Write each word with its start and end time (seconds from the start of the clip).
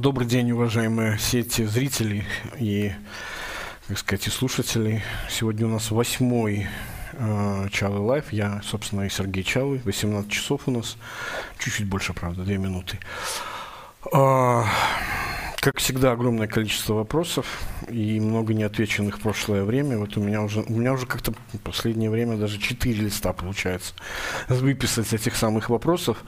Добрый 0.00 0.26
день, 0.26 0.50
уважаемые 0.52 1.18
сетезрители 1.18 2.24
и, 2.58 2.90
так 3.86 3.98
сказать, 3.98 4.28
и 4.28 4.30
слушателей. 4.30 5.02
Сегодня 5.28 5.66
у 5.66 5.68
нас 5.68 5.90
восьмой 5.90 6.68
э, 7.12 7.68
Чалый 7.70 7.98
Live. 7.98 8.32
Я, 8.32 8.62
собственно, 8.64 9.02
и 9.02 9.10
Сергей 9.10 9.44
Чалы. 9.44 9.82
18 9.84 10.30
часов 10.32 10.62
у 10.64 10.70
нас. 10.70 10.96
Чуть-чуть 11.58 11.86
больше, 11.86 12.14
правда, 12.14 12.44
2 12.44 12.54
минуты. 12.54 12.98
Э, 14.10 14.62
как 15.60 15.76
всегда, 15.76 16.12
огромное 16.12 16.48
количество 16.48 16.94
вопросов 16.94 17.60
и 17.90 18.20
много 18.20 18.54
неотвеченных 18.54 19.18
в 19.18 19.20
прошлое 19.20 19.64
время. 19.64 19.98
Вот 19.98 20.16
у 20.16 20.22
меня 20.22 20.40
уже, 20.40 20.62
у 20.62 20.72
меня 20.72 20.94
уже 20.94 21.04
как-то 21.04 21.34
последнее 21.62 22.08
время 22.08 22.38
даже 22.38 22.58
4 22.58 22.94
листа 22.94 23.34
получается 23.34 23.92
выписать 24.48 25.12
этих 25.12 25.36
самых 25.36 25.68
вопросов. 25.68 26.24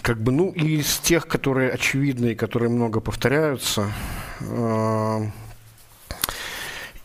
Э, 0.00 0.02
как 0.02 0.18
бы, 0.18 0.32
ну, 0.32 0.50
из 0.50 0.98
тех, 0.98 1.26
которые 1.26 1.70
очевидные, 1.70 2.34
которые 2.34 2.70
много 2.70 3.00
повторяются, 3.00 3.92
э, 4.40 5.26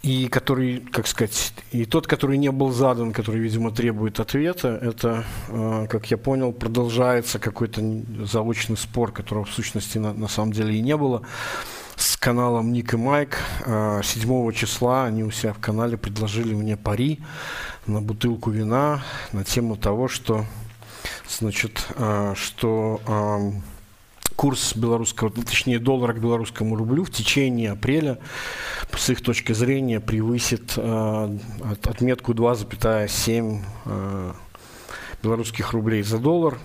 и 0.01 0.27
который, 0.27 0.79
как 0.79 1.07
сказать, 1.07 1.53
и 1.71 1.85
тот, 1.85 2.07
который 2.07 2.37
не 2.37 2.51
был 2.51 2.71
задан, 2.71 3.11
который, 3.11 3.41
видимо, 3.41 3.71
требует 3.71 4.19
ответа, 4.19 4.79
это, 4.81 5.23
э, 5.49 5.87
как 5.89 6.11
я 6.11 6.17
понял, 6.17 6.51
продолжается 6.51 7.39
какой-то 7.39 7.81
заочный 8.23 8.77
спор, 8.77 9.11
которого 9.11 9.45
в 9.45 9.51
сущности 9.51 9.97
на, 9.97 10.13
на 10.13 10.27
самом 10.27 10.51
деле 10.51 10.75
и 10.75 10.81
не 10.81 10.95
было, 10.95 11.23
с 11.95 12.17
каналом 12.17 12.73
Ник 12.73 12.93
и 12.93 12.97
Майк. 12.97 13.37
Э, 13.65 14.01
7 14.03 14.51
числа 14.51 15.05
они 15.05 15.23
у 15.23 15.31
себя 15.31 15.53
в 15.53 15.59
канале 15.59 15.97
предложили 15.97 16.53
мне 16.53 16.77
пари 16.77 17.19
на 17.87 18.01
бутылку 18.01 18.51
вина 18.51 19.03
на 19.31 19.43
тему 19.43 19.75
того, 19.75 20.07
что 20.07 20.45
значит, 21.29 21.87
а, 21.95 22.33
что 22.35 23.01
а, 23.07 23.39
курс 24.35 24.75
белорусского, 24.75 25.29
точнее 25.29 25.79
доллара 25.79 26.13
к 26.13 26.19
белорусскому 26.19 26.75
рублю 26.75 27.03
в 27.03 27.11
течение 27.11 27.71
апреля 27.71 28.19
с 28.95 29.09
их 29.09 29.21
точки 29.21 29.53
зрения 29.53 29.99
превысит 29.99 30.73
а, 30.77 31.35
отметку 31.83 32.33
2,7 32.33 34.35
белорусских 35.23 35.71
рублей 35.71 36.03
за 36.03 36.19
доллар. 36.19 36.59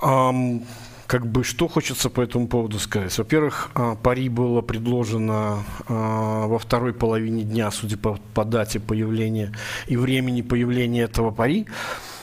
Как 0.00 1.26
бы 1.26 1.42
что 1.42 1.68
хочется 1.68 2.10
по 2.10 2.20
этому 2.20 2.48
поводу 2.48 2.78
сказать? 2.78 3.16
Во-первых, 3.16 3.70
пари 4.02 4.28
было 4.28 4.60
предложено 4.60 5.64
во 5.88 6.58
второй 6.58 6.92
половине 6.92 7.44
дня, 7.44 7.70
судя 7.70 7.96
по, 7.96 8.18
по 8.34 8.44
дате 8.44 8.78
появления 8.78 9.54
и 9.86 9.96
времени 9.96 10.42
появления 10.42 11.02
этого 11.02 11.30
пари 11.30 11.66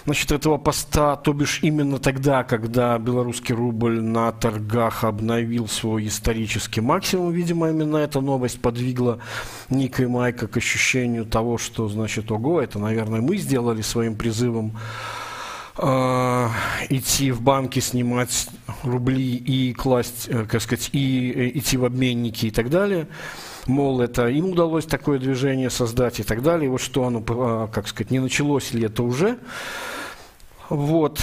значит, 0.06 0.32
этого 0.32 0.58
поста, 0.58 1.16
то 1.16 1.34
бишь 1.34 1.60
именно 1.62 2.00
тогда, 2.00 2.44
когда 2.44 2.98
белорусский 2.98 3.56
рубль 3.56 4.02
на 4.02 4.32
торгах 4.32 5.04
обновил 5.04 5.68
свой 5.68 6.08
исторический 6.08 6.82
максимум, 6.82 7.32
видимо, 7.32 7.70
именно 7.70 7.98
эта 7.98 8.22
новость 8.22 8.62
подвигла 8.62 9.20
Ника 9.70 10.04
и 10.04 10.06
Майка 10.06 10.48
к 10.48 10.58
ощущению 10.58 11.26
того, 11.26 11.58
что, 11.58 11.88
значит, 11.90 12.32
ого, 12.32 12.62
это, 12.62 12.80
наверное, 12.80 13.22
мы 13.22 13.38
сделали 13.38 13.82
своим 13.82 14.16
призывом 14.16 14.78
э, 15.78 16.50
идти 16.90 17.32
в 17.32 17.42
банки, 17.42 17.80
снимать 17.80 18.48
рубли 18.84 19.36
и 19.36 19.74
класть, 19.74 20.28
э, 20.28 20.46
как 20.46 20.62
сказать, 20.62 20.90
и 20.94 21.32
э, 21.36 21.58
идти 21.58 21.78
в 21.78 21.86
обменники 21.86 22.48
и 22.48 22.52
так 22.52 22.70
далее 22.70 23.08
мол, 23.68 24.02
это 24.02 24.28
им 24.28 24.52
удалось 24.52 24.86
такое 24.86 25.20
движение 25.20 25.70
создать 25.70 26.20
и 26.20 26.24
так 26.24 26.42
далее. 26.42 26.70
Вот 26.70 26.82
что 26.82 27.06
оно, 27.06 27.24
э, 27.28 27.68
как 27.72 27.88
сказать, 27.88 28.12
не 28.12 28.20
началось 28.20 28.74
ли 28.74 28.84
это 28.84 29.04
уже. 29.04 29.38
Вот. 30.70 31.20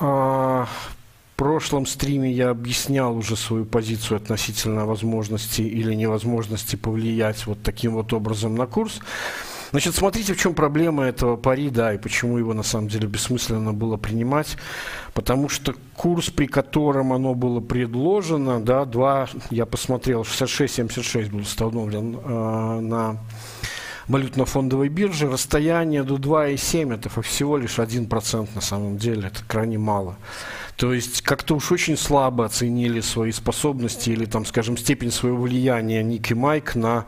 А, 0.00 0.66
в 0.66 1.36
прошлом 1.36 1.86
стриме 1.86 2.30
я 2.30 2.50
объяснял 2.50 3.16
уже 3.16 3.36
свою 3.36 3.64
позицию 3.64 4.18
относительно 4.18 4.86
возможности 4.86 5.62
или 5.62 5.94
невозможности 5.94 6.76
повлиять 6.76 7.46
вот 7.46 7.62
таким 7.62 7.94
вот 7.94 8.12
образом 8.12 8.54
на 8.54 8.66
курс. 8.66 9.00
Значит, 9.72 9.94
смотрите, 9.94 10.34
в 10.34 10.38
чем 10.38 10.54
проблема 10.54 11.04
этого 11.04 11.36
пари, 11.36 11.70
да, 11.70 11.94
и 11.94 11.98
почему 11.98 12.36
его 12.36 12.52
на 12.52 12.62
самом 12.62 12.88
деле 12.88 13.08
бессмысленно 13.08 13.72
было 13.72 13.96
принимать. 13.96 14.58
Потому 15.14 15.48
что 15.48 15.74
курс, 15.96 16.28
при 16.28 16.46
котором 16.46 17.12
оно 17.12 17.34
было 17.34 17.60
предложено, 17.60 18.60
да, 18.60 18.84
2, 18.84 19.28
я 19.50 19.64
посмотрел, 19.64 20.22
66-76 20.22 21.30
был 21.30 21.40
установлен 21.40 22.18
э, 22.22 22.80
на 22.80 23.18
валютно-фондовой 24.08 24.88
бирже, 24.88 25.30
расстояние 25.30 26.02
до 26.02 26.16
2,7 26.16 26.94
это 26.94 27.22
всего 27.22 27.56
лишь 27.56 27.78
1% 27.78 28.48
на 28.54 28.60
самом 28.60 28.98
деле, 28.98 29.28
это 29.28 29.40
крайне 29.46 29.78
мало. 29.78 30.16
То 30.76 30.92
есть 30.92 31.22
как-то 31.22 31.54
уж 31.54 31.72
очень 31.72 31.96
слабо 31.96 32.44
оценили 32.44 33.00
свои 33.00 33.32
способности 33.32 34.10
или, 34.10 34.24
там, 34.26 34.44
скажем, 34.44 34.76
степень 34.76 35.10
своего 35.10 35.42
влияния 35.42 36.02
Ник 36.02 36.30
и 36.30 36.34
Майк 36.34 36.74
на 36.74 37.06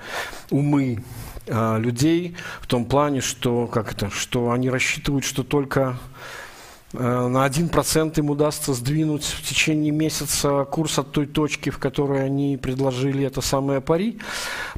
умы 0.51 1.03
э, 1.47 1.79
людей 1.79 2.37
в 2.61 2.67
том 2.67 2.85
плане, 2.85 3.21
что, 3.21 3.67
как 3.67 3.93
это, 3.93 4.11
что 4.11 4.51
они 4.51 4.71
рассчитывают, 4.71 5.25
что 5.25 5.43
только 5.43 5.97
Э, 6.97 7.27
на 7.27 7.47
1% 7.47 8.19
им 8.19 8.31
удастся 8.31 8.73
сдвинуть 8.73 9.25
в 9.25 9.43
течение 9.43 9.91
месяца 9.91 10.65
курс 10.65 10.99
от 10.99 11.11
той 11.11 11.27
точки, 11.27 11.71
в 11.71 11.79
которой 11.79 12.25
они 12.25 12.57
предложили 12.57 13.25
это 13.25 13.41
самое 13.41 13.81
пари. 13.81 14.19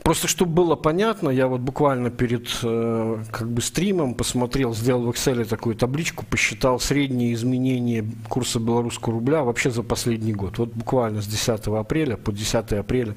Просто 0.03 0.27
чтобы 0.27 0.53
было 0.53 0.77
понятно, 0.77 1.29
я 1.29 1.47
вот 1.47 1.61
буквально 1.61 2.11
перед 2.11 2.49
э, 2.63 3.19
как 3.31 3.51
бы 3.51 3.61
стримом 3.61 4.15
посмотрел, 4.15 4.75
сделал 4.75 5.05
в 5.05 5.11
Excel 5.11 5.45
такую 5.45 5.77
табличку, 5.77 6.25
посчитал 6.25 6.81
средние 6.81 7.35
изменения 7.35 8.07
курса 8.29 8.61
белорусского 8.61 9.15
рубля 9.15 9.43
вообще 9.43 9.71
за 9.71 9.83
последний 9.83 10.33
год. 10.33 10.59
Вот 10.59 10.73
буквально 10.73 11.21
с 11.21 11.27
10 11.27 11.67
апреля 11.67 12.17
по 12.17 12.33
10 12.33 12.73
апреля 12.73 13.15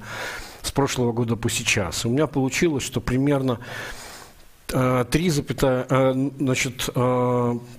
с 0.62 0.72
прошлого 0.72 1.12
года 1.12 1.36
по 1.36 1.50
сейчас. 1.50 2.06
У 2.06 2.10
меня 2.10 2.28
получилось, 2.28 2.84
что 2.84 3.02
примерно 3.02 3.60
3, 4.68 4.78
э, 4.78 6.30
значит, 6.40 6.90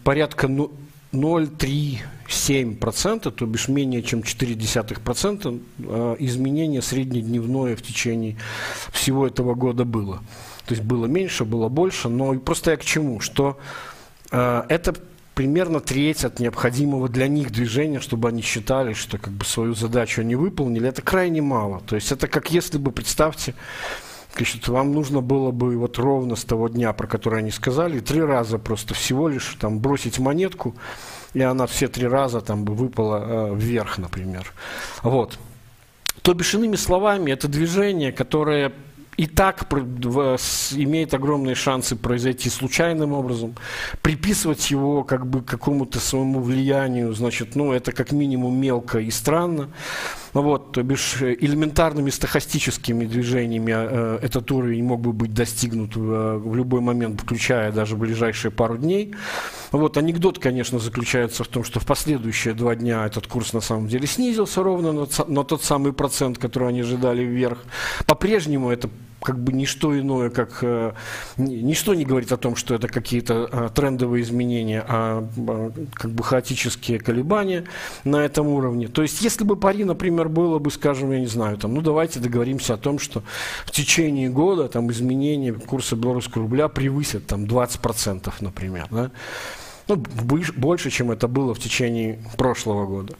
порядка 0.03 0.49
ну, 0.49 0.73
0,37%, 1.13 3.31
то 3.31 3.47
бишь 3.47 3.69
менее 3.69 4.03
чем 4.03 4.21
0,4% 4.21 5.61
э, 5.79 6.17
изменение 6.21 6.81
среднедневное 6.83 7.77
в 7.77 7.83
течение 7.83 8.37
всего 8.93 9.27
этого 9.27 9.55
года 9.55 9.85
было. 9.85 10.21
То 10.67 10.75
есть 10.75 10.85
было 10.85 11.07
меньше, 11.07 11.45
было 11.45 11.69
больше, 11.69 12.09
но 12.09 12.39
просто 12.39 12.71
я 12.73 12.77
к 12.77 12.85
чему? 12.85 13.19
Что 13.19 13.59
э, 14.31 14.63
это 14.69 14.95
примерно 15.41 15.81
треть 15.81 16.23
от 16.27 16.39
необходимого 16.39 17.09
для 17.09 17.27
них 17.27 17.51
движения, 17.51 18.01
чтобы 18.01 18.29
они 18.29 18.43
считали, 18.43 18.93
что 18.93 19.17
как 19.17 19.33
бы 19.33 19.47
свою 19.47 19.75
задачу 19.75 20.21
они 20.21 20.35
выполнили, 20.35 20.87
это 20.87 21.01
крайне 21.01 21.41
мало. 21.41 21.81
То 21.87 21.95
есть 21.95 22.13
это 22.13 22.29
как 22.29 22.51
если 22.51 22.77
бы, 22.77 22.93
представьте, 22.93 23.55
Значит, 24.37 24.69
вам 24.69 24.93
нужно 24.93 25.23
было 25.23 25.51
бы 25.51 25.79
вот 25.79 25.97
ровно 25.99 26.37
с 26.37 26.45
того 26.45 26.69
дня, 26.69 26.93
про 26.93 27.07
который 27.07 27.39
они 27.39 27.51
сказали, 27.51 28.01
три 28.01 28.21
раза 28.21 28.59
просто 28.59 28.93
всего 28.93 29.29
лишь 29.29 29.57
там 29.59 29.79
бросить 29.79 30.19
монетку, 30.19 30.75
и 31.33 31.41
она 31.41 31.67
все 31.67 31.89
три 31.89 32.07
раза 32.07 32.43
там 32.43 32.65
бы 32.67 32.75
выпала 32.75 33.25
э, 33.25 33.55
вверх, 33.57 33.97
например. 33.97 34.53
Вот. 35.03 35.39
То 36.21 36.35
бишь, 36.35 36.55
иными 36.55 36.77
словами, 36.77 37.31
это 37.31 37.49
движение, 37.49 38.13
которое 38.13 38.73
и 39.21 39.27
так 39.27 39.71
имеет 39.71 41.13
огромные 41.13 41.55
шансы 41.55 41.95
произойти 41.95 42.49
случайным 42.49 43.13
образом. 43.13 43.55
Приписывать 44.01 44.71
его 44.71 45.05
как 45.05 45.27
бы 45.27 45.43
какому-то 45.43 46.01
своему 46.01 46.41
влиянию, 46.41 47.13
значит, 47.13 47.55
ну, 47.55 47.71
это 47.75 47.93
как 47.93 48.13
минимум 48.13 48.59
мелко 48.59 48.99
и 48.99 49.11
странно. 49.11 49.69
Вот, 50.33 50.73
то 50.73 50.83
бишь 50.83 51.21
элементарными 51.21 52.09
стахастическими 52.09 53.05
движениями 53.05 53.75
э, 53.77 54.19
этот 54.23 54.51
уровень 54.53 54.85
мог 54.85 55.01
бы 55.01 55.13
быть 55.13 55.35
достигнут 55.35 55.97
в, 55.97 56.39
в 56.39 56.55
любой 56.55 56.81
момент, 56.81 57.21
включая 57.21 57.73
даже 57.73 57.97
ближайшие 57.97 58.51
пару 58.51 58.79
дней. 58.79 59.15
Вот, 59.71 59.99
анекдот, 59.99 60.39
конечно, 60.39 60.79
заключается 60.79 61.45
в 61.45 61.49
том, 61.49 61.63
что 61.65 61.79
в 61.79 61.85
последующие 61.85 62.55
два 62.55 62.75
дня 62.75 63.05
этот 63.05 63.27
курс 63.27 63.53
на 63.53 63.61
самом 63.61 63.89
деле 63.89 64.07
снизился 64.07 64.63
ровно 64.63 64.93
на, 64.93 65.07
на 65.27 65.45
тот 65.45 65.63
самый 65.63 65.93
процент, 65.93 66.39
который 66.39 66.69
они 66.69 66.81
ожидали 66.81 67.23
вверх. 67.23 67.59
По-прежнему 68.07 68.71
это 68.71 68.89
как 69.23 69.39
бы 69.39 69.53
ничто 69.53 69.99
иное, 69.99 70.31
как 70.31 70.59
э, 70.63 70.93
ничто 71.37 71.95
не 71.95 72.05
говорит 72.05 72.33
о 72.33 72.37
том, 72.37 72.57
что 72.57 72.75
это 72.75 72.89
какие-то 72.89 73.49
э, 73.51 73.69
трендовые 73.75 74.23
изменения, 74.23 74.85
а 74.89 75.27
э, 75.37 75.71
как 75.93 76.11
бы 76.13 76.23
хаотические 76.23 76.99
колебания 76.99 77.65
на 78.05 78.17
этом 78.17 78.49
уровне. 78.49 78.89
То 78.89 79.03
есть, 79.03 79.21
если 79.21 79.45
бы 79.45 79.57
пари, 79.57 79.85
например, 79.85 80.29
было 80.29 80.59
бы, 80.59 80.71
скажем, 80.71 81.13
я 81.13 81.21
не 81.21 81.27
знаю, 81.27 81.59
там, 81.59 81.75
ну 81.75 81.81
давайте 81.83 82.21
договоримся 82.21 82.75
о 82.75 82.77
том, 82.79 82.99
что 82.99 83.23
в 83.67 83.71
течение 83.71 84.31
года 84.31 84.69
там 84.69 84.91
изменения 84.91 85.53
курса 85.53 85.97
белорусского 85.97 86.43
рубля 86.45 86.69
превысят 86.69 87.27
там 87.27 87.45
20%, 87.45 88.33
например, 88.41 88.87
да? 88.91 89.11
ну, 89.91 89.97
больше, 90.57 90.91
чем 90.91 91.11
это 91.11 91.29
было 91.29 91.55
в 91.55 91.59
течение 91.59 92.21
прошлого 92.37 92.87
года. 92.87 93.15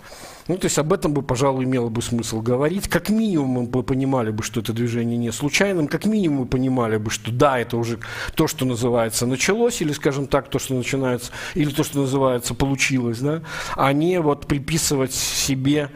Ну, 0.51 0.59
то 0.59 0.65
есть 0.65 0.79
об 0.79 0.93
этом 0.93 1.15
бы, 1.15 1.23
пожалуй, 1.23 1.63
имело 1.65 1.91
бы 1.91 2.03
смысл 2.03 2.41
говорить. 2.41 2.89
Как 2.89 3.09
минимум 3.09 3.71
мы 3.73 3.83
понимали 3.85 4.33
бы, 4.33 4.43
что 4.43 4.59
это 4.59 4.73
движение 4.73 5.17
не 5.17 5.31
случайным. 5.31 5.87
Как 5.87 6.07
минимум 6.07 6.41
мы 6.41 6.47
понимали 6.47 6.97
бы, 6.97 7.09
что 7.09 7.31
да, 7.31 7.61
это 7.61 7.77
уже 7.77 8.01
то, 8.35 8.49
что 8.49 8.65
называется 8.65 9.27
началось, 9.27 9.81
или, 9.81 9.93
скажем 9.93 10.27
так, 10.27 10.51
то, 10.51 10.59
что 10.59 10.75
начинается, 10.75 11.31
или 11.55 11.71
то, 11.71 11.85
что 11.85 12.01
называется 12.01 12.55
получилось, 12.55 13.21
да, 13.21 13.43
а 13.77 13.93
не 13.93 14.21
вот 14.21 14.49
приписывать 14.49 15.15
себе 15.15 15.89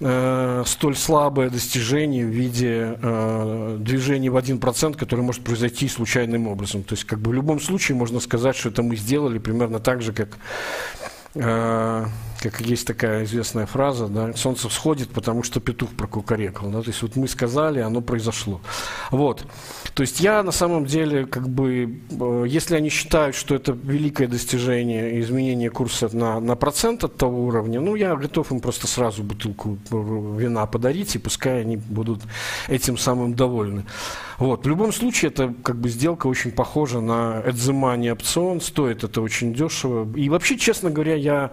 э, 0.00 0.64
столь 0.66 0.94
слабое 0.94 1.48
достижение 1.48 2.26
в 2.26 2.28
виде 2.28 2.94
э, 3.00 3.76
движения 3.80 4.28
в 4.28 4.36
1%, 4.36 4.98
которое 4.98 5.22
может 5.22 5.42
произойти 5.42 5.88
случайным 5.88 6.46
образом. 6.46 6.82
То 6.82 6.92
есть 6.92 7.04
как 7.04 7.20
бы 7.20 7.30
в 7.30 7.34
любом 7.34 7.58
случае 7.58 7.96
можно 7.96 8.20
сказать, 8.20 8.54
что 8.54 8.68
это 8.68 8.82
мы 8.82 8.96
сделали 8.96 9.38
примерно 9.38 9.80
так 9.80 10.02
же, 10.02 10.12
как 10.12 10.36
э, 11.36 12.04
как 12.40 12.60
есть 12.60 12.86
такая 12.86 13.24
известная 13.24 13.66
фраза, 13.66 14.06
да, 14.06 14.32
солнце 14.34 14.68
всходит, 14.68 15.10
потому 15.10 15.42
что 15.42 15.60
петух 15.60 15.90
прокукарекал. 15.90 16.70
Да, 16.70 16.82
то 16.82 16.88
есть 16.88 17.02
вот 17.02 17.16
мы 17.16 17.28
сказали, 17.28 17.80
оно 17.80 18.00
произошло. 18.00 18.60
Вот. 19.10 19.44
То 19.94 20.02
есть 20.02 20.20
я 20.20 20.42
на 20.42 20.52
самом 20.52 20.86
деле, 20.86 21.26
как 21.26 21.48
бы, 21.48 22.00
э, 22.10 22.44
если 22.46 22.76
они 22.76 22.88
считают, 22.90 23.34
что 23.34 23.54
это 23.54 23.72
великое 23.72 24.28
достижение 24.28 25.20
изменения 25.20 25.70
курса 25.70 26.08
на, 26.12 26.40
на 26.40 26.54
процент 26.54 27.04
от 27.04 27.16
того 27.16 27.44
уровня, 27.44 27.80
ну, 27.80 27.96
я 27.96 28.14
готов 28.14 28.52
им 28.52 28.60
просто 28.60 28.86
сразу 28.86 29.22
бутылку 29.22 29.78
вина 29.90 30.66
подарить, 30.66 31.14
и 31.16 31.18
пускай 31.18 31.62
они 31.62 31.76
будут 31.76 32.22
этим 32.68 32.96
самым 32.96 33.34
довольны. 33.34 33.84
Вот. 34.38 34.64
В 34.64 34.68
любом 34.68 34.92
случае, 34.92 35.30
это 35.30 35.52
как 35.64 35.76
бы 35.76 35.88
сделка 35.88 36.28
очень 36.28 36.52
похожа 36.52 37.00
на 37.00 37.38
отзымание 37.38 38.12
опцион, 38.12 38.60
стоит 38.60 39.02
это 39.02 39.20
очень 39.20 39.52
дешево. 39.52 40.08
И 40.16 40.28
вообще, 40.28 40.56
честно 40.56 40.90
говоря, 40.90 41.16
я 41.16 41.50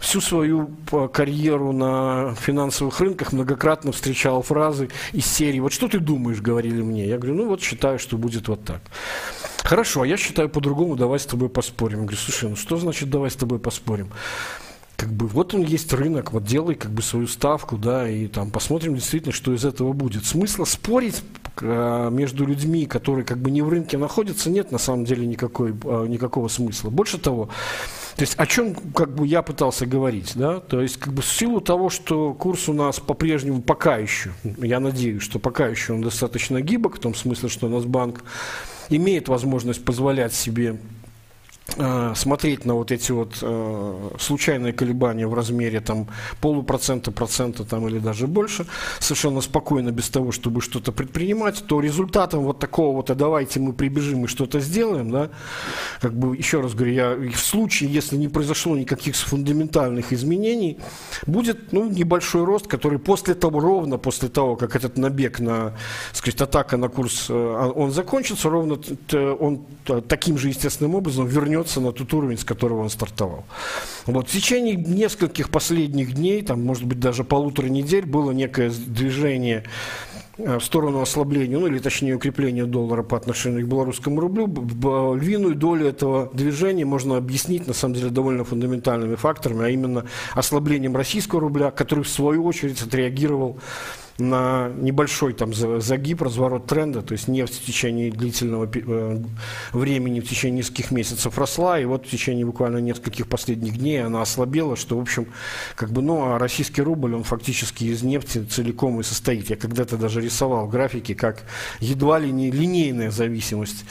всю 0.00 0.20
свою 0.20 0.70
э, 0.90 1.08
карьеру 1.12 1.72
на 1.72 2.34
финансовых 2.34 2.98
рынках 3.00 3.32
многократно 3.32 3.92
встречал 3.92 4.42
фразы 4.42 4.88
из 5.12 5.26
серии 5.26 5.60
«Вот 5.60 5.72
что 5.72 5.88
ты 5.88 6.00
думаешь?» 6.00 6.40
говорили 6.40 6.82
мне. 6.82 7.06
Я 7.06 7.18
говорю, 7.18 7.36
ну 7.36 7.48
вот 7.48 7.60
считаю, 7.60 7.98
что 7.98 8.16
будет 8.16 8.48
вот 8.48 8.64
так. 8.64 8.80
Хорошо, 9.62 10.02
а 10.02 10.06
я 10.06 10.16
считаю 10.16 10.48
по-другому, 10.48 10.96
давай 10.96 11.20
с 11.20 11.26
тобой 11.26 11.50
поспорим. 11.50 11.98
Я 11.98 12.04
говорю, 12.04 12.16
слушай, 12.16 12.48
ну 12.48 12.56
что 12.56 12.76
значит 12.78 13.10
давай 13.10 13.30
с 13.30 13.36
тобой 13.36 13.58
поспорим? 13.58 14.10
Как 15.00 15.08
бы 15.14 15.26
вот 15.26 15.54
он 15.54 15.62
есть 15.62 15.90
рынок, 15.94 16.30
вот 16.30 16.44
делай 16.44 16.74
как 16.74 16.90
бы 16.90 17.00
свою 17.00 17.26
ставку, 17.26 17.78
да, 17.78 18.06
и 18.06 18.26
там 18.26 18.50
посмотрим 18.50 18.96
действительно, 18.96 19.32
что 19.32 19.54
из 19.54 19.64
этого 19.64 19.94
будет. 19.94 20.26
Смысла 20.26 20.66
спорить 20.66 21.22
э, 21.62 22.10
между 22.12 22.44
людьми, 22.44 22.84
которые 22.84 23.24
как 23.24 23.38
бы 23.38 23.50
не 23.50 23.62
в 23.62 23.70
рынке 23.70 23.96
находятся, 23.96 24.50
нет 24.50 24.72
на 24.72 24.76
самом 24.76 25.06
деле 25.06 25.26
никакой, 25.26 25.70
э, 25.70 26.06
никакого 26.06 26.48
смысла. 26.48 26.90
Больше 26.90 27.16
того, 27.16 27.48
то 28.16 28.22
есть 28.22 28.34
о 28.36 28.46
чем 28.46 28.74
как 28.74 29.14
бы 29.14 29.26
я 29.26 29.40
пытался 29.40 29.86
говорить, 29.86 30.32
да, 30.34 30.60
то 30.60 30.82
есть 30.82 30.98
как 30.98 31.14
бы 31.14 31.22
в 31.22 31.26
силу 31.26 31.62
того, 31.62 31.88
что 31.88 32.34
курс 32.34 32.68
у 32.68 32.74
нас 32.74 33.00
по-прежнему 33.00 33.62
пока 33.62 33.96
еще, 33.96 34.32
я 34.58 34.80
надеюсь, 34.80 35.22
что 35.22 35.38
пока 35.38 35.66
еще 35.66 35.94
он 35.94 36.02
достаточно 36.02 36.60
гибок, 36.60 36.96
в 36.96 36.98
том 36.98 37.14
смысле, 37.14 37.48
что 37.48 37.68
у 37.68 37.70
нас 37.70 37.86
банк 37.86 38.22
имеет 38.90 39.28
возможность 39.28 39.82
позволять 39.82 40.34
себе 40.34 40.78
смотреть 42.14 42.64
на 42.64 42.74
вот 42.74 42.90
эти 42.90 43.12
вот 43.12 43.38
э, 43.42 44.10
случайные 44.18 44.72
колебания 44.72 45.26
в 45.26 45.34
размере 45.34 45.80
там 45.80 46.08
полупроцента, 46.40 47.12
процента 47.12 47.64
там 47.64 47.88
или 47.88 47.98
даже 47.98 48.26
больше, 48.26 48.66
совершенно 48.98 49.40
спокойно, 49.40 49.90
без 49.90 50.10
того, 50.10 50.32
чтобы 50.32 50.60
что-то 50.60 50.92
предпринимать, 50.92 51.64
то 51.66 51.80
результатом 51.80 52.40
вот 52.40 52.58
такого 52.58 52.96
вот, 52.96 53.10
а 53.10 53.14
давайте 53.14 53.60
мы 53.60 53.72
прибежим 53.72 54.24
и 54.24 54.28
что-то 54.28 54.60
сделаем, 54.60 55.10
да, 55.10 55.30
как 56.00 56.14
бы, 56.14 56.36
еще 56.36 56.60
раз 56.60 56.74
говорю, 56.74 56.92
я 56.92 57.14
в 57.14 57.38
случае, 57.38 57.92
если 57.92 58.16
не 58.16 58.28
произошло 58.28 58.76
никаких 58.76 59.16
фундаментальных 59.16 60.12
изменений, 60.12 60.78
будет, 61.26 61.72
ну, 61.72 61.88
небольшой 61.88 62.44
рост, 62.44 62.66
который 62.66 62.98
после 62.98 63.34
того, 63.34 63.60
ровно 63.60 63.98
после 63.98 64.28
того, 64.28 64.56
как 64.56 64.76
этот 64.76 64.98
набег 64.98 65.40
на, 65.40 65.74
сказать, 66.12 66.40
атака 66.40 66.76
на 66.76 66.88
курс, 66.88 67.26
э, 67.28 67.72
он 67.74 67.92
закончится, 67.92 68.50
ровно 68.50 68.80
он 69.38 69.60
таким 70.08 70.38
же 70.38 70.48
естественным 70.48 70.94
образом 70.94 71.26
вернется 71.26 71.59
вернется 71.60 71.80
на 71.80 71.92
тот 71.92 72.12
уровень, 72.14 72.38
с 72.38 72.44
которого 72.44 72.82
он 72.82 72.90
стартовал. 72.90 73.44
Вот. 74.06 74.28
В 74.28 74.32
течение 74.32 74.76
нескольких 74.76 75.50
последних 75.50 76.14
дней, 76.14 76.42
там, 76.42 76.64
может 76.64 76.84
быть, 76.84 77.00
даже 77.00 77.24
полутора 77.24 77.66
недель, 77.66 78.06
было 78.06 78.32
некое 78.32 78.70
движение 78.70 79.64
э, 80.38 80.58
в 80.58 80.64
сторону 80.64 81.00
ослабления, 81.00 81.58
ну 81.58 81.66
или 81.66 81.78
точнее 81.78 82.14
укрепления 82.14 82.64
доллара 82.64 83.02
по 83.02 83.16
отношению 83.16 83.66
к 83.66 83.68
белорусскому 83.68 84.20
рублю, 84.20 84.46
львиную 85.14 85.54
долю 85.54 85.86
этого 85.86 86.30
движения 86.32 86.84
можно 86.84 87.16
объяснить 87.16 87.66
на 87.66 87.74
самом 87.74 87.94
деле 87.94 88.10
довольно 88.10 88.44
фундаментальными 88.44 89.16
факторами, 89.16 89.66
а 89.66 89.68
именно 89.68 90.04
ослаблением 90.34 90.96
российского 90.96 91.40
рубля, 91.40 91.70
который 91.70 92.04
в 92.04 92.08
свою 92.08 92.44
очередь 92.44 92.82
отреагировал 92.82 93.58
на 94.20 94.68
небольшой 94.68 95.32
там 95.32 95.52
загиб, 95.52 96.22
разворот 96.22 96.66
тренда, 96.66 97.02
то 97.02 97.12
есть 97.12 97.28
нефть 97.28 97.60
в 97.60 97.64
течение 97.66 98.10
длительного 98.10 98.70
э, 98.72 99.22
времени, 99.72 100.20
в 100.20 100.28
течение 100.28 100.58
нескольких 100.58 100.90
месяцев 100.90 101.36
росла, 101.38 101.80
и 101.80 101.84
вот 101.84 102.06
в 102.06 102.10
течение 102.10 102.44
буквально 102.44 102.78
нескольких 102.78 103.26
последних 103.26 103.78
дней 103.78 104.04
она 104.04 104.22
ослабела, 104.22 104.76
что, 104.76 104.96
в 104.96 105.00
общем, 105.00 105.26
как 105.74 105.90
бы, 105.90 106.02
ну, 106.02 106.24
а 106.24 106.38
российский 106.38 106.82
рубль, 106.82 107.14
он 107.14 107.24
фактически 107.24 107.84
из 107.84 108.02
нефти 108.02 108.44
целиком 108.44 109.00
и 109.00 109.02
состоит. 109.02 109.50
Я 109.50 109.56
когда-то 109.56 109.96
даже 109.96 110.20
рисовал 110.20 110.68
графики, 110.68 111.14
как 111.14 111.42
едва 111.80 112.18
ли 112.18 112.30
не 112.30 112.50
линейная 112.50 113.10
зависимость 113.10 113.84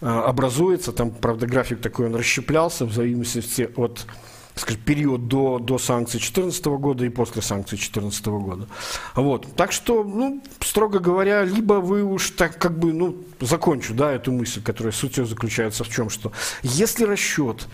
э, 0.00 0.06
образуется, 0.06 0.92
там, 0.92 1.10
правда, 1.10 1.46
график 1.46 1.80
такой, 1.80 2.06
он 2.06 2.14
расщеплялся 2.14 2.84
в 2.84 2.92
зависимости 2.92 3.68
от 3.76 4.06
скажем, 4.54 4.82
период 4.82 5.28
до, 5.28 5.58
до 5.58 5.78
санкций 5.78 6.18
2014 6.18 6.64
года 6.66 7.04
и 7.04 7.08
после 7.08 7.42
санкций 7.42 7.78
2014 7.78 8.26
года. 8.26 8.68
Вот. 9.14 9.46
Так 9.56 9.72
что, 9.72 10.04
ну, 10.04 10.42
строго 10.60 10.98
говоря, 10.98 11.44
либо 11.44 11.74
вы 11.74 12.02
уж 12.02 12.30
так 12.30 12.58
как 12.58 12.78
бы, 12.78 12.92
ну, 12.92 13.16
закончу, 13.40 13.94
да, 13.94 14.12
эту 14.12 14.32
мысль, 14.32 14.62
которая 14.62 14.92
суть 14.92 15.16
заключается 15.16 15.84
в 15.84 15.88
чем, 15.88 16.10
что 16.10 16.32
если 16.62 17.04
расчет 17.04 17.66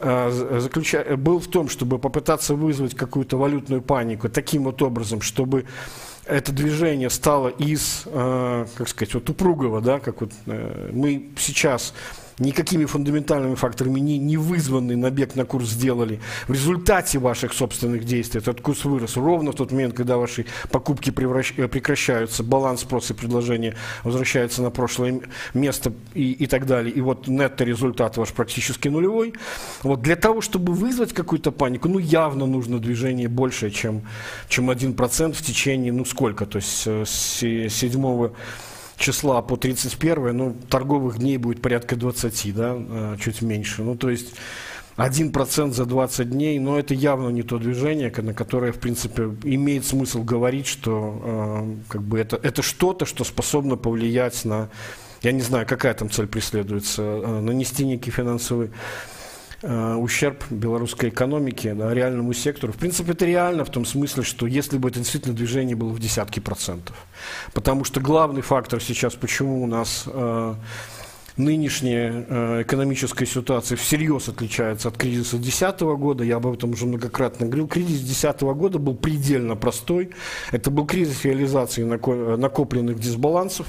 э, 0.00 0.58
заключа... 0.60 1.04
был 1.16 1.38
в 1.38 1.48
том, 1.48 1.68
чтобы 1.68 1.98
попытаться 1.98 2.54
вызвать 2.54 2.94
какую-то 2.94 3.36
валютную 3.36 3.82
панику 3.82 4.28
таким 4.28 4.64
вот 4.64 4.82
образом, 4.82 5.20
чтобы 5.20 5.64
это 6.24 6.52
движение 6.52 7.10
стало 7.10 7.48
из, 7.48 8.02
э, 8.06 8.66
как 8.76 8.88
сказать, 8.88 9.14
вот 9.14 9.30
упругого, 9.30 9.80
да, 9.80 9.98
как 9.98 10.20
вот 10.20 10.32
э, 10.46 10.90
мы 10.92 11.30
сейчас 11.38 11.94
никакими 12.38 12.84
фундаментальными 12.84 13.54
факторами 13.54 14.00
не, 14.00 14.18
не 14.18 14.36
вызванный 14.36 14.96
набег 14.96 15.34
на 15.34 15.44
курс 15.44 15.68
сделали. 15.68 16.20
В 16.46 16.52
результате 16.52 17.18
ваших 17.18 17.52
собственных 17.52 18.04
действий 18.04 18.40
этот 18.40 18.60
курс 18.60 18.84
вырос 18.84 19.16
ровно 19.16 19.52
в 19.52 19.54
тот 19.54 19.72
момент, 19.72 19.94
когда 19.94 20.16
ваши 20.16 20.46
покупки 20.70 21.10
превращ, 21.10 21.54
э, 21.56 21.68
прекращаются, 21.68 22.42
баланс 22.42 22.82
спроса 22.82 23.12
и 23.12 23.16
предложения 23.16 23.74
возвращается 24.04 24.62
на 24.62 24.70
прошлое 24.70 25.20
место 25.54 25.92
и, 26.14 26.32
и 26.32 26.46
так 26.46 26.66
далее. 26.66 26.92
И 26.92 27.00
вот 27.00 27.28
нетто-результат 27.28 28.16
ваш 28.16 28.32
практически 28.32 28.88
нулевой. 28.88 29.34
Вот 29.82 30.02
для 30.02 30.16
того, 30.16 30.40
чтобы 30.40 30.72
вызвать 30.72 31.12
какую-то 31.12 31.52
панику, 31.52 31.88
ну 31.88 31.98
явно 31.98 32.46
нужно 32.46 32.78
движение 32.78 33.28
большее, 33.28 33.70
чем, 33.70 34.02
чем 34.48 34.70
1% 34.70 35.32
в 35.32 35.42
течение, 35.42 35.92
ну 35.92 36.04
сколько, 36.04 36.46
то 36.46 36.56
есть 36.56 36.82
э, 36.86 37.04
с 37.06 37.38
7 37.40 38.30
числа 38.98 39.40
по 39.42 39.56
31, 39.56 40.36
ну, 40.36 40.56
торговых 40.68 41.18
дней 41.18 41.38
будет 41.38 41.62
порядка 41.62 41.96
20, 41.96 42.54
да, 42.54 42.76
э, 42.76 43.16
чуть 43.20 43.40
меньше. 43.40 43.82
Ну, 43.82 43.96
то 43.96 44.10
есть 44.10 44.34
1% 44.96 45.72
за 45.72 45.86
20 45.86 46.30
дней, 46.30 46.58
но 46.58 46.78
это 46.78 46.92
явно 46.92 47.28
не 47.28 47.42
то 47.42 47.58
движение, 47.58 48.12
на 48.16 48.34
которое, 48.34 48.72
в 48.72 48.80
принципе, 48.80 49.30
имеет 49.44 49.86
смысл 49.86 50.24
говорить, 50.24 50.66
что 50.66 51.22
э, 51.22 51.76
как 51.88 52.02
бы 52.02 52.18
это, 52.18 52.38
это 52.42 52.62
что-то, 52.62 53.06
что 53.06 53.22
способно 53.22 53.76
повлиять 53.76 54.44
на, 54.44 54.68
я 55.22 55.30
не 55.30 55.40
знаю, 55.40 55.66
какая 55.66 55.94
там 55.94 56.10
цель 56.10 56.26
преследуется, 56.26 57.02
э, 57.02 57.40
нанести 57.40 57.86
некий 57.86 58.10
финансовый 58.10 58.70
Э, 59.60 59.96
ущерб 59.96 60.44
белорусской 60.50 61.08
экономике, 61.08 61.74
да, 61.74 61.92
реальному 61.92 62.32
сектору. 62.32 62.72
В 62.72 62.76
принципе, 62.76 63.10
это 63.10 63.26
реально 63.26 63.64
в 63.64 63.70
том 63.70 63.84
смысле, 63.84 64.22
что 64.22 64.46
если 64.46 64.78
бы 64.78 64.88
это 64.88 65.00
действительно 65.00 65.34
движение 65.34 65.74
было 65.74 65.88
в 65.88 65.98
десятки 65.98 66.38
процентов. 66.38 66.94
Потому 67.54 67.82
что 67.82 67.98
главный 67.98 68.42
фактор 68.42 68.80
сейчас, 68.80 69.16
почему 69.16 69.64
у 69.64 69.66
нас 69.66 70.04
э, 70.06 70.54
нынешняя 71.36 72.24
э, 72.28 72.62
экономическая 72.62 73.26
ситуация 73.26 73.74
всерьез 73.74 74.28
отличается 74.28 74.90
от 74.90 74.96
кризиса 74.96 75.38
2010 75.38 75.80
года. 75.80 76.22
Я 76.22 76.36
об 76.36 76.46
этом 76.46 76.70
уже 76.70 76.86
многократно 76.86 77.46
говорил. 77.46 77.66
Кризис 77.66 77.98
2010 78.02 78.40
года 78.42 78.78
был 78.78 78.94
предельно 78.94 79.56
простой. 79.56 80.10
Это 80.52 80.70
был 80.70 80.86
кризис 80.86 81.24
реализации 81.24 81.82
накопленных 81.82 83.00
дисбалансов 83.00 83.66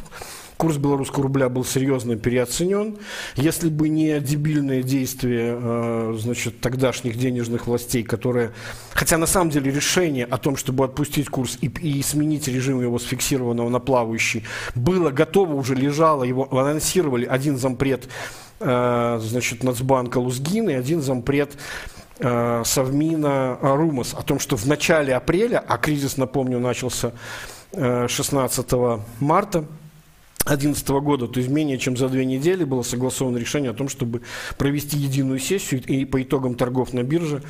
курс 0.60 0.76
белорусского 0.76 1.24
рубля 1.24 1.48
был 1.48 1.64
серьезно 1.64 2.18
переоценен. 2.18 2.98
Если 3.38 3.70
бы 3.70 3.88
не 3.88 4.20
дебильные 4.20 4.84
действия 4.84 5.58
э, 5.58 6.16
значит, 6.20 6.60
тогдашних 6.60 7.18
денежных 7.18 7.66
властей, 7.66 8.04
которые, 8.04 8.52
хотя 8.92 9.18
на 9.18 9.26
самом 9.26 9.52
деле 9.52 9.72
решение 9.72 10.26
о 10.26 10.38
том, 10.38 10.58
чтобы 10.58 10.84
отпустить 10.84 11.30
курс 11.30 11.58
и, 11.62 11.68
и 11.68 12.04
сменить 12.04 12.50
режим 12.50 12.82
его 12.82 13.00
с 13.00 13.04
фиксированного 13.04 13.70
на 13.70 13.80
плавающий, 13.80 14.44
было 14.76 15.12
готово, 15.12 15.54
уже 15.54 15.76
лежало, 15.76 16.26
его 16.26 16.54
анонсировали 16.54 17.24
один 17.24 17.58
зампред 17.58 18.10
э, 18.60 19.20
значит, 19.22 19.64
Нацбанка 19.64 20.18
Лузгин 20.18 20.70
и 20.70 20.74
один 20.74 21.02
зампред 21.02 21.54
э, 22.20 22.64
Совмина 22.66 23.58
Румас 23.62 24.14
о 24.14 24.24
том, 24.24 24.40
что 24.40 24.58
в 24.58 24.66
начале 24.66 25.16
апреля, 25.16 25.64
а 25.66 25.78
кризис, 25.78 26.18
напомню, 26.18 26.60
начался 26.60 27.14
16 27.72 28.72
марта, 29.22 29.64
2011 30.50 30.90
года, 30.90 31.28
то 31.28 31.40
есть 31.40 31.50
менее 31.50 31.78
чем 31.78 31.96
за 31.96 32.10
две 32.10 32.26
недели 32.26 32.64
было 32.64 32.82
согласовано 32.82 33.38
решение 33.38 33.72
о 33.72 33.74
том, 33.74 33.90
чтобы 33.90 34.22
провести 34.58 34.98
единую 34.98 35.40
сессию 35.40 35.82
и 35.86 36.06
по 36.06 36.22
итогам 36.22 36.56
торгов 36.56 36.94
на 36.94 37.04
бирже 37.04 37.44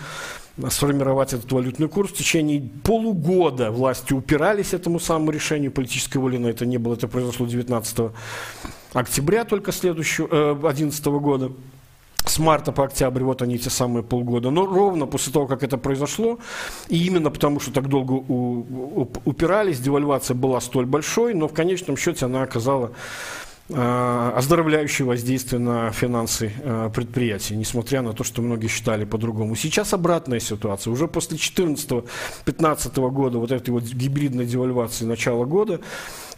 сформировать 0.70 1.34
этот 1.34 1.52
валютный 1.52 1.88
курс. 1.88 2.12
В 2.12 2.16
течение 2.16 2.70
полугода 2.84 3.72
власти 3.72 4.14
упирались 4.14 4.74
этому 4.74 5.00
самому 5.00 5.32
решению, 5.32 5.72
политической 5.72 6.18
воли 6.18 6.38
на 6.38 6.48
это 6.48 6.66
не 6.66 6.78
было. 6.78 6.96
Это 6.96 7.08
произошло 7.08 7.48
19 7.48 8.12
октября 8.94 9.46
только 9.46 9.72
следующего, 9.72 10.28
2011 10.56 11.06
э, 11.06 11.10
года 11.12 11.52
с 12.26 12.40
марта 12.40 12.72
по 12.72 12.86
октябрь, 12.86 13.24
вот 13.24 13.42
они 13.42 13.56
эти 13.56 13.70
самые 13.70 14.04
полгода. 14.04 14.50
Но 14.52 14.66
ровно 14.66 15.06
после 15.06 15.34
того, 15.34 15.48
как 15.48 15.64
это 15.64 15.78
произошло, 15.78 16.40
и 16.88 17.06
именно 17.06 17.32
потому, 17.32 17.60
что 17.60 17.72
так 17.72 17.88
долго 17.88 18.14
у, 18.14 18.60
у, 19.02 19.10
упирались, 19.26 19.80
девальвация 19.80 20.36
была 20.36 20.62
столь 20.62 20.86
большой, 20.86 21.34
но 21.34 21.48
в 21.48 21.54
конечном 21.54 21.98
счете 21.98 22.26
она 22.26 22.44
оказала 22.44 22.92
Э, 23.72 24.32
оздоровляющее 24.36 25.06
воздействие 25.06 25.60
на 25.60 25.92
финансы 25.92 26.52
э, 26.58 26.90
предприятий, 26.92 27.56
несмотря 27.56 28.02
на 28.02 28.14
то, 28.14 28.24
что 28.24 28.42
многие 28.42 28.68
считали 28.68 29.06
по-другому. 29.06 29.56
Сейчас 29.56 29.94
обратная 29.94 30.40
ситуация. 30.40 30.92
Уже 30.92 31.08
после 31.08 31.38
2014-2015 31.38 33.10
года, 33.12 33.38
вот 33.38 33.52
этой 33.52 33.70
вот 33.70 33.84
гибридной 33.84 34.46
девальвации 34.46 35.06
начала 35.06 35.46
года, 35.46 35.82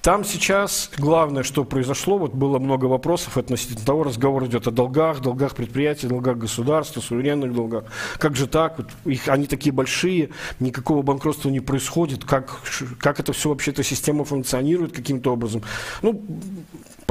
там 0.01 0.23
сейчас 0.23 0.89
главное, 0.97 1.43
что 1.43 1.63
произошло, 1.63 2.17
вот 2.17 2.33
было 2.33 2.57
много 2.57 2.85
вопросов 2.85 3.37
относительно 3.37 3.85
того, 3.85 4.03
разговор 4.03 4.45
идет 4.45 4.67
о 4.67 4.71
долгах, 4.71 5.21
долгах 5.21 5.55
предприятий, 5.55 6.07
долгах 6.07 6.37
государства, 6.37 7.01
суверенных 7.01 7.53
долгах. 7.53 7.83
Как 8.17 8.35
же 8.35 8.47
так? 8.47 8.79
Вот 8.79 8.87
их, 9.05 9.27
они 9.27 9.45
такие 9.45 9.71
большие, 9.71 10.29
никакого 10.59 11.03
банкротства 11.03 11.49
не 11.49 11.59
происходит. 11.59 12.25
Как, 12.25 12.61
как 12.99 13.19
это 13.19 13.31
все 13.33 13.49
вообще, 13.49 13.71
эта 13.71 13.83
система 13.83 14.25
функционирует 14.25 14.91
каким-то 14.91 15.33
образом? 15.33 15.61
Ну, 16.01 16.19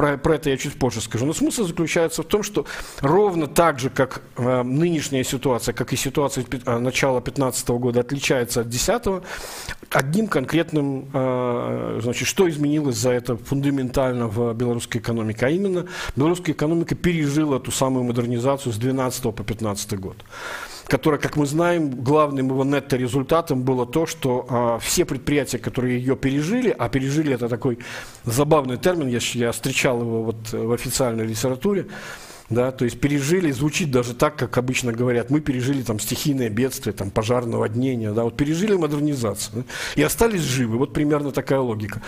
про, 0.01 0.17
про 0.17 0.35
это 0.35 0.49
я 0.49 0.57
чуть 0.57 0.79
позже 0.79 0.99
скажу. 0.99 1.27
Но 1.27 1.33
смысл 1.33 1.63
заключается 1.67 2.23
в 2.23 2.25
том, 2.25 2.41
что 2.41 2.65
ровно 3.01 3.45
так 3.45 3.77
же, 3.77 3.91
как 3.91 4.23
э, 4.35 4.63
нынешняя 4.63 5.23
ситуация, 5.23 5.73
как 5.73 5.93
и 5.93 5.95
ситуация 5.95 6.43
э, 6.43 6.77
начала 6.79 7.21
2015 7.21 7.69
года 7.69 7.99
отличается 7.99 8.61
от 8.61 8.69
2010, 8.69 9.23
одним 9.91 10.27
конкретным, 10.27 11.07
э, 11.13 11.99
значит, 12.01 12.27
что 12.27 12.49
изменилось 12.49 12.97
за 12.97 13.11
это 13.11 13.37
фундаментально 13.37 14.27
в 14.27 14.55
белорусской 14.55 14.99
экономике, 14.99 15.45
а 15.45 15.49
именно 15.49 15.85
белорусская 16.15 16.53
экономика 16.53 16.95
пережила 16.95 17.59
ту 17.59 17.69
самую 17.69 18.03
модернизацию 18.03 18.73
с 18.73 18.77
2012 18.77 19.21
по 19.21 19.43
2015 19.43 19.99
год 19.99 20.17
которая, 20.91 21.21
как 21.21 21.37
мы 21.37 21.45
знаем, 21.45 21.89
главным 21.89 22.47
его 22.47 22.65
нетто-результатом 22.65 23.61
было 23.61 23.85
то, 23.85 24.05
что 24.05 24.45
а, 24.49 24.77
все 24.79 25.05
предприятия, 25.05 25.57
которые 25.57 25.97
ее 25.97 26.17
пережили, 26.17 26.75
а 26.77 26.89
пережили 26.89 27.33
это 27.33 27.47
такой 27.47 27.79
забавный 28.25 28.75
термин, 28.75 29.07
я, 29.07 29.19
я 29.35 29.53
встречал 29.53 30.01
его 30.01 30.21
вот 30.21 30.51
в 30.51 30.73
официальной 30.73 31.25
литературе, 31.25 31.87
да, 32.49 32.73
то 32.73 32.83
есть 32.83 32.99
пережили, 32.99 33.51
звучит 33.51 33.89
даже 33.89 34.13
так, 34.13 34.35
как 34.35 34.57
обычно 34.57 34.91
говорят, 34.91 35.29
мы 35.29 35.39
пережили 35.39 35.81
там 35.81 35.97
стихийное 35.97 36.49
бедствие, 36.49 36.91
там 36.91 37.09
пожар, 37.09 37.45
наводнение, 37.45 38.11
да, 38.11 38.25
вот 38.25 38.35
пережили 38.35 38.75
модернизацию 38.75 39.63
да, 39.63 39.63
и 39.95 40.03
остались 40.03 40.41
живы, 40.41 40.77
вот 40.77 40.91
примерно 40.91 41.31
такая 41.31 41.59
логика. 41.59 42.01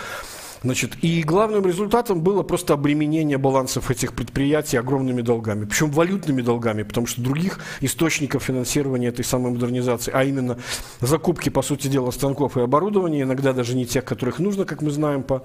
Значит, 0.64 0.96
и 1.02 1.22
главным 1.22 1.66
результатом 1.66 2.22
было 2.22 2.42
просто 2.42 2.72
обременение 2.72 3.36
балансов 3.36 3.90
этих 3.90 4.14
предприятий 4.14 4.78
огромными 4.78 5.20
долгами, 5.20 5.66
причем 5.66 5.90
валютными 5.90 6.40
долгами, 6.40 6.84
потому 6.84 7.06
что 7.06 7.20
других 7.20 7.60
источников 7.82 8.44
финансирования 8.44 9.08
этой 9.08 9.26
самой 9.26 9.52
модернизации, 9.52 10.10
а 10.14 10.24
именно 10.24 10.56
закупки, 11.00 11.50
по 11.50 11.60
сути 11.60 11.88
дела, 11.88 12.10
станков 12.12 12.56
и 12.56 12.62
оборудования, 12.62 13.22
иногда 13.22 13.52
даже 13.52 13.76
не 13.76 13.84
тех, 13.84 14.06
которых 14.06 14.38
нужно, 14.38 14.64
как 14.64 14.80
мы 14.80 14.90
знаем, 14.90 15.22
по 15.22 15.44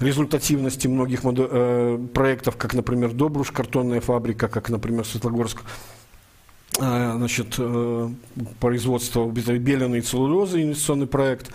результативности 0.00 0.88
многих 0.88 1.20
э, 1.22 1.98
проектов, 2.14 2.56
как, 2.56 2.72
например, 2.72 3.12
Добруш, 3.12 3.50
картонная 3.50 4.00
фабрика, 4.00 4.48
как, 4.48 4.70
например, 4.70 5.04
Светлогорск 5.04 5.60
значит, 6.78 7.54
э, 7.58 8.10
производство 8.60 9.26
беленой 9.26 10.02
целлулезы, 10.02 10.62
инвестиционный 10.62 11.06
проект, 11.06 11.50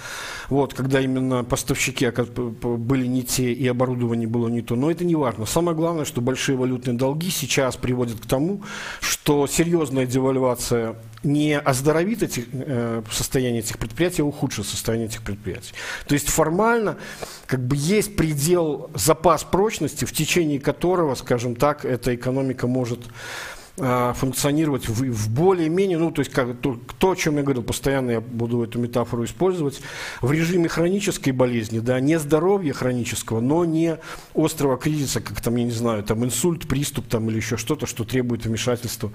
вот, 0.50 0.74
когда 0.74 1.00
именно 1.00 1.44
поставщики 1.44 2.10
были 2.10 3.06
не 3.06 3.24
те 3.24 3.54
и 3.54 3.68
оборудование 3.68 4.28
было 4.28 4.48
не 4.48 4.62
то. 4.62 4.76
Но 4.76 4.90
это 4.90 5.06
не 5.06 5.16
важно. 5.16 5.46
Самое 5.46 5.78
главное, 5.78 6.06
что 6.06 6.22
большие 6.22 6.58
валютные 6.58 6.98
долги 6.98 7.30
сейчас 7.30 7.78
приводят 7.78 8.20
к 8.20 8.26
тому, 8.26 8.64
что 9.00 9.46
серьезная 9.48 10.06
девальвация 10.06 10.96
не 11.24 11.58
оздоровит 11.60 12.24
эти, 12.24 12.48
э, 12.52 13.04
состояние 13.12 13.62
этих 13.62 13.78
предприятий, 13.78 14.24
а 14.24 14.26
ухудшит 14.26 14.66
состояние 14.66 15.08
этих 15.08 15.22
предприятий. 15.22 15.74
То 16.08 16.16
есть 16.16 16.30
формально 16.30 16.98
как 17.46 17.60
бы 17.60 17.76
есть 17.78 18.16
предел, 18.16 18.90
запас 18.96 19.44
прочности, 19.44 20.06
в 20.06 20.14
течение 20.14 20.60
которого, 20.60 21.14
скажем 21.14 21.56
так, 21.56 21.86
эта 21.86 22.16
экономика 22.16 22.66
может 22.66 23.02
а, 23.80 24.14
функционировать 24.14 24.90
в, 24.90 25.02
в 25.02 25.30
более-менее, 25.30 25.98
ну, 25.98 26.12
то 26.12 26.20
есть 26.20 26.32
как, 26.32 26.58
то, 26.60 26.78
то, 27.00 27.12
о 27.12 27.16
чем 27.16 27.38
я 27.38 27.44
говорил, 27.44 27.64
постоянно 27.64 28.12
я 28.12 28.22
буду 28.22 28.64
эту 28.64 28.80
метафору 28.80 29.24
использовать, 29.24 29.82
в 30.22 30.32
режиме 30.32 30.68
хронической 30.68 31.32
болезни, 31.32 31.80
да, 31.80 32.00
не 32.00 32.20
здоровья 32.20 32.74
хронического, 32.74 33.40
но 33.40 33.64
не 33.64 33.98
острого 34.36 34.78
кризиса, 34.78 35.22
как 35.22 35.40
там, 35.42 35.56
я 35.56 35.64
не 35.64 35.72
знаю, 35.72 36.04
там 36.04 36.24
инсульт, 36.26 36.68
приступ 36.68 37.08
там 37.08 37.30
или 37.30 37.38
еще 37.38 37.56
что-то, 37.56 37.86
что 37.86 38.04
требует 38.04 38.46
вмешательства 38.46 39.12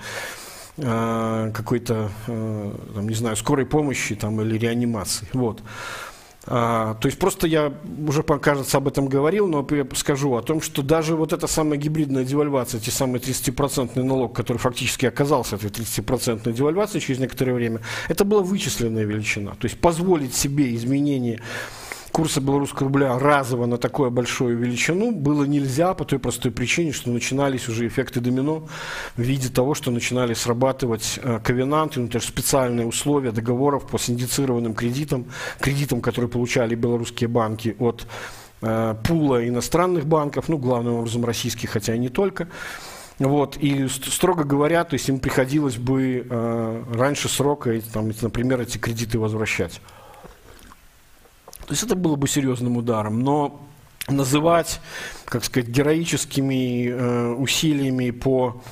э, 0.79 1.53
какой-то, 1.55 2.11
э, 2.27 2.73
там, 2.95 3.09
не 3.09 3.15
знаю, 3.15 3.37
скорой 3.37 3.67
помощи 3.67 4.15
там, 4.15 4.41
или 4.41 4.57
реанимации. 4.57 5.29
Вот. 5.35 5.61
А, 6.49 6.95
то 6.95 7.07
есть 7.07 7.19
просто 7.19 7.47
я 7.47 7.73
уже, 8.07 8.23
кажется, 8.23 8.77
об 8.77 8.87
этом 8.87 9.09
говорил, 9.09 9.49
но 9.49 9.67
я 9.71 9.87
скажу 9.95 10.35
о 10.35 10.43
том, 10.43 10.61
что 10.61 10.83
даже 10.83 11.17
вот 11.17 11.33
эта 11.33 11.47
самая 11.47 11.79
гибридная 11.79 12.25
девальвация, 12.25 12.81
те 12.81 12.91
самые 12.91 13.21
30% 13.21 14.01
налог, 14.03 14.33
который 14.35 14.59
фактически 14.59 15.07
оказался 15.07 15.57
этой 15.57 15.71
30% 15.71 16.53
девальвацией 16.53 17.03
через 17.03 17.19
некоторое 17.19 17.55
время, 17.55 17.81
это 18.09 18.25
была 18.25 18.43
вычисленная 18.43 19.05
величина. 19.05 19.53
То 19.53 19.67
есть 19.67 19.81
позволить 19.81 20.35
себе 20.35 20.75
изменение 20.77 21.41
курса 22.17 22.41
белорусского 22.41 22.89
рубля 22.89 23.19
разово 23.19 23.67
на 23.67 23.77
такую 23.77 24.11
большую 24.11 24.57
величину 24.57 25.13
было 25.13 25.45
нельзя 25.45 25.93
по 25.93 26.07
той 26.07 26.19
простой 26.19 26.51
причине, 26.51 26.93
что 26.93 27.11
начинались 27.11 27.69
уже 27.69 27.87
эффекты 27.87 28.21
домино 28.21 28.69
в 29.17 29.21
виде 29.21 29.51
того, 29.51 29.75
что 29.75 29.91
начинали 29.91 30.33
срабатывать 30.33 31.21
э, 31.23 31.41
ковенанты, 31.45 32.01
ну, 32.01 32.09
специальные 32.19 32.87
условия 32.87 33.33
договоров 33.33 33.87
по 33.87 33.99
синдицированным 33.99 34.73
кредитам, 34.73 35.27
кредитам, 35.61 36.01
которые 36.01 36.31
получали 36.31 36.75
белорусские 36.75 37.29
банки 37.29 37.77
от 37.79 38.07
э, 38.63 38.95
пула 39.05 39.47
иностранных 39.47 40.07
банков, 40.07 40.49
ну, 40.49 40.57
главным 40.57 40.95
образом 40.95 41.23
российских, 41.23 41.69
хотя 41.69 41.97
и 41.97 41.99
не 41.99 42.09
только. 42.09 42.49
Вот, 43.19 43.59
и 43.59 43.89
строго 43.89 44.45
говоря, 44.45 44.85
то 44.85 44.95
есть 44.95 45.11
им 45.11 45.21
приходилось 45.21 45.77
бы 45.77 46.27
э, 46.27 46.83
раньше 46.95 47.29
срока, 47.29 47.79
там, 47.93 48.11
например, 48.23 48.63
эти 48.63 48.79
кредиты 48.79 49.19
возвращать. 49.19 49.83
То 51.67 51.73
есть 51.73 51.83
это 51.83 51.97
было 51.97 52.17
бы 52.17 52.29
серьезным 52.29 52.77
ударом, 52.77 53.21
но 53.21 53.61
называть, 54.09 54.81
как 55.25 55.45
сказать, 55.45 55.69
героическими 55.69 56.89
э, 56.89 57.33
усилиями 57.33 58.11
по 58.11 58.63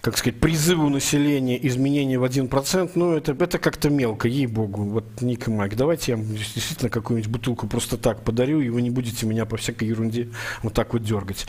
как 0.00 0.16
сказать, 0.16 0.38
призыву 0.38 0.88
населения 0.88 1.58
изменения 1.66 2.16
в 2.16 2.22
1%, 2.22 2.92
ну, 2.94 3.14
это, 3.14 3.32
это 3.32 3.58
как-то 3.58 3.90
мелко, 3.90 4.28
ей-богу. 4.28 4.84
Вот, 4.84 5.20
Ник 5.20 5.48
и 5.48 5.50
Майк, 5.50 5.74
давайте 5.74 6.12
я 6.12 6.18
действительно 6.18 6.90
какую-нибудь 6.90 7.28
бутылку 7.28 7.66
просто 7.66 7.98
так 7.98 8.22
подарю, 8.22 8.60
и 8.60 8.68
вы 8.68 8.82
не 8.82 8.90
будете 8.90 9.26
меня 9.26 9.46
по 9.46 9.56
всякой 9.56 9.88
ерунде 9.88 10.30
вот 10.62 10.74
так 10.74 10.92
вот 10.92 11.02
дергать. 11.02 11.48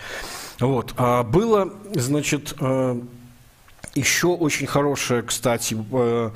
Вот. 0.59 0.95
А 0.97 1.21
было, 1.21 1.71
значит, 1.93 2.55
э, 2.59 2.99
еще 3.93 4.29
очень 4.29 4.65
хорошее, 4.65 5.21
кстати, 5.21 5.77
э, 5.91 6.31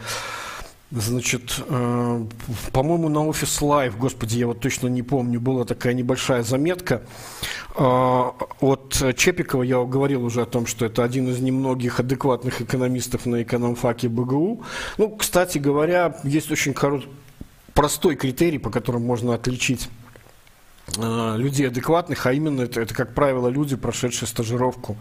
Значит, 0.91 1.63
э, 1.69 2.25
по-моему, 2.73 3.07
на 3.07 3.25
офис 3.25 3.61
Live, 3.61 3.97
господи, 3.97 4.39
я 4.39 4.47
вот 4.47 4.59
точно 4.59 4.87
не 4.87 5.01
помню, 5.01 5.39
была 5.39 5.63
такая 5.63 5.93
небольшая 5.93 6.43
заметка 6.43 7.03
э, 7.77 7.81
от 7.81 9.15
Чепикова. 9.15 9.63
Я 9.63 9.85
говорил 9.85 10.25
уже 10.25 10.41
о 10.41 10.45
том, 10.45 10.65
что 10.65 10.85
это 10.85 11.05
один 11.05 11.29
из 11.29 11.39
немногих 11.39 12.01
адекватных 12.01 12.61
экономистов 12.61 13.25
на 13.25 13.41
экономфаке 13.41 14.09
БГУ. 14.09 14.63
Ну, 14.97 15.09
кстати 15.15 15.59
говоря, 15.59 16.17
есть 16.25 16.51
очень 16.51 16.73
корот... 16.73 17.05
простой 17.73 18.17
критерий, 18.17 18.57
по 18.57 18.69
которому 18.69 19.05
можно 19.05 19.33
отличить 19.33 19.87
людей 20.97 21.67
адекватных, 21.67 22.25
а 22.25 22.33
именно 22.33 22.61
это, 22.61 22.81
это, 22.81 22.93
как 22.93 23.13
правило, 23.13 23.47
люди, 23.47 23.75
прошедшие 23.75 24.27
стажировку 24.27 24.97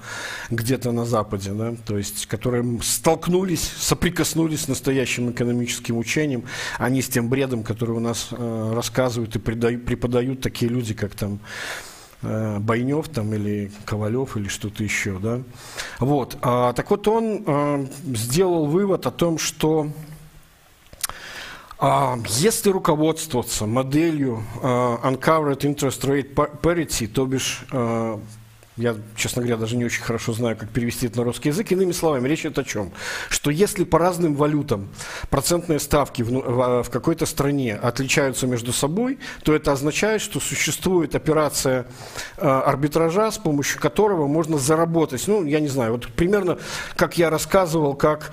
где-то 0.50 0.92
на 0.92 1.04
Западе, 1.04 1.50
да, 1.52 1.74
то 1.84 1.98
есть, 1.98 2.26
которые 2.26 2.80
столкнулись, 2.82 3.72
соприкоснулись 3.78 4.62
с 4.62 4.68
настоящим 4.68 5.30
экономическим 5.30 5.98
учением, 5.98 6.44
а 6.78 6.88
не 6.90 7.02
с 7.02 7.08
тем 7.08 7.28
бредом, 7.28 7.62
который 7.62 7.96
у 7.96 8.00
нас 8.00 8.28
э, 8.30 8.72
рассказывают 8.74 9.34
и 9.36 9.38
придают, 9.38 9.84
преподают 9.84 10.40
такие 10.40 10.70
люди, 10.70 10.94
как 10.94 11.14
там 11.14 11.40
э, 12.22 12.58
Байнев 12.60 13.08
там, 13.08 13.34
или 13.34 13.72
Ковалев 13.84 14.36
или 14.36 14.48
что-то 14.48 14.84
еще. 14.84 15.18
Да? 15.18 15.42
Вот. 15.98 16.38
А, 16.42 16.72
так 16.72 16.90
вот 16.90 17.08
он 17.08 17.42
э, 17.46 17.86
сделал 18.14 18.66
вывод 18.66 19.06
о 19.06 19.10
том, 19.10 19.38
что 19.38 19.90
если 22.28 22.70
руководствоваться 22.70 23.66
моделью 23.66 24.42
uh, 24.62 25.02
Uncovered 25.02 25.60
Interest 25.60 26.02
Rate 26.02 26.34
Parity, 26.34 27.06
то 27.06 27.26
бишь 27.26 27.64
uh, 27.70 28.20
Я, 28.76 28.96
честно 29.14 29.42
говоря, 29.42 29.58
даже 29.58 29.76
не 29.76 29.84
очень 29.84 30.02
хорошо 30.02 30.32
знаю, 30.32 30.56
как 30.56 30.70
перевести 30.70 31.06
это 31.06 31.18
на 31.18 31.24
русский 31.24 31.50
язык. 31.50 31.70
Иными 31.72 31.92
словами, 31.92 32.28
речь 32.28 32.40
идет 32.40 32.58
о 32.58 32.64
чем? 32.64 32.92
Что 33.28 33.50
если 33.50 33.84
по 33.84 33.98
разным 33.98 34.34
валютам 34.34 34.88
процентные 35.28 35.78
ставки 35.80 36.22
в, 36.22 36.30
в, 36.30 36.82
в 36.84 36.90
какой-то 36.90 37.26
стране 37.26 37.74
отличаются 37.74 38.46
между 38.46 38.72
собой, 38.72 39.18
то 39.42 39.54
это 39.54 39.72
означает, 39.72 40.22
что 40.22 40.40
существует 40.40 41.14
операция 41.14 41.86
э, 42.38 42.48
арбитража, 42.48 43.30
с 43.30 43.38
помощью 43.38 43.80
которого 43.80 44.26
можно 44.26 44.56
заработать, 44.56 45.28
ну, 45.28 45.44
я 45.44 45.60
не 45.60 45.68
знаю, 45.68 45.92
вот 45.92 46.06
примерно, 46.06 46.56
как 46.96 47.18
я 47.18 47.28
рассказывал, 47.28 47.94
как 47.94 48.30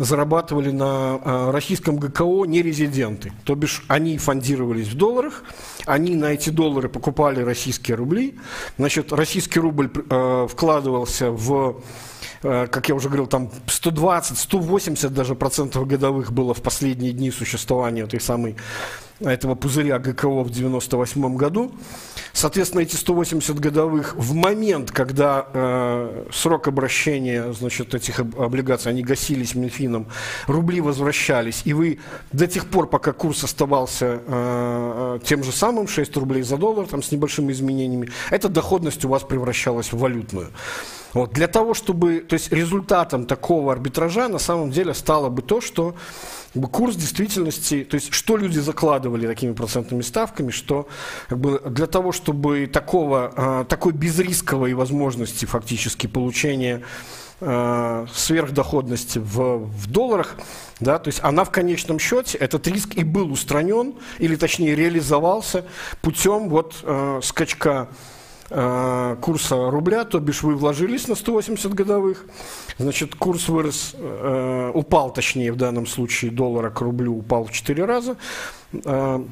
зарабатывали 0.00 0.70
на 0.70 1.20
э, 1.22 1.50
российском 1.50 1.98
ГКО 1.98 2.46
нерезиденты. 2.46 3.32
То 3.44 3.54
бишь 3.54 3.84
они 3.86 4.16
фондировались 4.16 4.88
в 4.88 4.96
долларах, 4.96 5.44
они 5.84 6.16
на 6.16 6.32
эти 6.32 6.48
доллары 6.48 6.88
покупали 6.88 7.42
российские 7.42 7.96
рубли. 7.96 8.38
Значит, 8.78 9.12
российский 9.12 9.60
рубль 9.60 9.90
э, 9.92 10.46
вкладывался 10.50 11.30
в 11.30 11.82
э, 12.42 12.66
как 12.68 12.88
я 12.88 12.94
уже 12.94 13.08
говорил, 13.08 13.26
там 13.26 13.50
120, 13.66 14.38
180 14.38 15.12
даже 15.12 15.34
процентов 15.34 15.86
годовых 15.86 16.32
было 16.32 16.54
в 16.54 16.62
последние 16.62 17.12
дни 17.12 17.30
существования 17.30 18.02
этой 18.02 18.20
самой 18.20 18.56
этого 19.20 19.54
пузыря 19.54 19.98
ГКО 19.98 20.42
в 20.42 20.50
98 20.50 21.36
году. 21.36 21.72
Соответственно, 22.32 22.82
эти 22.82 22.96
180 22.96 23.58
годовых 23.58 24.14
в 24.16 24.34
момент, 24.34 24.90
когда 24.90 25.46
э, 25.52 26.26
срок 26.32 26.68
обращения 26.68 27.52
значит, 27.52 27.94
этих 27.94 28.20
облигаций, 28.20 28.90
они 28.92 29.02
гасились 29.02 29.54
Минфином, 29.54 30.06
рубли 30.46 30.80
возвращались, 30.80 31.62
и 31.64 31.72
вы 31.72 31.98
до 32.32 32.46
тех 32.46 32.66
пор, 32.66 32.86
пока 32.88 33.12
курс 33.12 33.44
оставался 33.44 34.22
э, 34.26 35.18
тем 35.24 35.42
же 35.42 35.52
самым, 35.52 35.88
6 35.88 36.16
рублей 36.16 36.42
за 36.42 36.56
доллар, 36.56 36.86
там 36.86 37.02
с 37.02 37.10
небольшими 37.10 37.52
изменениями, 37.52 38.10
эта 38.30 38.48
доходность 38.48 39.04
у 39.04 39.08
вас 39.08 39.22
превращалась 39.22 39.92
в 39.92 39.98
валютную. 39.98 40.50
Вот, 41.12 41.32
для 41.32 41.48
того, 41.48 41.74
чтобы, 41.74 42.20
то 42.20 42.34
есть 42.34 42.52
результатом 42.52 43.26
такого 43.26 43.72
арбитража 43.72 44.28
на 44.28 44.38
самом 44.38 44.70
деле 44.70 44.94
стало 44.94 45.28
бы 45.28 45.42
то, 45.42 45.60
что 45.60 45.94
как 46.52 46.62
бы, 46.62 46.68
курс 46.68 46.96
действительности, 46.96 47.84
то 47.84 47.94
есть 47.94 48.12
что 48.12 48.36
люди 48.36 48.58
закладывали 48.58 49.26
такими 49.26 49.52
процентными 49.52 50.02
ставками, 50.02 50.50
что 50.50 50.88
как 51.28 51.38
бы, 51.38 51.60
для 51.66 51.86
того, 51.86 52.12
чтобы 52.12 52.66
такого, 52.66 53.32
а, 53.36 53.64
такой 53.64 53.92
безрисковой 53.92 54.74
возможности 54.74 55.44
фактически 55.44 56.06
получения 56.06 56.82
а, 57.40 58.06
сверхдоходности 58.12 59.18
в, 59.18 59.58
в 59.58 59.90
долларах, 59.90 60.36
да, 60.80 60.98
то 60.98 61.08
есть 61.08 61.20
она 61.22 61.44
в 61.44 61.50
конечном 61.50 61.98
счете, 61.98 62.36
этот 62.38 62.66
риск 62.66 62.96
и 62.96 63.04
был 63.04 63.30
устранен, 63.30 63.94
или 64.18 64.34
точнее 64.34 64.74
реализовался 64.74 65.64
путем 66.02 66.48
вот 66.48 66.76
э, 66.82 67.20
скачка 67.22 67.88
курса 68.50 69.70
рубля, 69.70 70.04
то 70.04 70.18
бишь 70.18 70.42
вы 70.42 70.56
вложились 70.56 71.06
на 71.06 71.14
180 71.14 71.72
годовых, 71.72 72.26
значит, 72.78 73.14
курс 73.14 73.48
вырос, 73.48 73.94
э, 73.94 74.70
упал, 74.74 75.12
точнее, 75.12 75.52
в 75.52 75.56
данном 75.56 75.86
случае 75.86 76.32
доллара 76.32 76.70
к 76.70 76.80
рублю 76.80 77.18
упал 77.18 77.44
в 77.44 77.52
4 77.52 77.84
раза, 77.84 78.16
э, 78.72 79.24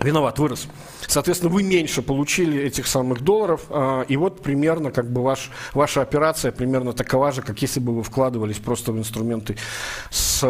виноват, 0.00 0.38
вырос. 0.38 0.68
Соответственно, 1.08 1.52
вы 1.52 1.64
меньше 1.64 2.00
получили 2.00 2.62
этих 2.62 2.86
самых 2.86 3.22
долларов, 3.22 3.62
и 4.06 4.16
вот 4.16 4.42
примерно 4.42 4.92
как 4.92 5.10
бы 5.10 5.22
ваш, 5.22 5.50
ваша 5.74 6.02
операция 6.02 6.52
примерно 6.52 6.92
такова 6.92 7.32
же, 7.32 7.42
как 7.42 7.60
если 7.60 7.80
бы 7.80 7.92
вы 7.92 8.04
вкладывались 8.04 8.58
просто 8.58 8.92
в 8.92 8.98
инструменты 8.98 9.56
с 10.10 10.44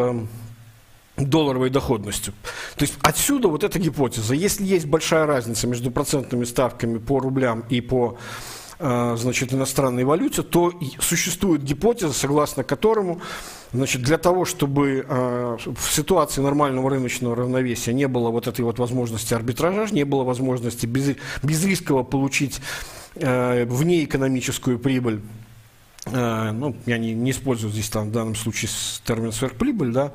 долларовой 1.24 1.70
доходностью. 1.70 2.34
То 2.76 2.84
есть 2.84 2.94
отсюда 3.02 3.48
вот 3.48 3.64
эта 3.64 3.78
гипотеза. 3.78 4.34
Если 4.34 4.64
есть 4.64 4.86
большая 4.86 5.26
разница 5.26 5.66
между 5.66 5.90
процентными 5.90 6.44
ставками 6.44 6.98
по 6.98 7.18
рублям 7.20 7.64
и 7.68 7.80
по 7.80 8.18
э, 8.78 9.16
значит, 9.18 9.52
иностранной 9.52 10.04
валюте, 10.04 10.42
то 10.42 10.72
существует 11.00 11.62
гипотеза, 11.62 12.12
согласно 12.12 12.64
которому 12.64 13.20
значит, 13.72 14.02
для 14.02 14.18
того, 14.18 14.44
чтобы 14.44 15.04
э, 15.08 15.56
в 15.64 15.92
ситуации 15.92 16.40
нормального 16.40 16.90
рыночного 16.90 17.36
равновесия 17.36 17.92
не 17.92 18.08
было 18.08 18.30
вот 18.30 18.46
этой 18.46 18.62
вот 18.64 18.78
возможности 18.78 19.34
арбитража, 19.34 19.92
не 19.92 20.04
было 20.04 20.24
возможности 20.24 20.86
без, 20.86 21.16
безрисково 21.42 22.02
получить 22.02 22.60
э, 23.16 23.64
внеэкономическую 23.64 24.78
прибыль 24.78 25.20
ну, 26.12 26.76
я 26.86 26.98
не, 26.98 27.14
не 27.14 27.30
использую 27.30 27.72
здесь 27.72 27.88
там, 27.88 28.08
в 28.08 28.12
данном 28.12 28.34
случае 28.34 28.70
термин 29.04 29.32
сверхприбыль, 29.32 29.92
да, 29.92 30.12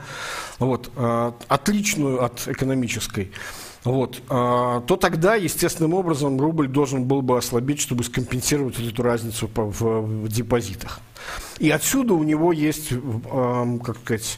вот, 0.60 0.92
э, 0.96 1.32
отличную 1.48 2.24
от 2.24 2.48
экономической, 2.48 3.32
вот, 3.84 4.18
э, 4.18 4.82
то 4.88 4.98
тогда, 5.00 5.36
естественным 5.36 5.94
образом, 5.94 6.40
рубль 6.40 6.68
должен 6.68 7.06
был 7.06 7.22
бы 7.22 7.38
ослабеть, 7.38 7.82
чтобы 7.82 8.04
скомпенсировать 8.04 8.80
эту 8.80 9.04
разницу 9.04 9.50
в, 9.54 9.82
в 9.82 10.28
депозитах. 10.30 11.00
И 11.60 11.70
отсюда 11.70 12.14
у 12.14 12.24
него 12.24 12.52
есть, 12.52 12.90
как 13.84 13.98
сказать, 13.98 14.38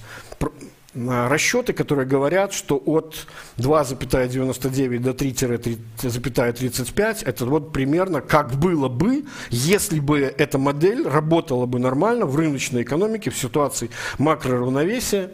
расчеты, 0.96 1.74
которые 1.74 2.08
говорят, 2.08 2.54
что 2.54 2.82
от 2.86 3.28
2,99 3.58 5.00
до 5.00 5.12
3,35 5.12 7.24
это 7.26 7.46
вот 7.46 7.74
примерно 7.74 8.22
как 8.22 8.56
было 8.56 8.88
бы, 8.88 9.26
если 9.50 10.00
бы 10.00 10.22
эта 10.22 10.58
модель 10.58 11.06
работала 11.08 11.66
бы 11.66 11.80
нормально 11.80 12.26
в 12.26 12.36
рыночной 12.36 12.84
экономике 12.84 13.30
в 13.30 13.38
ситуации 13.38 13.90
макроравновесия. 14.18 15.32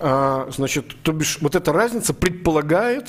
А, 0.00 0.48
значит, 0.50 0.96
то 1.02 1.12
бишь 1.12 1.38
вот 1.40 1.54
эта 1.54 1.72
разница 1.72 2.14
предполагает, 2.14 3.08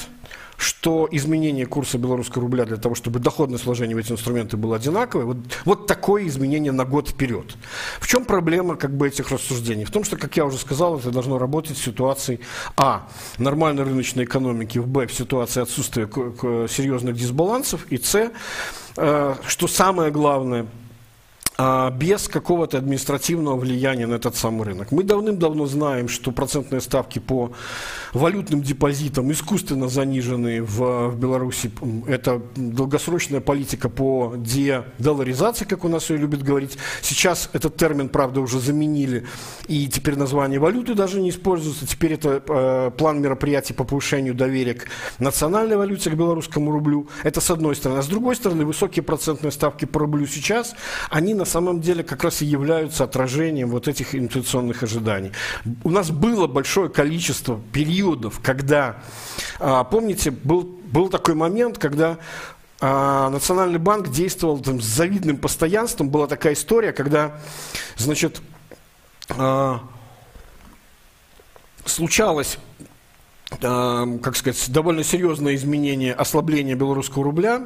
что 0.60 1.08
изменение 1.10 1.66
курса 1.66 1.98
белорусского 1.98 2.44
рубля 2.44 2.66
для 2.66 2.76
того, 2.76 2.94
чтобы 2.94 3.20
доходное 3.20 3.58
сложение 3.58 3.96
в 3.96 4.00
эти 4.00 4.12
инструменты 4.12 4.58
было 4.58 4.76
одинаковое, 4.76 5.26
вот, 5.26 5.38
вот 5.64 5.88
такое 5.88 6.28
изменение 6.28 6.74
на 6.74 6.84
год 6.84 7.08
вперед. 7.08 7.56
В 8.02 8.08
чем 8.08 8.26
проблема 8.26 8.76
как 8.76 8.92
бы, 8.96 9.08
этих 9.08 9.32
рассуждений? 9.32 9.86
В 9.86 9.92
том, 9.92 10.04
что, 10.04 10.18
как 10.18 10.36
я 10.36 10.46
уже 10.46 10.58
сказал, 10.58 11.00
это 11.00 11.12
должно 11.12 11.40
работать 11.40 11.78
в 11.78 11.84
ситуации 11.84 12.42
А. 12.76 13.08
Нормальной 13.38 13.84
рыночной 13.84 14.26
экономики, 14.26 14.80
в 14.80 14.88
Б. 14.88 15.08
В 15.08 15.14
ситуации 15.14 15.62
отсутствия 15.62 16.08
серьезных 16.68 17.16
дисбалансов, 17.16 17.88
и 17.90 17.98
С. 17.98 18.30
Э, 18.98 19.36
что 19.48 19.68
самое 19.68 20.12
главное– 20.12 20.66
без 21.92 22.28
какого-то 22.28 22.78
административного 22.78 23.58
влияния 23.58 24.08
на 24.08 24.16
этот 24.16 24.36
самый 24.36 24.66
рынок. 24.66 24.92
Мы 24.92 25.04
давным-давно 25.04 25.66
знаем, 25.66 26.08
что 26.08 26.32
процентные 26.32 26.80
ставки 26.80 27.20
по 27.20 27.52
валютным 28.14 28.62
депозитам 28.62 29.32
искусственно 29.32 29.90
занижены 29.90 30.64
в, 30.64 31.10
в 31.10 31.20
Беларуси. 31.20 31.72
Это 32.08 32.42
долгосрочная 32.56 33.42
политика 33.42 33.90
по 33.90 34.34
дедоларизации, 34.38 35.66
как 35.66 35.84
у 35.84 35.90
нас 35.90 36.10
ее 36.10 36.18
любят 36.18 36.44
говорить. 36.44 36.78
Сейчас 37.02 37.50
этот 37.52 37.76
термин, 37.76 38.08
правда, 38.08 38.40
уже 38.40 38.60
заменили, 38.60 39.26
и 39.68 39.88
теперь 39.88 40.16
название 40.16 40.60
валюты 40.60 40.94
даже 40.94 41.20
не 41.20 41.30
используется. 41.30 41.86
Теперь 41.86 42.14
это 42.14 42.42
э, 42.48 42.92
план 42.98 43.22
мероприятий 43.22 43.74
по 43.74 43.84
повышению 43.84 44.34
доверия 44.34 44.76
к 44.76 44.88
национальной 45.20 45.76
валюте, 45.76 46.10
к 46.10 46.14
белорусскому 46.14 46.72
рублю. 46.72 47.10
Это 47.24 47.42
с 47.42 47.52
одной 47.52 47.76
стороны. 47.76 48.00
А 48.00 48.04
с 48.04 48.08
другой 48.08 48.36
стороны, 48.36 48.66
высокие 48.66 49.04
процентные 49.04 49.52
ставки 49.52 49.86
по 49.86 50.00
рублю 50.00 50.26
сейчас, 50.26 50.74
они 51.10 51.34
на 51.34 51.46
самом 51.50 51.82
деле 51.82 52.04
как 52.04 52.24
раз 52.24 52.42
и 52.42 52.46
являются 52.46 53.04
отражением 53.04 53.70
вот 53.70 53.88
этих 53.88 54.16
инфляционных 54.16 54.84
ожиданий. 54.84 55.32
У 55.84 55.90
нас 55.90 56.12
было 56.12 56.48
большое 56.48 56.90
количество 56.90 57.60
периодов, 57.74 58.40
когда, 58.42 59.02
а, 59.60 59.84
помните, 59.84 60.32
был, 60.32 60.62
был 60.64 61.10
такой 61.10 61.36
момент, 61.36 61.78
когда 61.78 62.18
а, 62.80 63.30
Национальный 63.30 63.80
банк 63.80 64.10
действовал 64.10 64.60
там, 64.60 64.82
с 64.82 64.86
завидным 64.86 65.38
постоянством. 65.38 66.10
Была 66.10 66.28
такая 66.28 66.54
история, 66.54 66.94
когда, 66.94 67.42
значит, 67.98 68.42
а, 69.30 69.82
случалось 71.86 72.58
как 73.50 74.36
сказать, 74.36 74.72
довольно 74.72 75.04
серьезное 75.04 75.56
изменение, 75.56 76.14
ослабление 76.14 76.76
белорусского 76.76 77.24
рубля, 77.24 77.64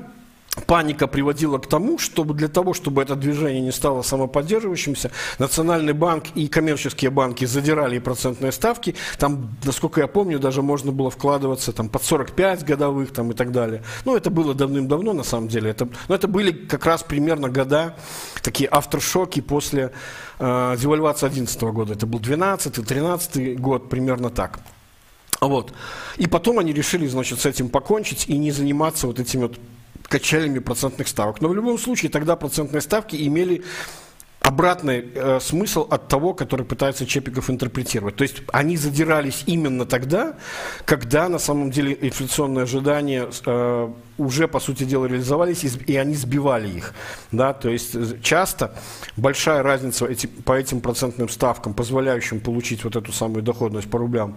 паника 0.62 1.08
приводила 1.08 1.58
к 1.58 1.68
тому, 1.68 1.98
чтобы 1.98 2.34
для 2.34 2.48
того, 2.48 2.74
чтобы 2.74 3.02
это 3.02 3.16
движение 3.16 3.62
не 3.62 3.72
стало 3.72 4.02
самоподдерживающимся, 4.02 5.12
Национальный 5.40 5.94
банк 5.94 6.26
и 6.36 6.48
коммерческие 6.48 7.12
банки 7.12 7.46
задирали 7.46 8.00
процентные 8.00 8.52
ставки. 8.52 8.96
Там, 9.18 9.56
насколько 9.64 10.02
я 10.02 10.08
помню, 10.08 10.40
даже 10.40 10.62
можно 10.62 10.92
было 10.92 11.10
вкладываться 11.10 11.72
там, 11.72 11.90
под 11.90 12.04
45 12.04 12.66
годовых 12.66 13.12
там, 13.14 13.32
и 13.32 13.34
так 13.34 13.52
далее. 13.52 13.84
Ну, 14.06 14.16
это 14.16 14.30
было 14.30 14.54
давным-давно, 14.54 15.14
на 15.14 15.24
самом 15.24 15.48
деле. 15.48 15.72
Это, 15.72 15.88
но 16.08 16.16
это 16.16 16.28
были 16.28 16.52
как 16.52 16.86
раз 16.86 17.04
примерно 17.04 17.50
года, 17.50 17.96
такие 18.42 18.70
авторшоки 18.70 19.42
после 19.42 19.92
э, 20.40 20.76
девальвации 20.80 21.28
2011 21.28 21.62
года. 21.64 21.94
Это 21.94 22.06
был 22.06 22.20
12-13 22.20 23.56
год, 23.56 23.90
примерно 23.90 24.30
так. 24.30 24.60
Вот. 25.42 25.74
И 26.18 26.28
потом 26.28 26.60
они 26.60 26.74
решили, 26.74 27.08
значит, 27.08 27.40
с 27.40 27.46
этим 27.46 27.70
покончить 27.70 28.26
и 28.30 28.38
не 28.38 28.52
заниматься 28.52 29.08
вот 29.08 29.20
этими 29.20 29.44
вот 29.44 29.60
качелями 30.14 30.60
процентных 30.60 31.08
ставок. 31.08 31.42
Но 31.42 31.50
в 31.50 31.56
любом 31.56 31.80
случае 31.80 32.12
тогда 32.12 32.36
процентные 32.36 32.82
ставки 32.82 33.16
имели 33.16 33.64
обратный 34.44 35.10
э, 35.16 35.40
смысл 35.40 35.88
от 35.90 36.08
того, 36.08 36.36
который 36.36 36.66
пытается 36.66 37.06
Чепиков 37.06 37.50
интерпретировать. 37.50 38.16
То 38.16 38.24
есть 38.24 38.44
они 38.52 38.78
задирались 38.78 39.44
именно 39.48 39.86
тогда, 39.86 40.36
когда 40.86 41.30
на 41.30 41.40
самом 41.40 41.72
деле 41.72 41.98
инфляционные 42.00 42.64
ожидания 42.64 43.28
э, 43.46 43.90
уже, 44.18 44.48
по 44.48 44.60
сути 44.60 44.84
дела, 44.84 45.08
реализовались, 45.08 45.64
и, 45.64 45.96
они 45.96 46.14
сбивали 46.14 46.70
их. 46.70 46.94
Да? 47.32 47.54
То 47.54 47.70
есть 47.70 47.96
э, 47.96 48.20
часто 48.22 48.76
большая 49.18 49.64
разница 49.64 50.06
эти, 50.06 50.28
по 50.28 50.54
этим 50.54 50.82
процентным 50.82 51.30
ставкам, 51.30 51.74
позволяющим 51.74 52.40
получить 52.40 52.84
вот 52.84 52.96
эту 52.96 53.12
самую 53.12 53.42
доходность 53.42 53.90
по 53.90 53.98
рублям, 53.98 54.36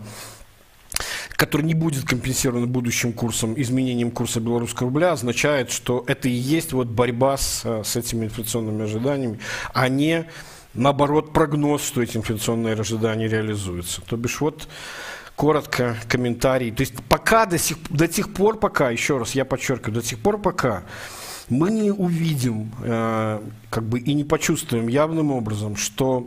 который 1.36 1.62
не 1.62 1.74
будет 1.74 2.04
компенсирован 2.04 2.68
будущим 2.68 3.12
курсом, 3.12 3.54
изменением 3.56 4.10
курса 4.10 4.40
белорусского 4.40 4.88
рубля, 4.88 5.12
означает, 5.12 5.70
что 5.70 6.04
это 6.06 6.28
и 6.28 6.32
есть 6.32 6.72
вот 6.72 6.88
борьба 6.88 7.36
с, 7.36 7.64
с 7.84 7.96
этими 7.96 8.24
инфляционными 8.24 8.84
ожиданиями, 8.84 9.38
а 9.72 9.88
не, 9.88 10.26
наоборот, 10.74 11.32
прогноз, 11.32 11.82
что 11.82 12.02
эти 12.02 12.16
инфляционные 12.16 12.74
ожидания 12.74 13.28
реализуются. 13.28 14.00
То 14.02 14.16
бишь 14.16 14.40
вот 14.40 14.68
коротко 15.36 15.96
комментарий. 16.08 16.72
То 16.72 16.80
есть 16.80 16.94
пока 17.08 17.46
до 17.46 17.58
сих, 17.58 17.76
до 17.90 18.08
тех 18.08 18.32
пор, 18.32 18.58
пока, 18.58 18.90
еще 18.90 19.18
раз 19.18 19.34
я 19.34 19.44
подчеркиваю, 19.44 19.94
до 19.94 20.02
тех 20.02 20.18
пор, 20.18 20.38
пока 20.38 20.84
мы 21.48 21.70
не 21.70 21.92
увидим 21.92 22.72
э, 22.82 23.40
как 23.70 23.84
бы 23.84 24.00
и 24.00 24.14
не 24.14 24.24
почувствуем 24.24 24.88
явным 24.88 25.30
образом, 25.30 25.76
что 25.76 26.26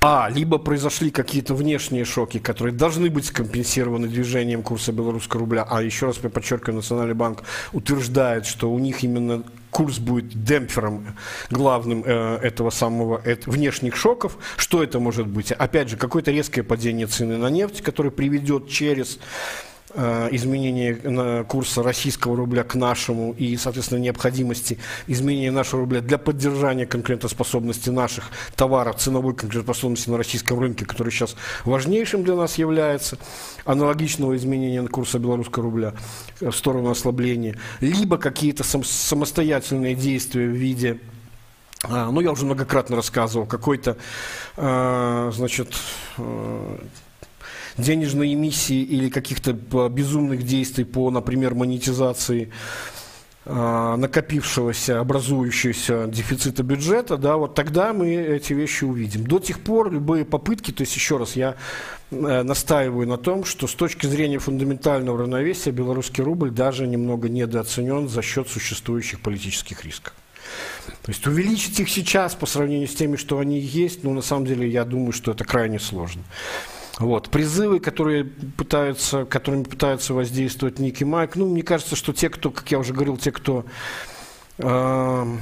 а, 0.00 0.28
либо 0.32 0.58
произошли 0.58 1.10
какие-то 1.10 1.54
внешние 1.54 2.04
шоки, 2.04 2.38
которые 2.38 2.72
должны 2.72 3.10
быть 3.10 3.26
скомпенсированы 3.26 4.08
движением 4.08 4.62
курса 4.62 4.92
белорусского 4.92 5.40
рубля, 5.40 5.66
а 5.68 5.82
еще 5.82 6.06
раз 6.06 6.18
я 6.22 6.30
подчеркиваю, 6.30 6.76
Национальный 6.76 7.14
банк 7.14 7.42
утверждает, 7.72 8.46
что 8.46 8.70
у 8.70 8.78
них 8.78 9.02
именно 9.02 9.42
курс 9.70 9.98
будет 9.98 10.44
демпфером 10.44 11.16
главным 11.50 12.02
э, 12.04 12.38
этого 12.42 12.70
самого 12.70 13.20
э, 13.24 13.36
внешних 13.46 13.96
шоков. 13.96 14.38
Что 14.56 14.82
это 14.82 14.98
может 14.98 15.26
быть? 15.26 15.52
Опять 15.52 15.88
же, 15.90 15.96
какое-то 15.96 16.30
резкое 16.30 16.62
падение 16.62 17.06
цены 17.06 17.36
на 17.36 17.48
нефть, 17.48 17.82
которое 17.82 18.10
приведет 18.10 18.68
через 18.68 19.18
Э, 19.94 20.28
изменения 20.32 21.44
курса 21.44 21.82
российского 21.82 22.36
рубля 22.36 22.62
к 22.62 22.74
нашему 22.74 23.32
и, 23.32 23.56
соответственно, 23.56 24.00
необходимости 24.00 24.78
изменения 25.06 25.50
нашего 25.50 25.80
рубля 25.80 26.02
для 26.02 26.18
поддержания 26.18 26.84
конкурентоспособности 26.84 27.88
наших 27.88 28.30
товаров, 28.54 28.96
ценовой 28.96 29.34
конкурентоспособности 29.34 30.10
на 30.10 30.18
российском 30.18 30.60
рынке, 30.60 30.84
который 30.84 31.10
сейчас 31.10 31.36
важнейшим 31.64 32.22
для 32.22 32.34
нас 32.34 32.58
является, 32.58 33.16
аналогичного 33.64 34.36
изменения 34.36 34.86
курса 34.86 35.18
белорусского 35.18 35.64
рубля 35.64 35.94
в 36.40 36.52
сторону 36.52 36.90
ослабления, 36.90 37.56
либо 37.80 38.18
какие-то 38.18 38.64
самостоятельные 38.64 39.94
действия 39.94 40.46
в 40.46 40.52
виде 40.52 40.98
а, 41.84 42.10
ну, 42.10 42.20
я 42.20 42.32
уже 42.32 42.44
многократно 42.44 42.96
рассказывал, 42.96 43.46
какой-то, 43.46 43.96
э, 44.56 45.30
значит, 45.32 45.76
э, 46.18 46.78
денежной 47.78 48.34
эмиссии 48.34 48.82
или 48.82 49.08
каких-то 49.08 49.52
безумных 49.88 50.44
действий 50.44 50.84
по, 50.84 51.10
например, 51.10 51.54
монетизации 51.54 52.50
а, 53.50 53.96
накопившегося, 53.96 55.00
образующегося 55.00 56.06
дефицита 56.06 56.62
бюджета, 56.62 57.16
да, 57.16 57.38
вот 57.38 57.54
тогда 57.54 57.94
мы 57.94 58.12
эти 58.14 58.52
вещи 58.52 58.84
увидим. 58.84 59.26
До 59.26 59.38
тех 59.38 59.60
пор 59.60 59.90
любые 59.90 60.26
попытки, 60.26 60.70
то 60.70 60.82
есть 60.82 60.94
еще 60.94 61.16
раз 61.16 61.34
я 61.34 61.56
э, 62.10 62.42
настаиваю 62.42 63.08
на 63.08 63.16
том, 63.16 63.46
что 63.46 63.66
с 63.66 63.74
точки 63.74 64.06
зрения 64.06 64.38
фундаментального 64.38 65.20
равновесия 65.20 65.70
белорусский 65.70 66.22
рубль 66.22 66.50
даже 66.50 66.86
немного 66.86 67.30
недооценен 67.30 68.10
за 68.10 68.20
счет 68.20 68.48
существующих 68.48 69.20
политических 69.20 69.82
рисков. 69.82 70.12
То 71.02 71.10
есть 71.10 71.26
увеличить 71.26 71.80
их 71.80 71.88
сейчас 71.88 72.34
по 72.34 72.44
сравнению 72.44 72.86
с 72.86 72.94
теми, 72.94 73.16
что 73.16 73.38
они 73.38 73.58
есть, 73.58 74.04
ну, 74.04 74.12
на 74.12 74.20
самом 74.20 74.44
деле, 74.44 74.68
я 74.68 74.84
думаю, 74.84 75.12
что 75.12 75.30
это 75.32 75.44
крайне 75.44 75.80
сложно. 75.80 76.22
Вот. 76.98 77.30
Призывы, 77.30 77.78
которые 77.78 78.24
пытаются, 78.24 79.24
которыми 79.24 79.62
пытаются 79.62 80.14
воздействовать 80.14 80.78
Ник 80.78 81.00
и 81.00 81.04
Майк, 81.04 81.36
ну, 81.36 81.46
мне 81.46 81.62
кажется, 81.62 81.94
что 81.94 82.12
те, 82.12 82.28
кто, 82.28 82.50
как 82.50 82.70
я 82.70 82.78
уже 82.78 82.92
говорил, 82.92 83.16
те, 83.16 83.30
кто 83.30 83.64
э, 84.58 85.36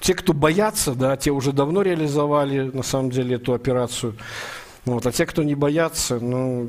те, 0.00 0.14
кто 0.14 0.34
боятся, 0.34 0.94
да, 0.94 1.16
те 1.16 1.30
уже 1.30 1.52
давно 1.52 1.80
реализовали, 1.80 2.70
на 2.70 2.82
самом 2.82 3.10
деле, 3.10 3.36
эту 3.36 3.54
операцию. 3.54 4.14
Вот. 4.84 5.06
А 5.06 5.12
те, 5.12 5.24
кто 5.24 5.42
не 5.42 5.54
боятся, 5.54 6.20
ну, 6.20 6.68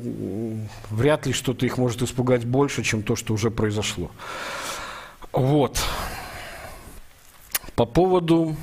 вряд 0.90 1.26
ли 1.26 1.34
что-то 1.34 1.66
их 1.66 1.76
может 1.76 2.00
испугать 2.00 2.46
больше, 2.46 2.82
чем 2.82 3.02
то, 3.02 3.14
что 3.14 3.34
уже 3.34 3.50
произошло. 3.50 4.10
Вот. 5.32 5.78
По 7.74 7.84
поводу 7.84 8.56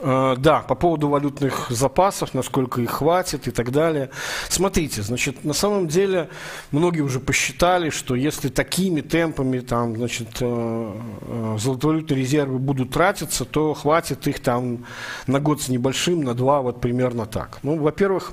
да, 0.00 0.64
по 0.66 0.74
поводу 0.74 1.08
валютных 1.08 1.66
запасов, 1.70 2.34
насколько 2.34 2.80
их 2.80 2.90
хватит 2.90 3.48
и 3.48 3.50
так 3.50 3.70
далее. 3.70 4.10
Смотрите, 4.48 5.02
значит, 5.02 5.44
на 5.44 5.52
самом 5.52 5.88
деле 5.88 6.28
многие 6.70 7.00
уже 7.00 7.20
посчитали, 7.20 7.90
что 7.90 8.14
если 8.14 8.48
такими 8.48 9.00
темпами 9.00 9.60
там, 9.60 9.96
значит, 9.96 10.28
э, 10.40 10.92
э, 11.22 11.56
золотовалютные 11.58 12.20
резервы 12.20 12.58
будут 12.58 12.90
тратиться, 12.90 13.44
то 13.44 13.74
хватит 13.74 14.26
их 14.26 14.40
там 14.40 14.84
на 15.26 15.40
год 15.40 15.62
с 15.62 15.68
небольшим, 15.68 16.22
на 16.22 16.34
два, 16.34 16.62
вот 16.62 16.80
примерно 16.80 17.26
так. 17.26 17.58
Ну, 17.62 17.76
во-первых, 17.76 18.32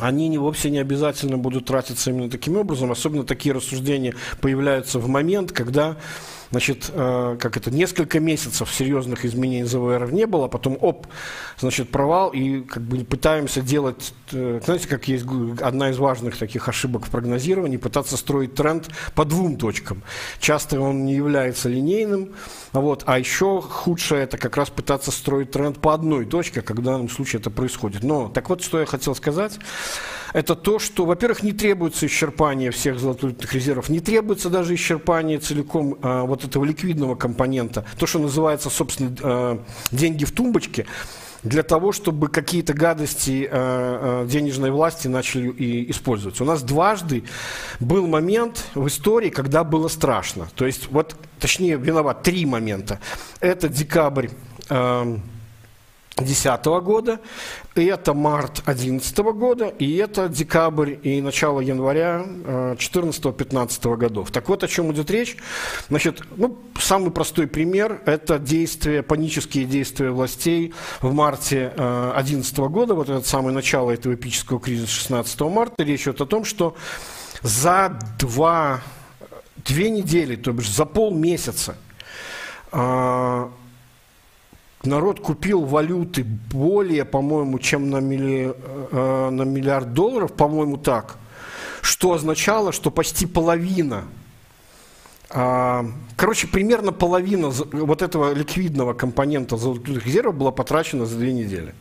они 0.00 0.28
не, 0.28 0.38
вовсе 0.38 0.70
не 0.70 0.78
обязательно 0.78 1.38
будут 1.38 1.66
тратиться 1.66 2.10
именно 2.10 2.30
таким 2.30 2.56
образом, 2.56 2.90
особенно 2.90 3.24
такие 3.24 3.54
рассуждения 3.54 4.14
появляются 4.40 4.98
в 4.98 5.08
момент, 5.08 5.52
когда 5.52 5.96
значит, 6.52 6.90
э, 6.92 7.36
как 7.40 7.56
это, 7.56 7.70
несколько 7.70 8.20
месяцев 8.20 8.72
серьезных 8.72 9.24
изменений 9.24 9.64
ЗВР 9.64 10.12
не 10.12 10.26
было, 10.26 10.44
а 10.44 10.48
потом, 10.48 10.78
оп, 10.80 11.06
значит, 11.58 11.90
провал, 11.90 12.30
и 12.30 12.60
как 12.60 12.82
бы 12.82 13.04
пытаемся 13.04 13.62
делать, 13.62 14.14
э, 14.32 14.60
знаете, 14.64 14.86
как 14.86 15.08
есть 15.08 15.24
одна 15.60 15.90
из 15.90 15.98
важных 15.98 16.36
таких 16.36 16.68
ошибок 16.68 17.06
в 17.06 17.10
прогнозировании, 17.10 17.78
пытаться 17.78 18.16
строить 18.16 18.54
тренд 18.54 18.88
по 19.14 19.24
двум 19.24 19.56
точкам. 19.56 20.02
Часто 20.38 20.80
он 20.80 21.06
не 21.06 21.14
является 21.14 21.68
линейным, 21.68 22.32
вот, 22.72 23.02
а 23.06 23.18
еще 23.18 23.62
худшее 23.62 24.24
это 24.24 24.36
как 24.36 24.56
раз 24.56 24.68
пытаться 24.68 25.10
строить 25.10 25.50
тренд 25.50 25.78
по 25.78 25.94
одной 25.94 26.26
точке, 26.26 26.60
когда 26.60 26.82
в 26.82 26.84
данном 26.84 27.08
случае 27.08 27.40
это 27.40 27.50
происходит. 27.50 28.02
Но, 28.02 28.28
так 28.28 28.50
вот, 28.50 28.62
что 28.62 28.78
я 28.78 28.86
хотел 28.86 29.14
сказать 29.14 29.58
это 30.32 30.54
то, 30.54 30.78
что, 30.78 31.04
во-первых, 31.04 31.42
не 31.42 31.52
требуется 31.52 32.06
исчерпание 32.06 32.70
всех 32.70 32.98
золотовалютных 32.98 33.52
резервов, 33.52 33.88
не 33.88 34.00
требуется 34.00 34.50
даже 34.50 34.74
исчерпание 34.74 35.38
целиком 35.38 35.98
э, 36.02 36.22
вот 36.22 36.44
этого 36.44 36.64
ликвидного 36.64 37.14
компонента, 37.14 37.84
то, 37.98 38.06
что 38.06 38.18
называется, 38.18 38.70
собственно, 38.70 39.14
э, 39.20 39.58
деньги 39.90 40.24
в 40.24 40.32
тумбочке, 40.32 40.86
для 41.42 41.62
того, 41.62 41.92
чтобы 41.92 42.28
какие-то 42.28 42.72
гадости 42.72 43.48
э, 43.50 44.22
э, 44.22 44.26
денежной 44.28 44.70
власти 44.70 45.08
начали 45.08 45.50
и 45.50 45.90
использоваться. 45.90 46.44
У 46.44 46.46
нас 46.46 46.62
дважды 46.62 47.24
был 47.80 48.06
момент 48.06 48.66
в 48.74 48.86
истории, 48.86 49.28
когда 49.28 49.64
было 49.64 49.88
страшно. 49.88 50.48
То 50.54 50.66
есть, 50.66 50.90
вот, 50.90 51.16
точнее, 51.40 51.76
виноват 51.76 52.22
три 52.22 52.46
момента. 52.46 53.00
Это 53.40 53.68
декабрь 53.68 54.28
э, 54.68 55.16
2010 56.16 56.64
года, 56.82 57.20
и 57.74 57.84
это 57.84 58.12
март 58.12 58.62
2011 58.66 59.18
года, 59.18 59.68
и 59.68 59.96
это 59.96 60.28
декабрь 60.28 60.96
и 61.02 61.20
начало 61.22 61.60
января 61.60 62.24
2014-2015 62.26 63.94
э, 63.94 63.96
годов. 63.96 64.30
Так 64.30 64.48
вот, 64.48 64.62
о 64.62 64.68
чем 64.68 64.92
идет 64.92 65.10
речь. 65.10 65.36
Значит, 65.88 66.22
ну, 66.36 66.58
самый 66.78 67.10
простой 67.10 67.46
пример– 67.46 68.02
это 68.06 68.38
действия, 68.38 69.02
панические 69.02 69.64
действия 69.64 70.10
властей 70.10 70.74
в 71.00 71.12
марте 71.14 71.72
2011 71.76 72.58
э, 72.58 72.68
года, 72.68 72.94
вот 72.94 73.08
это 73.08 73.26
самое 73.26 73.54
начало 73.54 73.90
этого 73.90 74.14
эпического 74.14 74.60
кризиса 74.60 74.92
16 74.92 75.40
марта. 75.42 75.82
Речь 75.82 76.02
идет 76.02 76.20
о 76.20 76.26
том, 76.26 76.44
что 76.44 76.76
за 77.42 77.98
два, 78.18 78.80
две 79.56 79.90
недели, 79.90 80.36
то 80.36 80.52
бишь 80.52 80.70
за 80.70 80.84
полмесяца, 80.84 81.76
э, 82.70 83.48
народ 84.84 85.20
купил 85.20 85.64
валюты 85.64 86.24
более, 86.24 87.04
по-моему, 87.04 87.58
чем 87.58 87.90
на, 87.90 87.98
милли, 87.98 88.54
э, 88.90 89.30
на 89.30 89.42
миллиард 89.42 89.92
долларов, 89.92 90.32
по-моему, 90.32 90.76
так, 90.76 91.16
что 91.80 92.12
означало, 92.12 92.72
что 92.72 92.90
почти 92.90 93.26
половина, 93.26 94.04
э, 95.30 95.84
короче, 96.16 96.46
примерно 96.46 96.92
половина 96.92 97.50
вот 97.50 98.02
этого 98.02 98.32
ликвидного 98.32 98.94
компонента 98.94 99.56
золотых 99.56 100.04
резервов 100.06 100.34
была 100.34 100.50
потрачена 100.50 101.06
за 101.06 101.16
две 101.16 101.32
недели. 101.32 101.74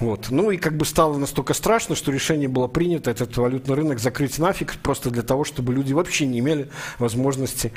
Вот. 0.00 0.28
Ну 0.30 0.50
и 0.50 0.56
как 0.56 0.76
бы 0.76 0.84
стало 0.84 1.18
настолько 1.18 1.54
страшно, 1.54 1.96
что 1.96 2.12
решение 2.12 2.48
было 2.48 2.68
принято 2.68 3.10
этот 3.10 3.36
валютный 3.36 3.74
рынок 3.74 3.98
закрыть 3.98 4.38
нафиг, 4.38 4.76
просто 4.78 5.10
для 5.10 5.22
того, 5.22 5.44
чтобы 5.44 5.72
люди 5.72 5.92
вообще 5.92 6.26
не 6.26 6.38
имели 6.38 6.70
возможности, 6.98 7.72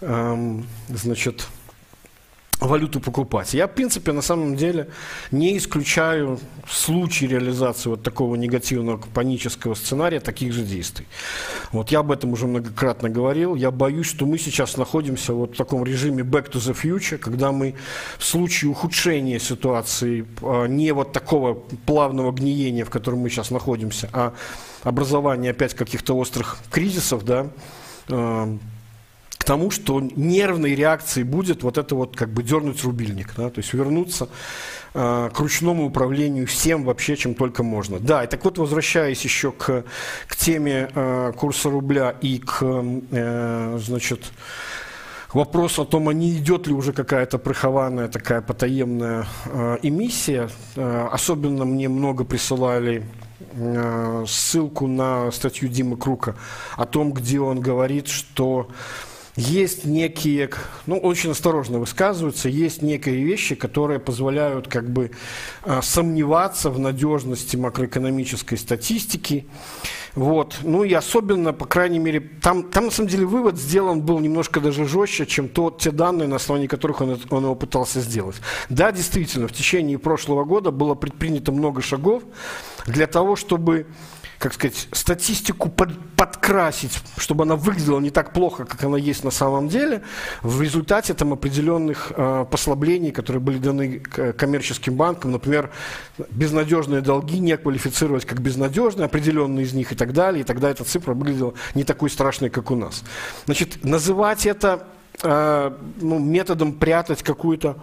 эм, 0.00 0.66
значит, 0.88 1.46
валюту 2.66 3.00
покупать. 3.00 3.54
Я, 3.54 3.66
в 3.66 3.74
принципе, 3.74 4.12
на 4.12 4.22
самом 4.22 4.56
деле 4.56 4.88
не 5.30 5.56
исключаю 5.56 6.38
в 6.64 6.74
случае 6.74 7.30
реализации 7.30 7.90
вот 7.90 8.02
такого 8.02 8.36
негативного 8.36 8.98
панического 8.98 9.74
сценария 9.74 10.20
таких 10.20 10.52
же 10.52 10.62
действий. 10.62 11.06
Вот 11.72 11.90
я 11.90 12.00
об 12.00 12.12
этом 12.12 12.32
уже 12.32 12.46
многократно 12.46 13.08
говорил. 13.08 13.54
Я 13.54 13.70
боюсь, 13.70 14.06
что 14.06 14.26
мы 14.26 14.38
сейчас 14.38 14.76
находимся 14.76 15.32
вот 15.32 15.54
в 15.54 15.56
таком 15.56 15.84
режиме 15.84 16.22
back 16.22 16.50
to 16.50 16.58
the 16.58 16.74
future, 16.74 17.18
когда 17.18 17.52
мы 17.52 17.74
в 18.18 18.24
случае 18.24 18.70
ухудшения 18.70 19.38
ситуации, 19.38 20.26
а, 20.42 20.66
не 20.66 20.92
вот 20.92 21.12
такого 21.12 21.54
плавного 21.86 22.32
гниения, 22.32 22.84
в 22.84 22.90
котором 22.90 23.20
мы 23.20 23.30
сейчас 23.30 23.50
находимся, 23.50 24.08
а 24.12 24.32
образования 24.82 25.50
опять 25.50 25.74
каких-то 25.74 26.16
острых 26.16 26.58
кризисов, 26.70 27.24
да, 27.24 27.48
а, 28.08 28.56
тому, 29.46 29.70
что 29.70 30.00
нервной 30.00 30.74
реакцией 30.74 31.24
будет 31.24 31.62
вот 31.62 31.78
это 31.78 31.94
вот 31.94 32.16
как 32.16 32.30
бы 32.30 32.42
дернуть 32.42 32.82
рубильник, 32.84 33.32
да, 33.36 33.48
то 33.48 33.60
есть 33.60 33.72
вернуться 33.72 34.28
э, 34.92 35.30
к 35.32 35.40
ручному 35.40 35.86
управлению 35.86 36.46
всем 36.46 36.84
вообще, 36.84 37.16
чем 37.16 37.34
только 37.34 37.62
можно. 37.62 37.98
Да, 38.00 38.24
и 38.24 38.26
так 38.26 38.44
вот, 38.44 38.58
возвращаясь 38.58 39.22
еще 39.24 39.52
к, 39.52 39.84
к 40.26 40.36
теме 40.36 40.90
э, 40.94 41.32
курса 41.36 41.70
рубля 41.70 42.10
и 42.20 42.38
к, 42.38 42.58
э, 42.62 43.78
значит, 43.80 44.20
вопрос 45.32 45.78
о 45.78 45.84
том, 45.84 46.08
а 46.08 46.12
не 46.12 46.36
идет 46.36 46.66
ли 46.66 46.74
уже 46.74 46.92
какая-то 46.92 47.38
прихованная 47.38 48.08
такая 48.08 48.40
потаемная 48.40 49.26
э, 49.46 49.78
эмиссия. 49.82 50.50
Э, 50.74 51.08
особенно 51.12 51.64
мне 51.64 51.88
много 51.88 52.24
присылали 52.24 53.06
э, 53.52 54.24
ссылку 54.26 54.88
на 54.88 55.30
статью 55.30 55.68
Димы 55.68 55.96
Крука 55.96 56.34
о 56.76 56.86
том, 56.86 57.12
где 57.12 57.38
он 57.38 57.60
говорит, 57.60 58.08
что 58.08 58.68
есть 59.36 59.84
некие, 59.84 60.50
ну, 60.86 60.96
очень 60.96 61.30
осторожно 61.30 61.78
высказываются, 61.78 62.48
есть 62.48 62.80
некие 62.80 63.22
вещи, 63.22 63.54
которые 63.54 64.00
позволяют 64.00 64.66
как 64.66 64.88
бы 64.90 65.10
а, 65.62 65.82
сомневаться 65.82 66.70
в 66.70 66.78
надежности 66.78 67.56
макроэкономической 67.56 68.56
статистики. 68.56 69.46
Вот. 70.14 70.56
Ну 70.62 70.82
и 70.82 70.94
особенно, 70.94 71.52
по 71.52 71.66
крайней 71.66 71.98
мере, 71.98 72.20
там, 72.20 72.62
там 72.64 72.86
на 72.86 72.90
самом 72.90 73.10
деле 73.10 73.26
вывод 73.26 73.58
сделан 73.58 74.00
был 74.00 74.18
немножко 74.18 74.60
даже 74.60 74.86
жестче, 74.86 75.26
чем 75.26 75.50
то, 75.50 75.70
те 75.70 75.90
данные, 75.90 76.26
на 76.26 76.36
основании 76.36 76.66
которых 76.66 77.02
он, 77.02 77.20
он 77.28 77.44
его 77.44 77.54
пытался 77.54 78.00
сделать. 78.00 78.36
Да, 78.70 78.90
действительно, 78.90 79.46
в 79.46 79.52
течение 79.52 79.98
прошлого 79.98 80.44
года 80.44 80.70
было 80.70 80.94
предпринято 80.94 81.52
много 81.52 81.82
шагов 81.82 82.22
для 82.86 83.06
того, 83.06 83.36
чтобы 83.36 83.86
как 84.38 84.52
сказать, 84.52 84.88
статистику 84.92 85.68
под, 85.68 85.98
подкрасить, 86.16 86.98
чтобы 87.16 87.44
она 87.44 87.56
выглядела 87.56 88.00
не 88.00 88.10
так 88.10 88.32
плохо, 88.32 88.64
как 88.64 88.82
она 88.84 88.98
есть 88.98 89.24
на 89.24 89.30
самом 89.30 89.68
деле, 89.68 90.02
в 90.42 90.60
результате 90.60 91.14
там 91.14 91.32
определенных 91.32 92.12
э, 92.14 92.44
послаблений, 92.50 93.12
которые 93.12 93.40
были 93.40 93.58
даны 93.58 94.00
коммерческим 94.00 94.94
банкам, 94.94 95.32
например, 95.32 95.70
безнадежные 96.30 97.00
долги 97.00 97.38
не 97.38 97.56
квалифицировать 97.56 98.24
как 98.24 98.40
безнадежные, 98.40 99.06
определенные 99.06 99.64
из 99.64 99.72
них 99.72 99.92
и 99.92 99.94
так 99.94 100.12
далее, 100.12 100.42
и 100.42 100.44
тогда 100.44 100.70
эта 100.70 100.84
цифра 100.84 101.14
выглядела 101.14 101.54
не 101.74 101.84
такой 101.84 102.10
страшной, 102.10 102.50
как 102.50 102.70
у 102.70 102.76
нас. 102.76 103.04
Значит, 103.46 103.84
называть 103.84 104.46
это 104.46 104.86
э, 105.22 105.72
ну, 106.00 106.18
методом 106.18 106.72
прятать 106.72 107.22
какую-то 107.22 107.76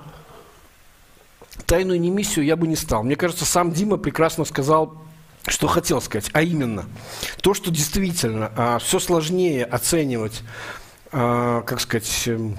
тайную 1.65 1.99
немиссию 1.99 2.45
я 2.45 2.55
бы 2.55 2.67
не 2.67 2.75
стал. 2.75 3.03
Мне 3.03 3.15
кажется, 3.15 3.45
сам 3.45 3.71
Дима 3.71 3.97
прекрасно 3.97 4.45
сказал 4.45 5.02
что 5.47 5.67
хотел 5.67 6.01
сказать, 6.01 6.29
а 6.33 6.41
именно 6.41 6.85
то, 7.41 7.53
что 7.53 7.71
действительно 7.71 8.51
а, 8.55 8.79
все 8.79 8.99
сложнее 8.99 9.65
оценивать, 9.65 10.41
а, 11.11 11.61
как 11.61 11.81
сказать, 11.81 12.23
эм, 12.27 12.57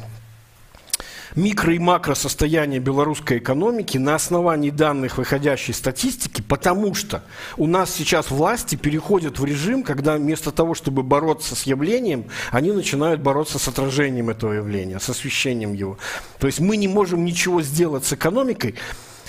микро 1.34 1.74
и 1.74 1.78
макро 1.78 2.14
состояние 2.14 2.80
белорусской 2.80 3.38
экономики 3.38 3.98
на 3.98 4.14
основании 4.14 4.70
данных 4.70 5.18
выходящей 5.18 5.72
статистики, 5.72 6.42
потому 6.42 6.94
что 6.94 7.22
у 7.56 7.66
нас 7.66 7.92
сейчас 7.92 8.30
власти 8.30 8.76
переходят 8.76 9.38
в 9.38 9.44
режим, 9.44 9.82
когда 9.82 10.16
вместо 10.16 10.50
того, 10.50 10.74
чтобы 10.74 11.02
бороться 11.02 11.56
с 11.56 11.64
явлением, 11.64 12.26
они 12.50 12.72
начинают 12.72 13.20
бороться 13.20 13.58
с 13.58 13.66
отражением 13.66 14.30
этого 14.30 14.52
явления, 14.52 15.00
с 15.00 15.08
освещением 15.08 15.72
его. 15.72 15.98
То 16.38 16.46
есть 16.46 16.60
мы 16.60 16.76
не 16.76 16.88
можем 16.88 17.24
ничего 17.24 17.62
сделать 17.62 18.04
с 18.04 18.12
экономикой, 18.12 18.74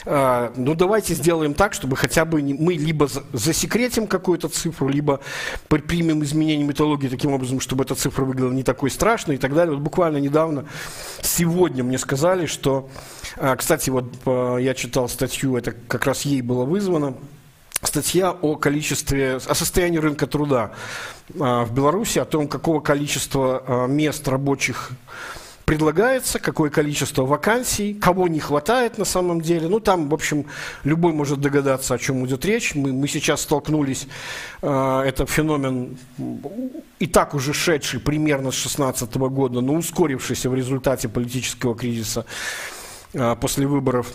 а, 0.06 0.54
ну 0.56 0.76
давайте 0.76 1.16
сделаем 1.16 1.54
так, 1.54 1.74
чтобы 1.74 1.96
хотя 1.96 2.26
бы 2.26 2.42
мы 2.42 2.74
либо 2.74 3.08
засекретим 3.34 4.08
какую-то 4.08 4.50
цифру, 4.50 4.88
либо 4.88 5.20
примем 5.68 6.24
изменение 6.24 6.66
методологии 6.66 7.08
таким 7.08 7.34
образом, 7.34 7.60
чтобы 7.60 7.84
эта 7.84 7.96
цифра 7.96 8.24
выглядела 8.24 8.52
не 8.52 8.64
такой 8.64 8.92
страшной 8.92 9.38
и 9.38 9.40
так 9.40 9.54
далее. 9.54 9.74
Вот 9.74 9.82
буквально 9.82 10.18
недавно, 10.18 10.66
сегодня 11.22 11.84
мне 11.84 11.98
сказали, 11.98 12.46
что, 12.46 12.90
а, 13.38 13.56
кстати, 13.56 13.90
вот 13.90 14.06
я 14.26 14.74
читал 14.76 15.10
статью, 15.10 15.58
это 15.58 15.72
как 15.72 16.06
раз 16.06 16.22
ей 16.22 16.42
было 16.42 16.66
вызвано, 16.66 17.16
статья 17.82 18.32
о 18.32 18.56
количестве, 18.56 19.38
о 19.38 19.56
состоянии 19.56 19.98
рынка 19.98 20.28
труда 20.28 20.72
а, 21.40 21.66
в 21.66 21.74
Беларуси, 21.74 22.20
о 22.20 22.26
том, 22.26 22.48
какого 22.48 22.80
количества 22.80 23.88
мест 23.88 24.28
рабочих 24.28 24.92
предлагается, 25.66 26.40
какое 26.40 26.70
количество 26.70 27.26
вакансий, 27.26 27.94
кого 27.96 28.28
не 28.28 28.40
хватает 28.40 28.98
на 28.98 29.06
самом 29.06 29.42
деле. 29.42 29.68
Ну, 29.68 29.80
там, 29.80 30.10
в 30.10 30.14
общем, 30.14 30.46
любой 30.84 31.12
может 31.12 31.42
догадаться, 31.42 31.96
о 31.96 31.98
чем 31.98 32.26
идет 32.26 32.46
речь. 32.46 32.76
Мы, 32.76 32.94
мы 32.94 33.08
сейчас 33.08 33.42
столкнулись, 33.42 34.08
э, 34.62 35.04
это 35.06 35.26
феномен 35.26 35.98
и 37.00 37.08
так 37.08 37.34
уже 37.34 37.54
шедший 37.54 38.00
примерно 38.00 38.52
с 38.52 38.62
2016 38.62 39.16
года, 39.16 39.62
но 39.62 39.74
ускорившийся 39.74 40.50
в 40.50 40.56
результате 40.56 41.10
политического 41.10 41.76
кризиса 41.76 42.26
э, 43.14 43.36
после 43.42 43.66
выборов 43.66 44.14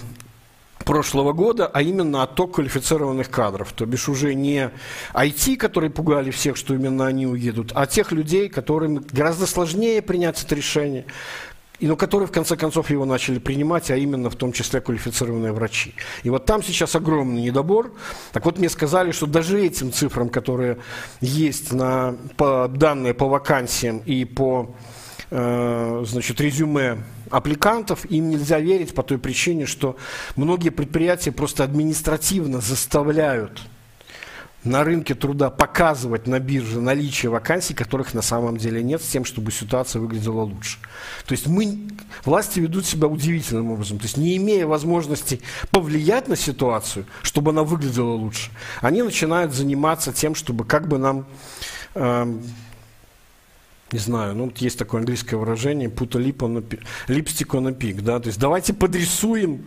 прошлого 0.85 1.33
года, 1.33 1.66
а 1.66 1.83
именно 1.83 2.23
отток 2.23 2.57
квалифицированных 2.57 3.31
кадров. 3.31 3.73
То 3.73 3.87
бишь 3.87 4.09
уже 4.09 4.35
не 4.35 4.71
IT, 5.14 5.57
которые 5.57 5.90
пугали 5.90 6.31
всех, 6.31 6.57
что 6.57 6.75
именно 6.75 7.07
они 7.07 7.27
уедут, 7.27 7.73
а 7.75 7.87
тех 7.87 8.12
людей, 8.12 8.49
которым 8.49 9.05
гораздо 9.12 9.47
сложнее 9.47 10.03
принять 10.03 10.43
это 10.43 10.55
решение, 10.55 11.07
и, 11.81 11.87
но 11.87 11.97
которые 11.97 12.29
в 12.29 12.33
конце 12.33 12.57
концов 12.57 12.90
его 12.90 13.07
начали 13.07 13.38
принимать, 13.38 13.90
а 13.90 13.97
именно 13.97 14.29
в 14.29 14.37
том 14.37 14.53
числе 14.53 14.81
квалифицированные 14.81 15.53
врачи. 15.53 15.95
И 16.23 16.31
вот 16.31 16.45
там 16.45 16.62
сейчас 16.62 16.95
огромный 16.95 17.43
недобор. 17.43 17.93
Так 18.33 18.45
вот 18.45 18.59
мне 18.59 18.69
сказали, 18.69 19.12
что 19.12 19.27
даже 19.27 19.64
этим 19.64 19.90
цифрам, 19.90 20.29
которые 20.29 20.79
есть 21.21 21.73
на 21.73 22.16
по, 22.37 22.69
данные 22.69 23.14
по 23.14 23.29
вакансиям 23.29 24.03
и 24.05 24.27
по 24.27 24.75
э, 25.31 26.05
значит, 26.07 26.38
резюме 26.40 26.99
аппликантов, 27.31 28.05
им 28.11 28.29
нельзя 28.29 28.61
верить 28.61 28.95
по 28.95 29.03
той 29.03 29.19
причине, 29.19 29.66
что 29.66 29.97
многие 30.37 30.71
предприятия 30.71 31.33
просто 31.33 31.64
административно 31.64 32.61
заставляют 32.61 33.62
на 34.64 34.85
рынке 34.85 35.14
труда 35.14 35.49
показывать 35.49 36.27
на 36.27 36.38
бирже 36.38 36.81
наличие 36.81 37.31
вакансий, 37.31 37.73
которых 37.73 38.12
на 38.12 38.23
самом 38.23 38.59
деле 38.59 38.83
нет, 38.83 39.03
с 39.03 39.09
тем, 39.09 39.25
чтобы 39.25 39.53
ситуация 39.53 40.01
выглядела 40.01 40.43
лучше. 40.43 40.79
То 41.27 41.33
есть 41.33 41.47
мы, 41.47 41.88
власти 42.25 42.61
ведут 42.61 42.85
себя 42.85 43.09
удивительным 43.09 43.73
образом. 43.73 43.99
То 43.99 44.05
есть 44.05 44.19
не 44.19 44.37
имея 44.37 44.66
возможности 44.66 45.40
повлиять 45.71 46.29
на 46.29 46.37
ситуацию, 46.37 47.07
чтобы 47.23 47.53
она 47.53 47.62
выглядела 47.62 48.12
лучше, 48.12 48.51
они 48.83 49.03
начинают 49.03 49.55
заниматься 49.55 50.12
тем, 50.12 50.35
чтобы 50.35 50.64
как 50.64 50.88
бы 50.88 50.99
нам... 50.99 51.27
Э, 51.95 52.27
не 53.92 53.98
знаю, 53.98 54.35
ну, 54.35 54.53
есть 54.57 54.79
такое 54.79 55.00
английское 55.00 55.37
выражение, 55.37 55.88
lip 55.88 56.37
on 56.38 56.59
a, 56.59 57.12
lipstick 57.12 57.48
on 57.48 57.68
a 57.68 57.72
pig, 57.72 58.03
да, 58.03 58.20
то 58.20 58.29
есть 58.29 58.38
давайте 58.38 58.72
подрисуем 58.72 59.66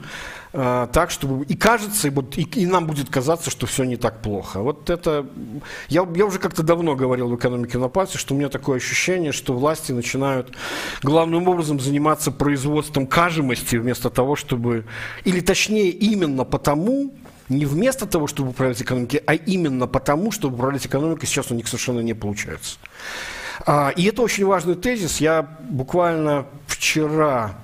э, 0.54 0.88
так, 0.92 1.12
чтобы 1.12 1.46
и 1.46 1.56
кажется, 1.56 2.08
и, 2.08 2.12
вот, 2.12 2.38
и, 2.38 2.44
и 2.44 2.66
нам 2.66 2.86
будет 2.86 3.10
казаться, 3.10 3.50
что 3.50 3.66
все 3.68 3.84
не 3.84 3.98
так 3.98 4.22
плохо. 4.22 4.62
Вот 4.62 4.90
это, 4.90 5.26
я, 5.90 6.08
я 6.16 6.26
уже 6.26 6.40
как-то 6.40 6.64
давно 6.64 6.96
говорил 6.96 7.30
в 7.30 7.36
экономике 7.36 7.78
на 7.78 7.90
пальце, 7.90 8.18
что 8.18 8.34
у 8.34 8.38
меня 8.38 8.50
такое 8.50 8.78
ощущение, 8.78 9.32
что 9.32 9.54
власти 9.54 9.92
начинают 9.92 10.56
главным 11.02 11.48
образом 11.48 11.80
заниматься 11.80 12.32
производством 12.32 13.08
кажемости 13.08 13.76
вместо 13.76 14.10
того, 14.10 14.36
чтобы, 14.36 14.86
или 15.26 15.42
точнее 15.42 15.90
именно 15.90 16.46
потому, 16.46 17.14
не 17.50 17.66
вместо 17.66 18.06
того, 18.06 18.28
чтобы 18.28 18.52
управлять 18.52 18.82
экономикой, 18.82 19.22
а 19.26 19.36
именно 19.36 19.88
потому, 19.88 20.32
чтобы 20.32 20.56
управлять 20.56 20.86
экономикой 20.86 21.26
сейчас 21.26 21.52
у 21.52 21.56
них 21.56 21.68
совершенно 21.68 22.00
не 22.00 22.14
получается. 22.14 22.78
А, 23.66 23.90
и 23.96 24.06
это 24.06 24.22
очень 24.22 24.46
важный 24.46 24.76
тезис. 24.76 25.20
Я 25.20 25.42
буквально 25.42 26.48
вчера 26.68 27.56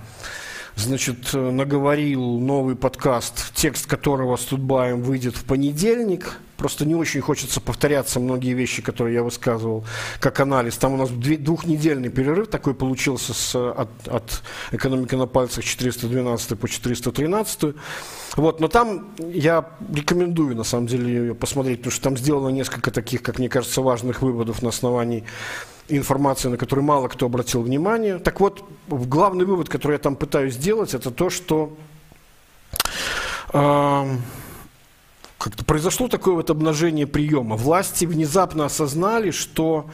значит, 0.79 1.33
наговорил 1.33 2.39
новый 2.39 2.75
подкаст, 2.75 3.53
текст 3.53 3.85
которого 3.85 4.35
с 4.37 4.45
Тутбаем 4.45 5.01
выйдет 5.01 5.35
в 5.35 5.43
понедельник. 5.43 6.39
Просто 6.57 6.85
не 6.85 6.93
очень 6.93 7.21
хочется 7.21 7.61
повторяться 7.61 8.19
многие 8.19 8.53
вещи, 8.53 8.81
которые 8.81 9.15
я 9.15 9.23
высказывал 9.23 9.85
как 10.19 10.41
анализ. 10.41 10.77
Там 10.77 10.93
у 10.93 10.97
нас 10.97 11.09
двухнедельный 11.09 12.09
перерыв 12.09 12.49
такой 12.49 12.73
получился 12.73 13.33
с, 13.33 13.55
от, 13.55 13.89
от 14.07 14.43
экономики 14.71 15.15
на 15.15 15.25
пальцах 15.25 15.63
412 15.63 16.59
по 16.59 16.67
413. 16.67 17.75
Вот, 18.35 18.59
но 18.59 18.67
там 18.67 19.09
я 19.19 19.69
рекомендую, 19.89 20.55
на 20.55 20.65
самом 20.65 20.87
деле, 20.87 21.13
ее 21.13 21.35
посмотреть, 21.35 21.79
потому 21.79 21.91
что 21.93 22.03
там 22.03 22.17
сделано 22.17 22.49
несколько 22.49 22.91
таких, 22.91 23.21
как 23.21 23.39
мне 23.39 23.47
кажется, 23.47 23.81
важных 23.81 24.21
выводов 24.21 24.61
на 24.61 24.69
основании 24.69 25.23
информация, 25.89 26.49
на 26.49 26.57
которую 26.57 26.85
мало 26.85 27.07
кто 27.07 27.25
обратил 27.25 27.61
внимание. 27.61 28.19
Так 28.19 28.39
вот, 28.39 28.63
главный 28.87 29.45
вывод, 29.45 29.69
который 29.69 29.93
я 29.93 29.99
там 29.99 30.15
пытаюсь 30.15 30.53
сделать, 30.53 30.93
это 30.93 31.11
то, 31.11 31.29
что 31.29 31.77
э, 33.53 34.17
как-то 35.37 35.65
произошло 35.65 36.07
такое 36.07 36.35
вот 36.35 36.49
обнажение 36.49 37.07
приема. 37.07 37.55
Власти 37.55 38.05
внезапно 38.05 38.65
осознали, 38.65 39.31
что 39.31 39.89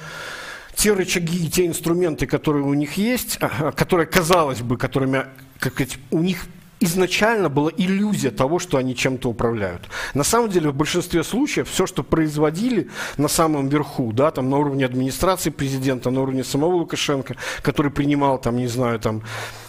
те 0.75 0.93
рычаги 0.93 1.45
и 1.45 1.49
те 1.49 1.65
инструменты, 1.65 2.27
которые 2.27 2.63
у 2.63 2.73
них 2.73 2.97
есть, 2.97 3.39
которые, 3.75 4.07
казалось 4.07 4.61
бы, 4.61 4.77
которыми 4.77 5.25
как 5.59 5.73
сказать, 5.73 5.97
у 6.11 6.19
них 6.19 6.45
изначально 6.79 7.49
была 7.49 7.71
иллюзия 7.75 8.31
того, 8.31 8.59
что 8.59 8.77
они 8.77 8.95
чем-то 8.95 9.29
управляют. 9.29 9.83
На 10.13 10.23
самом 10.23 10.49
деле, 10.49 10.69
в 10.69 10.75
большинстве 10.75 11.23
случаев 11.23 11.69
все, 11.69 11.85
что 11.85 12.03
производили 12.03 12.89
на 13.17 13.27
самом 13.27 13.69
верху, 13.69 14.11
да, 14.13 14.31
там 14.31 14.49
на 14.49 14.57
уровне 14.57 14.85
администрации 14.85 15.49
президента, 15.49 16.09
на 16.09 16.21
уровне 16.21 16.43
самого 16.43 16.75
Лукашенко, 16.75 17.35
который 17.61 17.91
принимал, 17.91 18.37
там, 18.37 18.57
не 18.57 18.67
знаю, 18.67 18.99
там, 18.99 19.23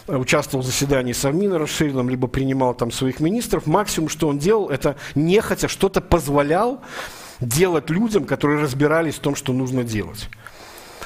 участвовал 0.06 0.62
в 0.62 0.66
заседании 0.66 1.12
Совмина 1.12 1.58
расширенном, 1.58 2.08
либо 2.08 2.28
принимал 2.28 2.74
там 2.74 2.90
своих 2.90 3.20
министров, 3.20 3.66
максимум, 3.66 4.08
что 4.08 4.28
он 4.28 4.38
делал, 4.38 4.68
это 4.68 4.96
нехотя 5.14 5.68
что-то 5.68 6.00
позволял 6.00 6.80
делать 7.40 7.90
людям, 7.90 8.24
которые 8.24 8.62
разбирались 8.62 9.14
в 9.16 9.20
том, 9.20 9.34
что 9.34 9.52
нужно 9.52 9.84
делать. 9.84 10.28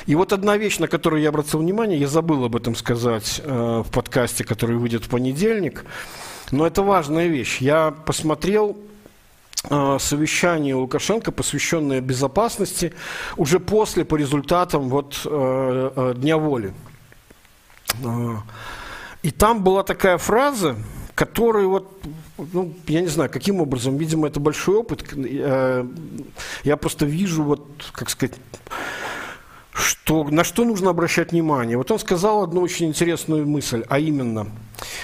И 0.07 0.15
вот 0.15 0.33
одна 0.33 0.57
вещь, 0.57 0.79
на 0.79 0.89
которую 0.89 1.23
я 1.23 1.29
обратил 1.29 1.61
внимание, 1.61 1.99
я 1.99 2.09
забыл 2.09 2.45
об 2.45 2.57
этом 2.57 2.75
сказать 2.75 3.41
э, 3.45 3.83
в 3.85 3.91
подкасте, 3.91 4.45
который 4.45 4.77
выйдет 4.77 5.05
в 5.05 5.09
понедельник, 5.09 5.85
но 6.51 6.67
это 6.67 6.83
важная 6.83 7.27
вещь. 7.27 7.59
Я 7.61 7.91
посмотрел 7.91 8.77
э, 9.69 9.99
совещание 10.01 10.75
Лукашенко, 10.75 11.33
посвященное 11.33 12.01
безопасности, 12.01 12.93
уже 13.37 13.61
после, 13.61 14.05
по 14.05 14.17
результатам 14.17 14.89
вот, 14.89 15.21
э, 15.25 15.91
э, 15.97 16.15
Дня 16.17 16.39
воли. 16.39 16.73
Э, 18.03 18.37
и 19.23 19.31
там 19.31 19.63
была 19.63 19.83
такая 19.83 20.17
фраза, 20.17 20.77
которая 21.15 21.67
вот, 21.67 22.03
ну, 22.39 22.73
я 22.87 23.03
не 23.03 23.09
знаю, 23.09 23.29
каким 23.29 23.61
образом, 23.61 23.99
видимо, 23.99 24.29
это 24.29 24.41
большой 24.41 24.77
опыт. 24.77 25.05
Я 25.15 26.77
просто 26.79 27.05
вижу, 27.05 27.43
вот, 27.43 27.67
как 27.93 28.09
сказать, 28.09 28.35
что, 29.81 30.25
на 30.25 30.45
что 30.45 30.64
нужно 30.64 30.90
обращать 30.90 31.33
внимание. 31.33 31.77
Вот 31.77 31.90
он 31.90 31.99
сказал 31.99 32.43
одну 32.43 32.61
очень 32.61 32.87
интересную 32.87 33.47
мысль, 33.47 33.85
а 33.88 33.99
именно– 33.99 34.47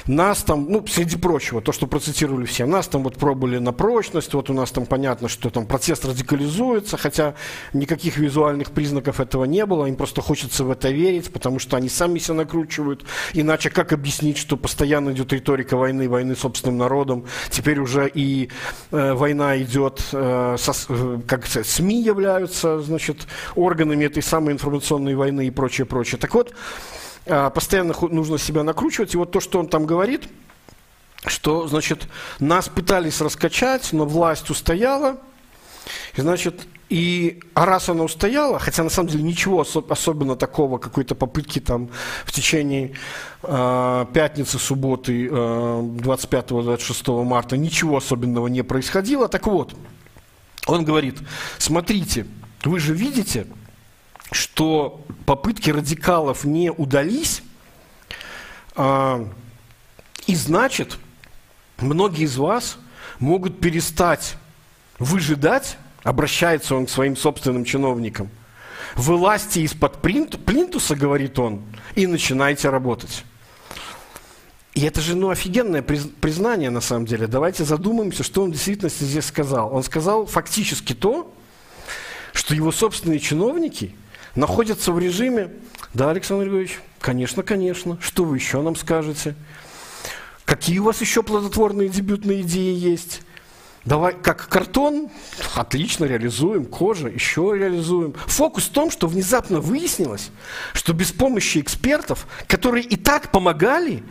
нас 0.06 0.42
там, 0.42 0.66
ну, 0.70 0.86
среди 0.86 1.16
прочего, 1.16 1.60
то, 1.60 1.72
что 1.72 1.86
процитировали 1.86 2.44
все, 2.44 2.66
нас 2.66 2.88
там 2.88 3.02
вот 3.02 3.16
пробовали 3.16 3.58
на 3.58 3.72
прочность, 3.72 4.34
вот 4.34 4.50
у 4.50 4.52
нас 4.52 4.70
там 4.70 4.86
понятно, 4.86 5.28
что 5.28 5.50
там 5.50 5.66
процесс 5.66 6.04
радикализуется, 6.04 6.96
хотя 6.96 7.34
никаких 7.72 8.16
визуальных 8.18 8.70
признаков 8.70 9.20
этого 9.20 9.44
не 9.44 9.64
было, 9.66 9.86
им 9.86 9.96
просто 9.96 10.20
хочется 10.22 10.64
в 10.64 10.70
это 10.70 10.90
верить, 10.90 11.32
потому 11.32 11.58
что 11.58 11.76
они 11.76 11.88
сами 11.88 12.18
себя 12.18 12.34
накручивают. 12.34 13.04
Иначе 13.32 13.70
как 13.70 13.92
объяснить, 13.92 14.38
что 14.38 14.56
постоянно 14.56 15.10
идет 15.10 15.32
риторика 15.32 15.76
войны, 15.76 16.08
войны 16.08 16.36
собственным 16.36 16.78
народом, 16.78 17.24
теперь 17.50 17.78
уже 17.80 18.10
и 18.12 18.50
э, 18.90 19.12
война 19.12 19.58
идет, 19.58 20.02
э, 20.12 20.56
со, 20.58 20.72
э, 20.88 21.18
как 21.26 21.46
сказать, 21.46 21.68
СМИ 21.68 22.02
являются, 22.02 22.80
значит, 22.80 23.26
органами 23.54 24.04
этой 24.04 24.22
самой 24.22 24.54
информационной 24.54 25.14
войны 25.14 25.46
и 25.46 25.50
прочее, 25.50 25.86
прочее. 25.86 26.18
Так 26.18 26.34
вот, 26.34 26.54
постоянно 27.26 27.94
нужно 28.10 28.38
себя 28.38 28.62
накручивать. 28.62 29.14
И 29.14 29.16
вот 29.16 29.32
то, 29.32 29.40
что 29.40 29.58
он 29.58 29.68
там 29.68 29.84
говорит, 29.86 30.28
что, 31.26 31.66
значит, 31.66 32.08
нас 32.38 32.68
пытались 32.68 33.20
раскачать, 33.20 33.92
но 33.92 34.04
власть 34.04 34.48
устояла, 34.50 35.18
и, 36.16 36.20
значит, 36.20 36.66
и, 36.88 37.40
а 37.54 37.66
раз 37.66 37.88
она 37.88 38.04
устояла, 38.04 38.58
хотя 38.58 38.84
на 38.84 38.90
самом 38.90 39.08
деле 39.08 39.24
ничего 39.24 39.62
осо- 39.62 39.84
особенно 39.88 40.36
такого, 40.36 40.78
какой-то 40.78 41.14
попытки 41.14 41.58
там 41.58 41.90
в 42.24 42.32
течение 42.32 42.94
э, 43.42 44.06
пятницы, 44.12 44.58
субботы, 44.58 45.26
э, 45.26 45.30
25-26 45.30 47.24
марта, 47.24 47.56
ничего 47.56 47.96
особенного 47.96 48.46
не 48.46 48.62
происходило. 48.62 49.28
Так 49.28 49.46
вот, 49.46 49.74
он 50.66 50.84
говорит, 50.84 51.18
смотрите, 51.58 52.26
вы 52.64 52.78
же 52.78 52.94
видите, 52.94 53.46
что 54.32 55.04
попытки 55.24 55.70
радикалов 55.70 56.44
не 56.44 56.70
удались, 56.70 57.42
а, 58.74 59.26
и 60.26 60.34
значит, 60.34 60.98
многие 61.78 62.24
из 62.24 62.36
вас 62.36 62.78
могут 63.18 63.60
перестать 63.60 64.36
выжидать, 64.98 65.78
обращается 66.02 66.74
он 66.74 66.86
к 66.86 66.90
своим 66.90 67.16
собственным 67.16 67.64
чиновникам, 67.64 68.30
вылазьте 68.94 69.62
из-под 69.62 70.02
плинтуса, 70.02 70.96
говорит 70.96 71.38
он, 71.38 71.62
и 71.94 72.06
начинайте 72.06 72.68
работать. 72.70 73.24
И 74.74 74.82
это 74.82 75.00
же 75.00 75.16
ну, 75.16 75.30
офигенное 75.30 75.80
признание 75.80 76.68
на 76.68 76.82
самом 76.82 77.06
деле. 77.06 77.26
Давайте 77.26 77.64
задумаемся, 77.64 78.22
что 78.22 78.42
он 78.42 78.50
в 78.50 78.52
действительности 78.52 79.04
здесь 79.04 79.24
сказал. 79.24 79.74
Он 79.74 79.82
сказал 79.82 80.26
фактически 80.26 80.92
то, 80.92 81.32
что 82.34 82.54
его 82.54 82.72
собственные 82.72 83.20
чиновники– 83.20 83.94
находятся 84.36 84.92
в 84.92 84.98
режиме, 84.98 85.50
да, 85.94 86.10
Александр 86.10 86.44
Григорьевич, 86.44 86.80
конечно, 87.00 87.42
конечно, 87.42 87.98
что 88.00 88.24
вы 88.24 88.36
еще 88.36 88.62
нам 88.62 88.76
скажете? 88.76 89.34
Какие 90.44 90.78
у 90.78 90.84
вас 90.84 91.00
еще 91.00 91.22
плодотворные 91.22 91.88
дебютные 91.88 92.42
идеи 92.42 92.74
есть? 92.74 93.22
Давай, 93.84 94.14
как 94.14 94.48
картон, 94.48 95.10
отлично 95.54 96.06
реализуем, 96.06 96.64
кожа, 96.64 97.08
еще 97.08 97.52
реализуем. 97.56 98.14
Фокус 98.26 98.64
в 98.64 98.70
том, 98.70 98.90
что 98.90 99.06
внезапно 99.06 99.60
выяснилось, 99.60 100.30
что 100.72 100.92
без 100.92 101.12
помощи 101.12 101.58
экспертов, 101.58 102.26
которые 102.48 102.84
и 102.84 102.96
так 102.96 103.30
помогали, 103.30 104.02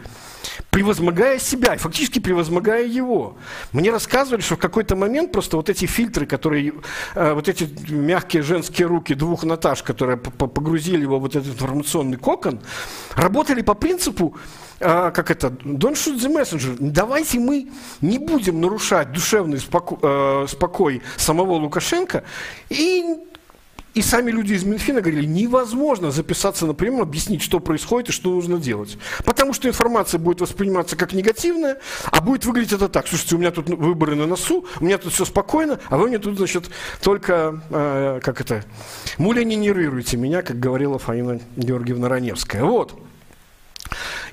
превозмогая 0.69 1.39
себя 1.39 1.77
фактически 1.77 2.19
превозмогая 2.19 2.85
его. 2.85 3.37
Мне 3.71 3.91
рассказывали, 3.91 4.41
что 4.41 4.55
в 4.55 4.59
какой-то 4.59 4.95
момент 4.95 5.31
просто 5.31 5.57
вот 5.57 5.69
эти 5.69 5.85
фильтры, 5.85 6.25
которые, 6.25 6.73
э, 7.15 7.33
вот 7.33 7.47
эти 7.47 7.69
мягкие 7.91 8.43
женские 8.43 8.87
руки 8.87 9.13
двух 9.13 9.43
Наташ, 9.43 9.83
которые 9.83 10.17
погрузили 10.17 11.01
его 11.01 11.19
в 11.19 11.21
вот 11.21 11.35
этот 11.35 11.53
информационный 11.53 12.17
кокон, 12.17 12.59
работали 13.15 13.61
по 13.61 13.73
принципу, 13.73 14.35
э, 14.79 15.11
как 15.11 15.31
это, 15.31 15.47
don't 15.47 15.93
shoot 15.93 16.17
the 16.17 16.29
messenger, 16.29 16.75
давайте 16.79 17.39
мы 17.39 17.71
не 18.01 18.19
будем 18.19 18.61
нарушать 18.61 19.11
душевный 19.11 19.59
споко, 19.59 19.97
э, 20.01 20.47
спокой 20.49 21.01
самого 21.17 21.53
Лукашенко 21.53 22.23
и 22.69 23.17
и 23.95 24.01
сами 24.01 24.29
люди 24.29 24.53
из 24.53 24.65
Минфина 24.65 24.99
говорили, 24.99 25.25
невозможно 25.25 26.11
записаться 26.11 26.65
на 26.65 26.73
прием, 26.73 27.01
объяснить, 27.01 27.41
что 27.41 27.61
происходит 27.61 28.09
и 28.09 28.11
что 28.11 28.29
нужно 28.29 28.57
делать. 28.57 28.97
Потому 29.23 29.53
что 29.53 29.69
информация 29.69 30.19
будет 30.19 30.41
восприниматься 30.41 30.97
как 30.97 31.13
негативная, 31.13 31.79
а 32.11 32.21
будет 32.21 32.45
выглядеть 32.45 32.73
это 32.73 32.89
так. 32.89 33.07
Слушайте, 33.07 33.35
у 33.35 33.39
меня 33.39 33.51
тут 33.51 33.69
выборы 33.69 34.15
на 34.15 34.27
носу, 34.27 34.65
у 34.81 34.83
меня 34.83 34.97
тут 34.97 35.13
все 35.13 35.23
спокойно, 35.23 35.79
а 35.89 35.97
вы 35.97 36.09
мне 36.09 36.19
тут, 36.19 36.37
значит, 36.37 36.69
только, 37.01 37.61
э, 37.69 38.19
как 38.21 38.41
это, 38.41 38.65
мулянинерируете 39.17 40.17
меня, 40.17 40.41
как 40.41 40.59
говорила 40.59 40.99
Фаина 40.99 41.39
Георгиевна 41.55 42.09
Раневская. 42.09 42.63
Вот. 42.65 42.99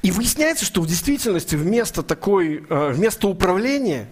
И 0.02 0.10
выясняется, 0.10 0.64
что 0.64 0.80
в 0.80 0.88
действительности 0.88 1.54
вместо 1.54 2.02
такой, 2.02 2.64
э, 2.68 2.90
вместо 2.92 3.28
управления 3.28 4.08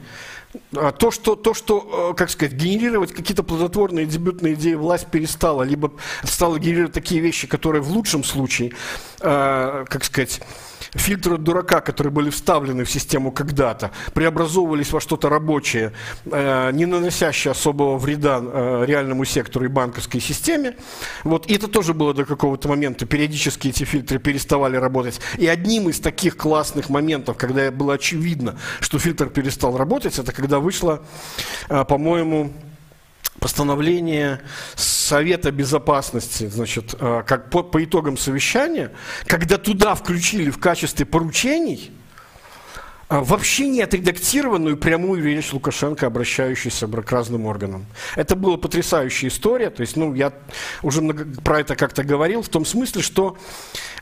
то, 0.98 1.10
что, 1.10 1.36
то, 1.36 1.54
что, 1.54 2.10
э, 2.12 2.16
как 2.16 2.30
сказать, 2.30 2.54
генерировать 2.54 3.12
какие-то 3.12 3.42
плодотворные 3.42 4.04
дебютные 4.04 4.54
идеи 4.54 4.74
власть 4.74 5.06
перестала, 5.06 5.62
либо 5.62 5.92
стала 6.24 6.58
генерировать 6.58 6.92
такие 6.92 7.20
вещи, 7.20 7.46
которые 7.46 7.82
в 7.82 7.90
лучшем 7.90 8.24
случае, 8.24 8.72
э, 9.20 9.84
как 9.88 10.04
сказать, 10.04 10.40
фильтры 10.94 11.38
дурака, 11.38 11.80
которые 11.80 12.12
были 12.12 12.30
вставлены 12.30 12.84
в 12.84 12.90
систему 12.90 13.32
когда-то, 13.32 13.90
преобразовывались 14.14 14.92
во 14.92 15.00
что-то 15.00 15.28
рабочее, 15.28 15.92
э, 16.24 16.70
не 16.72 16.86
наносящее 16.86 17.52
особого 17.52 17.98
вреда 17.98 18.40
э, 18.42 18.84
реальному 18.86 19.24
сектору 19.24 19.64
и 19.64 19.68
банковской 19.68 20.20
системе. 20.20 20.76
Вот. 21.24 21.46
И 21.46 21.54
это 21.54 21.68
тоже 21.68 21.94
было 21.94 22.14
до 22.14 22.24
какого-то 22.24 22.68
момента. 22.68 23.06
Периодически 23.06 23.68
эти 23.68 23.84
фильтры 23.84 24.18
переставали 24.18 24.76
работать. 24.76 25.20
И 25.38 25.46
одним 25.46 25.88
из 25.88 26.00
таких 26.00 26.36
классных 26.36 26.88
моментов, 26.88 27.36
когда 27.36 27.70
было 27.70 27.94
очевидно, 27.94 28.56
что 28.80 28.98
фильтр 28.98 29.26
перестал 29.26 29.76
работать, 29.76 30.18
это 30.18 30.32
когда 30.32 30.58
вышло, 30.58 31.02
э, 31.68 31.84
по-моему, 31.84 32.52
постановление 33.40 34.40
Совета 34.76 35.50
Безопасности, 35.50 36.46
значит, 36.46 36.94
э, 37.00 37.22
как 37.26 37.50
по, 37.50 37.62
по 37.62 37.82
итогам 37.82 38.16
совещания, 38.16 38.92
когда 39.26 39.56
туда 39.56 39.94
включили 39.94 40.50
в 40.50 40.60
качестве 40.60 41.06
поручений 41.06 41.90
вообще 43.10 43.66
не 43.66 43.82
отредактированную 43.82 44.76
прямую 44.76 45.22
речь 45.24 45.52
Лукашенко, 45.52 46.06
обращающуюся 46.06 46.86
к 46.86 47.12
разным 47.12 47.46
органам. 47.46 47.86
Это 48.14 48.36
была 48.36 48.56
потрясающая 48.56 49.28
история, 49.28 49.70
то 49.70 49.80
есть, 49.80 49.96
ну, 49.96 50.14
я 50.14 50.32
уже 50.82 51.02
много 51.02 51.26
про 51.42 51.60
это 51.60 51.74
как-то 51.74 52.04
говорил, 52.04 52.42
в 52.42 52.48
том 52.48 52.64
смысле, 52.64 53.02
что 53.02 53.36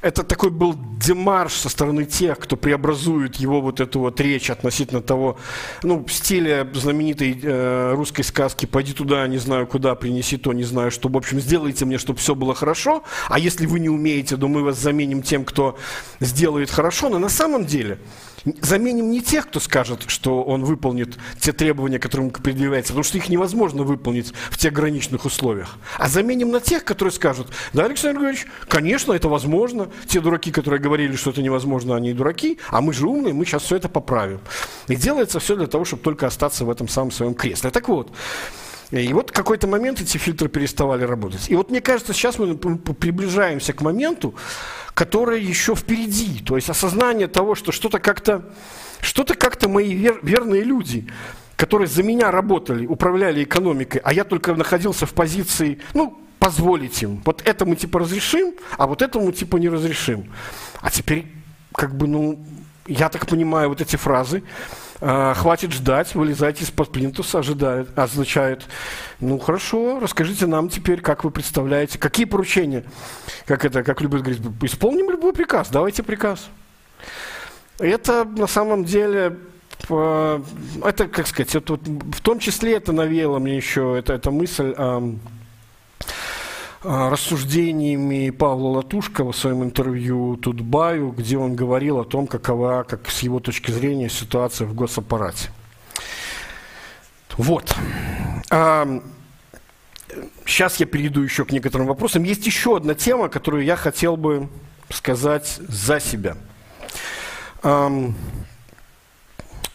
это 0.03 0.23
такой 0.23 0.51
был 0.51 0.75
демарш 0.77 1.55
со 1.55 1.71
стороны 1.71 2.05
тех, 2.05 2.39
кто 2.39 2.57
преобразует 2.57 3.37
его 3.37 3.63
вот 3.63 3.81
эту 3.81 4.01
вот 4.01 4.21
речь 4.21 4.51
относительно 4.51 5.01
того, 5.01 5.39
ну, 5.83 6.05
в 6.05 6.13
стиле 6.13 6.69
знаменитой 6.75 7.41
э, 7.43 7.95
русской 7.95 8.23
сказки 8.23 8.67
«Пойди 8.67 8.93
туда, 8.93 9.27
не 9.27 9.39
знаю 9.39 9.67
куда, 9.67 9.95
принеси 9.95 10.37
то, 10.37 10.53
не 10.53 10.65
знаю 10.65 10.91
что». 10.91 11.09
В 11.09 11.17
общем, 11.17 11.41
сделайте 11.41 11.87
мне, 11.87 11.97
чтобы 11.97 12.19
все 12.19 12.35
было 12.35 12.55
хорошо, 12.55 13.03
а 13.29 13.39
если 13.39 13.65
вы 13.65 13.81
не 13.81 13.89
умеете, 13.89 14.37
то 14.37 14.49
мы 14.49 14.63
вас 14.63 14.79
заменим 14.79 15.23
тем, 15.23 15.47
кто 15.47 15.79
сделает 16.21 16.71
хорошо. 16.71 17.09
Но 17.09 17.19
на 17.19 17.31
самом 17.31 17.65
деле 17.65 17.99
заменим 18.61 19.11
не 19.11 19.21
тех, 19.21 19.49
кто 19.49 19.61
скажет, 19.61 20.05
что 20.07 20.43
он 20.43 20.65
выполнит 20.65 21.19
те 21.41 21.53
требования, 21.53 21.99
которые 21.99 22.29
ему 22.29 22.43
предъявляются, 22.43 22.93
потому 22.93 23.05
что 23.05 23.19
их 23.19 23.29
невозможно 23.29 23.83
выполнить 23.83 24.33
в 24.51 24.59
тех 24.59 24.73
граничных 24.73 25.25
условиях, 25.25 25.77
а 25.99 26.09
заменим 26.09 26.51
на 26.51 26.61
тех, 26.61 26.85
которые 26.85 27.13
скажут, 27.13 27.49
да, 27.73 27.85
Александр 27.85 28.19
Григорьевич, 28.19 28.47
конечно, 28.69 29.13
это 29.13 29.29
возможно, 29.29 29.89
те 30.07 30.21
дураки, 30.21 30.51
которые 30.51 30.81
говорили, 30.81 31.17
что 31.17 31.31
это 31.31 31.43
невозможно, 31.43 31.97
они 31.97 32.13
дураки, 32.13 32.59
а 32.71 32.81
мы 32.81 32.93
же 32.93 33.07
умные, 33.07 33.35
мы 33.35 33.45
сейчас 33.45 33.63
все 33.65 33.77
это 33.77 33.89
поправим. 33.89 34.41
И 34.89 34.97
делается 34.97 35.41
все 35.41 35.57
для 35.57 35.67
того, 35.67 35.85
чтобы 35.85 36.03
только 36.03 36.27
остаться 36.27 36.65
в 36.65 36.71
этом 36.71 36.89
самом 36.89 37.11
своем 37.11 37.35
кресле. 37.35 37.71
Так 37.71 37.89
вот, 37.89 38.11
и 38.91 39.13
вот 39.13 39.31
в 39.31 39.33
какой-то 39.33 39.67
момент 39.67 40.01
эти 40.01 40.17
фильтры 40.17 40.49
переставали 40.49 41.05
работать. 41.05 41.51
И 41.51 41.57
вот 41.57 41.71
мне 41.71 41.81
кажется, 41.81 42.13
сейчас 42.13 42.39
мы 42.39 42.57
приближаемся 42.57 43.73
к 43.73 43.83
моменту, 43.83 44.35
которое 44.95 45.39
еще 45.39 45.75
впереди. 45.75 46.41
То 46.41 46.57
есть 46.57 46.71
осознание 46.71 47.29
того, 47.29 47.55
что 47.55 47.71
что-то 47.71 47.99
как-то, 47.99 48.51
что-то 49.01 49.35
как-то 49.35 49.69
мои 49.69 49.93
вер, 49.93 50.21
верные 50.23 50.63
люди, 50.63 51.07
которые 51.57 51.89
за 51.89 52.03
меня 52.03 52.31
работали, 52.31 52.87
управляли 52.87 53.45
экономикой, 53.45 54.01
а 54.05 54.13
я 54.15 54.25
только 54.25 54.55
находился 54.55 55.05
в 55.05 55.13
позиции, 55.13 55.81
ну, 55.93 56.19
позволить 56.39 57.03
им. 57.03 57.21
Вот 57.25 57.43
это 57.45 57.67
мы 57.67 57.77
типа 57.77 57.99
разрешим, 57.99 58.55
а 58.79 58.87
вот 58.87 59.03
этому 59.03 59.33
типа 59.33 59.57
не 59.59 59.69
разрешим. 59.69 60.33
А 60.81 60.91
теперь, 60.91 61.27
как 61.75 61.95
бы, 61.95 62.07
ну, 62.07 62.47
я 62.87 63.09
так 63.09 63.27
понимаю, 63.27 63.69
вот 63.69 63.81
эти 63.81 63.97
фразы, 63.97 64.43
хватит 65.01 65.73
ждать, 65.73 66.15
вылезайте 66.15 66.65
из-под 66.65 66.91
плинтуса, 66.91 67.39
ожидает, 67.39 67.97
означает, 67.97 68.65
ну 69.21 69.39
хорошо, 69.39 70.01
расскажите 70.01 70.47
нам 70.47 70.69
теперь, 70.69 71.01
как 71.01 71.25
вы 71.25 71.31
представляете, 71.31 71.99
какие 71.99 72.27
поручения, 72.27 72.85
как 73.47 73.65
это, 73.65 73.85
как 73.85 74.01
любят 74.01 74.23
говорить, 74.23 74.43
исполним 74.63 75.11
любой 75.11 75.33
приказ, 75.33 75.69
давайте 75.71 76.03
приказ. 76.03 76.49
Это 77.79 78.25
на 78.25 78.49
самом 78.49 78.85
деле 78.85 79.39
это, 79.89 81.09
как 81.11 81.27
сказать, 81.27 81.55
это 81.55 81.75
в 81.75 82.21
том 82.21 82.41
числе 82.41 82.75
это 82.75 82.93
навеяло 82.93 83.39
мне 83.39 83.57
еще 83.57 83.97
это, 83.99 84.13
эта 84.13 84.31
мысль 84.31 84.75
а, 84.77 85.03
рассуждениями 86.83 88.31
Павла 88.31 88.79
Латушкова 88.79 89.33
в 89.33 89.37
своем 89.37 89.65
интервью 89.65 90.37
Тутбаю, 90.37 91.11
где 91.11 91.37
он 91.37 91.57
говорил 91.57 91.99
о 91.99 92.05
том, 92.05 92.27
какова, 92.27 92.85
как 92.85 93.09
с 93.11 93.21
его 93.21 93.41
точки 93.41 93.71
зрения, 93.71 94.09
ситуация 94.09 94.67
в 94.67 94.75
госаппарате. 94.75 95.51
Вот. 97.37 97.75
А, 98.51 99.01
сейчас 100.45 100.79
я 100.79 100.87
перейду 100.87 101.23
еще 101.23 101.45
к 101.45 101.53
некоторым 101.53 101.87
вопросам. 101.87 102.23
Есть 102.25 102.47
еще 102.47 102.77
одна 102.77 102.95
тема, 102.95 103.29
которую 103.29 103.65
я 103.65 103.77
хотел 103.77 104.17
бы 104.17 104.49
сказать 104.91 105.61
за 105.69 106.01
себя. 106.01 106.37
А, 107.63 107.91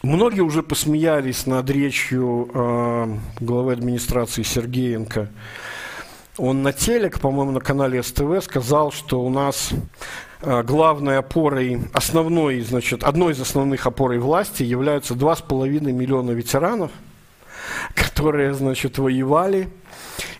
многие 0.02 0.40
уже 0.40 0.62
посмеялись 0.62 1.46
над 1.46 1.68
речью 1.70 2.50
а, 2.54 3.18
главы 3.40 3.72
администрации 3.72 4.42
Сергеенко 4.42 5.30
он 6.36 6.62
на 6.62 6.72
телек, 6.72 7.20
по-моему, 7.20 7.52
на 7.52 7.60
канале 7.60 8.02
СТВ 8.02 8.42
сказал, 8.42 8.90
что 8.90 9.20
у 9.20 9.30
нас 9.30 9.70
э, 10.42 10.62
главной 10.62 11.18
опорой, 11.18 11.82
основной, 11.92 12.60
значит, 12.60 13.04
одной 13.04 13.32
из 13.32 13.40
основных 13.40 13.86
опорой 13.86 14.18
власти 14.18 14.62
являются 14.62 15.14
2,5 15.14 15.92
миллиона 15.92 16.32
ветеранов, 16.32 16.90
которые, 17.94 18.54
значит, 18.54 18.98
воевали 18.98 19.68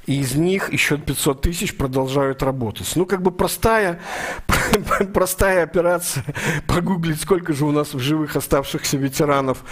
и 0.06 0.20
из 0.20 0.34
них 0.34 0.72
еще 0.72 0.98
500 0.98 1.42
тысяч 1.42 1.76
продолжают 1.76 2.42
работать. 2.42 2.90
Ну, 2.96 3.06
как 3.06 3.22
бы 3.22 3.30
простая, 3.30 4.00
простая 5.14 5.62
операция, 5.62 6.24
погуглить, 6.66 7.20
сколько 7.20 7.52
же 7.52 7.64
у 7.64 7.70
нас 7.70 7.94
в 7.94 7.98
живых 7.98 8.36
оставшихся 8.36 8.96
ветеранов 8.96 9.64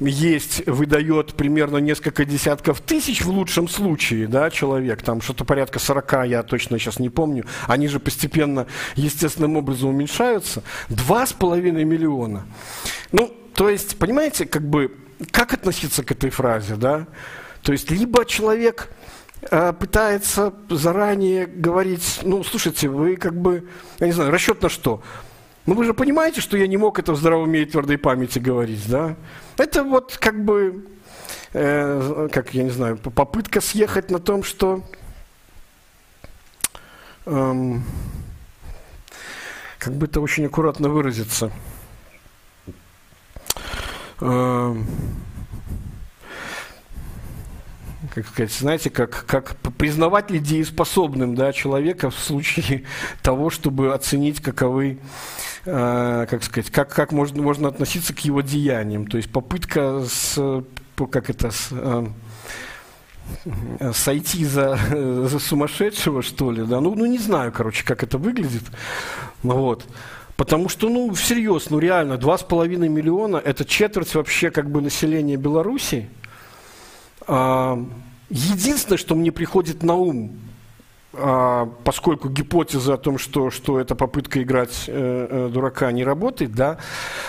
есть, 0.00 0.66
выдает 0.66 1.34
примерно 1.34 1.78
несколько 1.78 2.24
десятков 2.24 2.80
тысяч 2.80 3.22
в 3.22 3.30
лучшем 3.30 3.68
случае, 3.68 4.26
да, 4.28 4.50
человек, 4.50 5.02
там 5.02 5.20
что-то 5.20 5.44
порядка 5.44 5.78
40, 5.78 6.26
я 6.26 6.42
точно 6.42 6.78
сейчас 6.78 6.98
не 6.98 7.08
помню, 7.10 7.44
они 7.66 7.88
же 7.88 8.00
постепенно 8.00 8.66
естественным 8.94 9.56
образом 9.56 9.90
уменьшаются, 9.90 10.62
2,5 10.88 11.84
миллиона. 11.84 12.46
Ну, 13.12 13.32
то 13.54 13.68
есть, 13.68 13.98
понимаете, 13.98 14.46
как 14.46 14.68
бы, 14.68 14.94
как 15.30 15.52
относиться 15.52 16.04
к 16.04 16.12
этой 16.12 16.30
фразе, 16.30 16.76
да? 16.76 17.06
То 17.62 17.72
есть, 17.72 17.90
либо 17.90 18.24
человек 18.24 18.90
пытается 19.40 20.52
заранее 20.68 21.46
говорить, 21.46 22.20
ну, 22.22 22.42
слушайте, 22.42 22.88
вы 22.88 23.16
как 23.16 23.40
бы, 23.40 23.68
я 24.00 24.06
не 24.06 24.12
знаю, 24.12 24.30
расчет 24.30 24.62
на 24.62 24.68
что? 24.68 25.02
Ну, 25.68 25.74
вы 25.74 25.84
же 25.84 25.92
понимаете, 25.92 26.40
что 26.40 26.56
я 26.56 26.66
не 26.66 26.78
мог 26.78 26.98
это 26.98 27.12
в 27.12 27.16
здравом 27.16 27.44
уме 27.44 27.60
и 27.60 27.66
твердой 27.66 27.98
памяти 27.98 28.38
говорить, 28.38 28.88
да? 28.88 29.16
Это 29.58 29.84
вот 29.84 30.16
как 30.18 30.42
бы, 30.42 30.86
э, 31.52 32.28
как, 32.32 32.54
я 32.54 32.62
не 32.62 32.70
знаю, 32.70 32.96
попытка 32.96 33.60
съехать 33.60 34.10
на 34.10 34.18
том, 34.18 34.42
что... 34.42 34.82
Эм, 37.26 37.84
как 39.78 39.92
бы 39.92 40.06
это 40.06 40.22
очень 40.22 40.46
аккуратно 40.46 40.88
выразиться. 40.88 41.52
Эм, 44.22 44.86
как 48.14 48.26
сказать, 48.26 48.52
знаете, 48.52 48.90
как, 48.90 49.24
как 49.26 49.56
признавать 49.76 50.30
ли 50.30 50.38
дееспособным 50.38 51.34
да, 51.34 51.52
человека 51.52 52.10
в 52.10 52.18
случае 52.18 52.84
того, 53.22 53.50
чтобы 53.50 53.94
оценить, 53.94 54.40
каковы, 54.40 54.98
э, 55.64 56.26
как 56.28 56.42
сказать, 56.44 56.70
как, 56.70 56.92
как 56.92 57.12
можно, 57.12 57.42
можно 57.42 57.68
относиться 57.68 58.14
к 58.14 58.20
его 58.20 58.40
деяниям. 58.40 59.06
То 59.06 59.16
есть 59.16 59.30
попытка 59.30 60.04
с, 60.08 60.62
как 61.10 61.30
это, 61.30 61.50
с, 61.50 61.68
э, 61.70 62.06
сойти 63.92 64.44
за, 64.44 64.78
за 65.28 65.38
сумасшедшего, 65.38 66.22
что 66.22 66.50
ли, 66.50 66.64
да, 66.64 66.80
ну, 66.80 66.94
ну 66.94 67.06
не 67.06 67.18
знаю, 67.18 67.52
короче, 67.52 67.84
как 67.84 68.02
это 68.02 68.18
выглядит, 68.18 68.64
вот. 69.42 69.84
Потому 70.36 70.68
что, 70.68 70.88
ну, 70.88 71.12
всерьез, 71.14 71.68
ну, 71.68 71.80
реально, 71.80 72.12
2,5 72.12 72.88
миллиона– 72.88 73.42
это 73.44 73.64
четверть 73.64 74.14
вообще 74.14 74.52
как 74.52 74.70
бы 74.70 74.80
населения 74.80 75.36
Беларуси, 75.36 76.08
единственное, 77.28 78.98
что 78.98 79.14
мне 79.14 79.32
приходит 79.32 79.82
на 79.82 79.94
ум, 79.94 80.38
а, 81.14 81.66
поскольку 81.84 82.28
гипотеза 82.28 82.94
о 82.94 82.98
том, 82.98 83.18
что, 83.18 83.50
что 83.50 83.80
эта 83.80 83.94
попытка 83.94 84.42
играть 84.42 84.84
э, 84.86 85.26
э, 85.30 85.50
дурака 85.52 85.90
не 85.90 86.04
работает, 86.04 86.52
да, 86.52 86.78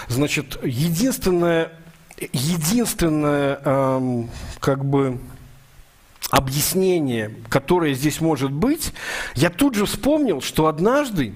значит, 0.08 0.60
единственное, 0.64 1.72
единственное 2.34 4.30
как 4.60 4.84
бы 4.84 5.20
объяснение, 6.30 7.34
которое 7.50 7.94
здесь 7.94 8.22
может 8.22 8.52
быть, 8.52 8.94
я 9.36 9.50
тут 9.50 9.76
же 9.76 9.86
вспомнил, 9.86 10.42
что 10.42 10.68
однажды 10.68 11.34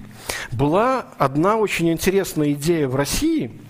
была 0.52 1.06
одна 1.18 1.56
очень 1.56 1.90
интересная 1.90 2.52
идея 2.52 2.88
в 2.88 2.96
России– 2.96 3.50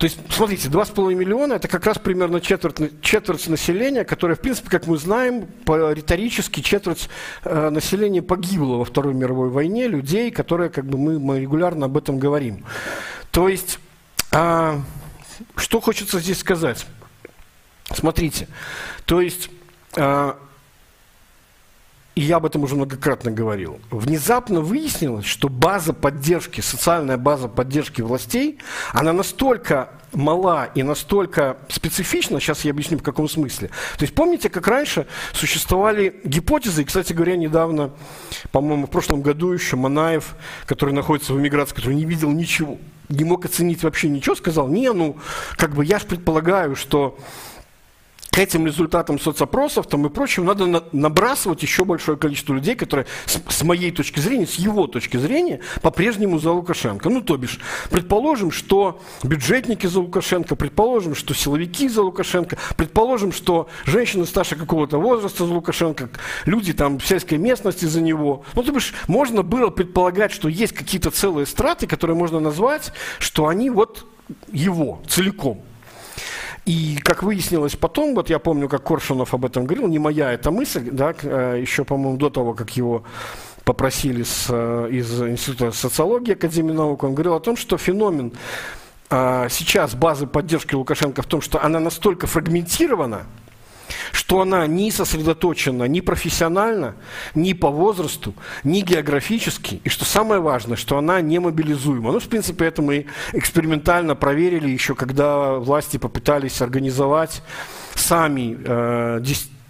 то 0.00 0.04
есть, 0.04 0.18
смотрите, 0.30 0.68
2,5 0.68 1.14
миллиона– 1.14 1.52
это 1.54 1.68
как 1.68 1.84
раз 1.84 1.98
примерно 1.98 2.40
четверть, 2.40 3.02
четверть 3.02 3.46
населения, 3.48 4.02
которое, 4.02 4.34
в 4.34 4.40
принципе, 4.40 4.70
как 4.70 4.86
мы 4.86 4.96
знаем, 4.96 5.46
по, 5.66 5.92
риторически 5.92 6.60
четверть 6.60 7.10
э, 7.44 7.68
населения 7.68 8.22
погибло 8.22 8.76
во 8.76 8.86
Второй 8.86 9.12
мировой 9.12 9.50
войне, 9.50 9.88
людей, 9.88 10.30
которые, 10.30 10.70
как 10.70 10.86
бы, 10.86 10.96
мы, 10.96 11.18
мы 11.20 11.40
регулярно 11.40 11.84
об 11.84 11.98
этом 11.98 12.18
говорим. 12.18 12.64
То 13.30 13.50
есть, 13.50 13.78
э, 14.32 14.80
что 15.56 15.80
хочется 15.82 16.18
здесь 16.18 16.38
сказать? 16.38 16.86
Смотрите, 17.92 18.48
то 19.04 19.20
есть, 19.20 19.50
э, 19.96 20.32
и 22.20 22.22
я 22.22 22.36
об 22.36 22.44
этом 22.44 22.62
уже 22.64 22.74
многократно 22.74 23.30
говорил, 23.30 23.80
внезапно 23.90 24.60
выяснилось, 24.60 25.24
что 25.24 25.48
база 25.48 25.94
поддержки, 25.94 26.60
социальная 26.60 27.16
база 27.16 27.48
поддержки 27.48 28.02
властей, 28.02 28.58
она 28.92 29.14
настолько 29.14 29.88
мала 30.12 30.66
и 30.66 30.82
настолько 30.82 31.56
специфична, 31.70 32.38
сейчас 32.38 32.66
я 32.66 32.72
объясню 32.72 32.98
в 32.98 33.02
каком 33.02 33.26
смысле. 33.26 33.68
То 33.96 34.02
есть 34.02 34.14
помните, 34.14 34.50
как 34.50 34.66
раньше 34.66 35.06
существовали 35.32 36.20
гипотезы, 36.22 36.82
и, 36.82 36.84
кстати 36.84 37.14
говоря, 37.14 37.36
недавно, 37.36 37.90
по-моему, 38.52 38.86
в 38.86 38.90
прошлом 38.90 39.22
году 39.22 39.52
еще 39.52 39.76
Манаев, 39.76 40.34
который 40.66 40.92
находится 40.92 41.32
в 41.32 41.40
эмиграции, 41.40 41.74
который 41.74 41.94
не 41.94 42.04
видел 42.04 42.30
ничего, 42.30 42.76
не 43.08 43.24
мог 43.24 43.46
оценить 43.46 43.82
вообще 43.82 44.10
ничего, 44.10 44.34
сказал, 44.34 44.68
не, 44.68 44.92
ну, 44.92 45.16
как 45.56 45.74
бы 45.74 45.86
я 45.86 45.98
же 45.98 46.04
предполагаю, 46.04 46.76
что 46.76 47.18
к 48.30 48.38
этим 48.38 48.66
результатам 48.66 49.18
соцопросов 49.18 49.86
там 49.88 50.06
и 50.06 50.08
прочим 50.08 50.44
надо 50.44 50.66
на, 50.66 50.84
набрасывать 50.92 51.62
еще 51.62 51.84
большое 51.84 52.16
количество 52.16 52.54
людей, 52.54 52.76
которые 52.76 53.06
с, 53.26 53.40
с 53.48 53.62
моей 53.62 53.90
точки 53.90 54.20
зрения, 54.20 54.46
с 54.46 54.54
его 54.54 54.86
точки 54.86 55.16
зрения, 55.16 55.60
по-прежнему 55.82 56.38
за 56.38 56.52
Лукашенко. 56.52 57.08
Ну, 57.08 57.22
то 57.22 57.36
бишь, 57.36 57.58
предположим, 57.90 58.52
что 58.52 59.00
бюджетники 59.24 59.86
за 59.86 60.00
Лукашенко, 60.00 60.54
предположим, 60.54 61.14
что 61.14 61.34
силовики 61.34 61.88
за 61.88 62.02
Лукашенко, 62.02 62.56
предположим, 62.76 63.32
что 63.32 63.68
женщины 63.84 64.26
старше 64.26 64.56
какого-то 64.56 64.98
возраста 64.98 65.44
за 65.44 65.52
Лукашенко, 65.52 66.10
люди 66.44 66.72
там 66.72 66.98
в 66.98 67.06
сельской 67.06 67.38
местности 67.38 67.84
за 67.86 68.00
него. 68.00 68.44
Ну, 68.54 68.62
то 68.62 68.72
бишь, 68.72 68.94
можно 69.08 69.42
было 69.42 69.70
предполагать, 69.70 70.30
что 70.30 70.48
есть 70.48 70.72
какие-то 70.72 71.10
целые 71.10 71.46
страты, 71.46 71.86
которые 71.86 72.16
можно 72.16 72.38
назвать, 72.38 72.92
что 73.18 73.48
они 73.48 73.70
вот 73.70 74.06
его 74.52 75.02
целиком. 75.08 75.62
И, 76.70 76.98
как 77.02 77.24
выяснилось 77.24 77.74
потом, 77.74 78.14
вот 78.14 78.30
я 78.30 78.38
помню, 78.38 78.68
как 78.68 78.84
Коршунов 78.84 79.34
об 79.34 79.44
этом 79.44 79.64
говорил, 79.64 79.88
не 79.88 79.98
моя 79.98 80.30
эта 80.30 80.52
мысль, 80.52 80.88
да, 80.92 81.12
э, 81.20 81.58
еще, 81.60 81.84
по-моему, 81.84 82.16
до 82.16 82.30
того, 82.30 82.54
как 82.54 82.76
его 82.76 83.02
попросили 83.64 84.22
с, 84.22 84.46
э, 84.48 84.88
из 84.92 85.20
Института 85.20 85.72
социологии 85.72 86.34
Академии 86.34 86.72
наук, 86.72 87.02
он 87.02 87.14
говорил 87.14 87.34
о 87.34 87.40
том, 87.40 87.56
что 87.56 87.76
феномен 87.76 88.32
а, 89.10 89.48
сейчас 89.48 89.96
базы 89.96 90.28
поддержки 90.28 90.76
Лукашенко 90.76 91.22
в 91.22 91.26
том, 91.26 91.40
что 91.40 91.60
она 91.60 91.80
настолько 91.80 92.28
фрагментирована, 92.28 93.22
что 94.12 94.40
она 94.40 94.66
не 94.66 94.90
сосредоточена 94.90 95.84
ни 95.84 96.00
профессионально, 96.00 96.94
ни 97.34 97.52
по 97.52 97.70
возрасту, 97.70 98.34
ни 98.64 98.80
географически, 98.80 99.80
и 99.84 99.88
что 99.88 100.04
самое 100.04 100.40
важное, 100.40 100.76
что 100.76 100.98
она 100.98 101.20
не 101.20 101.38
мобилизуема. 101.38 102.12
Ну, 102.12 102.20
в 102.20 102.28
принципе, 102.28 102.66
это 102.66 102.82
мы 102.82 103.06
экспериментально 103.32 104.14
проверили 104.14 104.68
еще, 104.68 104.94
когда 104.94 105.54
власти 105.54 105.96
попытались 105.96 106.60
организовать 106.62 107.42
сами 107.94 108.58
э, 108.64 109.22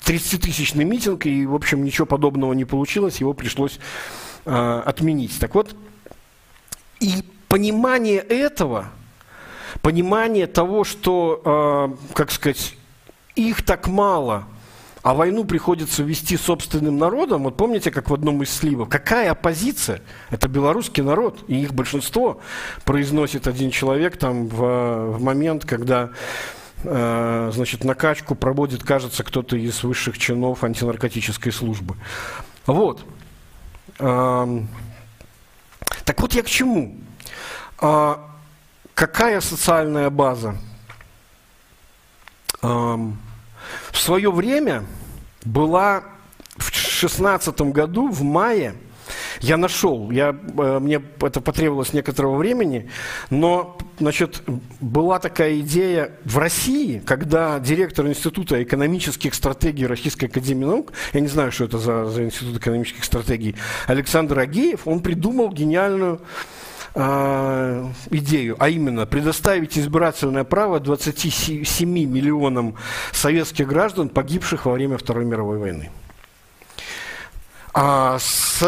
30-тысячный 0.05 0.85
митинг, 0.85 1.27
и, 1.27 1.47
в 1.47 1.55
общем, 1.55 1.85
ничего 1.85 2.07
подобного 2.07 2.53
не 2.53 2.65
получилось, 2.65 3.21
его 3.21 3.33
пришлось 3.33 3.79
э, 4.45 4.83
отменить. 4.85 5.39
Так 5.39 5.55
вот, 5.55 5.75
и 7.01 7.25
понимание 7.49 8.19
этого, 8.19 8.89
понимание 9.83 10.47
того, 10.47 10.85
что, 10.85 11.97
э, 12.11 12.15
как 12.15 12.31
сказать, 12.31 12.77
их 13.49 13.65
так 13.65 13.89
мало, 13.89 14.47
а 15.03 15.15
войну 15.15 15.45
приходится 15.45 16.03
вести 16.03 16.37
собственным 16.37 16.99
народом, 16.99 17.45
вот 17.45 17.57
помните, 17.57 17.91
как 17.91 18.11
в 18.11 18.15
одном 18.15 18.43
из 18.43 18.51
сливов, 18.51 18.89
какая 18.91 19.31
оппозиция? 19.31 20.03
Это 20.29 20.47
белорусский 20.47 21.03
народ, 21.03 21.43
и 21.49 21.59
их 21.63 21.73
большинство 21.73 22.41
произносит 22.85 23.47
один 23.47 23.71
человек 23.71 24.19
там 24.19 24.49
в, 24.49 25.17
в 25.17 25.23
момент, 25.23 25.65
когда 25.65 26.11
э, 26.85 27.51
значит, 27.55 27.83
накачку 27.85 28.35
проводит, 28.35 28.83
кажется, 28.83 29.25
кто-то 29.25 29.57
из 29.57 29.83
высших 29.83 30.19
чинов 30.19 30.65
антинаркотической 30.65 31.53
службы. 31.53 31.97
Вот. 32.67 33.03
Э, 33.99 34.61
так 36.05 36.21
вот 36.21 36.35
я 36.35 36.43
к 36.43 36.47
чему? 36.47 36.99
Э, 37.81 38.17
какая 38.95 39.41
социальная 39.41 40.11
база? 40.11 40.57
В 43.93 43.99
свое 43.99 44.31
время 44.31 44.85
была 45.45 46.05
в 46.57 46.75
шестнадцатом 46.75 47.73
году, 47.73 48.09
в 48.09 48.23
мае, 48.23 48.75
я 49.41 49.57
нашел, 49.57 50.11
я, 50.11 50.37
э, 50.59 50.79
мне 50.81 51.03
это 51.21 51.41
потребовалось 51.41 51.93
некоторого 51.93 52.37
времени, 52.37 52.91
но 53.31 53.79
значит, 53.99 54.43
была 54.81 55.19
такая 55.19 55.61
идея 55.61 56.13
в 56.25 56.39
России, 56.39 57.03
когда 57.05 57.59
директор 57.59 58.07
Института 58.07 58.63
экономических 58.63 59.35
стратегий 59.35 59.87
Российской 59.87 60.27
Академии 60.27 60.65
Наук, 60.65 60.93
я 61.13 61.21
не 61.21 61.29
знаю, 61.29 61.53
что 61.53 61.65
это 61.65 61.79
за, 61.79 62.07
за 62.07 62.25
Институт 62.25 62.59
экономических 62.59 63.05
стратегий, 63.05 63.57
Александр 63.87 64.39
Агеев, 64.39 64.87
он 64.87 65.01
придумал 65.01 65.51
гениальную 65.51 66.21
э, 66.95 67.91
идею, 68.11 68.57
а 68.59 68.69
именно 68.69 69.07
предоставить 69.07 69.79
избирательное 69.79 70.45
право 70.45 70.81
27 70.81 71.89
миллионам 71.89 72.77
советских 73.13 73.67
граждан, 73.69 74.09
погибших 74.09 74.67
во 74.67 74.73
время 74.73 74.99
Второй 74.99 75.25
мировой 75.25 75.59
войны. 75.59 75.91
А 77.73 78.19
с, 78.19 78.63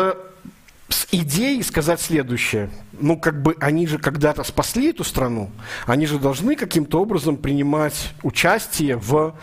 с 0.88 1.06
идеей 1.10 1.62
сказать 1.62 2.00
следующее. 2.00 2.70
Ну, 2.92 3.18
как 3.18 3.42
бы 3.42 3.56
они 3.60 3.86
же 3.86 3.98
когда-то 3.98 4.44
спасли 4.44 4.90
эту 4.90 5.04
страну, 5.04 5.50
они 5.86 6.06
же 6.06 6.18
должны 6.18 6.54
каким-то 6.54 7.00
образом 7.00 7.36
принимать 7.36 8.12
участие 8.22 8.96
в 8.96 9.34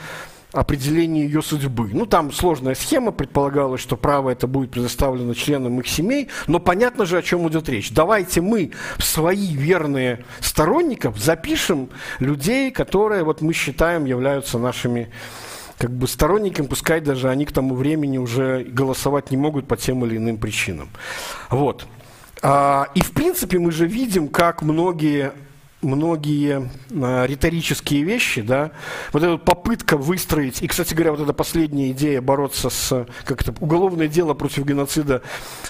определении 0.52 1.24
ее 1.24 1.42
судьбы. 1.42 1.90
Ну, 1.94 2.06
там 2.06 2.32
сложная 2.32 2.76
схема, 2.76 3.12
предполагалось, 3.12 3.82
что 3.82 3.98
право 3.98 4.30
это 4.32 4.48
будет 4.48 4.72
предоставлено 4.72 5.34
членам 5.34 5.80
их 5.80 5.88
семей, 5.88 6.30
но 6.48 6.60
понятно 6.60 7.06
же, 7.06 7.18
о 7.18 7.22
чем 7.22 7.48
идет 7.48 7.70
речь. 7.70 7.92
Давайте 7.92 8.42
мы 8.42 8.72
свои 8.98 9.54
верные 9.54 10.26
сторонников 10.40 11.20
запишем 11.20 11.90
людей, 12.20 12.72
которые, 12.72 13.24
вот 13.24 13.42
мы 13.42 13.54
считаем, 13.54 14.06
являются 14.06 14.58
нашими 14.58 15.10
как 15.78 15.92
бы 15.92 16.08
сторонниками, 16.08 16.68
пускай 16.68 17.00
даже 17.00 17.30
они 17.30 17.46
к 17.46 17.54
тому 17.54 17.76
времени 17.76 18.18
уже 18.18 18.64
голосовать 18.64 19.32
не 19.32 19.38
могут 19.38 19.68
по 19.68 19.78
тем 19.78 20.04
или 20.06 20.18
иным 20.18 20.38
причинам. 20.38 20.90
Вот. 21.50 21.86
А, 22.42 22.90
и 22.96 23.02
в 23.02 23.12
принципе 23.12 23.60
мы 23.60 23.72
же 23.72 23.88
видим, 23.88 24.28
как 24.28 24.62
многие 24.62 25.32
многие 25.82 26.70
э, 26.90 27.28
риторические 27.28 28.04
вещи, 28.04 28.42
да, 28.42 28.72
вот 29.14 29.24
эта 29.24 29.38
попытка 29.38 29.98
выстроить, 29.98 30.62
и, 30.62 30.68
кстати 30.68 30.94
говоря, 30.94 31.12
вот 31.12 31.22
эта 31.22 31.34
последняя 31.34 31.92
идея 31.92 32.22
бороться 32.22 32.70
с, 32.70 33.06
как 33.24 33.42
это, 33.42 33.54
уголовное 33.60 34.08
дело 34.08 34.34
против 34.34 34.66
геноцида 34.66 35.22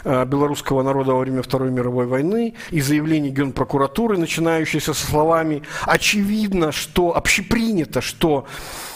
э, 0.04 0.26
белорусского 0.26 0.82
народа 0.82 1.14
во 1.14 1.20
время 1.20 1.44
Второй 1.44 1.70
мировой 1.70 2.08
войны, 2.08 2.56
и 2.72 2.82
заявление 2.82 3.32
генпрокуратуры, 3.32 4.18
начинающееся 4.18 4.94
со 4.94 5.06
словами 5.06 5.62
«очевидно, 5.84 6.72
что 6.72 7.16
общепринято, 7.16 8.02
что 8.02 8.48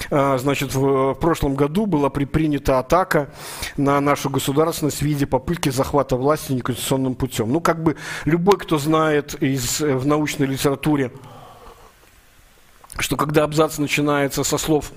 э, 0.10 0.38
значит, 0.40 0.74
в, 0.74 1.14
в 1.14 1.20
прошлом 1.20 1.54
году 1.54 1.86
была 1.86 2.10
предпринята 2.10 2.80
атака 2.80 3.30
на 3.78 4.00
нашу 4.02 4.32
государственность 4.32 5.00
в 5.00 5.04
виде 5.04 5.28
попытки 5.28 5.70
захвата 5.70 6.16
власти 6.16 6.54
неконституционным 6.54 7.14
путем». 7.14 7.52
Ну, 7.52 7.62
как 7.62 7.84
бы 7.84 7.98
любой, 8.26 8.58
кто 8.58 8.80
знает 8.80 9.36
из, 9.42 9.80
в 9.80 10.08
научной 10.08 10.48
литературе 10.48 11.03
Торе, 11.10 11.12
что 13.00 13.18
когда 13.18 13.44
абзац 13.44 13.78
начинается 13.78 14.44
со 14.44 14.58
слов 14.58 14.92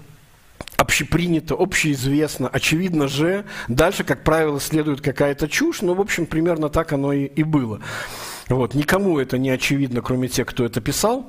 общепринято, 0.77 1.55
общеизвестно, 1.55 2.49
очевидно 2.49 3.09
же, 3.09 3.47
дальше, 3.69 4.05
как 4.05 4.25
правило, 4.25 4.61
следует 4.61 5.01
какая-то 5.01 5.49
чушь, 5.49 5.81
но, 5.81 5.95
в 5.95 6.01
общем, 6.01 6.27
примерно 6.27 6.69
так 6.69 6.93
оно 6.93 7.13
и, 7.13 7.25
и 7.25 7.43
было. 7.43 7.81
Вот. 8.49 8.75
Никому 8.75 9.19
это 9.19 9.39
не 9.39 9.51
очевидно, 9.51 10.03
кроме 10.03 10.29
тех, 10.29 10.47
кто 10.47 10.65
это 10.65 10.81
писал. 10.81 11.27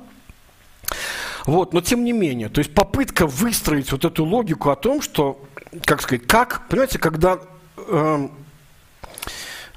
Вот, 1.46 1.72
но 1.72 1.80
тем 1.80 2.04
не 2.04 2.12
менее, 2.12 2.50
то 2.50 2.58
есть 2.58 2.74
попытка 2.74 3.26
выстроить 3.26 3.90
вот 3.90 4.04
эту 4.04 4.24
логику 4.24 4.68
о 4.68 4.76
том, 4.76 5.00
что, 5.00 5.42
как 5.84 6.02
сказать, 6.02 6.26
как, 6.26 6.68
понимаете, 6.68 6.98
когда 6.98 7.38
эм, 7.88 8.32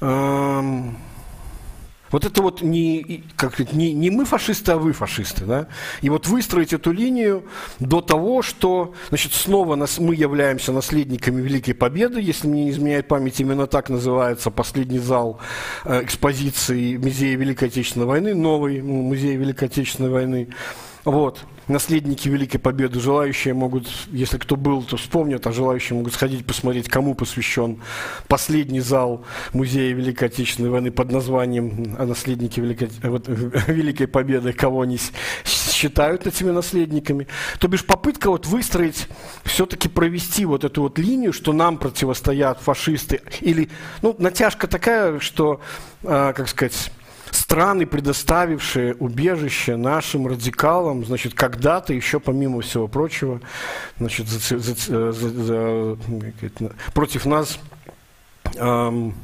эм, 0.02 0.98
вот 2.12 2.26
это 2.26 2.42
вот 2.42 2.62
не, 2.62 3.24
как 3.36 3.60
не, 3.74 3.94
не 3.94 4.10
мы 4.10 4.26
фашисты, 4.26 4.74
а 4.74 4.78
вы 4.78 4.94
фашисты. 4.94 5.46
Да? 5.46 5.68
И 6.02 6.10
вот 6.10 6.28
выстроить 6.28 6.74
эту 6.74 6.92
линию 6.92 7.44
до 7.80 8.02
того, 8.02 8.42
что 8.42 8.94
значит, 9.10 9.34
снова 9.34 9.76
нас, 9.76 10.00
мы 10.00 10.16
являемся 10.16 10.72
наследниками 10.72 11.42
Великой 11.42 11.74
Победы, 11.74 12.22
если 12.22 12.48
мне 12.48 12.66
не 12.66 12.72
изменяет 12.72 13.08
память, 13.08 13.40
именно 13.40 13.68
так 13.68 13.90
называется 13.90 14.52
последний 14.52 15.00
зал 15.00 15.40
э, 15.86 16.04
экспозиции 16.04 16.98
Музея 16.98 17.38
Великой 17.38 17.70
Отечественной 17.70 18.06
войны, 18.06 18.36
новый 18.36 18.82
музей 18.82 19.36
Великой 19.36 19.66
Отечественной 19.66 20.10
войны. 20.10 20.50
Вот, 21.04 21.44
наследники 21.68 22.30
Великой 22.30 22.60
Победы, 22.60 23.00
желающие 23.00 23.54
могут, 23.54 23.88
если 24.12 24.38
кто 24.38 24.56
был, 24.56 24.84
то 24.84 24.98
вспомнят, 24.98 25.46
а 25.48 25.52
желающие 25.52 25.98
могут 25.98 26.14
сходить 26.14 26.46
посмотреть, 26.46 26.90
кому 26.90 27.16
посвящен 27.16 27.82
последний 28.28 28.82
зал 28.82 29.26
Музея 29.54 29.94
Великой 29.96 30.26
Отечественной 30.26 30.70
войны 30.70 30.92
под 30.92 31.12
названием 31.12 31.96
«Наследники 31.98 32.60
Великой, 32.60 32.90
Великой 33.68 34.08
Победы», 34.08 34.54
кого 34.54 34.82
они 34.82 35.00
считают 35.44 36.28
этими 36.28 36.52
наследниками. 36.52 37.28
То 37.60 37.68
бишь 37.68 37.86
попытка 37.86 38.30
вот 38.30 38.46
выстроить, 38.46 39.08
все-таки 39.44 39.90
провести 39.90 40.46
вот 40.46 40.64
эту 40.64 40.84
вот 40.84 41.00
линию, 41.00 41.34
что 41.34 41.52
нам 41.52 41.78
противостоят 41.78 42.60
фашисты, 42.62 43.22
или, 43.40 43.70
ну, 44.04 44.16
натяжка 44.20 44.68
такая, 44.68 45.20
что, 45.20 45.62
э, 46.04 46.34
как 46.36 46.48
сказать, 46.48 46.92
страны, 47.32 47.86
предоставившие 47.86 48.96
убежище 48.96 49.76
нашим 49.76 50.28
радикалам, 50.28 51.06
значит, 51.06 51.34
когда-то 51.34 51.94
еще, 51.94 52.20
помимо 52.20 52.62
всего 52.62 52.88
прочего, 52.88 53.42
значит, 53.98 54.28
за, 54.28 54.60
за, 54.60 55.12
за, 55.12 55.12
за, 55.12 55.98
против 56.94 57.26
нас 57.26 57.60
эм, 58.56 59.16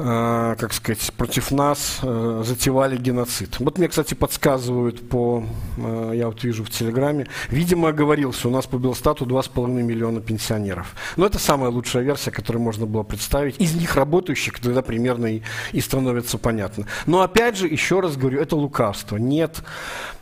Э, 0.00 0.54
как 0.56 0.72
сказать, 0.72 1.12
против 1.16 1.50
нас 1.50 1.98
э, 2.02 2.42
затевали 2.46 2.96
геноцид. 2.96 3.58
Вот 3.58 3.78
мне, 3.78 3.88
кстати, 3.88 4.14
подсказывают 4.14 5.08
по, 5.08 5.44
э, 5.76 6.12
я 6.14 6.28
вот 6.28 6.44
вижу 6.44 6.62
в 6.62 6.70
Телеграме, 6.70 7.26
видимо, 7.48 7.88
оговорился, 7.88 8.46
у 8.46 8.50
нас 8.52 8.66
по 8.66 8.76
Белстату 8.76 9.26
2,5 9.26 9.82
миллиона 9.82 10.20
пенсионеров. 10.20 10.94
Но 11.16 11.26
это 11.26 11.40
самая 11.40 11.70
лучшая 11.70 12.04
версия, 12.04 12.30
которую 12.30 12.62
можно 12.62 12.86
было 12.86 13.02
представить. 13.02 13.60
Из 13.60 13.74
них 13.74 13.96
работающих 13.96 14.60
тогда 14.60 14.82
примерно 14.82 15.26
и, 15.26 15.42
и 15.72 15.80
становится 15.80 16.38
понятно. 16.38 16.86
Но 17.06 17.22
опять 17.22 17.56
же, 17.56 17.66
еще 17.66 17.98
раз 17.98 18.16
говорю, 18.16 18.40
это 18.40 18.54
лукавство. 18.54 19.16
Нет 19.16 19.64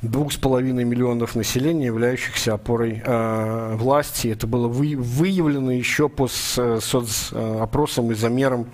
2,5 0.02 0.62
миллионов 0.84 1.34
населения, 1.34 1.86
являющихся 1.86 2.54
опорой 2.54 3.02
э, 3.04 3.74
власти. 3.76 4.28
Это 4.28 4.46
было 4.46 4.68
вы, 4.68 4.96
выявлено 4.96 5.72
еще 5.72 6.08
по 6.08 6.28
соцопросам 6.28 8.10
и 8.12 8.14
замерам 8.14 8.68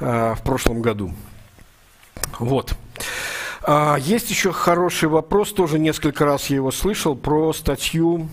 э, 0.00 0.25
в 0.34 0.42
прошлом 0.42 0.82
году. 0.82 1.12
Вот. 2.38 2.74
А, 3.62 3.96
есть 3.96 4.30
еще 4.30 4.52
хороший 4.52 5.08
вопрос, 5.08 5.52
тоже 5.52 5.78
несколько 5.78 6.24
раз 6.24 6.50
я 6.50 6.56
его 6.56 6.70
слышал, 6.70 7.16
про 7.16 7.52
статью 7.52 8.28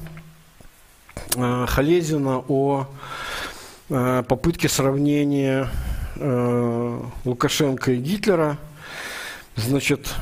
э, 1.36 1.66
Халезина 1.68 2.44
о 2.48 2.86
э, 3.90 4.24
попытке 4.28 4.70
сравнения 4.70 5.70
э, 6.18 7.02
Лукашенко 7.26 7.94
и 7.94 7.98
Гитлера. 7.98 8.58
Значит, 9.56 10.14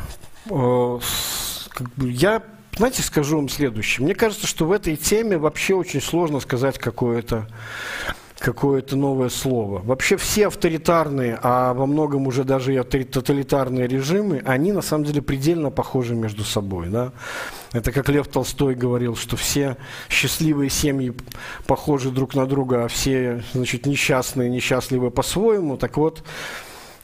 я, 1.97 2.43
знаете, 2.78 3.01
скажу 3.01 3.38
вам 3.38 3.49
следующее. 3.49 4.05
Мне 4.05 4.15
кажется, 4.15 4.47
что 4.47 4.65
в 4.65 4.72
этой 4.72 4.95
теме 4.95 5.38
вообще 5.38 5.74
очень 5.74 6.01
сложно 6.01 6.39
сказать 6.39 6.78
какое-то 6.78 7.47
какое-то 8.41 8.95
новое 8.95 9.29
слово. 9.29 9.81
Вообще 9.83 10.17
все 10.17 10.47
авторитарные, 10.47 11.37
а 11.41 11.73
во 11.73 11.85
многом 11.85 12.25
уже 12.25 12.43
даже 12.43 12.73
и 12.73 12.81
тоталитарные 12.81 13.87
режимы, 13.87 14.41
они 14.45 14.71
на 14.71 14.81
самом 14.81 15.05
деле 15.05 15.21
предельно 15.21 15.69
похожи 15.69 16.15
между 16.15 16.43
собой. 16.43 16.87
Да? 16.89 17.11
Это 17.71 17.91
как 17.91 18.09
Лев 18.09 18.27
Толстой 18.27 18.73
говорил, 18.73 19.15
что 19.15 19.37
все 19.37 19.77
счастливые 20.09 20.71
семьи 20.71 21.13
похожи 21.67 22.09
друг 22.09 22.33
на 22.33 22.47
друга, 22.47 22.85
а 22.85 22.87
все 22.87 23.43
значит, 23.53 23.85
несчастные, 23.85 24.49
несчастливые 24.49 25.11
по-своему. 25.11 25.77
Так 25.77 25.97
вот, 25.97 26.23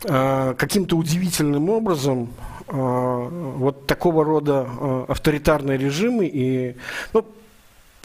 а, 0.05 0.55
каким-то 0.55 0.97
удивительным 0.97 1.69
образом 1.69 2.29
а, 2.67 3.29
вот 3.29 3.85
такого 3.85 4.25
рода 4.25 4.65
а, 4.67 5.05
авторитарные 5.07 5.77
режимы 5.77 6.25
и 6.25 6.75
ну, 7.13 7.23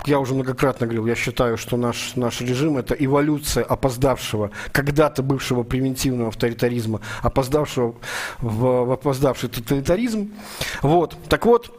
я 0.07 0.19
уже 0.19 0.35
многократно 0.35 0.87
говорил, 0.87 1.07
я 1.07 1.15
считаю, 1.15 1.57
что 1.57 1.77
наш, 1.77 2.17
наш 2.17 2.41
режим– 2.41 2.77
это 2.79 2.95
эволюция 2.95 3.65
опоздавшего, 3.65 4.51
когда-то 4.73 5.23
бывшего 5.23 5.63
превентивного 5.63 6.29
авторитаризма, 6.29 7.01
опоздавшего 7.23 7.95
в, 8.41 8.85
в 8.85 8.93
опоздавший 8.93 9.49
тоталитаризм. 9.49 10.33
Вот. 10.83 11.17
Так 11.29 11.47
вот, 11.47 11.73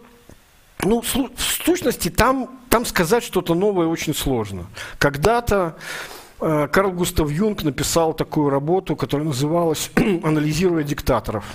ну, 0.83 1.01
в 1.01 1.07
сущности, 1.37 2.09
там, 2.09 2.49
там 2.69 2.85
сказать 2.85 3.23
что-то 3.23 3.55
новое 3.55 3.87
очень 3.87 4.13
сложно. 4.13 4.65
Когда-то 4.97 5.77
э, 6.39 6.67
Карл 6.71 6.91
Густав 6.91 7.29
Юнг 7.29 7.63
написал 7.63 8.13
такую 8.13 8.49
работу, 8.49 8.95
которая 8.95 9.27
называлась 9.27 9.91
«Анализируя 10.23 10.83
диктаторов». 10.83 11.45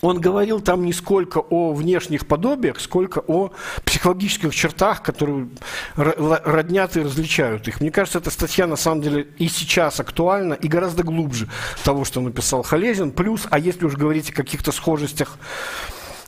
Он 0.00 0.20
говорил 0.20 0.60
там 0.60 0.84
не 0.84 0.92
сколько 0.92 1.38
о 1.38 1.72
внешних 1.72 2.26
подобиях, 2.26 2.80
сколько 2.80 3.20
о 3.26 3.52
психологических 3.84 4.54
чертах, 4.54 5.02
которые 5.02 5.48
роднят 5.96 6.96
и 6.96 7.00
различают 7.00 7.68
их. 7.68 7.80
Мне 7.80 7.90
кажется, 7.90 8.18
эта 8.18 8.30
статья 8.30 8.66
на 8.66 8.76
самом 8.76 9.02
деле 9.02 9.28
и 9.38 9.48
сейчас 9.48 10.00
актуальна, 10.00 10.54
и 10.54 10.68
гораздо 10.68 11.04
глубже 11.04 11.48
того, 11.84 12.04
что 12.04 12.20
написал 12.20 12.62
Халезин. 12.62 13.12
Плюс, 13.12 13.46
а 13.50 13.58
если 13.58 13.84
уж 13.86 13.94
говорить 13.94 14.30
о 14.30 14.34
каких-то 14.34 14.72
схожестях, 14.72 15.38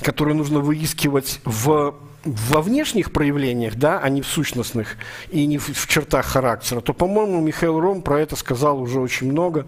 которые 0.00 0.34
нужно 0.34 0.60
выискивать 0.60 1.40
в 1.44 1.94
во 2.26 2.60
внешних 2.60 3.12
проявлениях, 3.12 3.76
да, 3.76 4.00
а 4.00 4.08
не 4.08 4.20
в 4.20 4.26
сущностных 4.26 4.96
и 5.30 5.46
не 5.46 5.58
в, 5.58 5.68
в 5.68 5.86
чертах 5.86 6.26
характера, 6.26 6.80
то, 6.80 6.92
по-моему, 6.92 7.40
Михаил 7.40 7.78
Ром 7.78 8.02
про 8.02 8.20
это 8.20 8.34
сказал 8.34 8.80
уже 8.80 8.98
очень 8.98 9.30
много 9.30 9.66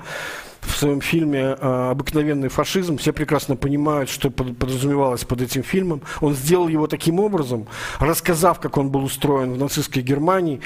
в 0.68 0.76
своем 0.76 1.00
фильме 1.00 1.56
э, 1.58 1.90
«Обыкновенный 1.90 2.48
фашизм». 2.48 2.98
Все 2.98 3.12
прекрасно 3.12 3.56
понимают, 3.56 4.10
что 4.10 4.30
подразумевалось 4.30 5.24
под 5.24 5.42
этим 5.42 5.62
фильмом. 5.62 6.02
Он 6.20 6.34
сделал 6.34 6.68
его 6.68 6.86
таким 6.86 7.20
образом, 7.20 7.66
рассказав, 7.98 8.60
как 8.60 8.76
он 8.76 8.90
был 8.90 9.04
устроен 9.04 9.54
в 9.54 9.58
нацистской 9.58 10.02
Германии, 10.02 10.60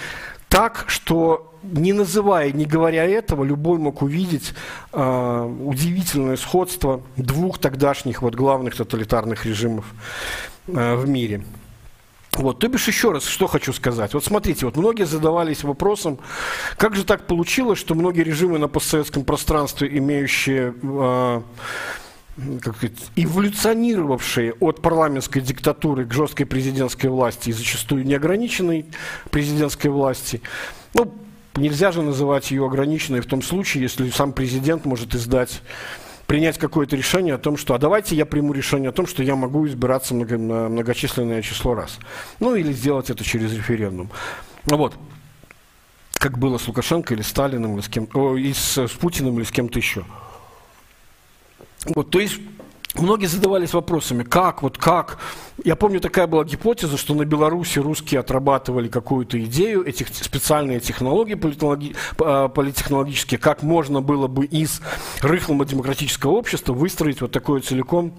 так, 0.48 0.84
что 0.88 1.54
не 1.62 1.92
называя, 1.92 2.52
не 2.52 2.66
говоря 2.66 3.06
этого, 3.06 3.44
любой 3.44 3.78
мог 3.78 4.02
увидеть 4.02 4.52
э, 4.92 5.56
удивительное 5.64 6.36
сходство 6.36 7.02
двух 7.16 7.58
тогдашних 7.58 8.20
вот 8.22 8.34
главных 8.34 8.76
тоталитарных 8.76 9.46
режимов 9.46 9.86
э, 10.66 10.94
в 10.96 11.08
мире. 11.08 11.42
Вот, 12.36 12.60
то 12.60 12.68
бишь 12.68 12.88
еще 12.88 13.12
раз, 13.12 13.26
что 13.26 13.46
хочу 13.46 13.74
сказать. 13.74 14.14
Вот 14.14 14.24
смотрите, 14.24 14.64
вот 14.64 14.76
многие 14.76 15.04
задавались 15.04 15.64
вопросом, 15.64 16.18
как 16.78 16.94
же 16.94 17.04
так 17.04 17.26
получилось, 17.26 17.78
что 17.78 17.94
многие 17.94 18.22
режимы 18.22 18.58
на 18.58 18.68
постсоветском 18.68 19.24
пространстве, 19.24 19.88
имеющие 19.98 20.74
э, 20.82 21.42
как 22.62 22.76
сказать, 22.76 22.98
эволюционировавшие 23.16 24.54
от 24.54 24.80
парламентской 24.80 25.40
диктатуры 25.40 26.06
к 26.06 26.12
жесткой 26.12 26.46
президентской 26.46 27.08
власти 27.08 27.50
и 27.50 27.52
зачастую 27.52 28.06
неограниченной 28.06 28.86
президентской 29.30 29.88
власти, 29.88 30.40
ну, 30.94 31.12
нельзя 31.56 31.92
же 31.92 32.00
называть 32.00 32.50
ее 32.50 32.64
ограниченной 32.64 33.20
в 33.20 33.26
том 33.26 33.42
случае, 33.42 33.82
если 33.82 34.08
сам 34.08 34.32
президент 34.32 34.86
может 34.86 35.14
издать 35.14 35.60
принять 36.26 36.58
какое-то 36.58 36.96
решение 36.96 37.34
о 37.34 37.38
том, 37.38 37.56
что 37.56 37.74
а 37.74 37.78
давайте 37.78 38.16
я 38.16 38.26
приму 38.26 38.52
решение 38.52 38.90
о 38.90 38.92
том, 38.92 39.06
что 39.06 39.22
я 39.22 39.36
могу 39.36 39.66
избираться 39.66 40.14
много, 40.14 40.38
на 40.38 40.68
многочисленное 40.68 41.42
число 41.42 41.74
раз. 41.74 41.98
Ну 42.40 42.54
или 42.54 42.72
сделать 42.72 43.10
это 43.10 43.24
через 43.24 43.52
референдум. 43.52 44.10
Вот. 44.64 44.94
Как 46.14 46.38
было 46.38 46.58
с 46.58 46.68
Лукашенко 46.68 47.14
или 47.14 47.22
Сталиным, 47.22 47.74
или 47.74 47.82
с, 47.82 47.88
кем, 47.88 48.08
о, 48.14 48.36
и 48.36 48.52
с, 48.52 48.78
с 48.78 48.92
Путиным 48.92 49.38
или 49.38 49.44
с 49.44 49.50
кем-то 49.50 49.78
еще. 49.78 50.04
Вот, 51.86 52.10
то 52.10 52.20
есть 52.20 52.38
Многие 52.94 53.26
задавались 53.26 53.72
вопросами, 53.72 54.22
как, 54.22 54.62
вот 54.62 54.76
как. 54.76 55.18
Я 55.64 55.76
помню, 55.76 55.98
такая 55.98 56.26
была 56.26 56.44
гипотеза, 56.44 56.98
что 56.98 57.14
на 57.14 57.24
Беларуси 57.24 57.78
русские 57.78 58.20
отрабатывали 58.20 58.88
какую-то 58.88 59.42
идею, 59.44 59.82
этих 59.86 60.08
специальные 60.08 60.80
технологии 60.80 61.34
политологи, 61.34 61.96
а, 62.18 62.48
политехнологические, 62.48 63.38
как 63.38 63.62
можно 63.62 64.02
было 64.02 64.26
бы 64.26 64.44
из 64.44 64.82
рыхлого 65.22 65.64
демократического 65.64 66.32
общества 66.32 66.74
выстроить 66.74 67.22
вот 67.22 67.32
такое 67.32 67.62
целиком 67.62 68.12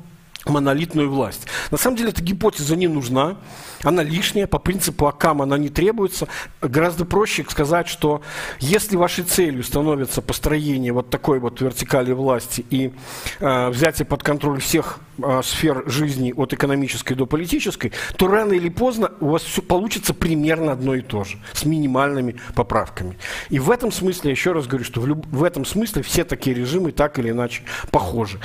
монолитную 0.46 1.10
власть. 1.10 1.48
На 1.72 1.78
самом 1.78 1.98
деле 1.98 2.10
эта 2.10 2.22
гипотеза 2.22 2.76
не 2.76 2.88
нужна, 2.88 3.38
она 3.84 4.04
лишняя, 4.04 4.48
по 4.48 4.60
принципу 4.60 5.08
АКАМ 5.08 5.42
она 5.42 5.58
не 5.58 5.70
требуется. 5.70 6.28
Гораздо 6.62 7.06
проще 7.06 7.46
сказать, 7.50 7.88
что 7.88 8.22
если 8.60 8.96
вашей 8.96 9.24
целью 9.24 9.64
становится 9.64 10.22
построение 10.22 10.94
вот 10.94 11.10
такой 11.10 11.40
вот 11.40 11.62
вертикали 11.62 12.14
власти 12.14 12.66
и 12.70 12.94
э, 13.40 13.70
взятие 13.70 14.06
под 14.06 14.24
контроль 14.24 14.62
всех 14.62 15.00
э, 15.18 15.42
сфер 15.44 15.84
жизни 15.88 16.34
от 16.36 16.54
экономической 16.54 17.14
до 17.14 17.26
политической, 17.26 17.92
то 18.18 18.28
рано 18.28 18.54
или 18.54 18.70
поздно 18.70 19.12
у 19.20 19.30
вас 19.30 19.44
все 19.44 19.62
получится 19.62 20.14
примерно 20.14 20.72
одно 20.72 20.96
и 20.96 21.02
то 21.02 21.24
же, 21.24 21.38
с 21.54 21.66
минимальными 21.66 22.38
поправками. 22.56 23.18
И 23.50 23.60
в 23.60 23.70
этом 23.70 23.92
смысле, 23.92 24.30
я 24.30 24.32
еще 24.32 24.54
раз 24.54 24.68
говорю, 24.68 24.86
что 24.86 25.02
в, 25.02 25.08
люб... 25.08 25.26
в 25.28 25.44
этом 25.44 25.66
смысле 25.66 26.04
все 26.04 26.24
такие 26.24 26.56
режимы 26.56 26.92
так 26.92 27.20
или 27.20 27.32
иначе 27.32 27.64
похожи. 27.92 28.40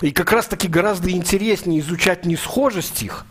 И 0.00 0.12
как 0.12 0.30
раз 0.32 0.46
таки 0.46 0.68
гораздо 0.68 1.10
интереснее 1.10 1.43
изучать 1.52 2.24
не 2.24 2.36
схожесть 2.36 3.02
их, 3.02 3.26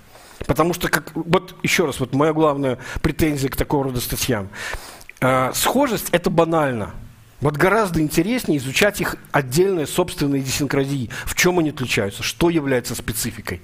Потому 0.45 0.73
что, 0.73 0.89
как, 0.89 1.11
вот 1.15 1.55
еще 1.63 1.85
раз, 1.85 1.99
вот 1.99 2.13
моя 2.13 2.33
главная 2.33 2.77
претензия 3.01 3.49
к 3.49 3.55
такого 3.55 3.85
рода 3.85 4.01
статьям. 4.01 4.49
Э, 5.21 5.51
схожесть– 5.53 6.09
это 6.11 6.29
банально. 6.29 6.91
Вот 7.39 7.57
гораздо 7.57 7.99
интереснее 7.99 8.57
изучать 8.57 9.01
их 9.01 9.17
отдельные 9.33 9.85
собственные 9.85 10.41
идиосинкразии, 10.41 11.09
в 11.25 11.35
чем 11.35 11.59
они 11.59 11.71
отличаются, 11.71 12.23
что 12.23 12.49
является 12.49 12.95
спецификой. 12.95 13.61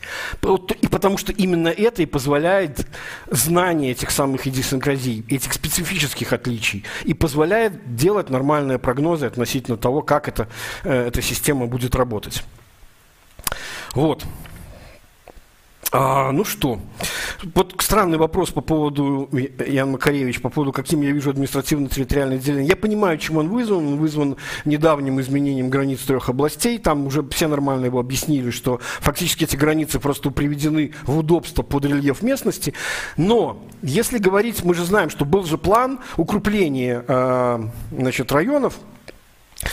И 0.82 0.88
потому 0.88 1.18
что 1.18 1.32
именно 1.32 1.70
это 1.70 2.02
и 2.02 2.06
позволяет 2.06 2.86
знание 3.28 3.91
этих 3.91 4.12
самых 4.12 4.47
идиосинкразий, 4.47 5.24
этих 5.30 5.54
специфических 5.54 6.34
отличий, 6.34 6.84
и 7.06 7.14
позволяет 7.14 7.95
делать 7.95 8.30
нормальные 8.30 8.80
прогнозы 8.80 9.28
относительно 9.28 9.78
того, 9.78 10.02
как 10.02 10.28
это, 10.28 10.50
э, 10.84 11.08
эта 11.08 11.22
система 11.22 11.66
будет 11.68 11.95
работать. 11.95 12.43
Вот. 13.94 14.26
А, 15.92 16.32
ну 16.32 16.44
что, 16.44 16.80
вот 17.56 17.76
странный 17.80 18.20
вопрос 18.20 18.52
по 18.52 18.62
поводу, 18.62 19.28
Ян 19.66 19.92
Макаревич, 19.92 20.40
по 20.40 20.50
поводу, 20.50 20.72
каким 20.72 21.02
я 21.02 21.12
вижу 21.12 21.32
административно-территориальное 21.32 22.38
отделение. 22.38 22.68
Я 22.68 22.76
понимаю, 22.76 23.18
чем 23.18 23.38
он 23.38 23.50
вызван. 23.50 23.88
Он 23.88 23.98
вызван 23.98 24.38
недавним 24.66 25.20
изменением 25.20 25.70
границ 25.70 26.02
трех 26.02 26.30
областей. 26.30 26.78
Там 26.78 27.08
уже 27.08 27.28
все 27.30 27.48
нормально 27.48 27.86
его 27.86 28.00
объяснили, 28.00 28.52
что 28.52 28.80
фактически 29.00 29.46
эти 29.46 29.56
границы 29.56 30.00
просто 30.00 30.30
приведены 30.30 30.94
в 31.06 31.18
удобство 31.18 31.64
под 31.64 31.86
рельеф 31.86 32.22
местности. 32.22 32.76
Но 33.18 33.60
если 33.82 34.20
говорить, 34.20 34.64
мы 34.64 34.76
же 34.76 34.86
знаем, 34.86 35.10
что 35.10 35.26
был 35.26 35.44
же 35.44 35.58
план 35.58 36.00
укрепления 36.18 37.04
э, 37.08 37.60
значит, 37.92 38.32
районов, 38.32 38.76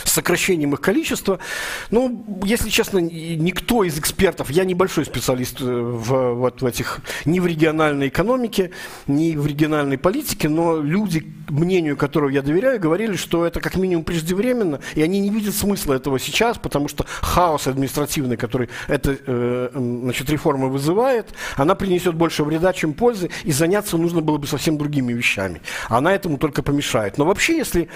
сокращением 0.03 0.73
их 0.73 0.81
количества. 0.81 1.39
Ну, 1.91 2.41
если 2.43 2.69
честно, 2.69 2.99
никто 2.99 3.83
из 3.83 3.97
экспертов, 3.97 4.49
я 4.49 4.65
небольшой 4.65 5.05
специалист 5.05 5.61
э, 5.61 5.65
в, 5.65 6.33
вот, 6.33 6.61
в 6.61 6.65
этих, 6.65 6.99
ни 7.25 7.39
в 7.39 7.47
региональной 7.47 8.09
экономике, 8.09 8.71
ни 9.07 9.35
в 9.35 9.47
региональной 9.47 9.97
политике, 9.97 10.49
но 10.49 10.81
люди, 10.81 11.25
мнению 11.49 11.95
которого 11.95 12.29
я 12.29 12.41
доверяю, 12.41 12.79
говорили, 12.79 13.15
что 13.15 13.45
это 13.45 13.61
как 13.61 13.75
минимум 13.75 14.03
преждевременно, 14.03 14.81
и 14.95 15.01
они 15.01 15.19
не 15.19 15.29
видят 15.29 15.55
смысла 15.55 15.93
этого 15.93 16.19
сейчас, 16.19 16.57
потому 16.57 16.89
что 16.89 17.05
хаос 17.21 17.67
административный, 17.67 18.35
который 18.35 18.69
эта 18.87 19.17
э, 19.25 19.69
значит, 19.73 20.29
реформа 20.29 20.67
вызывает, 20.67 21.29
она 21.55 21.75
принесет 21.75 22.15
больше 22.15 22.43
вреда, 22.43 22.73
чем 22.73 22.93
пользы, 22.93 23.29
и 23.43 23.51
заняться 23.53 23.97
нужно 23.97 24.21
было 24.21 24.37
бы 24.37 24.47
совсем 24.47 24.77
другими 24.77 25.13
вещами. 25.13 25.61
Она 25.87 26.13
этому 26.13 26.37
только 26.37 26.61
помешает. 26.61 27.17
Но 27.17 27.25
вообще, 27.25 27.57
если 27.57 27.87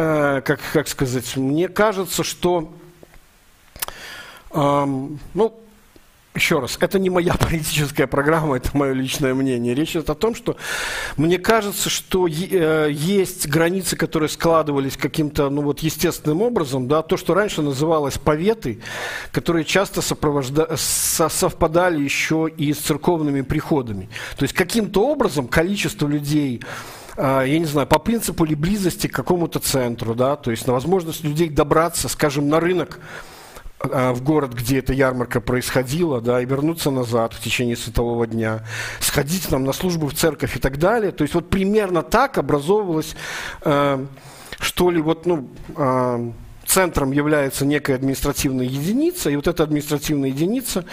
Э, 0.00 0.42
как, 0.44 0.60
как 0.72 0.86
сказать, 0.86 1.36
мне 1.36 1.66
кажется, 1.66 2.22
что, 2.22 2.72
эм, 4.52 5.18
ну, 5.34 5.60
еще 6.36 6.60
раз, 6.60 6.78
это 6.80 7.00
не 7.00 7.10
моя 7.10 7.34
политическая 7.40 8.06
программа, 8.06 8.58
это 8.58 8.70
мое 8.76 8.92
личное 8.92 9.34
мнение. 9.34 9.74
Речь 9.74 9.96
идет 9.96 10.08
о 10.08 10.14
том, 10.14 10.36
что 10.36 10.56
мне 11.16 11.36
кажется, 11.38 11.90
что 11.90 12.28
э, 12.28 12.90
есть 12.92 13.48
границы, 13.48 13.96
которые 13.96 14.28
складывались 14.28 14.96
каким-то, 14.96 15.50
ну 15.50 15.62
вот, 15.62 15.80
естественным 15.80 16.42
образом, 16.42 16.86
да, 16.86 17.02
то, 17.02 17.16
что 17.16 17.34
раньше 17.34 17.60
называлось 17.60 18.18
поветы, 18.18 18.80
которые 19.32 19.64
часто 19.64 20.00
сопровожда... 20.00 20.76
совпадали 20.76 22.00
еще 22.00 22.48
и 22.56 22.72
с 22.72 22.78
церковными 22.78 23.40
приходами. 23.40 24.08
То 24.36 24.44
есть 24.44 24.54
каким-то 24.54 25.08
образом 25.08 25.48
количество 25.48 26.06
людей, 26.06 26.62
я 27.18 27.58
не 27.58 27.64
знаю, 27.64 27.86
по 27.86 27.98
принципу 27.98 28.44
ли 28.44 28.54
близости 28.54 29.06
к 29.08 29.12
какому-то 29.14 29.58
центру, 29.58 30.14
да, 30.14 30.36
то 30.36 30.50
есть 30.50 30.66
на 30.66 30.72
возможность 30.72 31.24
людей 31.24 31.48
добраться, 31.48 32.08
скажем, 32.08 32.48
на 32.48 32.60
рынок, 32.60 33.00
а, 33.80 34.12
в 34.12 34.22
город, 34.22 34.54
где 34.54 34.78
эта 34.78 34.92
ярмарка 34.92 35.40
происходила, 35.40 36.20
да, 36.20 36.40
и 36.40 36.46
вернуться 36.46 36.90
назад 36.90 37.32
в 37.32 37.40
течение 37.40 37.76
светового 37.76 38.26
дня, 38.26 38.64
сходить 39.00 39.48
там 39.48 39.64
на 39.64 39.72
службу 39.72 40.08
в 40.08 40.14
церковь 40.14 40.56
и 40.56 40.58
так 40.60 40.78
далее. 40.78 41.12
То 41.12 41.22
есть 41.22 41.34
вот 41.34 41.48
примерно 41.48 42.02
так 42.02 42.38
образовывалось, 42.38 43.14
э, 43.62 44.06
что 44.58 44.90
ли, 44.90 45.00
вот, 45.00 45.26
ну, 45.26 45.48
центром 46.66 47.12
является 47.12 47.64
некая 47.64 47.94
административная 47.94 48.66
единица, 48.66 49.30
и 49.30 49.36
вот 49.36 49.46
эта 49.48 49.62
административная 49.62 50.28
единица 50.28 50.84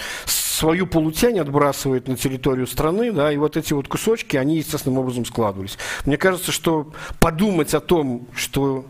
свою 0.55 0.87
полутень 0.87 1.39
отбрасывает 1.39 2.07
на 2.07 2.15
территорию 2.15 2.65
страны, 2.65 3.11
да, 3.11 3.31
и 3.31 3.37
вот 3.37 3.57
эти 3.57 3.73
вот 3.73 3.87
кусочки, 3.89 4.37
они 4.37 4.57
естественным 4.57 4.99
образом 4.99 5.25
складывались. 5.25 5.77
Мне 6.05 6.17
кажется, 6.17 6.51
что 6.53 6.91
подумать 7.19 7.73
о 7.73 7.81
том, 7.81 8.27
что 8.33 8.85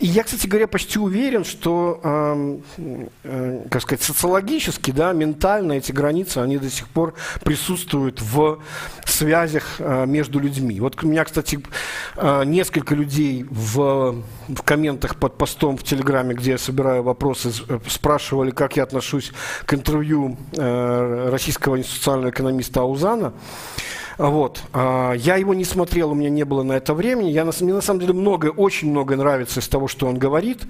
и 0.00 0.06
я, 0.06 0.22
кстати 0.22 0.46
говоря, 0.46 0.68
почти 0.68 0.98
уверен, 0.98 1.44
что, 1.44 2.00
э, 2.02 2.58
э, 3.24 3.66
как 3.70 3.82
сказать, 3.82 4.02
социологически, 4.02 4.92
да, 4.92 5.12
ментально 5.12 5.72
эти 5.72 5.92
границы, 5.92 6.38
они 6.38 6.58
до 6.58 6.70
сих 6.70 6.88
пор 6.88 7.14
присутствуют 7.44 8.22
в 8.22 8.60
связях 9.06 9.76
э, 9.80 10.06
между 10.06 10.38
людьми. 10.38 10.78
Вот 10.80 11.02
у 11.02 11.08
меня, 11.08 11.24
кстати, 11.24 11.60
э, 12.16 12.44
несколько 12.44 12.94
людей 12.94 13.44
в, 13.50 14.22
в 14.48 14.62
комментах 14.62 15.16
под 15.16 15.36
постом 15.36 15.76
в 15.76 15.82
Телеграме, 15.82 16.34
где 16.34 16.52
я 16.52 16.58
собираю 16.58 17.02
вопросы, 17.02 17.52
э, 17.68 17.80
спрашивали, 17.88 18.52
как 18.52 18.76
я 18.76 18.84
отношусь 18.84 19.32
к 19.66 19.74
интервью 19.74 20.36
э, 20.56 21.28
российского 21.30 21.78
институционального 21.78 22.30
экономиста 22.30 22.80
Аузана. 22.80 23.32
Вот. 24.18 24.60
А, 24.72 25.12
я 25.12 25.36
его 25.36 25.54
не 25.54 25.64
смотрел, 25.64 26.10
у 26.10 26.14
меня 26.14 26.28
не 26.28 26.44
было 26.44 26.64
на 26.64 26.72
это 26.72 26.92
времени. 26.92 27.30
Я, 27.30 27.44
мне 27.44 27.72
на 27.72 27.80
самом 27.80 28.00
деле 28.00 28.12
многое, 28.12 28.50
очень 28.50 28.90
многое 28.90 29.16
нравится 29.16 29.60
из 29.60 29.68
того, 29.68 29.86
что 29.86 30.06
он 30.06 30.18
говорит. 30.18 30.62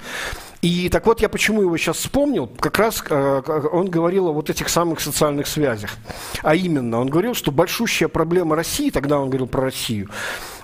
И 0.60 0.88
так 0.90 1.06
вот, 1.06 1.22
я 1.22 1.30
почему 1.30 1.62
его 1.62 1.76
сейчас 1.78 1.96
вспомнил, 1.96 2.46
как 2.46 2.78
раз 2.78 3.02
а, 3.08 3.40
он 3.72 3.88
говорил 3.88 4.28
о 4.28 4.32
вот 4.32 4.50
этих 4.50 4.68
самых 4.68 5.00
социальных 5.00 5.46
связях. 5.46 5.96
А 6.42 6.54
именно, 6.54 7.00
он 7.00 7.08
говорил, 7.08 7.34
что 7.34 7.50
большущая 7.50 8.08
проблема 8.08 8.54
России, 8.54 8.90
тогда 8.90 9.18
он 9.18 9.28
говорил 9.28 9.46
про 9.46 9.62
Россию, 9.62 10.10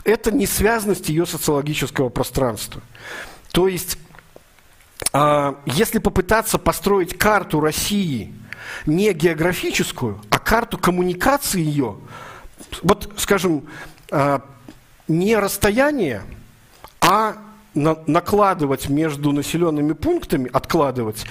это 0.04 0.30
несвязность 0.30 1.08
ее 1.08 1.24
социологического 1.24 2.10
пространства. 2.10 2.82
То 3.52 3.66
есть, 3.66 3.96
а, 5.14 5.58
если 5.64 6.00
попытаться 6.00 6.58
построить 6.58 7.16
карту 7.16 7.60
России 7.60 8.34
не 8.84 9.12
географическую, 9.14 10.20
а 10.28 10.38
карту 10.38 10.76
коммуникации 10.76 11.60
ее, 11.62 11.96
вот, 12.82 13.12
скажем, 13.16 13.64
а, 14.10 14.42
не 15.08 15.36
расстояние, 15.36 16.22
а 17.00 17.36
накладывать 17.74 18.88
между 18.88 19.32
населенными 19.32 19.92
пунктами, 19.92 20.48
откладывать 20.52 21.24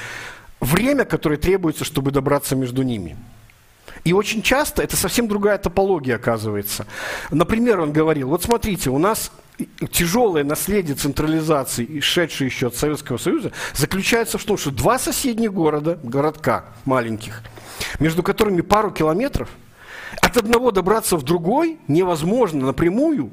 время, 0.59 1.05
которое 1.05 1.37
требуется, 1.37 1.85
чтобы 1.85 2.11
добраться 2.11 2.55
между 2.55 2.83
ними. 2.83 3.17
И 4.03 4.11
очень 4.11 4.41
часто 4.41 4.83
это 4.83 4.97
совсем 4.97 5.27
другая 5.27 5.57
топология 5.57 6.15
оказывается. 6.17 6.85
Например, 7.31 7.79
он 7.79 7.93
говорил, 7.93 8.29
вот 8.29 8.43
смотрите, 8.43 8.89
у 8.89 8.97
нас 8.97 9.31
тяжелое 9.91 10.43
наследие 10.43 10.95
централизации, 10.95 12.01
шедшее 12.01 12.47
еще 12.47 12.67
от 12.67 12.75
Советского 12.75 13.17
Союза, 13.17 13.53
заключается 13.73 14.37
в 14.37 14.43
том, 14.43 14.57
что 14.57 14.71
два 14.71 14.99
соседних 14.99 15.53
города, 15.53 15.97
городка 16.03 16.65
маленьких, 16.83 17.41
между 17.99 18.23
которыми 18.23 18.61
пару 18.61 18.91
километров– 18.91 19.49
от 20.21 20.37
одного 20.37 20.71
добраться 20.71 21.17
в 21.17 21.23
другой 21.23 21.79
невозможно 21.87 22.67
напрямую, 22.67 23.31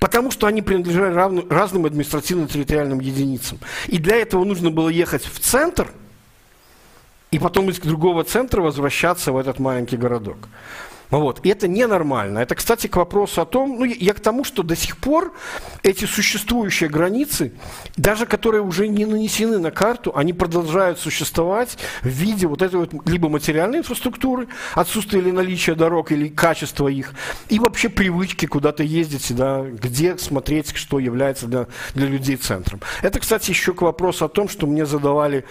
потому 0.00 0.30
что 0.30 0.46
они 0.46 0.62
принадлежали 0.62 1.14
равну, 1.14 1.46
разным 1.48 1.86
административно-территориальным 1.86 3.00
единицам. 3.00 3.58
И 3.86 3.98
для 3.98 4.16
этого 4.16 4.44
нужно 4.44 4.70
было 4.70 4.88
ехать 4.88 5.24
в 5.24 5.40
центр, 5.40 5.90
и 7.30 7.38
потом 7.38 7.68
из 7.70 7.78
другого 7.78 8.24
центра 8.24 8.62
возвращаться 8.62 9.32
в 9.32 9.36
этот 9.36 9.58
маленький 9.58 9.96
городок. 9.96 10.48
Вот. 11.10 11.40
И 11.44 11.48
это 11.48 11.68
ненормально. 11.68 12.38
Это, 12.40 12.54
кстати, 12.54 12.86
к 12.86 12.96
вопросу 12.96 13.40
о 13.40 13.46
том, 13.46 13.78
ну, 13.78 13.84
я 13.84 14.12
к 14.12 14.20
тому, 14.20 14.44
что 14.44 14.62
до 14.62 14.76
сих 14.76 14.98
пор 14.98 15.32
эти 15.82 16.04
существующие 16.04 16.90
границы, 16.90 17.52
даже 17.96 18.26
которые 18.26 18.62
уже 18.62 18.88
не 18.88 19.06
нанесены 19.06 19.58
на 19.58 19.70
карту, 19.70 20.12
они 20.14 20.32
продолжают 20.32 20.98
существовать 20.98 21.78
в 22.02 22.08
виде 22.08 22.46
вот 22.46 22.62
этой 22.62 22.76
вот 22.76 22.90
либо 23.06 23.28
материальной 23.28 23.78
инфраструктуры, 23.78 24.48
отсутствия 24.74 25.20
или 25.20 25.30
наличия 25.30 25.74
дорог, 25.74 26.12
или 26.12 26.28
качества 26.28 26.88
их, 26.88 27.14
и 27.48 27.58
вообще 27.58 27.88
привычки 27.88 28.46
куда-то 28.46 28.82
ездить, 28.82 29.34
да, 29.34 29.62
где 29.62 30.18
смотреть, 30.18 30.76
что 30.76 30.98
является 30.98 31.46
для, 31.46 31.66
для 31.94 32.06
людей 32.06 32.36
центром. 32.36 32.80
Это, 33.02 33.20
кстати, 33.20 33.50
еще 33.50 33.72
к 33.72 33.82
вопросу 33.82 34.24
о 34.24 34.28
том, 34.28 34.48
что 34.48 34.66
мне 34.66 34.84
задавали 34.84 35.44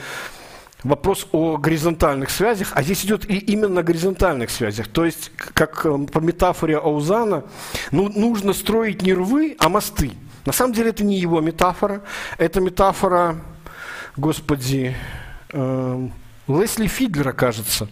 вопрос 0.83 1.27
о 1.31 1.57
горизонтальных 1.57 2.29
связях, 2.29 2.71
а 2.73 2.83
здесь 2.83 3.03
идет 3.03 3.29
и 3.29 3.37
именно 3.37 3.81
о 3.81 3.83
горизонтальных 3.83 4.49
связях. 4.49 4.87
То 4.87 5.05
есть, 5.05 5.31
как 5.35 5.85
э, 5.85 5.97
по 6.11 6.19
метафоре 6.19 6.77
Аузана, 6.77 7.43
ну, 7.91 8.09
нужно 8.09 8.53
строить 8.53 9.01
не 9.01 9.13
рвы, 9.13 9.55
а 9.59 9.69
мосты. 9.69 10.11
На 10.45 10.53
самом 10.53 10.73
деле 10.73 10.89
это 10.89 11.03
не 11.03 11.19
его 11.19 11.41
метафора, 11.41 12.03
это 12.37 12.61
метафора, 12.61 13.41
господи, 14.15 14.95
э, 15.51 16.09
Лесли 16.47 16.87
Фидлера, 16.87 17.33
кажется. 17.33 17.89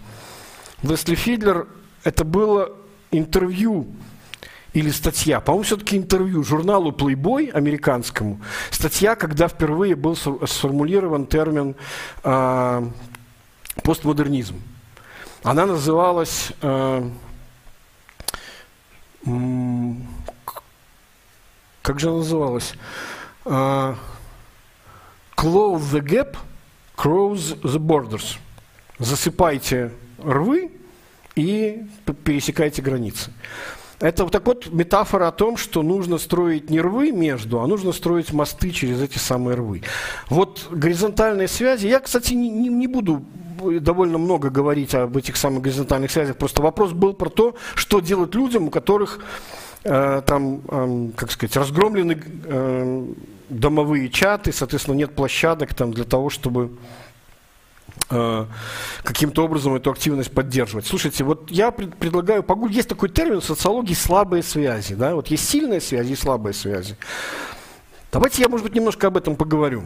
Лесли 0.82 1.16
Фидлер, 1.16 1.68
это 2.04 2.24
было 2.24 2.72
интервью 3.12 3.88
или 4.76 4.92
статья, 4.92 5.40
по-моему, 5.40 5.64
все-таки 5.64 5.98
интервью 5.98 6.44
журналу 6.44 6.92
Playboy 6.92 7.50
американскому, 7.50 8.42
статья, 8.72 9.16
когда 9.16 9.48
впервые 9.48 9.96
был 9.96 10.18
сформулирован 10.18 11.28
термин 11.28 11.76
э, 12.24 12.90
постмодернизм. 13.84 14.62
Она 15.44 15.66
называлась 15.66 16.52
э, 16.62 17.10
как 21.82 22.00
же 22.00 22.10
она 22.10 22.18
называлась? 22.18 22.74
Э, 23.46 23.96
close 25.38 25.84
the 25.94 26.02
gap, 26.02 26.36
cross 26.98 27.58
the 27.62 27.80
borders. 27.80 28.38
Засыпайте 29.00 29.94
рвы 30.22 30.74
и 31.36 31.86
пересекайте 32.26 32.82
границы. 32.82 33.32
Это 34.00 34.24
вот 34.24 34.34
так 34.34 34.46
вот 34.46 34.72
метафора 34.72 35.28
о 35.28 35.32
том, 35.32 35.58
что 35.58 35.82
нужно 35.82 36.18
строить 36.18 36.70
не 36.70 36.82
рвы 36.82 37.12
между, 37.12 37.62
а 37.62 37.68
нужно 37.68 37.92
строить 37.92 38.34
мосты 38.34 38.72
через 38.72 39.02
эти 39.02 39.18
самые 39.18 39.56
рвы. 39.56 39.84
Вот 40.30 40.68
горизонтальные 40.70 41.48
связи, 41.48 41.88
я, 41.88 42.00
кстати, 42.00 42.34
не, 42.34 42.50
не, 42.50 42.70
не 42.70 42.88
буду 42.88 43.24
довольно 43.80 44.18
много 44.18 44.50
говорить 44.50 44.94
об 44.94 45.16
этих 45.16 45.38
самых 45.38 45.62
горизонтальных 45.62 46.12
связях, 46.12 46.38
просто 46.38 46.62
вопрос 46.62 46.92
был 46.92 47.14
про 47.14 47.30
то, 47.30 47.56
что 47.76 48.02
делать 48.02 48.36
людям, 48.36 48.68
у 48.68 48.70
которых 48.70 49.20
э, 49.84 50.22
там, 50.26 50.62
э, 50.68 51.10
как 51.16 51.32
сказать, 51.32 51.56
разгромлены 51.56 52.22
э, 52.46 53.06
домовые 53.50 54.10
чаты, 54.10 54.52
соответственно, 54.52 54.96
нет 54.96 55.16
площадок 55.16 55.74
там 55.74 55.94
для 55.94 56.04
того, 56.04 56.30
чтобы 56.30 56.72
каким-то 58.08 59.46
образом 59.46 59.76
эту 59.76 59.92
активность 59.92 60.32
поддерживать. 60.32 60.86
Слушайте, 60.86 61.24
вот 61.24 61.50
я 61.50 61.72
пред, 61.72 61.96
предлагаю 61.96 62.44
погуглить, 62.44 62.78
есть 62.78 62.90
такой 62.90 63.10
термин 63.10 63.42
в 63.42 63.46
социологии 63.46 63.94
слабые 63.94 64.44
связи, 64.44 64.94
да, 64.94 65.16
вот 65.16 65.28
есть 65.28 65.50
сильные 65.50 65.82
связи 65.82 66.14
и 66.14 66.16
слабые 66.16 66.54
связи. 66.54 66.98
Давайте 68.12 68.44
я, 68.44 68.48
может 68.48 68.64
быть, 68.66 68.76
немножко 68.76 69.08
об 69.08 69.18
этом 69.18 69.36
поговорю. 69.36 69.84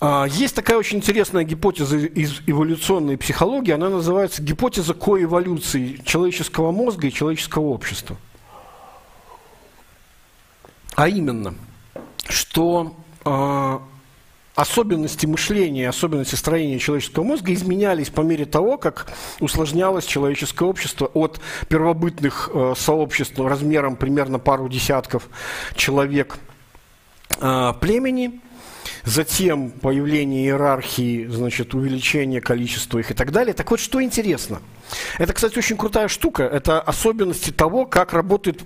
А, 0.00 0.26
есть 0.26 0.54
такая 0.54 0.76
очень 0.76 0.98
интересная 0.98 1.44
гипотеза 1.44 1.96
из 1.96 2.42
эволюционной 2.46 3.16
психологии, 3.16 3.72
она 3.72 3.88
называется 3.88 4.42
гипотеза 4.42 4.92
коэволюции 4.92 6.02
человеческого 6.04 6.72
мозга 6.72 7.06
и 7.06 7.12
человеческого 7.12 7.68
общества. 7.68 8.16
А 10.94 11.08
именно, 11.08 11.54
что 12.28 12.94
а, 13.24 13.82
особенности 14.54 15.26
мышления, 15.26 15.88
особенности 15.88 16.36
строения 16.36 16.78
человеческого 16.78 17.24
мозга 17.24 17.52
изменялись 17.52 18.10
по 18.10 18.20
мере 18.20 18.44
того, 18.44 18.78
как 18.78 19.12
усложнялось 19.40 20.04
человеческое 20.04 20.68
общество 20.68 21.06
от 21.06 21.40
первобытных 21.68 22.50
э, 22.52 22.74
сообществ 22.76 23.38
размером 23.38 23.96
примерно 23.96 24.38
пару 24.38 24.68
десятков 24.68 25.28
человек 25.74 26.38
э, 27.40 27.72
племени, 27.80 28.40
затем 29.04 29.70
появление 29.70 30.44
иерархии, 30.44 31.26
значит, 31.26 31.74
увеличение 31.74 32.40
количества 32.40 32.98
их 32.98 33.10
и 33.10 33.14
так 33.14 33.32
далее. 33.32 33.54
Так 33.54 33.70
вот, 33.70 33.80
что 33.80 34.02
интересно? 34.02 34.62
Это, 35.18 35.32
кстати, 35.32 35.58
очень 35.58 35.76
крутая 35.76 36.08
штука. 36.08 36.44
Это 36.44 36.80
особенности 36.80 37.50
того, 37.50 37.86
как 37.86 38.12
работает 38.12 38.62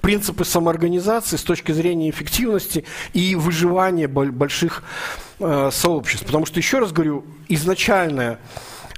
принципы 0.00 0.44
самоорганизации 0.44 1.36
с 1.36 1.42
точки 1.42 1.72
зрения 1.72 2.10
эффективности 2.10 2.84
и 3.12 3.34
выживания 3.34 4.08
больших 4.08 4.82
э, 5.38 5.70
сообществ. 5.72 6.26
Потому 6.26 6.46
что, 6.46 6.58
еще 6.58 6.78
раз 6.78 6.92
говорю, 6.92 7.24
изначальная 7.48 8.38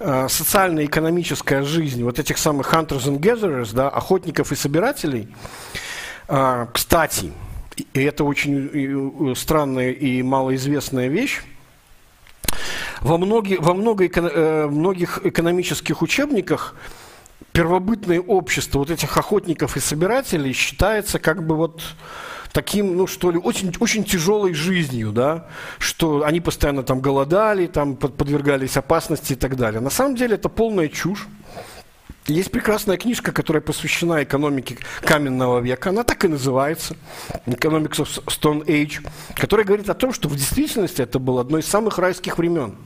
э, 0.01 0.27
социально-экономическая 0.29 1.63
жизнь 1.63 2.03
вот 2.03 2.19
этих 2.19 2.39
самых 2.39 2.73
hunters 2.73 3.05
and 3.05 3.19
gatherers, 3.19 3.75
да, 3.75 3.89
охотников 3.89 4.53
и 4.53 4.57
собирателей, 4.57 5.29
э, 6.29 6.67
кстати, 6.73 7.33
и 7.95 8.03
это 8.03 8.25
очень 8.25 9.35
странная 9.35 9.93
и 9.93 10.23
малоизвестная 10.23 11.09
вещь, 11.09 11.41
во, 13.03 13.19
многие, 13.19 13.57
во 13.57 13.73
э, 13.73 14.67
многих 14.69 15.21
экономических 15.25 16.03
учебниках 16.03 16.75
первобытное 17.53 18.21
общество 18.21 18.79
вот 18.79 18.91
этих 18.91 19.17
охотников 19.17 19.77
и 19.77 19.81
собирателей 19.81 20.53
считается 20.53 21.19
как 21.19 21.47
бы 21.47 21.57
вот 21.57 21.83
таким, 22.53 22.97
ну 22.97 23.07
что 23.07 23.31
ли, 23.31 23.39
очень, 23.39 23.73
очень 23.81 24.05
тяжелой 24.05 24.55
жизнью, 24.55 25.13
да, 25.13 25.47
что 25.79 26.25
они 26.25 26.41
постоянно 26.41 26.83
там 26.83 27.01
голодали, 27.01 27.67
там 27.67 27.97
подвергались 27.97 28.77
опасности 28.77 29.33
и 29.35 29.37
так 29.37 29.57
далее. 29.57 29.81
На 29.81 29.91
самом 29.91 30.17
деле 30.17 30.35
это 30.35 30.49
полная 30.49 30.89
чушь. 30.89 31.27
Есть 32.27 32.53
прекрасная 32.53 32.97
книжка, 32.99 33.33
которая 33.33 33.61
посвящена 33.61 34.23
экономике 34.23 34.79
каменного 35.01 35.59
века. 35.59 35.91
Она 35.91 36.05
так 36.05 36.25
и 36.25 36.29
называется. 36.29 36.95
Economics 37.47 37.97
of 37.97 38.25
Stone 38.27 38.65
Age. 38.67 39.05
Которая 39.35 39.67
говорит 39.67 39.91
о 39.91 39.95
том, 39.95 40.13
что 40.13 40.29
в 40.29 40.37
действительности 40.37 41.03
это 41.03 41.19
было 41.19 41.41
одно 41.41 41.59
из 41.59 41.67
самых 41.67 41.99
райских 41.99 42.39
времен 42.39 42.77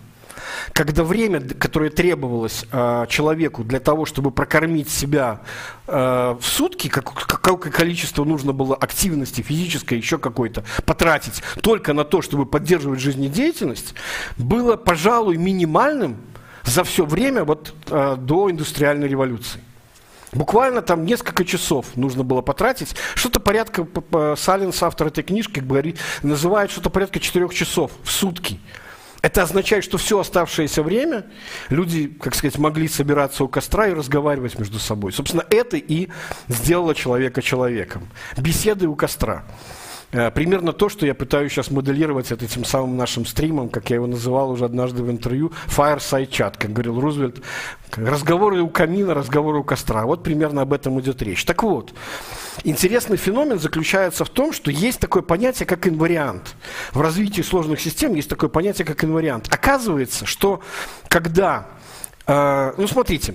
когда 0.72 1.04
время, 1.04 1.40
которое 1.40 1.90
требовалось 1.90 2.64
э, 2.70 3.06
человеку 3.08 3.64
для 3.64 3.80
того, 3.80 4.04
чтобы 4.04 4.30
прокормить 4.30 4.90
себя 4.90 5.40
э, 5.86 6.36
в 6.38 6.44
сутки, 6.44 6.88
как, 6.88 7.12
какое 7.12 7.72
количество 7.72 8.24
нужно 8.24 8.52
было 8.52 8.74
активности 8.74 9.42
физической, 9.42 9.98
еще 9.98 10.18
какой-то, 10.18 10.64
потратить 10.84 11.42
только 11.62 11.92
на 11.92 12.04
то, 12.04 12.22
чтобы 12.22 12.46
поддерживать 12.46 13.00
жизнедеятельность, 13.00 13.94
было, 14.36 14.76
пожалуй, 14.76 15.36
минимальным 15.36 16.16
за 16.64 16.84
все 16.84 17.04
время 17.04 17.44
вот, 17.44 17.74
э, 17.90 18.16
до 18.18 18.50
индустриальной 18.50 19.08
революции. 19.08 19.60
Буквально 20.32 20.82
там 20.82 21.06
несколько 21.06 21.44
часов 21.44 21.96
нужно 21.96 22.22
было 22.22 22.42
потратить. 22.42 22.94
Что-то 23.14 23.40
порядка, 23.40 23.86
Саленс, 24.36 24.82
автор 24.82 25.06
этой 25.06 25.24
книжки, 25.24 25.60
говорит, 25.60 25.98
называет 26.22 26.70
что-то 26.70 26.90
порядка 26.90 27.20
четырех 27.20 27.54
часов 27.54 27.92
в 28.02 28.10
сутки. 28.10 28.60
Это 29.22 29.42
означает, 29.42 29.84
что 29.84 29.98
все 29.98 30.18
оставшееся 30.20 30.82
время 30.82 31.26
люди, 31.68 32.06
как 32.08 32.34
сказать, 32.34 32.58
могли 32.58 32.88
собираться 32.88 33.44
у 33.44 33.48
костра 33.48 33.88
и 33.88 33.94
разговаривать 33.94 34.58
между 34.58 34.78
собой. 34.78 35.12
Собственно, 35.12 35.44
это 35.50 35.76
и 35.76 36.08
сделало 36.48 36.94
человека 36.94 37.42
человеком. 37.42 38.08
Беседы 38.36 38.86
у 38.86 38.94
костра. 38.94 39.44
Э, 40.12 40.30
примерно 40.30 40.72
то, 40.72 40.88
что 40.88 41.04
я 41.04 41.14
пытаюсь 41.14 41.52
сейчас 41.52 41.70
моделировать 41.70 42.30
этим 42.30 42.64
самым 42.64 42.96
нашим 42.96 43.26
стримом, 43.26 43.68
как 43.68 43.90
я 43.90 43.96
его 43.96 44.06
называл 44.06 44.50
уже 44.50 44.64
однажды 44.64 45.02
в 45.02 45.10
интервью, 45.10 45.52
fireside 45.66 46.28
chat, 46.28 46.54
как 46.58 46.72
говорил 46.72 47.00
Рузвельт, 47.00 47.42
разговоры 47.96 48.62
у 48.62 48.68
камина, 48.68 49.14
разговоры 49.14 49.58
у 49.58 49.64
костра. 49.64 50.04
Вот 50.06 50.22
примерно 50.22 50.62
об 50.62 50.72
этом 50.72 51.00
идет 51.00 51.22
речь. 51.22 51.44
Так 51.44 51.62
вот, 51.62 51.92
интересный 52.62 53.16
феномен 53.16 53.58
заключается 53.58 54.24
в 54.24 54.30
том, 54.30 54.52
что 54.52 54.70
есть 54.70 55.00
такое 55.00 55.22
понятие, 55.22 55.66
как 55.66 55.88
инвариант. 55.88 56.54
В 56.92 57.00
развитии 57.00 57.42
сложных 57.42 57.80
систем 57.80 58.14
есть 58.14 58.30
такое 58.30 58.48
понятие, 58.48 58.86
как 58.86 59.02
инвариант. 59.02 59.48
Оказывается, 59.52 60.24
что 60.24 60.60
когда, 61.08 61.66
э, 62.26 62.72
ну 62.76 62.86
смотрите, 62.86 63.34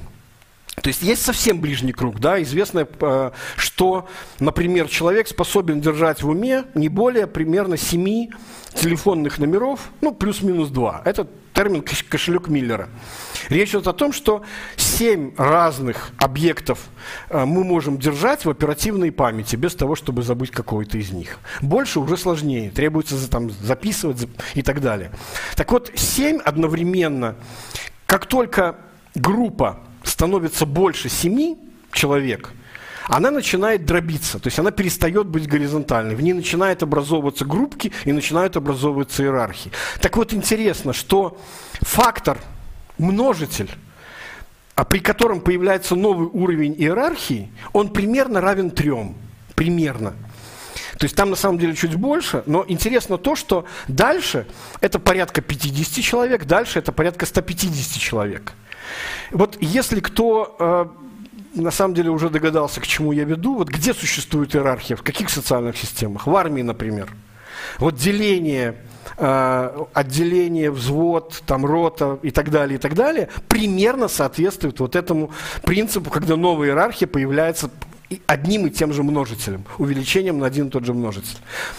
то 0.82 0.88
есть 0.88 1.04
есть 1.04 1.24
совсем 1.24 1.62
ближний 1.62 1.94
круг, 1.94 2.20
да, 2.20 2.42
известно, 2.42 2.88
э, 3.00 3.32
что, 3.56 4.08
например, 4.40 4.88
человек 4.88 5.28
способен 5.28 5.80
держать 5.80 6.24
в 6.24 6.30
уме 6.30 6.66
не 6.74 6.90
более 6.90 7.28
примерно 7.28 7.78
7 7.78 8.30
телефонных 8.74 9.38
номеров, 9.38 9.92
ну, 10.02 10.14
плюс-минус 10.14 10.70
2. 10.70 11.04
Это 11.06 11.28
термин 11.54 11.84
кошелек 12.10 12.48
Миллера. 12.48 12.90
Речь 13.50 13.70
идет 13.70 13.88
о 13.88 13.94
том, 13.94 14.14
что 14.14 14.44
7 14.78 15.36
разных 15.38 16.12
объектов 16.18 16.80
э, 17.30 17.46
мы 17.46 17.64
можем 17.64 18.00
держать 18.00 18.46
в 18.46 18.50
оперативной 18.50 19.12
памяти, 19.12 19.58
без 19.58 19.76
того, 19.76 19.96
чтобы 19.96 20.24
забыть 20.24 20.52
какой-то 20.52 20.98
из 20.98 21.12
них. 21.12 21.38
Больше 21.62 22.00
уже 22.00 22.18
сложнее, 22.18 22.72
требуется 22.72 23.30
там, 23.30 23.52
записывать 23.52 24.28
и 24.56 24.64
так 24.64 24.82
далее. 24.82 25.12
Так 25.56 25.72
вот, 25.72 25.92
7 25.94 26.40
одновременно, 26.40 27.36
как 28.08 28.26
только 28.26 28.78
группа 29.14 29.80
становится 30.04 30.66
больше 30.66 31.10
семи 31.10 31.58
человек, 31.92 32.52
она 33.08 33.32
начинает 33.32 33.86
дробиться, 33.86 34.40
то 34.40 34.48
есть 34.48 34.60
она 34.60 34.72
перестает 34.72 35.28
быть 35.28 35.48
горизонтальной. 35.48 36.16
В 36.16 36.22
ней 36.22 36.34
начинают 36.34 36.84
образовываться 36.84 37.46
группки 37.46 37.92
и 38.06 38.12
начинают 38.12 38.56
образовываться 38.58 39.24
иерархии. 39.24 39.72
Так 40.00 40.18
вот 40.18 40.34
интересно, 40.34 40.94
что 40.94 41.38
фактор, 41.82 42.38
множитель, 42.98 43.70
а 44.76 44.86
при 44.86 45.00
котором 45.00 45.42
появляется 45.42 45.96
новый 45.96 46.28
уровень 46.28 46.74
иерархии, 46.78 47.52
он 47.74 47.90
примерно 47.90 48.40
равен 48.40 48.72
трем. 48.72 49.16
Примерно. 49.56 50.14
То 50.98 51.06
есть 51.06 51.16
там 51.16 51.32
на 51.32 51.36
самом 51.36 51.58
деле 51.58 51.76
чуть 51.76 51.96
больше, 51.96 52.44
но 52.46 52.64
интересно 52.68 53.18
то, 53.18 53.36
что 53.36 53.66
дальше 53.88 54.46
это 54.80 55.00
порядка 55.00 55.42
50 55.42 56.04
человек, 56.04 56.46
дальше 56.46 56.80
это 56.80 56.92
порядка 56.92 57.26
150 57.26 58.00
человек. 58.00 58.54
Вот 59.32 59.58
если 59.62 60.00
кто 60.00 60.56
э, 60.60 60.86
на 61.54 61.72
самом 61.72 61.94
деле 61.94 62.10
уже 62.10 62.30
догадался, 62.30 62.82
к 62.82 62.88
чему 62.88 63.12
я 63.12 63.24
веду, 63.24 63.56
вот 63.56 63.70
где 63.70 63.94
существует 63.94 64.56
иерархия, 64.56 64.96
в 64.96 65.04
каких 65.04 65.30
социальных 65.30 65.78
системах? 65.78 66.28
В 66.28 66.36
армии, 66.36 66.62
например. 66.62 67.10
Вот 67.78 67.96
деление, 67.96 68.76
э, 69.18 69.86
отделение, 69.94 70.72
взвод, 70.72 71.44
там, 71.46 71.66
рота 71.66 72.20
и 72.22 72.32
так 72.32 72.50
далее, 72.50 72.78
и 72.78 72.80
так 72.80 72.96
далее, 72.96 73.30
примерно 73.48 74.08
соответствует 74.08 74.80
вот 74.80 74.96
этому 74.96 75.32
принципу, 75.64 76.10
когда 76.10 76.36
новая 76.36 76.70
иерархия 76.70 77.08
появляется 77.08 77.70
одним 78.28 78.68
и 78.68 78.70
тем 78.70 78.94
же 78.94 79.04
множителем, 79.04 79.64
увеличением 79.78 80.40
на 80.40 80.48
один 80.48 80.68
и 80.68 80.70
тот 80.70 80.86
же 80.86 80.94
множитель. 80.94 81.38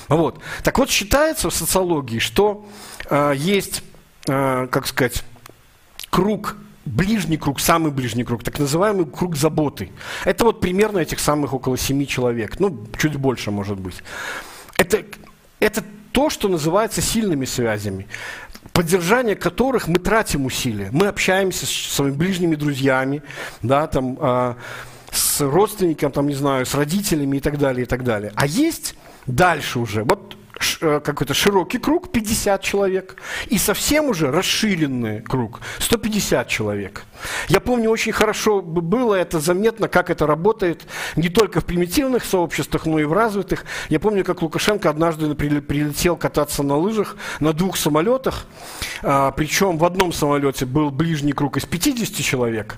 Вот. 0.09 0.41
Так 0.63 0.79
вот, 0.79 0.89
считается 0.91 1.51
в 1.51 1.55
социологии, 1.55 2.19
что 2.19 2.67
э, 3.11 3.35
есть, 3.37 3.83
э, 4.27 4.67
как 4.71 4.87
сказать, 4.87 5.25
круг 6.11 6.57
ближний 6.85 7.37
круг, 7.37 7.61
самый 7.61 7.93
ближний 7.93 8.25
круг, 8.25 8.43
так 8.43 8.59
называемый 8.59 9.07
круг 9.07 9.37
заботы. 9.37 9.91
Это 10.25 10.45
вот 10.45 10.61
примерно 10.61 10.99
этих 10.99 11.21
самых 11.21 11.55
около 11.55 11.77
семи 11.77 12.07
человек, 12.07 12.59
ну, 12.59 12.87
чуть 12.99 13.17
больше, 13.17 13.51
может 13.51 13.79
быть. 13.79 14.03
Это, 14.77 15.05
это 15.61 15.85
то, 16.13 16.31
что 16.31 16.49
называется 16.49 17.01
сильными 17.01 17.45
связями, 17.45 18.07
поддержание 18.73 19.37
которых 19.37 19.89
мы 19.89 19.99
тратим 19.99 20.47
усилия. 20.47 20.91
Мы 20.93 21.07
общаемся 21.07 21.67
с 21.67 21.71
своими 21.71 22.15
ближними 22.15 22.57
друзьями, 22.57 23.23
да, 23.63 23.87
там, 23.87 24.19
э, 24.21 24.55
с 25.11 25.41
родственником, 25.41 26.11
там, 26.11 26.27
не 26.27 26.35
знаю, 26.35 26.67
с 26.67 26.75
родителями 26.75 27.37
и 27.37 27.41
так 27.41 27.59
далее, 27.59 27.85
и 27.85 27.87
так 27.87 28.03
далее. 28.03 28.33
А 28.35 28.47
есть 28.47 28.95
дальше 29.27 29.79
уже, 29.79 30.05
вот 30.05 30.37
какой-то 30.81 31.35
широкий 31.35 31.79
круг, 31.79 32.11
50 32.11 32.63
человек, 32.63 33.17
и 33.49 33.59
совсем 33.59 34.07
уже 34.07 34.31
расширенный 34.31 35.21
круг, 35.21 35.61
150 35.79 36.49
человек. 36.49 37.05
Я 37.49 37.61
помню, 37.61 37.91
очень 37.91 38.13
хорошо 38.13 38.63
было 38.63 39.15
это 39.15 39.41
заметно, 39.41 39.89
как 39.89 40.11
это 40.11 40.27
работает 40.27 40.83
не 41.17 41.29
только 41.29 41.61
в 41.61 41.65
примитивных 41.65 42.25
сообществах, 42.25 42.87
но 42.87 42.99
и 42.99 43.05
в 43.05 43.13
развитых. 43.13 43.65
Я 43.89 44.01
помню, 44.01 44.25
как 44.25 44.43
Лукашенко 44.43 44.91
однажды 44.91 45.35
прилетел 45.35 46.17
кататься 46.17 46.63
на 46.63 46.77
лыжах 46.77 47.17
на 47.41 47.53
двух 47.53 47.77
самолетах, 47.77 48.47
а, 49.03 49.31
причем 49.33 49.79
в 49.79 49.85
одном 49.85 50.13
самолете 50.13 50.67
был 50.67 50.91
ближний 50.91 51.33
круг 51.33 51.57
из 51.57 51.65
50 51.65 52.25
человек, 52.25 52.77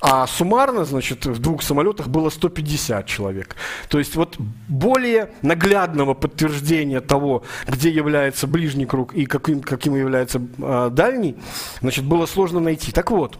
а 0.00 0.26
суммарно, 0.26 0.84
значит, 0.84 1.26
в 1.26 1.38
двух 1.40 1.62
самолетах 1.62 2.08
было 2.08 2.30
150 2.30 3.06
человек. 3.06 3.56
То 3.88 3.98
есть 3.98 4.14
вот 4.14 4.36
более 4.68 5.32
наглядного 5.42 6.14
подтверждения 6.14 7.00
того, 7.00 7.42
где 7.66 7.90
является 7.90 8.46
ближний 8.46 8.86
круг 8.86 9.14
и 9.14 9.26
каким, 9.26 9.60
каким 9.60 9.96
является 9.96 10.40
э, 10.58 10.90
дальний, 10.92 11.36
значит, 11.80 12.04
было 12.04 12.26
сложно 12.26 12.60
найти. 12.60 12.92
Так 12.92 13.10
вот, 13.10 13.38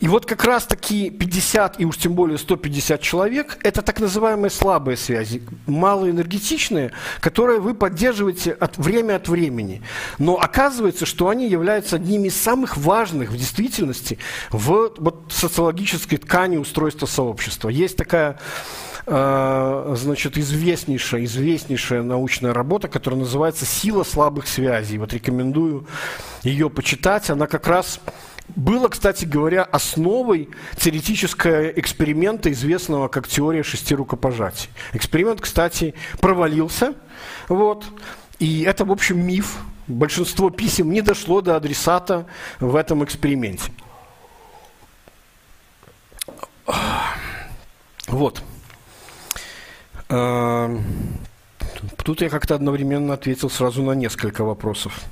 и 0.00 0.08
вот 0.08 0.26
как 0.26 0.44
раз 0.44 0.66
таки 0.66 1.08
50 1.08 1.80
и 1.80 1.86
уж 1.86 1.96
тем 1.96 2.12
более 2.12 2.36
150 2.36 3.00
человек– 3.00 3.58
это 3.62 3.80
так 3.80 4.00
называемые 4.00 4.50
слабые 4.50 4.96
связи, 4.96 5.42
малоэнергетичные, 5.66 6.92
которые 7.20 7.60
вы 7.60 7.74
поддерживаете 7.74 8.52
от, 8.52 8.76
время 8.76 9.16
от 9.16 9.28
времени. 9.28 9.82
Но 10.18 10.36
оказывается, 10.36 11.06
что 11.06 11.28
они 11.28 11.48
являются 11.48 11.96
одними 11.96 12.28
из 12.28 12.36
самых 12.36 12.76
важных 12.76 13.30
в 13.30 13.36
действительности 13.36 14.18
в 14.50 14.92
вот, 14.98 15.22
социологической 15.30 16.18
ткани 16.18 16.58
устройства 16.58 17.06
сообщества. 17.06 17.70
Есть 17.70 17.96
такая 17.96 18.38
а, 19.06 19.94
значит, 19.96 20.38
известнейшая, 20.38 21.24
известнейшая 21.24 22.02
научная 22.02 22.54
работа, 22.54 22.88
которая 22.88 23.20
называется 23.20 23.66
«Сила 23.66 24.02
слабых 24.02 24.46
связей». 24.46 24.98
Вот 24.98 25.12
рекомендую 25.12 25.86
ее 26.42 26.70
почитать. 26.70 27.28
Она 27.28 27.46
как 27.46 27.66
раз 27.66 28.00
было, 28.48 28.88
кстати 28.88 29.24
говоря, 29.24 29.64
основой 29.64 30.50
теоретического 30.76 31.68
эксперимента, 31.68 32.52
известного 32.52 33.08
как 33.08 33.26
теория 33.26 33.62
шести 33.62 33.94
рукопожатий. 33.94 34.68
Эксперимент, 34.92 35.40
кстати, 35.40 35.94
провалился. 36.20 36.94
Вот. 37.48 37.84
И 38.38 38.62
это, 38.62 38.84
в 38.84 38.92
общем, 38.92 39.26
миф. 39.26 39.58
Большинство 39.86 40.50
писем 40.50 40.90
не 40.92 41.02
дошло 41.02 41.40
до 41.40 41.56
адресата 41.56 42.26
в 42.58 42.76
этом 42.76 43.04
эксперименте. 43.04 43.70
Вот. 48.06 48.42
Эм, 50.08 50.84
тут 52.04 52.20
я 52.20 52.28
как-то 52.28 52.54
одновременно 52.54 53.14
ответил 53.14 53.50
сразу 53.50 53.82
на 53.82 53.92
несколько 53.92 54.44
вопросов. 54.44 55.04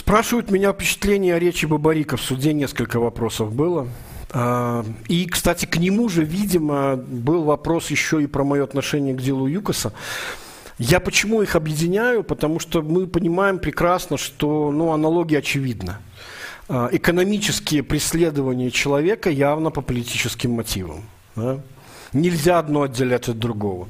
Спрашивают 0.00 0.50
меня 0.50 0.72
впечатление 0.72 1.34
о 1.34 1.38
речи 1.38 1.66
Бабарика. 1.66 2.16
В 2.16 2.22
суде 2.22 2.54
несколько 2.54 2.98
вопросов 2.98 3.52
было. 3.52 3.86
А, 4.30 4.82
и, 5.08 5.26
кстати, 5.26 5.66
к 5.66 5.76
нему 5.76 6.08
же, 6.08 6.24
видимо, 6.24 6.96
был 6.96 7.44
вопрос 7.44 7.90
еще 7.90 8.22
и 8.22 8.26
про 8.26 8.42
мое 8.42 8.64
отношение 8.64 9.14
к 9.14 9.20
делу 9.20 9.46
Юкоса. 9.46 9.92
Я 10.78 11.00
почему 11.00 11.42
их 11.42 11.54
объединяю? 11.54 12.24
Потому 12.24 12.60
что 12.60 12.80
мы 12.80 13.06
понимаем 13.06 13.58
прекрасно, 13.58 14.16
что 14.16 14.70
ну, 14.72 14.90
аналогия 14.92 15.40
очевидна. 15.40 16.00
А, 16.66 16.88
экономические 16.90 17.82
преследования 17.82 18.70
человека 18.70 19.28
явно 19.28 19.70
по 19.70 19.82
политическим 19.82 20.52
мотивам. 20.52 21.02
Да? 21.36 21.60
Нельзя 22.14 22.58
одно 22.58 22.82
отделять 22.84 23.28
от 23.28 23.38
другого. 23.38 23.86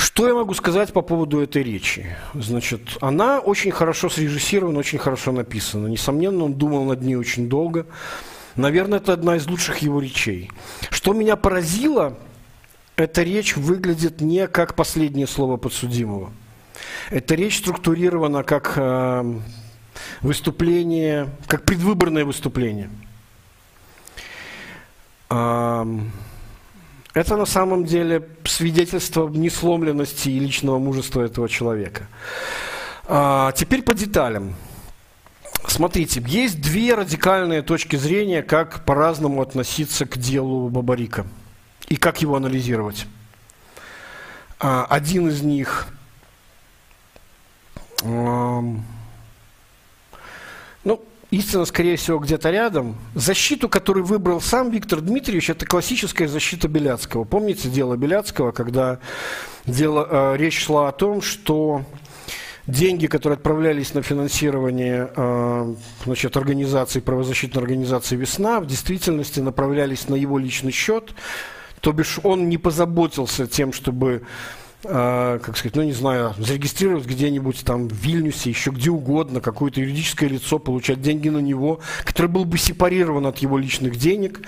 Что 0.00 0.26
я 0.26 0.34
могу 0.34 0.54
сказать 0.54 0.94
по 0.94 1.02
поводу 1.02 1.40
этой 1.40 1.62
речи? 1.62 2.16
Значит, 2.32 2.96
она 3.02 3.38
очень 3.38 3.70
хорошо 3.70 4.08
срежиссирована, 4.08 4.78
очень 4.78 4.98
хорошо 4.98 5.30
написана. 5.30 5.88
Несомненно, 5.88 6.44
он 6.44 6.54
думал 6.54 6.84
над 6.84 7.02
ней 7.02 7.16
очень 7.16 7.50
долго. 7.50 7.84
Наверное, 8.56 8.98
это 8.98 9.12
одна 9.12 9.36
из 9.36 9.46
лучших 9.46 9.78
его 9.80 10.00
речей. 10.00 10.50
Что 10.88 11.12
меня 11.12 11.36
поразило, 11.36 12.16
эта 12.96 13.22
речь 13.22 13.58
выглядит 13.58 14.22
не 14.22 14.46
как 14.46 14.74
последнее 14.74 15.26
слово 15.26 15.58
подсудимого. 15.58 16.32
Эта 17.10 17.34
речь 17.34 17.58
структурирована 17.58 18.42
как 18.42 18.72
э, 18.76 19.40
выступление, 20.22 21.28
как 21.46 21.66
предвыборное 21.66 22.24
выступление. 22.24 22.88
Э, 25.28 25.84
это 27.14 27.36
на 27.36 27.46
самом 27.46 27.84
деле 27.84 28.28
свидетельство 28.44 29.28
несломленности 29.28 30.28
и 30.28 30.38
личного 30.38 30.78
мужества 30.78 31.22
этого 31.22 31.48
человека. 31.48 32.06
А, 33.06 33.52
теперь 33.52 33.82
по 33.82 33.94
деталям. 33.94 34.54
Смотрите, 35.66 36.22
есть 36.26 36.60
две 36.60 36.94
радикальные 36.94 37.62
точки 37.62 37.96
зрения, 37.96 38.42
как 38.42 38.84
по-разному 38.84 39.42
относиться 39.42 40.06
к 40.06 40.16
делу 40.18 40.68
Бабарика 40.68 41.26
и 41.88 41.96
как 41.96 42.22
его 42.22 42.36
анализировать. 42.36 43.06
А, 44.58 44.86
один 44.88 45.28
из 45.28 45.42
них 45.42 45.88
ну, 48.02 48.82
истина, 51.30 51.64
скорее 51.64 51.96
всего, 51.96 52.18
где-то 52.18 52.50
рядом. 52.50 52.96
Защиту, 53.14 53.68
которую 53.68 54.04
выбрал 54.04 54.40
сам 54.40 54.70
Виктор 54.70 55.00
Дмитриевич, 55.00 55.50
это 55.50 55.66
классическая 55.66 56.28
защита 56.28 56.68
Беляцкого. 56.68 57.24
Помните 57.24 57.68
дело 57.68 57.96
Беляцкого, 57.96 58.52
когда 58.52 58.98
дело, 59.66 60.06
э, 60.10 60.36
речь 60.36 60.58
шла 60.64 60.88
о 60.88 60.92
том, 60.92 61.22
что 61.22 61.84
деньги, 62.66 63.06
которые 63.06 63.36
отправлялись 63.36 63.94
на 63.94 64.02
финансирование 64.02 65.10
э, 65.14 65.74
значит, 66.04 66.36
организации, 66.36 67.00
правозащитной 67.00 67.62
организации 67.62 68.16
«Весна», 68.16 68.60
в 68.60 68.66
действительности 68.66 69.40
направлялись 69.40 70.08
на 70.08 70.14
его 70.14 70.38
личный 70.38 70.72
счет, 70.72 71.14
то 71.80 71.92
бишь 71.92 72.20
он 72.22 72.48
не 72.48 72.58
позаботился 72.58 73.46
тем, 73.46 73.72
чтобы 73.72 74.22
э, 74.84 75.38
как 75.42 75.56
сказать, 75.56 75.76
ну 75.76 75.82
не 75.82 75.92
знаю, 75.92 76.34
зарегистрировать 76.38 77.06
где-нибудь 77.06 77.64
там 77.64 77.88
в 77.88 77.92
Вильнюсе, 77.92 78.50
еще 78.50 78.70
где 78.70 78.90
угодно, 78.90 79.40
какое-то 79.40 79.80
юридическое 79.80 80.28
лицо, 80.28 80.58
получать 80.58 81.00
деньги 81.00 81.28
на 81.28 81.38
него, 81.38 81.80
которое 82.04 82.28
было 82.28 82.44
бы 82.44 82.58
сепарировано 82.58 83.30
от 83.30 83.38
его 83.38 83.58
личных 83.58 83.96
денег, 83.96 84.40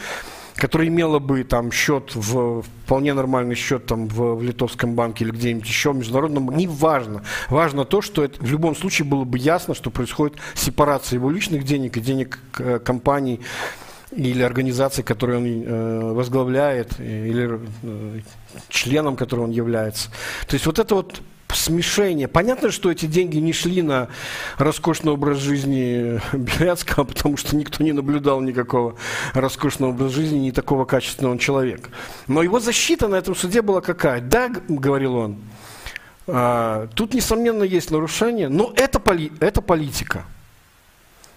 которое 0.55 0.89
имело 0.89 1.19
бы 1.19 1.45
там 1.45 1.73
счет 1.73 2.15
в 2.15 2.63
вполне 2.93 3.15
нормальный 3.15 3.55
счет 3.55 3.87
там 3.87 4.07
в, 4.07 4.35
в 4.35 4.43
литовском 4.43 4.95
банке 4.95 5.25
или 5.25 5.33
где-нибудь 5.33 5.67
еще 5.67 5.93
международном, 5.93 6.55
не 6.57 6.67
важно. 6.67 7.23
То, 7.85 8.03
что 8.03 8.23
это, 8.25 8.39
в 8.41 8.51
любом 8.51 8.77
случае 8.77 9.07
было 9.07 9.25
бы 9.25 9.39
ясно, 9.39 9.75
что 9.75 9.91
происходит 9.91 10.37
сепарация 10.55 11.17
его 11.17 11.31
личных 11.31 11.65
денег 11.65 11.97
и 11.97 12.01
денег 12.01 12.39
э, 12.59 12.79
компаний 12.79 13.41
или 14.11 14.43
организации, 14.43 15.03
которую 15.03 15.39
он 15.39 15.47
э, 15.47 16.13
возглавляет, 16.13 17.01
или 17.01 17.61
э, 17.83 18.21
членом 18.69 19.17
которой 19.17 19.41
он 19.41 19.51
является. 19.51 20.11
То 20.47 20.55
есть 20.55 20.67
вот 20.67 20.79
это 20.79 20.95
вот 20.95 21.21
смешение. 21.55 22.29
Понятно, 22.29 22.71
что 22.71 22.91
эти 22.91 23.07
деньги 23.07 23.37
не 23.37 23.53
шли 23.53 23.83
на 23.83 24.09
роскошный 24.59 25.13
образ 25.13 25.39
жизни 25.39 26.21
Беляцкого, 26.33 27.05
потому 27.05 27.37
что 27.37 27.57
никто 27.57 27.85
не 27.85 27.93
наблюдал 27.93 28.41
никакого 28.41 28.97
роскошного 29.35 29.91
образа 29.91 30.15
жизни, 30.15 30.39
не 30.39 30.53
такого 30.53 30.85
качественного 30.85 31.39
человека. 31.39 31.91
Но 32.27 32.43
его 32.43 32.61
защита 32.61 33.09
на 33.09 33.17
этом 33.17 33.35
суде 33.35 33.63
была 33.63 33.81
какая? 33.81 34.21
Да, 34.21 34.51
говорил 34.69 35.17
он, 35.17 35.39
а, 36.27 36.89
тут, 36.95 37.15
несомненно, 37.15 37.65
есть 37.65 37.91
нарушение, 37.91 38.49
но 38.49 38.73
это, 38.77 39.01
поли 39.01 39.33
это 39.41 39.61
политика. 39.61 40.25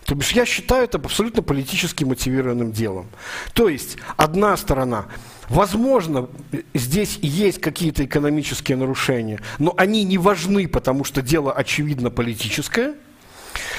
То 0.06 0.14
бишь 0.14 0.32
я 0.32 0.46
считаю 0.46 0.84
это 0.84 1.00
абсолютно 1.00 1.42
политически 1.42 2.04
мотивированным 2.04 2.72
делом. 2.72 3.08
То 3.54 3.70
есть 3.70 3.98
одна 4.18 4.56
сторона, 4.56 5.08
возможно, 5.50 6.30
здесь 6.76 7.18
есть 7.22 7.60
какие-то 7.60 8.06
экономические 8.06 8.78
нарушения, 8.78 9.42
но 9.58 9.74
они 9.78 10.04
не 10.04 10.20
важны, 10.20 10.68
потому 10.68 11.04
что 11.04 11.24
дело 11.24 11.52
очевидно 11.52 12.12
политическое. 12.12 12.94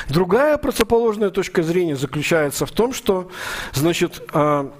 Другая 0.08 0.56
противоположная 0.56 1.30
точка 1.30 1.62
зрения 1.62 1.96
заключается 1.96 2.66
в 2.66 2.72
том, 2.72 2.92
что, 2.92 3.30
значит, 3.72 4.22
а, 4.32 4.72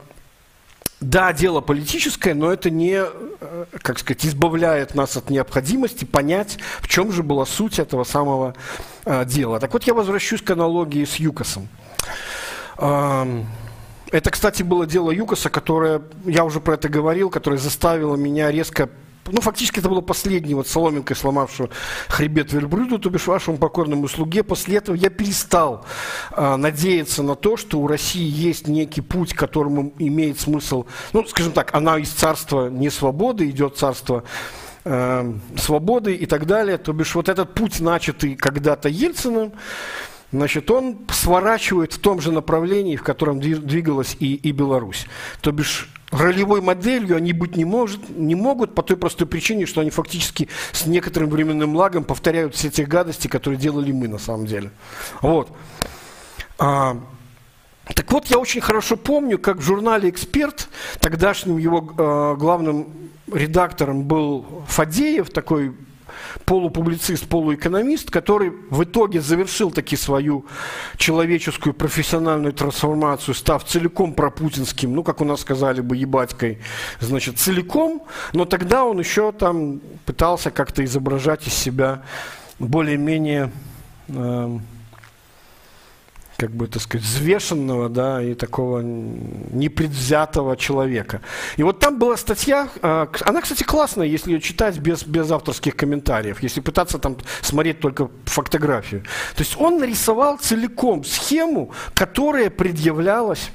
да, 1.01 1.33
дело 1.33 1.61
политическое, 1.61 2.35
но 2.35 2.51
это 2.51 2.71
не, 2.71 3.03
э, 3.03 3.65
как 3.83 3.99
сказать, 3.99 4.25
избавляет 4.25 4.95
нас 4.95 5.17
от 5.17 5.29
необходимости 5.29 6.05
понять, 6.05 6.59
в 6.81 6.89
чем 6.89 7.13
же 7.13 7.23
была 7.23 7.45
суть 7.45 7.79
этого 7.79 8.05
самого 8.05 8.55
э, 9.05 9.25
дела. 9.27 9.61
Так 9.61 9.73
вот, 9.75 9.85
я 9.85 9.93
возвращусь 9.93 10.41
к 10.41 10.51
аналогии 10.51 11.05
с 11.05 11.17
Юкосом. 11.17 11.69
Это, 12.79 14.31
кстати, 14.31 14.63
было 14.63 14.87
дело 14.87 15.11
Юкоса, 15.11 15.51
которое, 15.51 16.03
я 16.27 16.45
уже 16.45 16.61
про 16.61 16.75
это 16.75 16.89
говорил, 16.89 17.31
которое 17.31 17.57
заставило 17.57 18.17
меня 18.17 18.51
резко 18.51 18.91
ну, 19.29 19.41
фактически 19.41 19.79
это 19.79 19.89
было 19.89 20.01
последнее 20.01 20.57
вот 20.57 20.69
соломинкой 20.69 21.17
сломавшего 21.17 21.71
хребет 22.09 22.53
верблюду, 22.53 22.99
то 22.99 23.11
бишь 23.11 23.27
вашему 23.27 23.59
покорному 23.59 24.09
слуге. 24.09 24.43
После 24.43 24.77
этого 24.77 24.97
я 24.97 25.11
перестал 25.11 25.85
э, 26.33 26.57
надеяться 26.57 27.23
на 27.23 27.35
то, 27.35 27.57
что 27.57 27.79
у 27.81 27.87
России 27.87 28.29
есть 28.29 28.69
некий 28.69 29.01
путь, 29.01 29.35
которому 29.35 29.93
имеет 29.99 30.41
смысл, 30.41 30.87
ну, 31.13 31.27
скажем 31.27 31.53
так, 31.53 31.75
она 31.75 31.99
из 31.99 32.11
царства 32.11 32.69
не 32.69 32.91
свободы, 32.91 33.49
идет 33.51 33.77
царство 33.77 34.25
э, 34.85 35.35
свободы 35.57 36.15
и 36.15 36.27
так 36.27 36.47
далее. 36.47 36.79
То 36.79 36.93
бишь 36.93 37.15
вот 37.15 37.29
этот 37.29 37.55
путь, 37.55 37.81
начатый 37.81 38.37
когда-то 38.37 38.89
Ельциным, 38.89 39.53
значит, 40.33 40.71
он 40.71 40.99
сворачивает 41.11 41.93
в 41.93 41.99
том 41.99 42.21
же 42.21 42.33
направлении, 42.33 42.97
в 42.97 43.03
котором 43.03 43.41
двигалась 43.41 44.17
и, 44.19 44.35
и 44.35 44.53
Беларусь. 44.53 45.07
То 45.41 45.53
бишь 45.53 45.89
ролевой 46.21 46.61
моделью 46.61 47.17
они 47.17 47.33
быть 47.33 47.57
не, 47.57 47.65
может, 47.65 48.09
не 48.11 48.35
могут 48.35 48.75
по 48.75 48.83
той 48.83 48.97
простой 48.97 49.27
причине, 49.27 49.67
что 49.67 49.81
они 49.81 49.91
фактически 49.91 50.49
с 50.73 50.87
некоторым 50.87 51.31
временным 51.31 51.77
лагом 51.77 52.05
повторяют 52.05 52.55
все 52.55 52.71
те 52.71 52.85
гадости, 52.85 53.29
которые 53.29 53.59
делали 53.59 53.93
мы 53.93 54.09
на 54.09 54.19
самом 54.19 54.47
деле. 54.47 54.71
Вот. 55.23 55.51
А, 56.59 56.97
так 57.95 58.11
вот, 58.13 58.27
я 58.27 58.39
очень 58.39 58.61
хорошо 58.61 58.97
помню, 58.97 59.39
как 59.39 59.59
в 59.59 59.63
журнале 59.63 60.11
«Эксперт», 60.11 60.69
тогдашним 61.01 61.59
его 61.59 61.79
э, 61.97 62.37
главным 62.39 62.89
редактором 63.33 64.05
был 64.05 64.65
Фадеев, 64.69 65.31
такой 65.31 65.75
полупублицист, 66.45 67.27
полуэкономист, 67.29 68.11
который 68.11 68.53
в 68.71 68.85
итоге 68.85 69.21
завершил 69.21 69.71
таки 69.71 69.97
свою 69.97 70.47
человеческую 70.97 71.75
профессиональную 71.75 72.53
трансформацию, 72.53 73.35
став 73.35 73.65
целиком 73.65 74.15
пропутинским, 74.15 74.95
ну, 74.95 75.03
как 75.03 75.21
у 75.21 75.25
нас 75.25 75.41
сказали 75.41 75.81
бы, 75.81 75.97
ебатькой, 75.97 76.59
значит, 77.01 77.39
целиком, 77.39 78.03
но 78.33 78.45
тогда 78.45 78.85
он 78.85 78.99
еще 78.99 79.33
там 79.33 79.81
пытался 80.05 80.51
как-то 80.51 80.85
изображать 80.85 81.47
из 81.47 81.55
себя 81.55 82.03
более-менее 82.59 83.51
э, 84.09 84.59
как 86.37 86.51
бы, 86.51 86.67
так 86.67 86.83
сказать, 86.83 87.07
взвешенного, 87.07 87.89
да, 87.89 88.23
и 88.23 88.35
такого 88.35 88.81
непредвзятого 88.81 90.57
человека. 90.57 91.23
И 91.57 91.63
вот 91.63 91.79
там 91.79 91.99
была 91.99 92.17
статья, 92.17 92.69
а, 92.83 93.09
она, 93.25 93.41
кстати, 93.41 93.63
классная, 93.63 94.07
если 94.07 94.33
ее 94.33 94.41
читать 94.41 94.79
без, 94.79 95.05
без 95.05 95.31
авторских 95.31 95.77
комментариев, 95.77 96.43
если 96.43 96.61
пытаться 96.61 96.99
там 96.99 97.17
смотреть 97.41 97.81
только 97.81 98.11
фотографию. 98.25 99.03
То 99.35 99.43
есть 99.43 99.57
он 99.59 99.79
нарисовал 99.79 100.39
целиком 100.39 101.05
схему, 101.05 101.73
которая 101.95 102.51
предъявлялась 102.51 103.51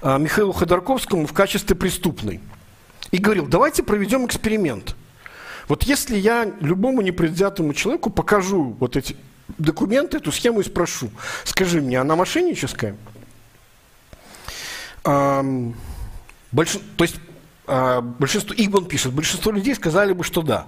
а, 0.00 0.18
Михаилу 0.18 0.52
Ходорковскому 0.52 1.26
в 1.26 1.32
качестве 1.32 1.76
преступной. 1.76 2.40
И 3.10 3.18
говорил, 3.18 3.46
давайте 3.46 3.82
проведем 3.82 4.26
эксперимент. 4.26 4.96
Вот 5.68 5.82
если 5.82 6.16
я 6.16 6.50
любому 6.60 7.02
непредвзятому 7.02 7.74
человеку 7.74 8.10
покажу 8.10 8.76
вот 8.78 8.96
эти 8.96 9.16
документы, 9.58 10.18
эту 10.18 10.32
схему 10.32 10.60
и 10.60 10.64
спрошу. 10.64 11.10
Скажи 11.44 11.80
мне, 11.80 12.00
она 12.00 12.16
мошенническая? 12.16 12.96
Эм, 15.04 15.74
больш... 16.52 16.78
То 16.96 17.04
есть 17.04 17.16
э, 17.66 18.00
большинство, 18.00 18.54
Игбан 18.56 18.86
пишет, 18.86 19.12
большинство 19.12 19.52
людей 19.52 19.74
сказали 19.74 20.12
бы, 20.12 20.24
что 20.24 20.42
да. 20.42 20.66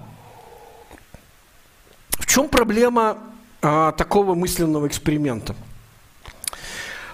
В 2.10 2.26
чем 2.26 2.48
проблема 2.48 3.18
э, 3.62 3.92
такого 3.96 4.34
мысленного 4.34 4.86
эксперимента? 4.86 5.56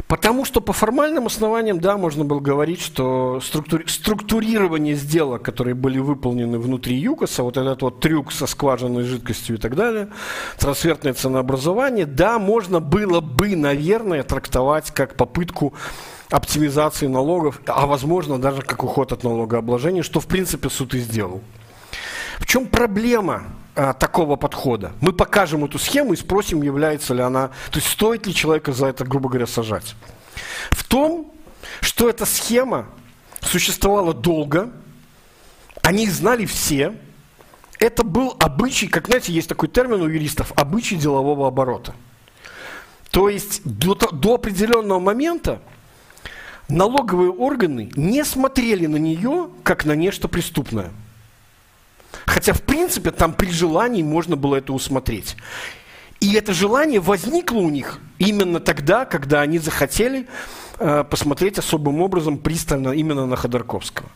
Потому 0.06 0.44
что 0.44 0.60
по 0.60 0.72
формальным 0.74 1.26
основаниям, 1.26 1.80
да, 1.80 1.96
можно 1.96 2.24
было 2.24 2.38
говорить, 2.38 2.80
что 2.80 3.40
структури- 3.40 3.88
структурирование 3.88 4.94
сделок, 4.94 5.42
которые 5.42 5.74
были 5.74 5.98
выполнены 5.98 6.58
внутри 6.58 6.94
ЮКОСа, 6.96 7.42
вот 7.42 7.56
этот 7.56 7.80
вот 7.80 8.00
трюк 8.00 8.30
со 8.30 8.46
скважинной 8.46 9.04
жидкостью 9.04 9.56
и 9.56 9.58
так 9.58 9.74
далее, 9.76 10.08
трансфертное 10.58 11.14
ценообразование, 11.14 12.04
да, 12.04 12.38
можно 12.38 12.80
было 12.80 13.20
бы, 13.20 13.56
наверное, 13.56 14.22
трактовать 14.22 14.90
как 14.90 15.16
попытку 15.16 15.72
оптимизации 16.30 17.06
налогов, 17.06 17.60
а 17.66 17.86
возможно 17.86 18.38
даже 18.38 18.60
как 18.60 18.84
уход 18.84 19.12
от 19.12 19.24
налогообложения, 19.24 20.02
что 20.02 20.20
в 20.20 20.26
принципе 20.26 20.68
суд 20.68 20.94
и 20.94 20.98
сделал. 20.98 21.40
В 22.38 22.46
чем 22.46 22.66
проблема 22.66 23.44
а, 23.76 23.92
такого 23.92 24.36
подхода. 24.36 24.92
Мы 25.00 25.12
покажем 25.12 25.64
эту 25.64 25.80
схему 25.80 26.12
и 26.12 26.16
спросим, 26.16 26.62
является 26.62 27.12
ли 27.12 27.22
она, 27.22 27.48
то 27.70 27.78
есть 27.78 27.88
стоит 27.88 28.24
ли 28.24 28.32
человека 28.32 28.72
за 28.72 28.86
это, 28.86 29.04
грубо 29.04 29.28
говоря, 29.28 29.48
сажать. 29.48 29.96
В 30.70 30.84
том, 30.84 31.32
что 31.80 32.08
эта 32.08 32.24
схема 32.24 32.86
существовала 33.40 34.14
долго, 34.14 34.70
они 35.82 36.08
знали 36.08 36.46
все, 36.46 36.94
это 37.80 38.04
был 38.04 38.36
обычай, 38.38 38.86
как 38.86 39.06
знаете, 39.06 39.32
есть 39.32 39.48
такой 39.48 39.68
термин 39.68 40.00
у 40.00 40.08
юристов, 40.08 40.52
обычай 40.54 40.94
делового 40.94 41.48
оборота. 41.48 41.94
То 43.10 43.28
есть 43.28 43.60
до, 43.64 43.94
до 43.94 44.34
определенного 44.34 45.00
момента 45.00 45.60
налоговые 46.68 47.32
органы 47.32 47.90
не 47.96 48.24
смотрели 48.24 48.86
на 48.86 48.96
нее 48.96 49.50
как 49.64 49.84
на 49.84 49.96
нечто 49.96 50.28
преступное– 50.28 50.92
Хотя, 52.34 52.52
в 52.52 52.62
принципе, 52.62 53.12
там 53.12 53.32
при 53.32 53.48
желании 53.52 54.02
можно 54.02 54.34
было 54.34 54.56
это 54.56 54.72
усмотреть. 54.72 55.36
И 56.18 56.32
это 56.34 56.52
желание 56.52 56.98
возникло 56.98 57.58
у 57.58 57.70
них 57.70 58.00
именно 58.18 58.58
тогда, 58.58 59.04
когда 59.04 59.40
они 59.40 59.60
захотели 59.60 60.26
э, 60.80 61.04
посмотреть 61.04 61.58
особым 61.58 62.00
образом 62.00 62.38
пристально 62.38 62.88
именно 62.88 63.24
на 63.26 63.36
Ходорковского. 63.36 64.08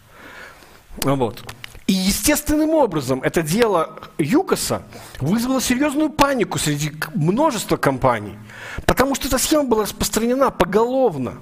Вот. 0.97 1.45
И 1.87 1.93
естественным 1.93 2.71
образом 2.71 3.23
это 3.23 3.41
дело 3.41 4.01
ЮКОСа 4.19 4.83
вызвало 5.21 5.61
серьезную 5.61 6.11
панику 6.11 6.59
среди 6.59 6.91
множества 7.15 7.77
компаний, 7.77 8.37
потому 8.85 9.15
что 9.15 9.29
эта 9.29 9.39
схема 9.39 9.63
была 9.63 9.85
распространена 9.85 10.51
поголовно. 10.51 11.35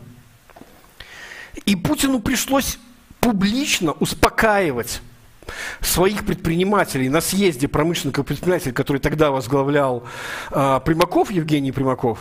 И 1.64 1.74
Путину 1.74 2.20
пришлось 2.20 2.78
публично 3.18 3.92
успокаивать 3.92 5.00
своих 5.80 6.24
предпринимателей 6.24 7.08
на 7.08 7.20
съезде 7.20 7.68
промышленных 7.68 8.24
предпринимателей, 8.24 8.72
который 8.72 8.98
тогда 8.98 9.30
возглавлял 9.30 10.04
э, 10.50 10.80
Примаков, 10.84 11.30
Евгений 11.30 11.72
Примаков, 11.72 12.20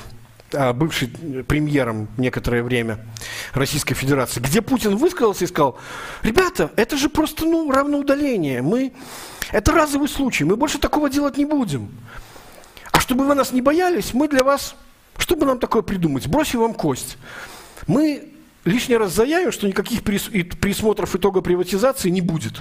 э, 0.52 0.74
бывший 0.74 1.08
премьером 1.48 2.08
некоторое 2.18 2.64
время 2.64 3.00
Российской 3.54 3.96
Федерации, 3.96 4.40
где 4.40 4.62
Путин 4.62 4.96
высказался 4.96 5.46
и 5.46 5.48
сказал, 5.48 5.78
ребята, 6.24 6.72
это 6.76 6.98
же 6.98 7.10
просто 7.10 7.46
ну, 7.46 7.72
равноудаление, 7.72 8.62
мы, 8.62 8.94
это 9.52 9.72
разовый 9.72 10.10
случай, 10.10 10.44
мы 10.44 10.56
больше 10.56 10.78
такого 10.78 11.10
делать 11.10 11.38
не 11.38 11.46
будем. 11.46 11.90
А 12.92 13.00
чтобы 13.00 13.28
вы 13.28 13.36
нас 13.36 13.52
не 13.52 13.62
боялись, 13.62 14.14
мы 14.14 14.28
для 14.28 14.44
вас, 14.44 14.76
чтобы 15.18 15.46
нам 15.46 15.60
такое 15.60 15.82
придумать, 15.82 16.28
бросим 16.28 16.60
вам 16.60 16.74
кость. 16.74 17.18
Мы 17.88 18.32
лишний 18.66 18.98
раз 18.98 19.14
заявим, 19.14 19.52
что 19.52 19.68
никаких 19.68 20.04
пересмотров 20.04 21.16
итога 21.16 21.42
приватизации 21.42 22.10
не 22.10 22.22
будет. 22.22 22.54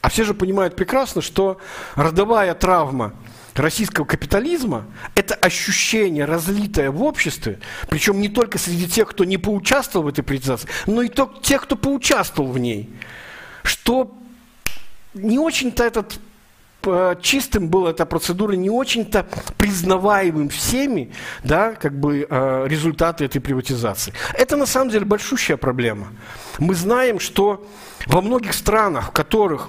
А 0.00 0.08
все 0.08 0.24
же 0.24 0.34
понимают 0.34 0.76
прекрасно, 0.76 1.20
что 1.20 1.58
родовая 1.94 2.54
травма 2.54 3.12
российского 3.54 4.04
капитализма– 4.04 4.86
это 5.14 5.34
ощущение, 5.34 6.24
разлитое 6.24 6.90
в 6.90 7.02
обществе, 7.02 7.58
причем 7.88 8.20
не 8.20 8.28
только 8.28 8.58
среди 8.58 8.88
тех, 8.88 9.08
кто 9.08 9.24
не 9.24 9.36
поучаствовал 9.36 10.06
в 10.06 10.08
этой 10.08 10.22
приватизации, 10.22 10.68
но 10.86 11.02
и 11.02 11.10
тех, 11.42 11.62
кто 11.62 11.76
поучаствовал 11.76 12.50
в 12.50 12.58
ней, 12.58 12.88
что 13.62 14.16
не 15.12 15.38
очень-то 15.38 15.84
этот 15.84 16.18
э, 16.84 17.16
чистым 17.20 17.68
была 17.68 17.90
эта 17.90 18.06
процедура, 18.06 18.52
не 18.52 18.70
очень-то 18.70 19.26
признаваемым 19.58 20.48
всеми, 20.48 21.12
да, 21.44 21.74
как 21.74 21.98
бы 21.98 22.26
э, 22.28 22.64
результаты 22.68 23.24
этой 23.24 23.40
приватизации. 23.40 24.14
Это 24.34 24.56
на 24.56 24.66
самом 24.66 24.90
деле 24.90 25.04
большущая 25.04 25.56
проблема. 25.56 26.08
Мы 26.58 26.74
знаем, 26.74 27.18
что 27.18 27.66
во 28.06 28.22
многих 28.22 28.54
странах, 28.54 29.08
в 29.08 29.12
которых 29.12 29.68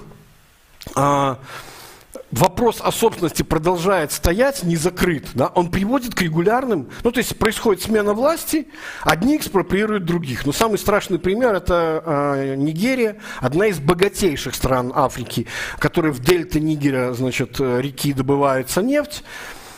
вопрос 2.32 2.80
о 2.82 2.90
собственности 2.90 3.42
продолжает 3.42 4.10
стоять, 4.10 4.64
не 4.64 4.76
закрыт, 4.76 5.28
да, 5.34 5.48
он 5.48 5.70
приводит 5.70 6.14
к 6.14 6.22
регулярным, 6.22 6.88
ну 7.04 7.12
то 7.12 7.18
есть 7.18 7.38
происходит 7.38 7.82
смена 7.82 8.14
власти, 8.14 8.68
одни 9.02 9.36
экспроприируют 9.36 10.04
других. 10.04 10.46
Но 10.46 10.52
самый 10.52 10.78
страшный 10.78 11.18
пример 11.18 11.54
это 11.54 12.02
э, 12.04 12.54
Нигерия, 12.56 13.18
одна 13.40 13.66
из 13.66 13.78
богатейших 13.78 14.54
стран 14.54 14.92
Африки, 14.94 15.46
которая 15.78 16.12
в 16.12 16.20
дельте 16.20 16.58
Нигера, 16.58 17.12
значит, 17.12 17.60
реки 17.60 18.12
добывается 18.12 18.82
нефть. 18.82 19.22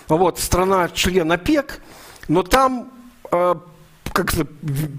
Вот, 0.08 0.38
страна 0.38 0.88
член 0.90 1.32
ОПЕК, 1.32 1.80
но 2.28 2.42
там 2.42 2.92
э, 3.32 3.54
как 4.14 4.32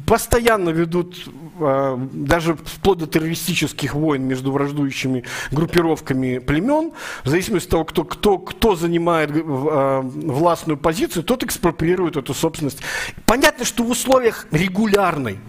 постоянно 0.05 0.71
ведут 0.71 1.15
а, 1.25 1.29
даже 1.57 2.55
вплоть 2.55 2.97
до 2.97 3.07
террористических 3.07 3.93
войн 3.93 4.23
между 4.23 4.51
враждующими 4.51 5.23
группировками 5.51 6.39
племен, 6.39 6.91
в 7.23 7.29
зависимости 7.29 7.67
от 7.67 7.71
того, 7.71 7.85
кто, 7.85 8.03
кто, 8.03 8.37
кто 8.37 8.75
занимает 8.75 9.31
а, 9.33 10.01
властную 10.01 10.77
позицию, 10.77 11.23
тот 11.23 11.43
экспроприирует 11.43 12.17
эту 12.17 12.33
собственность. 12.33 12.79
Понятно, 13.25 13.65
что 13.65 13.83
в 13.83 13.89
условиях 13.89 14.47
регулярной, 14.51 15.39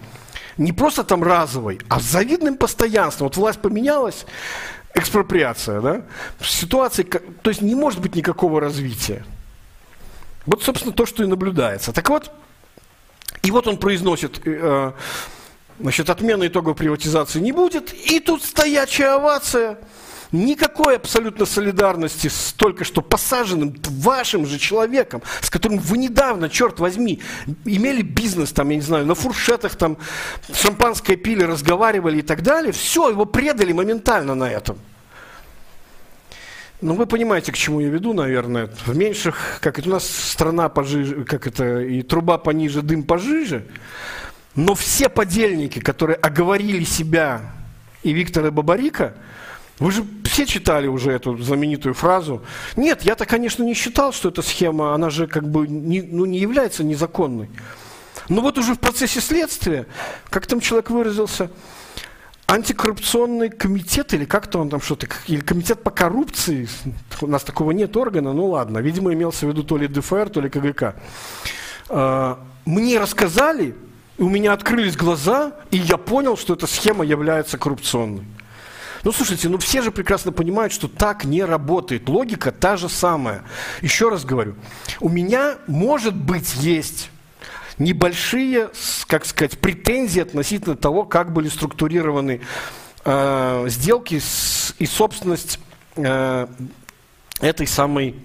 не 0.57 0.71
просто 0.71 1.03
там 1.03 1.23
разовой, 1.23 1.79
а 1.87 1.99
с 1.99 2.03
завидным 2.03 2.57
постоянством. 2.57 3.27
Вот 3.27 3.37
власть 3.37 3.59
поменялась, 3.59 4.25
экспроприация, 4.95 5.81
да? 5.81 6.01
Ситуация, 6.41 7.05
то 7.05 7.49
есть 7.49 7.61
не 7.61 7.75
может 7.75 8.01
быть 8.01 8.15
никакого 8.15 8.59
развития. 8.59 9.23
Вот, 10.45 10.63
собственно, 10.63 10.93
то, 10.93 11.05
что 11.05 11.23
и 11.23 11.27
наблюдается. 11.27 11.91
Так 11.91 12.09
вот, 12.09 12.31
и 13.43 13.51
вот 13.51 13.67
он 13.67 13.77
произносит, 13.77 14.41
э, 14.45 14.93
значит, 15.79 16.09
отмены 16.09 16.47
итогов 16.47 16.77
приватизации 16.77 17.39
не 17.39 17.51
будет, 17.51 17.93
и 17.93 18.19
тут 18.19 18.43
стоячая 18.43 19.15
овация– 19.15 19.79
Никакой 20.31 20.97
абсолютно 20.97 21.45
солидарности 21.45 22.27
с 22.27 22.51
только 22.51 22.83
что 22.83 23.01
посаженным 23.01 23.75
вашим 23.83 24.45
же 24.45 24.57
человеком, 24.59 25.21
с 25.41 25.49
которым 25.49 25.79
вы 25.79 25.97
недавно, 25.97 26.49
черт 26.49 26.79
возьми, 26.79 27.21
имели 27.63 28.01
бизнес, 28.01 28.51
там, 28.51 28.69
я 28.69 28.75
не 28.75 28.81
знаю, 28.81 29.05
на 29.05 29.15
фуршетах, 29.15 29.75
там, 29.75 29.97
шампанское 30.53 31.15
пили, 31.15 31.43
разговаривали 31.43 32.19
и 32.19 32.21
так 32.21 32.43
далее. 32.43 32.73
Все, 32.73 33.09
его 33.09 33.25
предали 33.25 33.71
моментально 33.71 34.35
на 34.35 34.49
этом. 34.49 34.77
Ну, 36.81 36.93
вы 36.93 37.05
понимаете, 37.07 37.51
к 37.51 37.57
чему 37.57 37.79
я 37.79 37.87
веду, 37.87 38.13
наверное. 38.13 38.69
В 38.85 38.95
меньших, 38.95 39.59
как 39.61 39.79
это 39.79 39.87
у 39.87 39.93
нас 39.93 40.07
страна 40.07 40.67
пожиже, 40.69 41.23
как 41.23 41.47
это, 41.47 41.81
и 41.81 42.01
труба 42.01 42.37
пониже, 42.37 42.81
дым 42.81 43.03
пожиже. 43.03 43.65
Но 44.57 44.75
все 44.75 45.07
подельники, 45.07 45.79
которые 45.79 46.17
оговорили 46.17 46.83
себя 46.83 47.53
и 48.03 48.11
Виктора 48.11 48.51
Бабарика– 48.51 49.13
вы 49.79 49.91
же 49.91 50.05
все 50.23 50.45
читали 50.45 50.87
уже 50.87 51.11
эту 51.11 51.37
знаменитую 51.37 51.93
фразу. 51.93 52.41
Нет, 52.75 53.03
я-то, 53.03 53.25
конечно, 53.25 53.63
не 53.63 53.75
считал, 53.75 54.11
что 54.11 54.29
эта 54.29 54.41
схема, 54.41 54.95
она 54.95 55.09
же 55.09 55.27
как 55.27 55.47
бы 55.47 55.67
не, 55.67 56.01
ну, 56.01 56.25
не 56.25 56.39
является 56.39 56.83
незаконной. 56.83 57.49
Но 58.27 58.41
вот 58.41 58.57
уже 58.57 58.73
в 58.73 58.79
процессе 58.79 59.21
следствия, 59.21 59.85
как 60.29 60.47
там 60.47 60.59
человек 60.61 60.89
выразился, 60.89 61.51
антикоррупционный 62.47 63.49
комитет, 63.49 64.13
или 64.13 64.25
как-то 64.25 64.59
он 64.59 64.69
там 64.69 64.81
что-то, 64.81 65.07
или 65.27 65.41
комитет 65.41 65.83
по 65.83 65.91
коррупции, 65.91 66.67
у 67.21 67.27
нас 67.27 67.43
такого 67.43 67.71
нет 67.71 67.95
органа, 67.95 68.33
ну 68.33 68.47
ладно, 68.47 68.79
видимо, 68.79 69.13
имелся 69.13 69.45
в 69.45 69.49
виду 69.49 69.63
то 69.63 69.77
ли 69.77 69.87
ДФР, 69.87 70.29
то 70.29 70.41
ли 70.41 70.49
КГК. 70.49 70.95
А, 71.89 72.39
мне 72.65 72.99
рассказали, 72.99 73.75
у 74.17 74.29
меня 74.29 74.53
открылись 74.53 74.95
глаза, 74.95 75.53
и 75.71 75.77
я 75.77 75.97
понял, 75.97 76.37
что 76.37 76.53
эта 76.53 76.67
схема 76.67 77.05
является 77.05 77.57
коррупционной. 77.57 78.25
Ну, 79.03 79.11
слушайте, 79.11 79.47
ну 79.47 79.57
все 79.57 79.81
же 79.81 79.91
прекрасно 79.91 80.31
понимают, 80.31 80.73
что 80.73 80.87
так 80.87 81.23
не 81.23 81.43
работает. 81.43 82.09
Логика 82.09 82.51
та 82.51 82.77
же 82.77 82.89
самая. 82.89 83.43
Еще 83.81 84.09
раз 84.09 84.25
говорю, 84.25 84.55
у 84.99 85.09
меня, 85.09 85.55
может 85.67 86.15
быть, 86.15 86.55
есть 86.55 87.09
небольшие, 87.77 88.69
как 89.05 89.25
сказать, 89.25 89.59
претензии 89.59 90.21
относительно 90.21 90.75
того, 90.75 91.05
как 91.05 91.31
были 91.31 91.47
структурированы 91.47 92.41
э, 93.05 93.65
сделки 93.69 94.19
с, 94.19 94.73
и 94.79 94.87
собственность 94.87 95.59
э, 95.95 96.47
этой 97.39 97.67
самой 97.67 98.15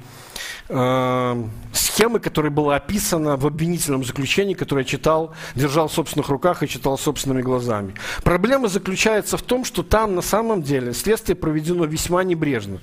э, 0.69 1.45
схемы, 1.73 2.21
которая 2.21 2.51
была 2.51 2.77
описана 2.77 3.37
в 3.37 3.47
обвинительном 3.47 4.05
заключении, 4.05 4.55
которое 4.55 4.83
я 4.83 4.89
читал, 4.89 5.35
держал 5.55 5.89
в 5.89 5.93
собственных 5.93 6.29
руках 6.29 6.63
и 6.63 6.69
читал 6.69 6.99
собственными 6.99 7.43
глазами. 7.43 7.95
Проблема 8.23 8.69
заключается 8.69 9.37
в 9.37 9.43
том, 9.43 9.65
что 9.65 9.83
там 9.83 10.15
на 10.15 10.23
самом 10.23 10.63
деле 10.63 10.93
следствие 10.93 11.37
проведено 11.37 11.85
весьма 11.85 12.25
небрежно. 12.25 12.81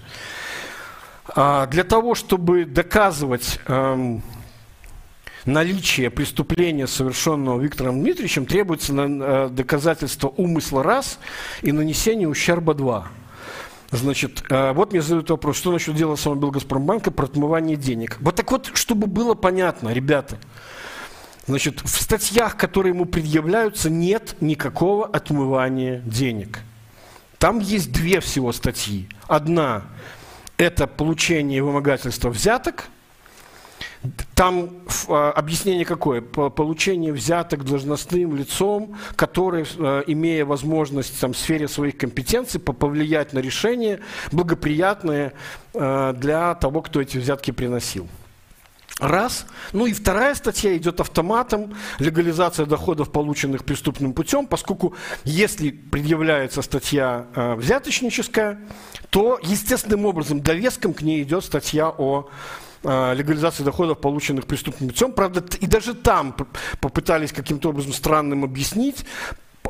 А 1.36 1.68
для 1.68 1.84
того, 1.84 2.16
чтобы 2.16 2.66
доказывать 2.66 3.60
эм, 3.68 4.24
наличие 5.46 6.10
преступления, 6.10 6.88
совершенного 6.88 7.60
Виктором 7.60 8.02
Дмитриевичем, 8.02 8.46
требуется 8.46 8.94
э, 8.94 9.50
доказательство 9.50 10.30
умысла 10.30 10.84
раз 10.84 11.20
и 11.62 11.72
нанесение 11.72 12.28
ущерба 12.28 12.74
два. 12.74 13.10
Значит, 13.92 14.44
э, 14.50 14.72
вот 14.74 14.92
мне 14.92 15.02
задают 15.02 15.30
вопрос, 15.32 15.58
что 15.58 15.72
насчет 15.72 15.96
дела 15.96 16.16
самого 16.16 16.40
Белгазпромбанка 16.40 17.10
про 17.12 17.26
отмывание 17.26 17.76
денег. 17.76 18.18
Вот 18.20 18.36
так 18.36 18.52
вот, 18.52 18.70
чтобы 18.74 19.08
было 19.08 19.34
понятно, 19.34 19.90
ребята, 19.90 20.38
значит, 21.48 21.82
в 21.82 21.88
статьях, 21.88 22.56
которые 22.56 22.94
ему 22.94 23.06
предъявляются, 23.06 23.90
нет 23.90 24.36
никакого 24.42 25.08
отмывания 25.08 26.02
денег. 26.06 26.60
Там 27.40 27.60
есть 27.60 27.92
две 27.92 28.20
всего 28.20 28.52
статьи. 28.52 29.10
Одна– 29.28 29.86
это 30.58 30.86
получение 30.86 31.64
вымогательства 31.64 32.30
взяток– 32.30 32.90
там 34.34 34.70
а, 35.10 35.32
объяснение 35.32 35.86
какое? 35.86 36.22
Получение 36.22 37.12
взяток 37.12 37.66
должностным 37.66 38.36
лицом, 38.36 38.96
который, 39.16 39.66
а, 39.78 40.02
имея 40.08 40.46
возможность 40.46 41.20
там, 41.20 41.34
в 41.34 41.38
сфере 41.38 41.68
своих 41.68 41.98
компетенций 41.98 42.60
повлиять 42.60 43.34
на 43.34 43.40
решение, 43.40 44.00
благоприятное 44.32 45.34
а, 45.74 46.14
для 46.14 46.56
того, 46.56 46.82
кто 46.82 47.02
эти 47.02 47.18
взятки 47.18 47.52
приносил. 47.52 48.08
Раз. 49.00 49.46
Ну 49.72 49.86
и 49.86 49.94
вторая 49.94 50.36
статья 50.36 50.76
идет 50.76 51.00
автоматом, 51.00 51.74
легализация 52.00 52.66
доходов, 52.66 53.12
полученных 53.14 53.64
преступным 53.64 54.12
путем, 54.12 54.46
поскольку 54.46 54.94
если 55.24 55.70
предъявляется 55.70 56.62
статья 56.62 57.28
э, 57.34 57.56
взяточническая, 57.56 58.60
то 59.10 59.40
естественным 59.42 60.06
образом 60.06 60.42
довеском 60.42 60.94
к 60.94 61.02
ней 61.02 61.24
идет 61.24 61.46
статья 61.46 61.88
о 61.88 62.28
Э, 62.28 62.69
легализации 62.84 63.64
доходов, 63.64 64.00
полученных 64.00 64.46
преступным 64.46 64.90
путем. 64.90 65.12
Правда, 65.12 65.44
и 65.60 65.68
даже 65.68 65.94
там 65.94 66.36
попытались 66.80 67.32
каким-то 67.32 67.70
образом 67.70 67.94
странным 67.94 68.44
объяснить 68.44 69.06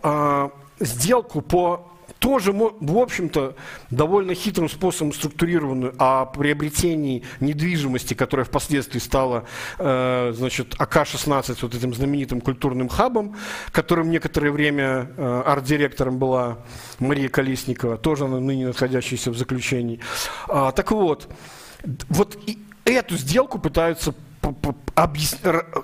э, 0.04 0.50
сделку 0.80 1.42
по 1.42 1.90
тоже, 2.20 2.52
в 2.52 2.98
общем-то, 2.98 3.56
довольно 3.90 4.34
хитрым 4.34 4.70
способом 4.70 5.14
структурированную 5.14 5.96
о 5.98 6.26
приобретении 6.26 7.24
недвижимости, 7.40 8.14
которая 8.14 8.46
впоследствии 8.46 9.00
стала, 9.00 9.46
э, 9.78 10.34
значит, 10.36 10.76
АК-16, 10.78 11.58
вот 11.62 11.76
этим 11.76 11.94
знаменитым 11.94 12.42
культурным 12.42 12.90
хабом, 12.90 13.36
которым 13.72 14.12
некоторое 14.12 14.52
время 14.52 15.12
э, 15.16 15.44
арт-директором 15.46 16.18
была 16.18 16.60
Мария 17.00 17.30
Колесникова, 17.30 17.98
тоже 17.98 18.26
она 18.26 18.40
ныне 18.40 18.68
находящаяся 18.68 19.32
в 19.32 19.38
заключении. 19.38 20.00
А, 20.48 20.72
так 20.72 20.92
вот, 20.92 21.30
вот 22.10 22.38
и, 22.46 22.60
эту 22.86 23.18
сделку 23.18 23.60
пытаются 23.60 24.14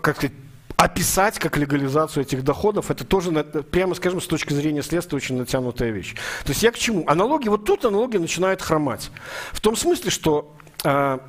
как 0.01 0.15
сказать, 0.15 0.33
описать 0.77 1.39
как 1.39 1.57
легализацию 1.57 2.23
этих 2.23 2.43
доходов, 2.43 2.91
это 2.91 3.05
тоже, 3.05 3.31
прямо 3.71 3.95
скажем, 3.95 4.21
с 4.21 4.27
точки 4.27 4.53
зрения 4.53 4.83
следствия 4.83 5.15
очень 5.15 5.37
натянутая 5.37 5.91
вещь. 5.91 6.15
То 6.43 6.49
есть 6.49 6.63
я 6.63 6.71
к 6.71 6.77
чему? 6.77 7.05
Аналогии, 7.07 7.49
вот 7.49 7.65
тут 7.65 7.85
аналогия 7.85 8.19
начинает 8.19 8.61
хромать. 8.61 9.11
В 9.51 9.61
том 9.61 9.75
смысле, 9.75 10.11
что 10.11 10.55
э, 10.83 11.19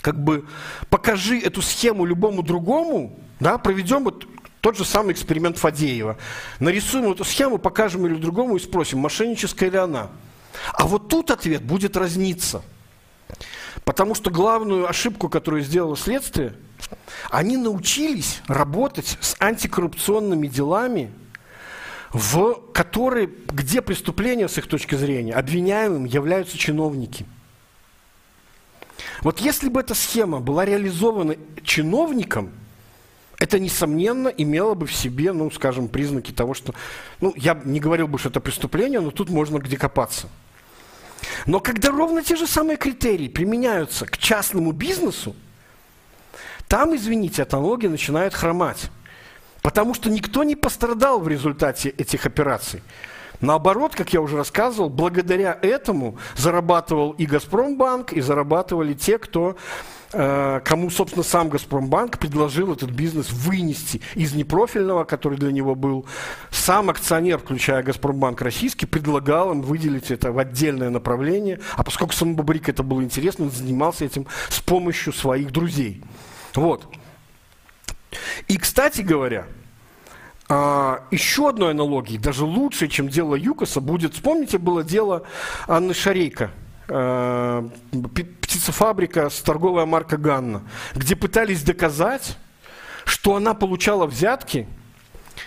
как 0.00 0.22
бы 0.22 0.46
покажи 0.88 1.38
эту 1.38 1.62
схему 1.62 2.04
любому 2.04 2.42
другому, 2.42 3.18
да, 3.40 3.58
проведем 3.58 4.04
вот 4.04 4.26
тот 4.60 4.76
же 4.76 4.84
самый 4.84 5.12
эксперимент 5.12 5.58
Фадеева. 5.58 6.16
Нарисуем 6.60 7.10
эту 7.10 7.24
схему, 7.24 7.58
покажем 7.58 8.06
или 8.06 8.14
другому 8.14 8.56
и 8.56 8.60
спросим, 8.60 8.98
мошенническая 8.98 9.70
ли 9.70 9.78
она. 9.78 10.08
А 10.74 10.86
вот 10.86 11.08
тут 11.08 11.30
ответ 11.30 11.62
будет 11.62 11.96
разниться. 11.96 12.62
Потому 13.90 14.14
что 14.14 14.30
главную 14.30 14.88
ошибку, 14.88 15.28
которую 15.28 15.64
сделало 15.64 15.96
следствие, 15.96 16.54
они 17.28 17.56
научились 17.56 18.40
работать 18.46 19.18
с 19.20 19.34
антикоррупционными 19.40 20.46
делами, 20.46 21.10
в 22.12 22.54
которые, 22.72 23.28
где 23.48 23.82
преступления, 23.82 24.46
с 24.46 24.56
их 24.58 24.68
точки 24.68 24.94
зрения, 24.94 25.34
обвиняемым 25.34 26.04
являются 26.04 26.56
чиновники. 26.56 27.26
Вот 29.22 29.40
если 29.40 29.68
бы 29.68 29.80
эта 29.80 29.94
схема 29.94 30.38
была 30.38 30.64
реализована 30.64 31.34
чиновником, 31.64 32.52
это, 33.40 33.58
несомненно, 33.58 34.28
имело 34.28 34.74
бы 34.74 34.86
в 34.86 34.94
себе, 34.94 35.32
ну, 35.32 35.50
скажем, 35.50 35.88
признаки 35.88 36.30
того, 36.30 36.54
что... 36.54 36.76
Ну, 37.20 37.34
я 37.36 37.60
не 37.64 37.80
говорил 37.80 38.06
бы, 38.06 38.20
что 38.20 38.28
это 38.28 38.38
преступление, 38.38 39.00
но 39.00 39.10
тут 39.10 39.30
можно 39.30 39.58
где 39.58 39.76
копаться– 39.76 40.28
но 41.46 41.60
когда 41.60 41.90
ровно 41.90 42.22
те 42.22 42.36
же 42.36 42.46
самые 42.46 42.76
критерии 42.76 43.28
применяются 43.28 44.06
к 44.06 44.18
частному 44.18 44.72
бизнесу, 44.72 45.34
там, 46.68 46.94
извините, 46.94 47.42
от 47.42 47.52
начинают 47.88 48.34
хромать. 48.34 48.90
Потому 49.62 49.92
что 49.92 50.08
никто 50.08 50.44
не 50.44 50.56
пострадал 50.56 51.20
в 51.20 51.28
результате 51.28 51.90
этих 51.90 52.26
операций. 52.26 52.82
Наоборот, 53.40 53.94
как 53.94 54.12
я 54.12 54.20
уже 54.20 54.36
рассказывал, 54.36 54.88
благодаря 54.90 55.58
этому 55.62 56.18
зарабатывал 56.36 57.12
и 57.12 57.26
Газпромбанк, 57.26 58.12
и 58.12 58.20
зарабатывали 58.20 58.94
те, 58.94 59.18
кто 59.18 59.56
кому, 60.10 60.90
собственно, 60.90 61.22
сам 61.22 61.48
Газпромбанк 61.48 62.18
предложил 62.18 62.72
этот 62.72 62.90
бизнес 62.90 63.30
вынести 63.30 64.00
из 64.14 64.34
непрофильного, 64.34 65.04
который 65.04 65.38
для 65.38 65.52
него 65.52 65.74
был. 65.74 66.06
Сам 66.50 66.90
акционер, 66.90 67.38
включая 67.38 67.82
Газпромбанк 67.82 68.40
российский, 68.42 68.86
предлагал 68.86 69.52
им 69.52 69.62
выделить 69.62 70.10
это 70.10 70.32
в 70.32 70.38
отдельное 70.38 70.90
направление. 70.90 71.60
А 71.76 71.84
поскольку 71.84 72.12
самому 72.12 72.36
Бабрику 72.36 72.70
это 72.70 72.82
было 72.82 73.02
интересно, 73.02 73.44
он 73.44 73.50
занимался 73.50 74.04
этим 74.04 74.26
с 74.48 74.60
помощью 74.60 75.12
своих 75.12 75.52
друзей. 75.52 76.02
Вот. 76.54 76.86
И, 78.48 78.56
кстати 78.56 79.02
говоря, 79.02 79.46
а, 80.48 81.04
еще 81.12 81.48
одной 81.48 81.70
аналогией, 81.70 82.18
даже 82.18 82.44
лучше, 82.44 82.88
чем 82.88 83.08
дело 83.08 83.36
ЮКОСа, 83.36 83.80
будет, 83.80 84.14
вспомните, 84.14 84.58
было 84.58 84.82
дело 84.82 85.22
Анны 85.68 85.94
Шарейко, 85.94 86.44
э, 86.44 86.48
птицефабрика 88.40 89.30
с 89.30 89.40
торговая 89.40 89.86
марка 89.86 90.16
Ганна, 90.16 90.62
где 90.94 91.14
пытались 91.14 91.62
доказать, 91.62 92.36
что 93.04 93.36
она 93.36 93.54
получала 93.54 94.06
взятки 94.06 94.66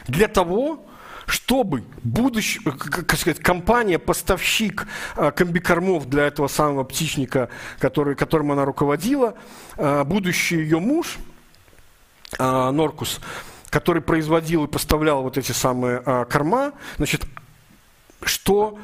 для 0.07 0.27
того, 0.27 0.85
чтобы 1.25 1.83
будущий, 2.03 2.59
как 2.59 3.17
сказать, 3.17 3.39
компания, 3.39 3.97
поставщик 3.99 4.87
э, 5.15 5.31
комбикормов 5.31 6.09
для 6.09 6.27
этого 6.27 6.47
самого 6.47 6.83
птичника, 6.83 7.49
который, 7.79 8.15
которым 8.15 8.51
она 8.51 8.65
руководила, 8.65 9.35
э, 9.77 10.03
будущий 10.03 10.57
ее 10.57 10.79
муж, 10.79 11.17
Норкус, 12.39 13.21
который 13.69 14.01
производил 14.01 14.65
и 14.65 14.67
поставлял 14.67 15.21
вот 15.21 15.37
эти 15.37 15.51
самые 15.51 16.01
корма, 16.25 16.71
значит, 16.97 17.25
что 18.23 18.79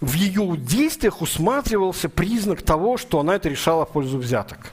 в 0.00 0.12
ее 0.14 0.56
действиях 0.56 1.20
усматривался 1.20 2.08
признак 2.08 2.62
того, 2.62 2.96
что 2.96 3.20
она 3.20 3.34
это 3.34 3.48
решала 3.48 3.84
в 3.84 3.90
пользу 3.90 4.18
взяток. 4.18 4.72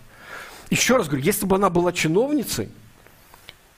Еще 0.70 0.98
раз 0.98 1.08
говорю, 1.08 1.24
если 1.24 1.46
бы 1.46 1.56
она 1.56 1.70
была 1.70 1.92
чиновницей, 1.92 2.70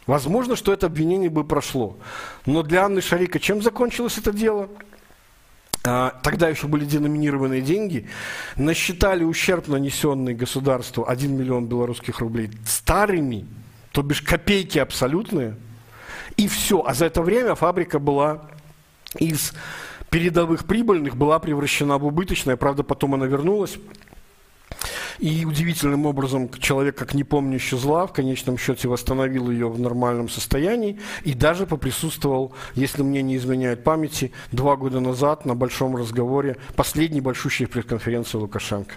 возможно, 0.06 0.56
что 0.56 0.74
это 0.74 0.88
обвинение 0.88 1.30
бы 1.30 1.44
прошло. 1.44 1.98
Но 2.46 2.64
для 2.64 2.84
Анны 2.86 3.02
Шарика 3.02 3.40
чем 3.40 3.62
закончилось 3.62 4.18
это 4.18 4.32
дело? 4.32 4.70
А, 5.84 6.20
тогда 6.22 6.50
еще 6.50 6.68
были 6.68 6.86
деноминированные 6.86 7.62
деньги, 7.62 8.10
насчитали 8.56 9.24
ущерб, 9.24 9.68
нанесенный 9.68 10.34
государству 10.34 11.08
1 11.08 11.38
миллион 11.38 11.68
белорусских 11.68 12.20
рублей 12.20 12.52
старыми 12.66 13.46
то 13.98 14.04
бишь 14.04 14.22
копейки 14.22 14.78
абсолютные, 14.78 15.56
и 16.36 16.48
все. 16.48 16.84
А 16.86 16.94
за 16.94 17.06
это 17.06 17.24
время 17.24 17.56
фабрика 17.56 17.98
была 17.98 18.44
из 19.18 19.54
передовых 20.10 20.66
прибыльных 20.66 21.16
была 21.16 21.40
превращена 21.40 21.98
в 21.98 22.06
убыточное, 22.06 22.56
правда, 22.56 22.84
потом 22.84 23.14
она 23.14 23.26
вернулась. 23.26 23.78
И 25.20 25.46
удивительным 25.46 26.06
образом 26.06 26.48
человек, 26.60 26.96
как 26.96 27.16
не 27.16 27.24
помнящий 27.24 27.78
зла, 27.78 28.06
в 28.06 28.14
конечном 28.14 28.58
счете 28.58 28.88
восстановил 28.88 29.50
ее 29.50 29.68
в 29.68 29.80
нормальном 29.80 30.30
состоянии 30.30 31.00
и 31.24 31.34
даже 31.34 31.66
поприсутствовал, 31.66 32.54
если 32.76 33.02
мне 33.02 33.24
не 33.24 33.38
изменяет 33.38 33.84
памяти, 33.84 34.32
два 34.52 34.76
года 34.76 35.00
назад 35.00 35.46
на 35.46 35.56
большом 35.56 35.96
разговоре, 35.96 36.58
последней 36.76 37.22
большущей 37.22 37.68
пресс-конференции 37.68 38.38
Лукашенко 38.38 38.94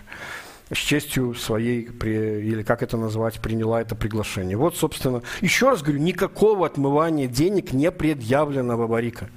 с 0.73 0.77
честью 0.77 1.35
своей, 1.35 1.87
при, 1.87 2.43
или 2.43 2.63
как 2.63 2.83
это 2.83 2.97
назвать, 2.97 3.41
приняла 3.41 3.81
это 3.81 3.97
приглашение. 3.97 4.57
Вот, 4.57 4.77
собственно, 4.77 5.23
еще 5.41 5.71
раз 5.71 5.83
говорю, 5.83 6.01
никакого 6.01 6.67
отмывания 6.67 7.27
денег 7.27 7.73
не 7.73 7.91
предъявлено 7.91 8.77
Бабарика. 8.77 9.31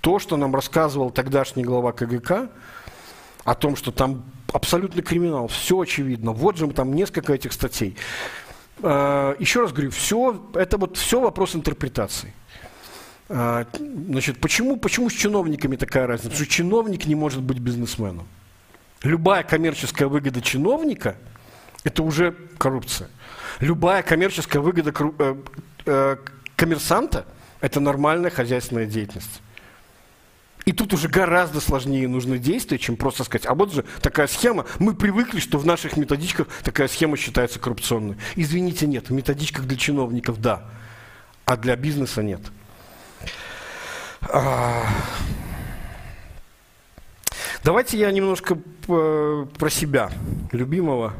То, 0.00 0.18
что 0.18 0.36
нам 0.36 0.54
рассказывал 0.54 1.10
тогдашний 1.10 1.64
глава 1.64 1.92
КГК, 1.92 2.48
о 3.44 3.54
том, 3.54 3.76
что 3.76 3.92
там 3.92 4.24
абсолютный 4.52 5.02
криминал, 5.02 5.48
все 5.48 5.80
очевидно. 5.80 6.32
Вот 6.32 6.58
же 6.58 6.68
там 6.68 6.94
несколько 6.94 7.32
этих 7.32 7.52
статей. 7.52 7.96
А, 8.82 9.34
еще 9.38 9.62
раз 9.62 9.72
говорю, 9.72 9.90
все, 9.90 10.50
это 10.54 10.76
вот 10.76 10.96
все 10.96 11.20
вопрос 11.20 11.54
интерпретации. 11.56 12.34
А, 13.28 13.66
значит, 13.78 14.40
почему, 14.40 14.76
почему 14.76 15.08
с 15.08 15.14
чиновниками 15.14 15.76
такая 15.76 16.06
разница? 16.06 16.30
Потому 16.30 16.44
что 16.44 16.54
чиновник 16.54 17.06
не 17.06 17.14
может 17.14 17.42
быть 17.42 17.58
бизнесменом 17.58 18.26
любая 19.02 19.42
коммерческая 19.42 20.08
выгода 20.08 20.40
чиновника– 20.40 21.16
это 21.84 22.02
уже 22.02 22.34
коррупция. 22.58 23.08
Любая 23.60 24.02
коммерческая 24.02 24.60
выгода 24.62 24.92
э, 25.18 25.36
э, 25.86 26.16
коммерсанта– 26.56 27.26
это 27.60 27.80
нормальная 27.80 28.30
хозяйственная 28.30 28.86
деятельность. 28.86 29.40
И 30.68 30.72
тут 30.72 30.92
уже 30.92 31.08
гораздо 31.08 31.62
сложнее 31.62 32.06
нужны 32.08 32.36
действия, 32.38 32.78
чем 32.78 32.98
просто 32.98 33.24
сказать, 33.24 33.46
а 33.46 33.54
вот 33.54 33.72
же 33.72 33.86
такая 34.02 34.26
схема, 34.26 34.66
мы 34.78 34.92
привыкли, 34.92 35.40
что 35.40 35.56
в 35.56 35.64
наших 35.64 35.96
методичках 35.96 36.46
такая 36.62 36.88
схема 36.88 37.16
считается 37.16 37.58
коррупционной. 37.58 38.18
Извините, 38.36 38.86
нет, 38.86 39.08
в 39.08 39.12
методичках 39.14 39.64
для 39.64 39.78
чиновников– 39.78 40.38
да, 40.42 40.64
а 41.46 41.56
для 41.56 41.74
бизнеса– 41.74 42.22
нет. 42.22 42.42
А, 44.20 44.84
Давайте 47.64 47.98
я 47.98 48.10
немножко 48.10 48.58
про 48.88 49.70
себя, 49.70 50.10
любимого. 50.52 51.12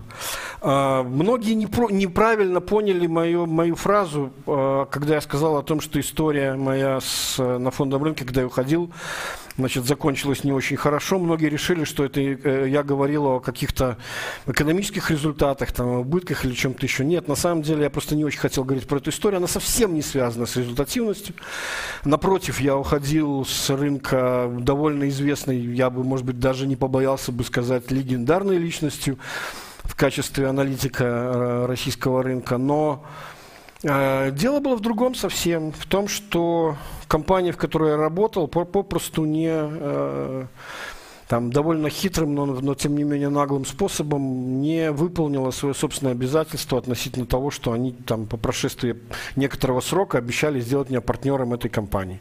А, 0.60 1.02
многие 1.02 1.52
неправильно 1.52 2.60
поняли 2.60 3.06
мою, 3.06 3.46
мою 3.46 3.76
фразу, 3.76 4.32
а, 4.46 4.86
когда 4.86 5.14
я 5.14 5.20
сказал 5.20 5.56
о 5.56 5.62
том, 5.62 5.80
что 5.80 6.00
история 6.00 6.54
моя 6.54 7.00
с, 7.00 7.38
на 7.38 7.70
фондовом 7.70 8.04
рынке, 8.04 8.24
когда 8.24 8.40
я 8.40 8.46
уходил, 8.46 8.90
значит, 9.58 9.84
закончилась 9.84 10.44
не 10.44 10.52
очень 10.52 10.76
хорошо. 10.76 11.18
Многие 11.18 11.48
решили, 11.48 11.84
что 11.84 12.04
это 12.04 12.20
э, 12.20 12.68
я 12.68 12.82
говорил 12.82 13.26
о 13.26 13.40
каких-то 13.40 13.98
экономических 14.46 15.10
результатах, 15.10 15.72
там, 15.72 15.88
о 15.88 15.98
убытках 16.00 16.44
или 16.44 16.54
чем-то 16.54 16.86
еще. 16.86 17.04
Нет, 17.04 17.28
на 17.28 17.34
самом 17.34 17.62
деле 17.62 17.82
я 17.82 17.90
просто 17.90 18.14
не 18.14 18.24
очень 18.24 18.38
хотел 18.38 18.64
говорить 18.64 18.86
про 18.86 18.98
эту 18.98 19.10
историю. 19.10 19.38
Она 19.38 19.48
совсем 19.48 19.94
не 19.94 20.02
связана 20.02 20.46
с 20.46 20.56
результативностью. 20.56 21.34
Напротив, 22.04 22.60
я 22.60 22.76
уходил 22.76 23.44
с 23.44 23.68
рынка 23.70 24.50
довольно 24.60 25.08
известной, 25.08 25.58
я 25.58 25.90
бы, 25.90 26.04
может 26.04 26.24
быть, 26.24 26.38
даже 26.38 26.66
не 26.66 26.76
побоялся 26.76 27.32
бы 27.32 27.44
сказать, 27.44 27.57
легендарной 27.90 28.58
личностью 28.58 29.18
в 29.84 29.94
качестве 29.94 30.46
аналитика 30.46 31.04
э, 31.04 31.66
российского 31.66 32.22
рынка. 32.22 32.58
Но 32.58 33.04
э, 33.82 34.30
дело 34.32 34.60
было 34.60 34.76
в 34.76 34.80
другом 34.80 35.14
совсем, 35.14 35.72
в 35.72 35.86
том, 35.86 36.08
что 36.08 36.76
компания, 37.08 37.52
в 37.52 37.56
которой 37.56 37.90
я 37.92 37.96
работал, 37.96 38.48
попросту 38.48 39.24
не 39.24 39.50
э, 39.50 40.46
там, 41.28 41.50
довольно 41.50 41.90
хитрым, 41.90 42.34
но, 42.34 42.46
но 42.46 42.74
тем 42.74 42.96
не 42.96 43.04
менее 43.04 43.28
наглым 43.28 43.66
способом 43.66 44.60
не 44.60 44.90
выполнила 44.90 45.50
свое 45.50 45.74
собственное 45.74 46.12
обязательство 46.12 46.78
относительно 46.78 47.26
того, 47.26 47.50
что 47.50 47.72
они 47.72 47.92
там 47.92 48.26
по 48.26 48.36
прошествии 48.36 48.96
некоторого 49.36 49.80
срока 49.80 50.18
обещали 50.18 50.60
сделать 50.60 50.88
меня 50.88 51.00
партнером 51.00 51.52
этой 51.52 51.68
компании. 51.68 52.20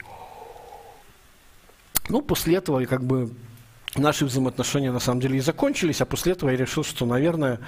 Ну, 2.10 2.22
после 2.22 2.56
этого 2.56 2.84
как 2.86 3.04
бы 3.04 3.32
наши 3.98 4.26
взаимоотношения 4.26 4.92
на 4.92 5.00
самом 5.00 5.22
деле 5.22 5.38
и 5.38 5.42
закончились, 5.42 6.02
а 6.02 6.06
после 6.06 6.34
этого 6.34 6.50
я 6.50 6.58
решил, 6.58 6.84
что, 6.84 7.06
наверное, 7.06 7.60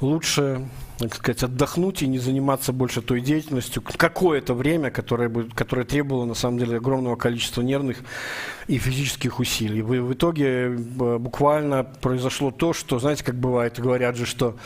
лучше, 0.00 0.68
так 0.98 1.14
сказать, 1.14 1.42
отдохнуть 1.42 2.02
и 2.02 2.06
не 2.06 2.18
заниматься 2.18 2.72
больше 2.72 3.02
той 3.02 3.20
деятельностью 3.20 3.82
какое-то 3.82 4.54
время, 4.54 4.90
которое, 4.90 5.28
бы, 5.28 5.48
которое 5.54 5.84
требовало, 5.84 6.24
на 6.24 6.34
самом 6.34 6.58
деле, 6.58 6.76
огромного 6.76 7.16
количества 7.16 7.62
нервных 7.62 7.98
и 8.66 8.78
физических 8.78 9.38
усилий. 9.38 9.82
В, 9.82 9.88
в 9.88 10.12
итоге 10.12 10.46
э, 10.46 10.76
буквально 11.18 11.84
произошло 11.84 12.50
то, 12.50 12.72
что, 12.72 12.98
знаете, 12.98 13.24
как 13.24 13.36
бывает, 13.36 13.78
говорят 13.78 14.16
же, 14.16 14.26
что 14.26 14.56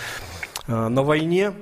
э, 0.66 0.88
на 0.88 1.02
войне 1.02 1.52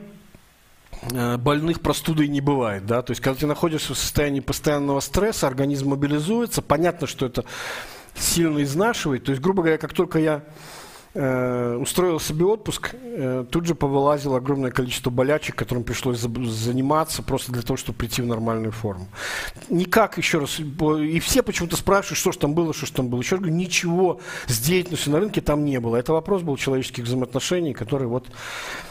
э, 1.03 1.37
больных 1.37 1.81
простудой 1.81 2.29
не 2.29 2.41
бывает, 2.41 2.87
да, 2.87 3.03
то 3.03 3.13
есть 3.13 3.21
когда 3.21 3.41
ты 3.41 3.47
находишься 3.47 3.95
в 3.95 3.99
состоянии 3.99 4.41
постоянного 4.41 5.01
стресса, 5.01 5.47
организм 5.47 5.91
мобилизуется, 5.91 6.63
понятно, 6.63 7.07
что 7.07 7.27
это 7.27 7.45
сильно 8.21 8.63
изнашивает. 8.63 9.25
То 9.25 9.33
есть, 9.33 9.43
грубо 9.43 9.63
говоря, 9.63 9.79
как 9.79 9.93
только 9.93 10.19
я 10.19 10.43
э, 11.15 11.77
устроил 11.77 12.21
себе 12.21 12.45
отпуск, 12.45 12.95
э, 12.95 13.45
тут 13.51 13.67
же 13.67 13.75
повылазило 13.75 14.37
огромное 14.37 14.71
количество 14.71 15.11
болячек, 15.11 15.57
которым 15.57 15.83
пришлось 15.83 16.19
за, 16.19 16.29
заниматься 16.45 17.23
просто 17.23 17.53
для 17.53 17.63
того, 17.63 17.77
чтобы 17.77 17.99
прийти 17.99 18.23
в 18.23 18.27
нормальную 18.27 18.73
форму. 18.73 19.09
Никак, 19.69 20.19
еще 20.19 20.39
раз, 20.39 20.61
и 20.61 21.21
все 21.21 21.43
почему-то 21.43 21.77
спрашивают, 21.77 22.19
что 22.19 22.33
же 22.33 22.39
там 22.39 22.55
было, 22.55 22.73
что 22.73 22.87
же 22.87 22.93
там 22.93 23.09
было. 23.09 23.21
Еще 23.21 23.37
раз 23.37 23.41
говорю, 23.41 23.57
ничего 23.57 24.21
с 24.47 24.61
деятельностью 24.61 25.13
на 25.13 25.21
рынке 25.21 25.41
там 25.41 25.65
не 25.65 25.81
было. 25.81 25.97
Это 25.97 26.13
вопрос 26.13 26.43
был 26.43 26.57
человеческих 26.57 27.05
взаимоотношений, 27.05 27.73
который 27.73 28.07
вот 28.07 28.27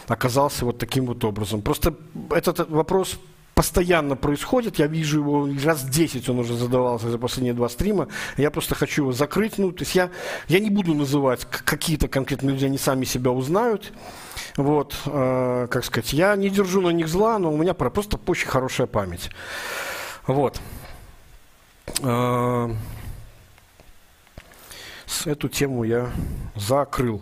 оказался 0.07 0.65
вот 0.65 0.77
таким 0.77 1.05
вот 1.05 1.23
образом. 1.23 1.61
Просто 1.61 1.95
этот 2.31 2.69
вопрос 2.69 3.19
постоянно 3.59 4.15
происходит. 4.15 4.79
Я 4.79 4.87
вижу 4.87 5.19
его 5.19 5.49
раз 5.65 5.83
10 5.83 6.29
он 6.29 6.39
уже 6.39 6.55
задавался 6.55 7.09
за 7.09 7.17
последние 7.17 7.53
два 7.53 7.67
стрима. 7.67 8.07
Я 8.37 8.51
просто 8.51 8.73
хочу 8.73 9.01
его 9.01 9.11
закрыть. 9.11 9.57
Ну, 9.57 9.73
то 9.73 9.81
есть 9.81 9.95
я, 9.95 10.11
я 10.47 10.61
не 10.61 10.69
буду 10.69 10.93
называть 10.93 11.43
какие-то 11.43 12.07
конкретные 12.07 12.53
люди, 12.53 12.63
они 12.63 12.77
сами 12.77 13.03
себя 13.03 13.31
узнают. 13.31 13.91
Вот, 14.55 14.95
э, 15.05 15.67
как 15.69 15.83
сказать, 15.83 16.13
я 16.13 16.37
не 16.37 16.49
держу 16.49 16.79
на 16.79 16.91
них 16.91 17.09
зла, 17.09 17.37
но 17.37 17.51
у 17.51 17.57
меня 17.57 17.73
просто 17.73 18.17
очень 18.27 18.47
хорошая 18.47 18.87
память. 18.87 19.29
Вот. 20.25 20.61
Э, 22.01 22.73
эту 25.25 25.49
тему 25.49 25.83
я 25.83 26.09
закрыл. 26.55 27.21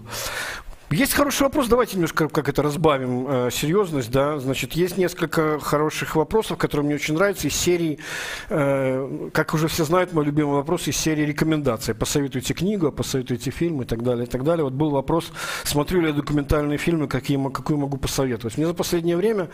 Есть 0.90 1.16
хороший 1.16 1.44
вопрос, 1.44 1.68
давайте 1.68 1.96
немножко 1.96 2.30
как 2.30 2.48
это 2.48 2.64
разбавим 2.64 3.28
э, 3.28 3.50
серьезность, 3.52 4.10
да, 4.10 4.40
значит, 4.40 4.72
есть 4.72 4.98
несколько 4.98 5.60
хороших 5.60 6.16
вопросов, 6.16 6.58
которые 6.58 6.86
мне 6.86 6.96
очень 6.96 7.14
нравятся 7.16 7.50
из 7.50 7.56
серии, 7.56 8.00
э, 8.48 9.30
как 9.34 9.54
уже 9.54 9.68
все 9.68 9.84
знают, 9.84 10.14
мой 10.14 10.24
любимый 10.24 10.56
вопрос 10.56 10.88
из 10.88 10.96
серии 10.96 11.24
рекомендаций, 11.24 11.94
посоветуйте 11.94 12.54
книгу, 12.54 12.90
посоветуйте 12.94 13.52
фильм 13.52 13.82
и 13.82 13.86
так 13.86 14.02
далее, 14.02 14.28
и 14.28 14.30
так 14.30 14.46
далее. 14.46 14.64
Вот 14.64 14.72
был 14.72 14.92
вопрос, 14.92 15.34
смотрю 15.66 16.00
ли 16.00 16.08
я 16.08 16.14
документальные 16.14 16.78
фильмы, 16.78 17.10
какие, 17.10 17.38
какую 17.52 17.80
могу 17.80 17.98
посоветовать. 17.98 18.58
Мне 18.58 18.66
за 18.66 18.74
последнее 18.74 19.18
время 19.18 19.50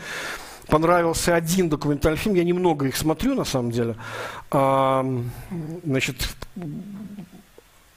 понравился 0.68 1.34
один 1.34 1.68
документальный 1.68 2.20
фильм, 2.20 2.36
я 2.36 2.44
немного 2.44 2.86
их 2.86 2.96
смотрю 2.96 3.34
на 3.34 3.44
самом 3.44 3.72
деле. 3.72 3.96
А, 4.52 5.04
значит, 5.84 6.30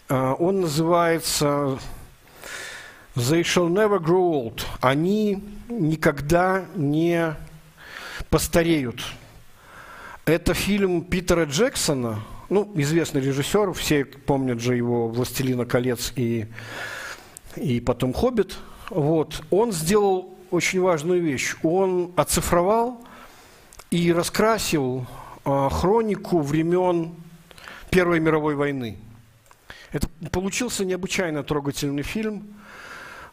а, 0.08 0.32
он 0.32 0.62
называется 0.62 1.78
They 3.16 3.42
shall 3.42 3.70
never 3.70 3.98
grow 3.98 4.30
old. 4.30 4.66
Они 4.82 5.42
никогда 5.70 6.66
не 6.74 7.34
постареют. 8.28 9.02
Это 10.26 10.52
фильм 10.52 11.02
Питера 11.02 11.46
Джексона, 11.46 12.20
ну, 12.50 12.70
известный 12.74 13.22
режиссер, 13.22 13.72
все 13.72 14.04
помнят 14.04 14.60
же 14.60 14.76
его 14.76 15.08
«Властелина 15.08 15.64
колец» 15.64 16.12
и, 16.14 16.46
и 17.56 17.80
потом 17.80 18.12
«Хоббит». 18.12 18.58
Вот. 18.90 19.42
Он 19.50 19.72
сделал 19.72 20.36
очень 20.50 20.80
важную 20.82 21.22
вещь. 21.22 21.56
Он 21.62 22.12
оцифровал 22.16 23.02
и 23.90 24.12
раскрасил 24.12 25.06
э, 25.46 25.68
хронику 25.72 26.40
времен 26.40 27.14
Первой 27.90 28.20
мировой 28.20 28.56
войны. 28.56 28.98
Это 29.92 30.06
получился 30.30 30.84
необычайно 30.84 31.42
трогательный 31.42 32.02
фильм 32.02 32.46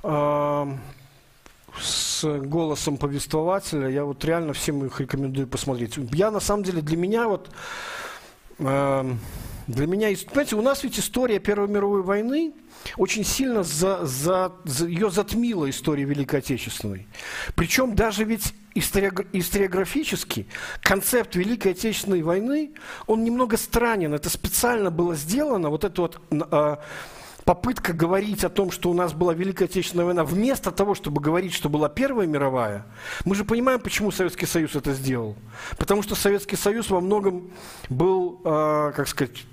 с 0.04 2.24
голосом 2.24 2.98
повествователя. 2.98 3.90
Я 3.90 4.06
вот 4.06 4.24
реально 4.26 4.54
всем 4.54 4.86
их 4.86 5.00
рекомендую 5.00 5.48
посмотреть. 5.48 5.98
Я 6.12 6.30
на 6.30 6.40
самом 6.40 6.64
деле 6.64 6.82
для 6.82 6.98
меня 6.98 7.28
вот 7.28 7.50
для 9.68 9.88
меня, 9.88 10.10
понимаете, 10.30 10.56
у 10.56 10.62
нас 10.62 10.84
ведь 10.84 11.00
история 11.00 11.40
Первой 11.40 11.70
мировой 11.70 12.04
войны 12.04 12.54
очень 12.98 13.24
сильно 13.24 13.64
за, 13.64 14.06
за, 14.06 14.52
за, 14.66 14.88
ее 14.88 15.10
затмила 15.10 15.70
история 15.70 16.04
Великой 16.04 16.40
Отечественной. 16.40 17.08
Причем 17.56 17.96
даже 17.96 18.26
ведь 18.26 18.54
историографически 18.76 20.48
концепт 20.82 21.36
Великой 21.36 21.72
Отечественной 21.72 22.24
войны, 22.24 22.72
он 23.08 23.24
немного 23.24 23.56
странен. 23.56 24.14
Это 24.14 24.30
специально 24.30 24.92
было 24.92 25.16
сделано, 25.16 25.70
вот 25.70 25.86
это 25.86 26.02
вот 26.02 26.20
э, 26.30 26.78
попытка 27.46 27.94
говорить 27.94 28.44
о 28.44 28.50
том, 28.50 28.72
что 28.72 28.90
у 28.90 28.94
нас 28.94 29.14
была 29.14 29.34
Великая 29.34 29.66
Отечественная 29.66 30.06
война, 30.06 30.24
вместо 30.24 30.72
того, 30.72 30.96
чтобы 30.96 31.22
говорить, 31.22 31.54
что 31.54 31.70
была 31.70 31.90
Первая 31.90 32.28
мировая, 32.28 32.86
мы 33.26 33.36
же 33.36 33.44
понимаем, 33.46 33.80
почему 33.80 34.12
Советский 34.12 34.46
Союз 34.46 34.76
это 34.76 34.94
сделал. 34.94 35.36
Потому 35.78 36.04
что 36.04 36.16
Советский 36.16 36.56
Союз 36.56 36.90
во 36.90 37.02
многом 37.02 37.52
был, 37.90 38.42
э, 38.44 38.94
как 38.96 39.08
сказать, 39.08 39.46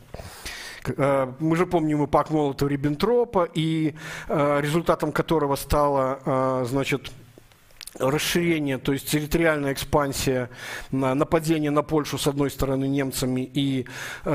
Э, 0.87 1.33
мы 1.39 1.57
же 1.57 1.67
помним 1.67 2.03
и 2.05 2.07
пак 2.07 2.31
Молотова-Риббентропа, 2.31 3.49
и 3.55 3.95
э, 4.29 4.61
результатом 4.61 5.12
которого 5.12 5.57
стало, 5.57 6.21
э, 6.25 6.65
значит, 6.69 7.11
расширение, 8.01 8.78
то 8.78 8.93
есть 8.93 9.09
территориальная 9.09 9.72
экспансия, 9.72 10.51
нападение 10.90 11.70
на 11.70 11.82
Польшу 11.82 12.18
с 12.18 12.27
одной 12.27 12.51
стороны 12.51 12.86
немцами 12.86 13.40
и 13.43 13.86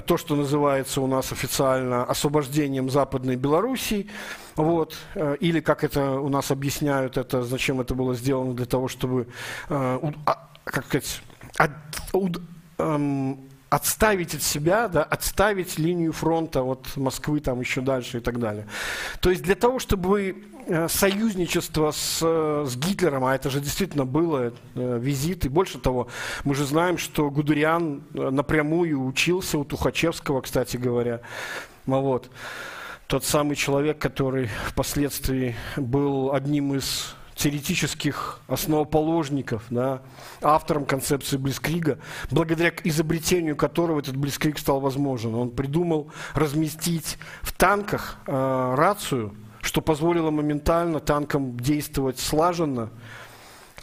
то, 0.06 0.18
что 0.18 0.36
называется 0.36 1.02
у 1.02 1.08
нас 1.08 1.32
официально 1.32 2.04
освобождением 2.04 2.90
Западной 2.90 3.36
Белоруссии, 3.36 4.08
вот, 4.56 4.96
или 5.40 5.60
как 5.60 5.84
это 5.84 6.12
у 6.12 6.30
нас 6.30 6.52
объясняют, 6.52 7.18
это 7.18 7.44
зачем 7.44 7.82
это 7.82 7.96
было 7.96 8.14
сделано 8.16 8.54
для 8.54 8.66
того, 8.66 8.88
чтобы, 8.88 9.28
а, 9.70 10.00
как 10.64 10.86
сказать, 10.86 11.22
от, 11.58 11.72
эм, 12.78 13.40
отставить 13.70 14.36
от 14.36 14.42
себя, 14.42 14.88
да, 14.88 15.04
отставить 15.04 15.78
линию 15.78 16.14
фронта 16.14 16.64
от 16.64 16.96
Москвы 16.96 17.40
там 17.40 17.60
еще 17.60 17.82
дальше 17.82 18.18
и 18.18 18.22
так 18.22 18.40
далее. 18.40 18.68
То 19.20 19.30
есть 19.30 19.44
для 19.44 19.56
того, 19.56 19.80
чтобы 19.80 20.30
э, 20.30 20.34
союзничество 20.88 21.92
с, 21.92 22.20
э, 22.22 22.66
с 22.68 22.76
Гитлером, 22.76 23.26
а 23.26 23.36
это 23.36 23.50
же 23.50 23.60
действительно 23.60 24.06
было 24.06 24.54
э, 24.76 25.00
визит, 25.02 25.46
и 25.46 25.50
больше 25.50 25.80
того, 25.80 26.08
мы 26.44 26.56
же 26.56 26.66
знаем, 26.66 26.98
что 26.98 27.30
Гудериан 27.30 28.04
напрямую 28.14 29.06
учился 29.06 29.58
у 29.58 29.64
Тухачевского, 29.64 30.42
кстати 30.42 30.78
говоря, 30.78 31.22
вот. 31.86 32.30
Тот 33.08 33.24
самый 33.24 33.56
человек, 33.56 34.00
который 34.00 34.50
впоследствии 34.68 35.56
был 35.78 36.34
одним 36.34 36.74
из 36.74 37.16
теоретических 37.36 38.40
основоположников, 38.48 39.64
да, 39.70 40.02
автором 40.42 40.86
концепции 40.86 41.38
Блицкрига, 41.38 42.00
благодаря 42.32 42.72
изобретению 42.84 43.56
которого 43.56 44.00
этот 44.00 44.16
Блицкриг 44.16 44.58
стал 44.58 44.80
возможен. 44.80 45.36
Он 45.36 45.52
придумал 45.52 46.10
разместить 46.34 47.18
в 47.42 47.52
танках 47.54 48.18
э, 48.26 48.76
рацию, 48.76 49.36
что 49.66 49.82
позволило 49.82 50.32
моментально 50.32 51.00
танкам 51.00 51.60
действовать 51.60 52.20
слаженно, 52.20 52.90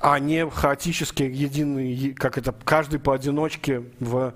а 0.00 0.18
не 0.18 0.48
хаотически, 0.48 1.22
единый, 1.22 2.12
как 2.14 2.38
это, 2.38 2.52
каждый 2.64 2.98
поодиночке 2.98 3.84
в 4.00 4.34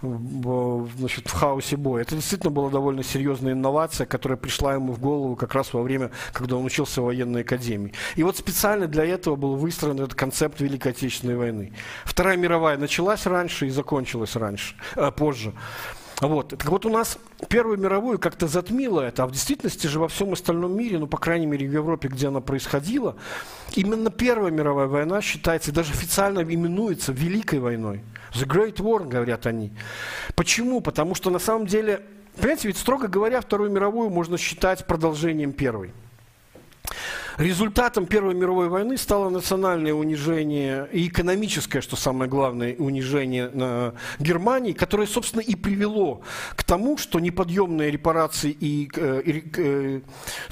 в, 0.00 0.88
значит, 0.96 1.26
в 1.26 1.32
хаосе 1.32 1.76
боя. 1.76 2.02
Это 2.02 2.14
действительно 2.14 2.50
была 2.50 2.70
довольно 2.70 3.02
серьезная 3.02 3.52
инновация, 3.52 4.06
которая 4.06 4.36
пришла 4.36 4.74
ему 4.74 4.92
в 4.92 5.00
голову 5.00 5.34
как 5.34 5.54
раз 5.54 5.72
во 5.72 5.82
время, 5.82 6.10
когда 6.32 6.56
он 6.56 6.64
учился 6.64 7.02
в 7.02 7.06
военной 7.06 7.40
академии. 7.42 7.92
И 8.14 8.22
вот 8.22 8.36
специально 8.36 8.86
для 8.86 9.04
этого 9.04 9.36
был 9.36 9.56
выстроен 9.56 9.96
этот 9.96 10.14
концепт 10.14 10.60
Великой 10.60 10.92
Отечественной 10.92 11.36
войны. 11.36 11.72
Вторая 12.04 12.36
мировая 12.36 12.78
началась 12.78 13.26
раньше 13.26 13.66
и 13.66 13.70
закончилась 13.70 14.36
раньше, 14.36 14.76
э, 14.94 15.10
позже. 15.10 15.52
Вот. 16.20 16.48
Так 16.48 16.66
вот 16.66 16.84
у 16.84 16.88
нас 16.88 17.18
Первую 17.48 17.78
мировую 17.78 18.18
как-то 18.18 18.48
затмило 18.48 19.00
это, 19.00 19.22
а 19.22 19.26
в 19.26 19.30
действительности 19.30 19.86
же 19.86 20.00
во 20.00 20.08
всем 20.08 20.32
остальном 20.32 20.76
мире, 20.76 20.98
ну, 20.98 21.06
по 21.06 21.18
крайней 21.18 21.46
мере, 21.46 21.68
в 21.68 21.72
Европе, 21.72 22.08
где 22.08 22.28
она 22.28 22.40
происходила, 22.40 23.16
именно 23.74 24.10
Первая 24.10 24.50
мировая 24.50 24.88
война 24.88 25.22
считается 25.22 25.72
даже 25.72 25.92
официально 25.92 26.40
именуется 26.40 27.12
Великой 27.12 27.60
войной. 27.60 28.02
The 28.32 28.46
Great 28.46 28.76
War, 28.76 29.06
говорят 29.08 29.46
они. 29.46 29.72
Почему? 30.34 30.80
Потому 30.80 31.14
что 31.14 31.30
на 31.30 31.38
самом 31.38 31.66
деле, 31.66 32.02
понимаете, 32.36 32.68
ведь 32.68 32.78
строго 32.78 33.06
говоря, 33.06 33.40
Вторую 33.40 33.70
мировую 33.70 34.10
можно 34.10 34.36
считать 34.36 34.86
продолжением 34.86 35.52
Первой. 35.52 35.92
Результатом 37.38 38.06
Первой 38.06 38.34
мировой 38.34 38.68
войны 38.68 38.98
стало 38.98 39.30
национальное 39.30 39.94
унижение 39.94 40.88
и 40.92 41.06
экономическое, 41.06 41.80
что 41.80 41.94
самое 41.94 42.28
главное, 42.28 42.74
унижение 42.76 43.48
на 43.50 43.94
Германии, 44.18 44.72
которое, 44.72 45.06
собственно, 45.06 45.40
и 45.40 45.54
привело 45.54 46.22
к 46.56 46.64
тому, 46.64 46.98
что 46.98 47.20
неподъемные 47.20 47.92
репарации 47.92 48.50
и, 48.50 48.90
э, 48.92 49.22
и, 49.24 49.44
э, 49.56 50.00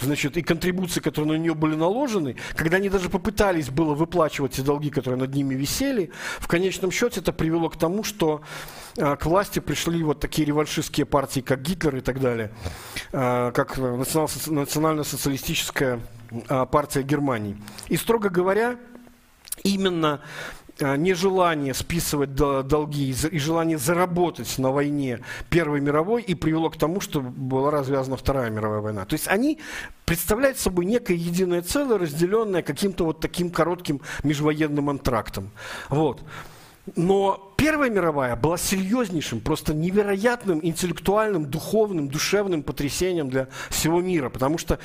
значит, 0.00 0.36
и 0.36 0.42
контрибуции, 0.42 1.00
которые 1.00 1.32
на 1.32 1.38
нее 1.42 1.56
были 1.56 1.74
наложены, 1.74 2.36
когда 2.54 2.76
они 2.76 2.88
даже 2.88 3.08
попытались 3.08 3.68
было 3.68 3.94
выплачивать 3.94 4.52
те 4.52 4.62
долги, 4.62 4.90
которые 4.90 5.18
над 5.18 5.34
ними 5.34 5.56
висели, 5.56 6.12
в 6.38 6.46
конечном 6.46 6.92
счете 6.92 7.18
это 7.18 7.32
привело 7.32 7.68
к 7.68 7.76
тому, 7.76 8.04
что 8.04 8.42
э, 8.96 9.16
к 9.16 9.26
власти 9.26 9.58
пришли 9.58 10.04
вот 10.04 10.20
такие 10.20 10.46
реваншистские 10.46 11.04
партии, 11.04 11.40
как 11.40 11.62
Гитлер 11.62 11.96
и 11.96 12.00
так 12.00 12.20
далее, 12.20 12.52
как 13.10 13.76
национально-социалистическая 13.76 15.98
партия 16.70 17.03
Германии. 17.03 17.57
И, 17.89 17.97
строго 17.97 18.28
говоря, 18.28 18.77
именно 19.62 20.20
а, 20.78 20.97
нежелание 20.97 21.73
списывать 21.73 22.35
долги 22.35 23.11
и 23.11 23.39
желание 23.39 23.78
заработать 23.78 24.59
на 24.59 24.70
войне 24.70 25.20
Первой 25.48 25.81
мировой 25.81 26.23
и 26.23 26.35
привело 26.35 26.69
к 26.69 26.77
тому, 26.77 27.01
что 27.01 27.23
была 27.23 27.70
развязана 27.70 28.19
Вторая 28.19 28.51
мировая 28.51 28.81
война. 28.81 29.07
То 29.07 29.15
есть 29.15 29.27
они 29.27 29.59
представляют 30.05 30.59
собой 30.59 30.85
некое 30.85 31.15
единое 31.15 31.62
целое, 31.62 31.98
разделенное 31.98 32.61
каким-то 32.61 33.07
вот 33.07 33.20
таким 33.20 33.51
коротким 33.51 34.03
межвоенным 34.23 34.90
антрактом. 34.90 35.51
Вот. 35.89 36.23
Но 36.94 37.55
Первая 37.57 37.89
мировая 37.89 38.36
была 38.36 38.59
серьезнейшим, 38.59 39.40
просто 39.40 39.73
невероятным 39.73 40.61
интеллектуальным, 40.62 41.47
духовным, 41.47 42.09
душевным 42.09 42.62
потрясением 42.62 43.31
для 43.31 43.48
всего 43.70 44.03
мира, 44.03 44.28
потому 44.28 44.59
что 44.59 44.78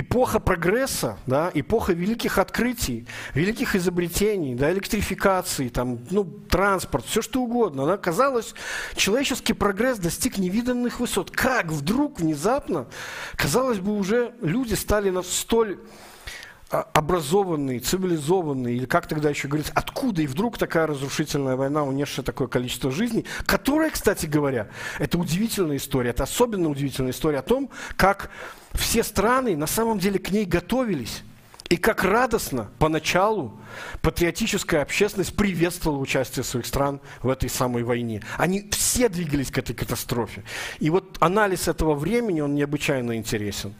эпоха 0.00 0.40
прогресса, 0.40 1.18
да, 1.26 1.50
эпоха 1.54 1.92
великих 1.92 2.38
открытий, 2.38 3.06
великих 3.34 3.74
изобретений, 3.74 4.54
да, 4.54 4.70
электрификации, 4.70 5.68
там, 5.68 6.00
ну, 6.10 6.24
транспорт, 6.24 7.06
все 7.06 7.22
что 7.22 7.40
угодно. 7.40 7.86
Да, 7.86 7.96
казалось, 7.96 8.54
человеческий 8.94 9.54
прогресс 9.54 9.98
достиг 9.98 10.36
невиданных 10.36 11.00
высот. 11.00 11.30
Как 11.30 11.66
вдруг, 11.66 12.20
внезапно, 12.20 12.86
казалось 13.36 13.78
бы, 13.78 13.96
уже 13.96 14.34
люди 14.42 14.74
стали 14.74 15.08
на 15.08 15.22
столь 15.22 15.78
а, 16.68 16.82
образованные, 16.94 17.78
цивилизованные, 17.78 18.76
или 18.76 18.86
как 18.86 19.06
тогда 19.06 19.30
еще 19.30 19.46
говорить, 19.46 19.70
откуда 19.72 20.22
и 20.22 20.26
вдруг 20.26 20.58
такая 20.58 20.88
разрушительная 20.88 21.54
война, 21.54 21.84
унесшая 21.84 22.24
такое 22.24 22.48
количество 22.48 22.90
жизней, 22.90 23.24
которая, 23.44 23.90
кстати 23.90 24.26
говоря, 24.26 24.66
это 24.98 25.16
удивительная 25.16 25.76
история, 25.76 26.10
это 26.10 26.24
особенно 26.24 26.68
удивительная 26.68 27.12
история 27.12 27.38
о 27.38 27.42
том, 27.42 27.70
как 27.96 28.30
все 28.74 29.04
страны 29.04 29.56
на 29.56 29.68
самом 29.68 30.00
деле 30.00 30.18
к 30.18 30.30
ней 30.30 30.44
готовились. 30.44 31.22
И 31.68 31.76
как 31.76 32.02
радостно 32.02 32.68
поначалу 32.80 33.58
патриотическая 34.02 34.82
общественность 34.82 35.36
приветствовала 35.36 35.98
участие 35.98 36.44
своих 36.44 36.66
стран 36.66 37.00
в 37.22 37.28
этой 37.28 37.48
самой 37.48 37.84
войне. 37.84 38.22
Они 38.38 38.68
все 38.70 39.08
двигались 39.08 39.50
к 39.52 39.58
этой 39.58 39.74
катастрофе. 39.74 40.42
И 40.78 40.90
вот 40.90 41.16
анализ 41.20 41.68
этого 41.68 41.94
времени, 41.94 42.40
он 42.40 42.54
необычайно 42.54 43.16
интересен. 43.16 43.74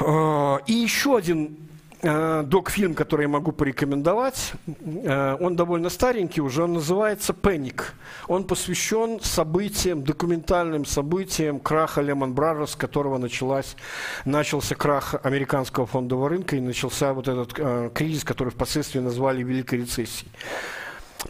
А, 0.00 0.60
и 0.66 0.72
еще 0.72 1.16
один 1.16 1.56
э, 2.02 2.42
док-фильм, 2.44 2.94
который 2.94 3.22
я 3.22 3.28
могу 3.28 3.52
порекомендовать. 3.52 4.52
Э, 4.86 5.36
он 5.40 5.56
довольно 5.56 5.90
старенький 5.90 6.40
уже, 6.40 6.64
он 6.64 6.74
называется 6.74 7.32
«Пэник». 7.32 7.94
Он 8.28 8.44
посвящен 8.44 9.20
событиям, 9.20 10.02
документальным 10.02 10.84
событиям 10.84 11.60
краха 11.60 12.00
Lehman 12.00 12.34
Brothers, 12.34 12.68
с 12.68 12.76
которого 12.76 13.18
началась, 13.18 13.76
начался 14.24 14.74
крах 14.74 15.14
американского 15.22 15.86
фондового 15.86 16.28
рынка 16.28 16.56
и 16.56 16.60
начался 16.60 17.12
вот 17.12 17.28
этот 17.28 17.54
э, 17.58 17.90
кризис, 17.94 18.24
который 18.24 18.50
впоследствии 18.50 19.00
назвали 19.00 19.42
Великой 19.42 19.80
рецессией. 19.80 20.30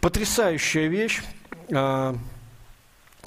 Потрясающая 0.01 0.87
вещь. 0.87 1.21
Э, 1.69 2.15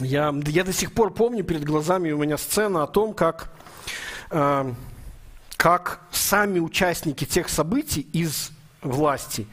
я, 0.01 0.35
я 0.47 0.65
до 0.65 0.73
сих 0.73 0.93
пор 0.93 1.13
помню 1.13 1.43
перед 1.45 1.65
глазами 1.65 2.11
у 2.11 2.19
меня 2.19 2.37
сцена 2.37 2.83
о 2.83 2.87
том, 2.87 3.15
как 3.15 3.51
э, 4.31 4.73
как 5.57 6.01
сами 6.11 6.59
участники 6.59 7.25
тех 7.25 7.49
событий 7.49 8.03
из 8.13 8.51
власти 8.83 9.47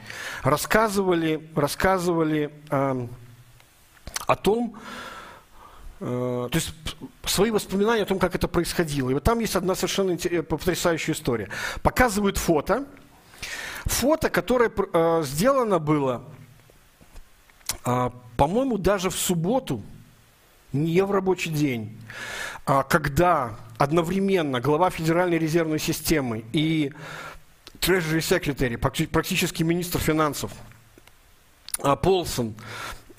рассказывали, 0.44 1.50
рассказывали 1.56 2.52
э, 2.70 3.08
о 4.28 4.36
том, 4.36 4.78
э, 6.00 6.50
то 6.52 6.56
есть 6.56 6.74
свои 7.26 7.52
воспоминания 7.52 8.04
о 8.04 8.06
том, 8.06 8.20
как 8.20 8.36
это 8.36 8.48
происходило. 8.48 9.10
И 9.10 9.14
вот 9.14 9.24
там 9.24 9.40
есть 9.40 9.56
одна 9.56 9.76
совершенно 9.76 10.18
потрясающая 10.44 11.14
история. 11.14 11.50
Показывают 11.82 12.38
фото, 12.38 12.86
фото, 13.86 14.30
которое 14.30 14.72
э, 14.72 15.24
сделано 15.24 15.80
было, 15.80 16.24
э, 17.86 18.10
по-моему, 18.38 18.78
даже 18.78 19.10
в 19.10 19.16
субботу, 19.16 19.82
не 20.74 21.02
в 21.02 21.12
рабочий 21.12 21.52
день, 21.52 22.00
а 22.66 22.84
когда 22.84 23.56
одновременно 23.84 24.62
глава 24.62 24.90
Федеральной 24.90 25.38
резервной 25.38 25.78
системы 25.78 26.46
и 26.54 26.94
Treasury 27.80 28.20
Secretary, 28.20 28.78
практически 29.08 29.62
министр 29.62 30.00
финансов, 30.00 30.54
а, 31.82 31.98
Полсон, 31.98 32.56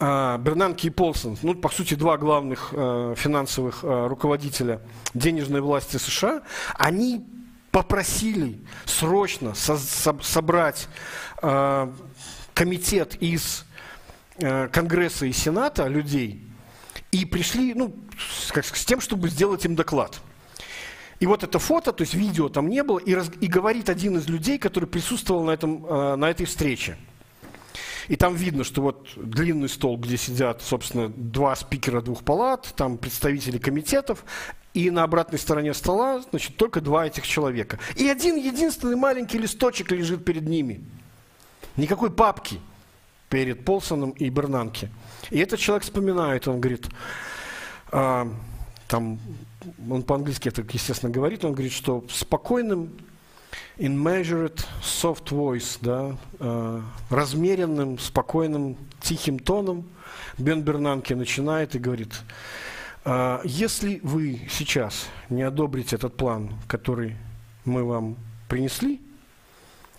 а, 0.01 0.39
Бернанки 0.39 0.86
и 0.86 0.91
Полсон, 0.91 1.36
ну, 1.43 1.55
по 1.55 1.69
сути, 1.69 1.95
два 1.95 2.16
главных 2.16 2.70
э, 2.73 3.15
финансовых 3.16 3.85
э, 3.85 4.07
руководителя 4.07 4.81
денежной 5.12 5.61
власти 5.61 5.99
США, 5.99 6.43
они 6.77 7.27
попросили 7.70 8.59
срочно 8.86 9.55
со 9.55 9.77
со 9.77 10.16
собрать 10.23 10.89
э, 11.43 11.93
комитет 12.55 13.16
из 13.20 13.66
Конгресса 14.39 15.27
и 15.27 15.32
Сената 15.32 15.86
людей 15.86 16.43
и 17.12 17.24
пришли 17.24 17.74
ну, 17.74 17.95
с 18.19 18.85
тем, 18.85 19.01
чтобы 19.01 19.28
сделать 19.28 19.65
им 19.65 19.77
доклад. 19.77 20.20
И 21.20 21.27
вот 21.27 21.45
это 21.45 21.59
фото, 21.59 21.93
то 21.93 22.03
есть 22.03 22.15
видео 22.15 22.49
там 22.49 22.69
не 22.69 22.82
было, 22.82 22.99
и, 22.99 23.15
раз, 23.15 23.31
и 23.41 23.47
говорит 23.47 23.89
один 23.89 24.19
из 24.19 24.28
людей, 24.28 24.59
который 24.59 24.86
присутствовал 24.86 25.45
на, 25.45 25.53
этом, 25.53 25.86
э, 25.86 26.16
на 26.16 26.31
этой 26.31 26.47
встрече. 26.47 26.97
И 28.09 28.16
там 28.16 28.35
видно, 28.35 28.65
что 28.65 28.82
вот 28.82 29.09
длинный 29.16 29.69
стол, 29.69 29.97
где 29.97 30.16
сидят, 30.16 30.62
собственно, 30.62 31.09
два 31.09 31.57
спикера 31.57 32.03
двух 32.03 32.23
палат, 32.23 32.74
там 32.77 32.99
представители 32.99 33.59
комитетов, 33.59 34.24
и 34.74 34.91
на 34.91 35.05
обратной 35.05 35.39
стороне 35.39 35.73
стола, 35.73 36.23
значит, 36.31 36.57
только 36.57 36.81
два 36.81 37.07
этих 37.07 37.27
человека. 37.27 37.78
И 37.97 38.09
один 38.09 38.36
единственный 38.36 38.97
маленький 38.97 39.39
листочек 39.39 39.93
лежит 39.93 40.24
перед 40.24 40.47
ними. 40.47 40.85
Никакой 41.77 42.11
папки 42.11 42.61
перед 43.31 43.65
Полсоном 43.65 44.11
и 44.11 44.28
Бернанке. 44.28 44.91
И 45.31 45.39
этот 45.39 45.61
человек 45.61 45.85
вспоминает, 45.85 46.47
он 46.49 46.61
говорит, 46.61 46.89
а, 47.91 48.28
там 48.89 49.19
он 49.91 50.03
по-английски 50.03 50.49
это, 50.49 50.62
естественно, 50.62 51.12
говорит, 51.12 51.45
он 51.45 51.53
говорит, 51.53 51.73
что 51.73 52.05
спокойным, 52.09 52.93
in 53.77 53.97
measured 53.97 54.65
soft 54.82 55.31
voice, 55.31 55.78
да, 55.81 56.16
э, 56.39 56.82
размеренным, 57.11 57.99
спокойным, 57.99 58.77
тихим 59.01 59.39
тоном 59.39 59.85
Бен 60.39 60.62
Бернанке 60.62 61.15
начинает 61.15 61.74
и 61.74 61.78
говорит, 61.78 62.15
э, 63.05 63.41
если 63.45 64.01
вы 64.03 64.43
сейчас 64.51 65.07
не 65.28 65.43
одобрите 65.43 65.97
этот 65.97 66.16
план, 66.16 66.51
который 66.69 67.16
мы 67.65 67.85
вам 67.85 68.16
принесли, 68.49 69.01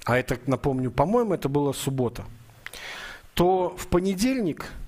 а 0.06 0.18
это, 0.18 0.38
напомню, 0.46 0.92
по-моему, 0.92 1.34
это 1.34 1.50
была 1.50 1.74
суббота, 1.74 2.26
то 3.34 3.76
в 3.78 3.88
понедельник– 3.88 4.72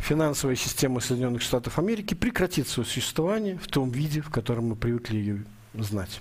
финансовая 0.00 0.56
система 0.56 1.00
Соединенных 1.00 1.42
Штатов 1.42 1.78
Америки 1.78 2.14
прекратит 2.14 2.68
свое 2.68 2.86
существование 2.86 3.58
в 3.58 3.66
том 3.66 3.90
виде, 3.90 4.20
в 4.20 4.30
котором 4.30 4.68
мы 4.68 4.76
привыкли 4.76 5.16
ее 5.16 5.44
знать. 5.74 6.20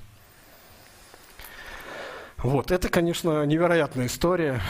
Вот, 2.37 2.71
это, 2.71 2.87
конечно, 2.89 3.45
невероятная 3.45 4.05
история. 4.05 4.61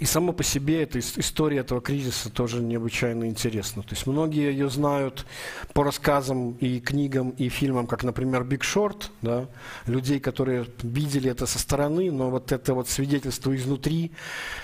И 0.00 0.06
само 0.06 0.32
по 0.32 0.42
себе 0.42 0.82
эта 0.82 0.98
история 0.98 1.58
этого 1.58 1.82
кризиса 1.82 2.30
тоже 2.30 2.62
необычайно 2.62 3.26
интересна. 3.26 3.82
То 3.82 3.90
есть 3.90 4.06
многие 4.06 4.50
ее 4.50 4.70
знают 4.70 5.26
по 5.74 5.84
рассказам 5.84 6.52
и 6.52 6.80
книгам, 6.80 7.30
и 7.36 7.50
фильмам, 7.50 7.86
как, 7.86 8.02
например, 8.02 8.44
«Биг 8.44 8.64
Шорт», 8.64 9.10
да, 9.20 9.46
людей, 9.84 10.18
которые 10.18 10.66
видели 10.82 11.30
это 11.30 11.44
со 11.44 11.58
стороны, 11.58 12.10
но 12.10 12.30
вот 12.30 12.50
это 12.50 12.72
вот 12.72 12.88
свидетельство 12.88 13.54
изнутри, 13.54 14.12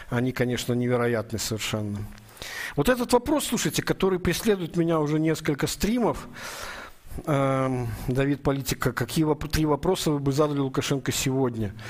они, 0.08 0.32
конечно, 0.32 0.72
невероятны 0.72 1.38
совершенно. 1.38 1.98
Вот 2.74 2.88
этот 2.88 3.12
вопрос, 3.12 3.44
слушайте, 3.44 3.82
который 3.82 4.18
преследует 4.18 4.78
меня 4.78 5.00
уже 5.00 5.20
несколько 5.20 5.66
стримов, 5.66 6.28
эм, 7.26 7.88
Давид 8.08 8.42
Политика, 8.42 8.90
какие 8.94 9.26
три 9.48 9.66
вопроса 9.66 10.12
вы 10.12 10.18
бы 10.18 10.32
задали 10.32 10.60
Лукашенко 10.60 11.12
сегодня– 11.12 11.74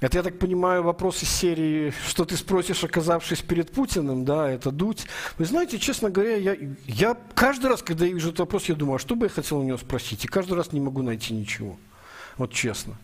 это, 0.00 0.16
я 0.16 0.22
так 0.22 0.38
понимаю, 0.38 0.82
вопрос 0.82 1.22
из 1.22 1.28
серии, 1.28 1.92
что 2.08 2.24
ты 2.24 2.36
спросишь, 2.36 2.82
оказавшись 2.84 3.42
перед 3.42 3.70
Путиным, 3.70 4.24
да, 4.24 4.50
это 4.50 4.70
дуть. 4.70 5.06
Вы 5.36 5.44
знаете, 5.44 5.78
честно 5.78 6.08
говоря, 6.08 6.36
я, 6.36 6.56
я 6.86 7.16
каждый 7.34 7.66
раз, 7.66 7.82
когда 7.82 8.06
я 8.06 8.12
вижу 8.12 8.28
этот 8.28 8.40
вопрос, 8.40 8.64
я 8.64 8.74
думаю, 8.74 8.96
а 8.96 8.98
что 8.98 9.14
бы 9.14 9.26
я 9.26 9.30
хотел 9.30 9.58
у 9.58 9.62
него 9.62 9.76
спросить? 9.76 10.24
И 10.24 10.28
каждый 10.28 10.54
раз 10.54 10.72
не 10.72 10.80
могу 10.80 11.02
найти 11.02 11.34
ничего. 11.34 11.76
Вот 12.38 12.50
честно. 12.50 12.96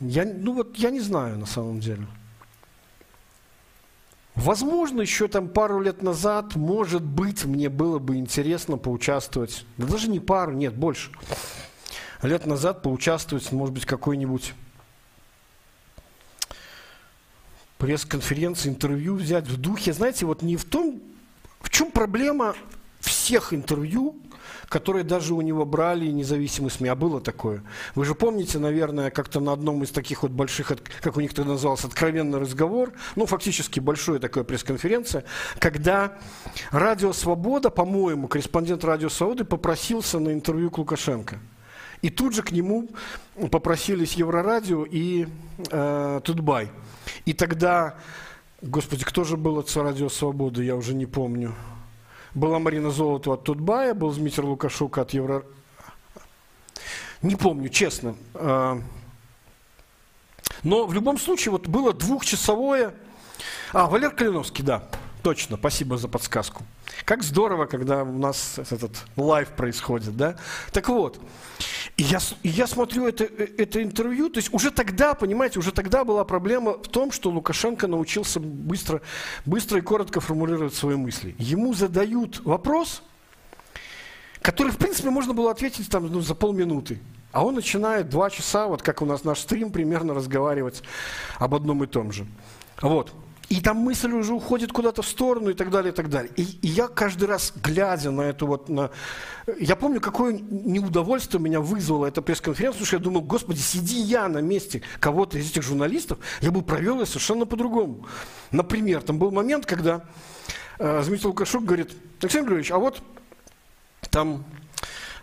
Я, 0.00 0.24
ну 0.24 0.54
вот, 0.54 0.76
я 0.76 0.90
не 0.90 1.00
знаю 1.00 1.38
на 1.38 1.46
самом 1.46 1.78
деле. 1.78 2.08
Возможно, 4.34 5.00
еще 5.00 5.28
там 5.28 5.48
пару 5.48 5.80
лет 5.80 6.02
назад, 6.02 6.56
может 6.56 7.02
быть, 7.02 7.44
мне 7.44 7.68
было 7.68 8.00
бы 8.00 8.16
интересно 8.16 8.78
поучаствовать. 8.78 9.64
Да 9.76 9.86
даже 9.86 10.08
не 10.08 10.18
пару, 10.18 10.52
нет, 10.52 10.74
больше 10.74 11.12
лет 12.22 12.46
назад 12.46 12.82
поучаствовать, 12.82 13.50
может 13.52 13.74
быть, 13.74 13.86
какой-нибудь 13.86 14.54
пресс-конференции, 17.78 18.68
интервью 18.68 19.14
взять 19.14 19.46
в 19.46 19.60
духе. 19.60 19.92
Знаете, 19.92 20.26
вот 20.26 20.42
не 20.42 20.56
в 20.56 20.64
том, 20.64 21.00
в 21.60 21.70
чем 21.70 21.90
проблема 21.90 22.54
всех 23.00 23.54
интервью, 23.54 24.16
которые 24.68 25.04
даже 25.04 25.34
у 25.34 25.40
него 25.40 25.64
брали 25.64 26.06
независимые 26.08 26.70
СМИ. 26.70 26.88
А 26.88 26.94
было 26.94 27.20
такое. 27.20 27.62
Вы 27.94 28.04
же 28.04 28.14
помните, 28.14 28.58
наверное, 28.58 29.10
как-то 29.10 29.40
на 29.40 29.52
одном 29.52 29.82
из 29.82 29.90
таких 29.90 30.22
вот 30.22 30.32
больших, 30.32 30.72
как 31.00 31.16
у 31.16 31.20
них 31.20 31.32
это 31.32 31.44
называлось, 31.44 31.84
откровенный 31.84 32.38
разговор, 32.38 32.92
ну, 33.16 33.26
фактически 33.26 33.80
большая 33.80 34.18
такая 34.18 34.44
пресс-конференция, 34.44 35.24
когда 35.58 36.18
Радио 36.70 37.12
Свобода, 37.12 37.70
по-моему, 37.70 38.28
корреспондент 38.28 38.84
Радио 38.84 39.08
Свободы 39.08 39.44
попросился 39.44 40.18
на 40.18 40.32
интервью 40.32 40.70
к 40.70 40.78
Лукашенко. 40.78 41.38
И 42.02 42.10
тут 42.10 42.34
же 42.34 42.42
к 42.42 42.52
нему 42.52 42.88
попросились 43.50 44.14
Еврорадио 44.14 44.84
и 44.84 45.26
э, 45.70 46.20
Тутбай. 46.22 46.70
И 47.24 47.32
тогда, 47.32 47.96
господи, 48.62 49.04
кто 49.04 49.24
же 49.24 49.36
был 49.36 49.58
от 49.58 49.74
Радио 49.76 50.08
Свободы, 50.08 50.64
я 50.64 50.76
уже 50.76 50.94
не 50.94 51.06
помню. 51.06 51.54
Была 52.34 52.58
Марина 52.58 52.90
Золотова 52.90 53.34
от 53.36 53.44
Тутбая, 53.44 53.94
был 53.94 54.12
Дмитрий 54.12 54.44
Лукашук 54.44 54.98
от 54.98 55.10
Евро... 55.12 55.44
Не 57.20 57.34
помню, 57.34 57.68
честно. 57.68 58.14
Э, 58.34 58.80
но 60.62 60.86
в 60.86 60.92
любом 60.92 61.18
случае 61.18 61.52
вот 61.52 61.66
было 61.66 61.92
двухчасовое... 61.92 62.94
А, 63.72 63.86
Валер 63.86 64.10
Калиновский, 64.10 64.64
да, 64.64 64.88
точно, 65.22 65.56
спасибо 65.56 65.96
за 65.96 66.08
подсказку. 66.08 66.64
Как 67.04 67.22
здорово, 67.22 67.66
когда 67.66 68.02
у 68.02 68.18
нас 68.18 68.58
этот 68.58 68.92
лайв 69.16 69.48
происходит, 69.50 70.16
да? 70.16 70.36
Так 70.72 70.88
вот, 70.88 71.20
я, 71.96 72.18
я 72.42 72.66
смотрю 72.66 73.06
это, 73.06 73.24
это 73.24 73.82
интервью, 73.82 74.30
то 74.30 74.38
есть 74.38 74.52
уже 74.52 74.70
тогда, 74.70 75.14
понимаете, 75.14 75.58
уже 75.58 75.72
тогда 75.72 76.04
была 76.04 76.24
проблема 76.24 76.72
в 76.72 76.88
том, 76.88 77.12
что 77.12 77.30
Лукашенко 77.30 77.86
научился 77.86 78.40
быстро, 78.40 79.02
быстро 79.44 79.78
и 79.78 79.80
коротко 79.80 80.20
формулировать 80.20 80.74
свои 80.74 80.96
мысли. 80.96 81.34
Ему 81.38 81.74
задают 81.74 82.40
вопрос, 82.44 83.02
который, 84.42 84.72
в 84.72 84.78
принципе, 84.78 85.10
можно 85.10 85.34
было 85.34 85.50
ответить 85.50 85.90
там, 85.90 86.06
ну, 86.06 86.20
за 86.20 86.34
полминуты. 86.34 87.00
А 87.32 87.44
он 87.44 87.54
начинает 87.54 88.08
два 88.08 88.30
часа, 88.30 88.66
вот 88.66 88.82
как 88.82 89.02
у 89.02 89.04
нас 89.04 89.24
наш 89.24 89.40
стрим, 89.40 89.70
примерно 89.70 90.14
разговаривать 90.14 90.82
об 91.38 91.54
одном 91.54 91.84
и 91.84 91.86
том 91.86 92.12
же. 92.12 92.26
Вот. 92.80 93.12
И 93.48 93.62
там 93.62 93.78
мысль 93.78 94.12
уже 94.12 94.34
уходит 94.34 94.72
куда-то 94.72 95.00
в 95.00 95.06
сторону 95.06 95.50
и 95.50 95.54
так 95.54 95.70
далее, 95.70 95.92
и 95.92 95.94
так 95.94 96.10
далее. 96.10 96.30
И, 96.36 96.42
и 96.42 96.68
я 96.68 96.86
каждый 96.86 97.28
раз, 97.28 97.54
глядя 97.56 98.10
на 98.10 98.22
эту 98.22 98.46
вот, 98.46 98.68
на... 98.68 98.90
я 99.58 99.74
помню, 99.74 100.02
какое 100.02 100.34
неудовольствие 100.34 101.40
меня 101.40 101.60
вызвало 101.60 102.04
эта 102.04 102.20
пресс-конференция, 102.20 102.74
потому 102.74 102.86
что 102.86 102.96
я 102.96 103.02
думал, 103.02 103.22
господи, 103.22 103.60
сиди 103.60 104.00
я 104.00 104.28
на 104.28 104.38
месте 104.38 104.82
кого-то 105.00 105.38
из 105.38 105.50
этих 105.50 105.62
журналистов, 105.62 106.18
я 106.42 106.50
бы 106.50 106.60
провел 106.60 107.00
ее 107.00 107.06
совершенно 107.06 107.46
по-другому. 107.46 108.06
Например, 108.50 109.00
там 109.00 109.18
был 109.18 109.30
момент, 109.30 109.64
когда 109.64 110.04
э, 110.78 111.02
Дмитрий 111.06 111.28
Лукашук 111.28 111.64
говорит, 111.64 111.92
Александр 112.20 112.48
Григорьевич, 112.48 112.70
а 112.70 112.78
вот 112.78 113.02
там 114.10 114.44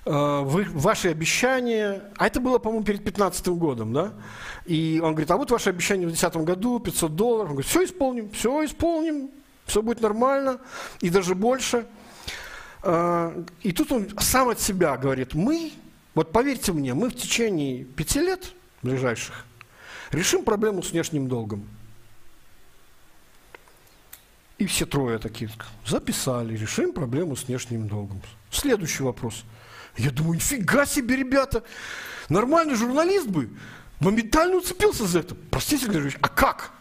вы, 0.06 0.65
ваши 0.69 1.10
обещания, 1.10 2.03
а 2.18 2.27
это 2.27 2.40
было, 2.40 2.60
по-моему, 2.60 2.86
перед 2.86 3.03
15 3.03 3.48
годом, 3.49 3.91
да? 3.91 4.14
И 4.65 5.02
он 5.03 5.11
говорит, 5.11 5.32
а 5.32 5.38
вот 5.38 5.52
ваше 5.52 5.72
обещание 5.72 6.07
в 6.07 6.11
2010 6.11 6.45
году, 6.45 6.80
500 6.80 7.15
долларов. 7.15 7.49
Он 7.49 7.56
говорит, 7.56 7.69
все 7.69 7.84
исполним, 7.84 8.30
все 8.30 8.65
исполним, 8.65 9.32
все 9.65 9.82
будет 9.82 10.02
нормально, 10.02 10.60
и 11.02 11.10
даже 11.10 11.34
больше. 11.34 11.88
Э, 12.84 13.44
и 13.61 13.72
тут 13.72 13.91
он 13.91 14.07
сам 14.19 14.49
от 14.49 14.60
себя 14.60 14.95
говорит, 14.98 15.34
мы, 15.34 15.72
вот 16.14 16.32
поверьте 16.32 16.72
мне, 16.72 16.94
мы 16.94 17.10
в 17.10 17.15
течение 17.15 17.84
пяти 17.84 18.19
лет 18.19 18.53
ближайших 18.84 19.45
решим 20.11 20.44
проблему 20.44 20.84
с 20.84 20.91
внешним 20.91 21.27
долгом. 21.27 21.68
И 24.57 24.65
все 24.65 24.86
трое 24.86 25.18
такие 25.19 25.49
записали, 25.86 26.56
решим 26.56 26.94
проблему 26.94 27.36
с 27.36 27.44
внешним 27.44 27.88
долгом. 27.88 28.22
Следующий 28.52 29.03
вопрос. 29.03 29.44
Я 29.97 30.11
думаю, 30.11 30.35
нифига 30.35 30.85
себе, 30.85 31.15
ребята, 31.15 31.63
нормальный 32.30 32.76
журналист 32.76 33.27
бы 33.27 33.49
моментально 33.99 34.57
уцепился 34.57 35.05
за 35.05 35.19
это. 35.19 35.35
Простите, 35.51 35.85
Григорьевич, 35.85 36.17
а 36.22 36.27
как? 36.27 36.72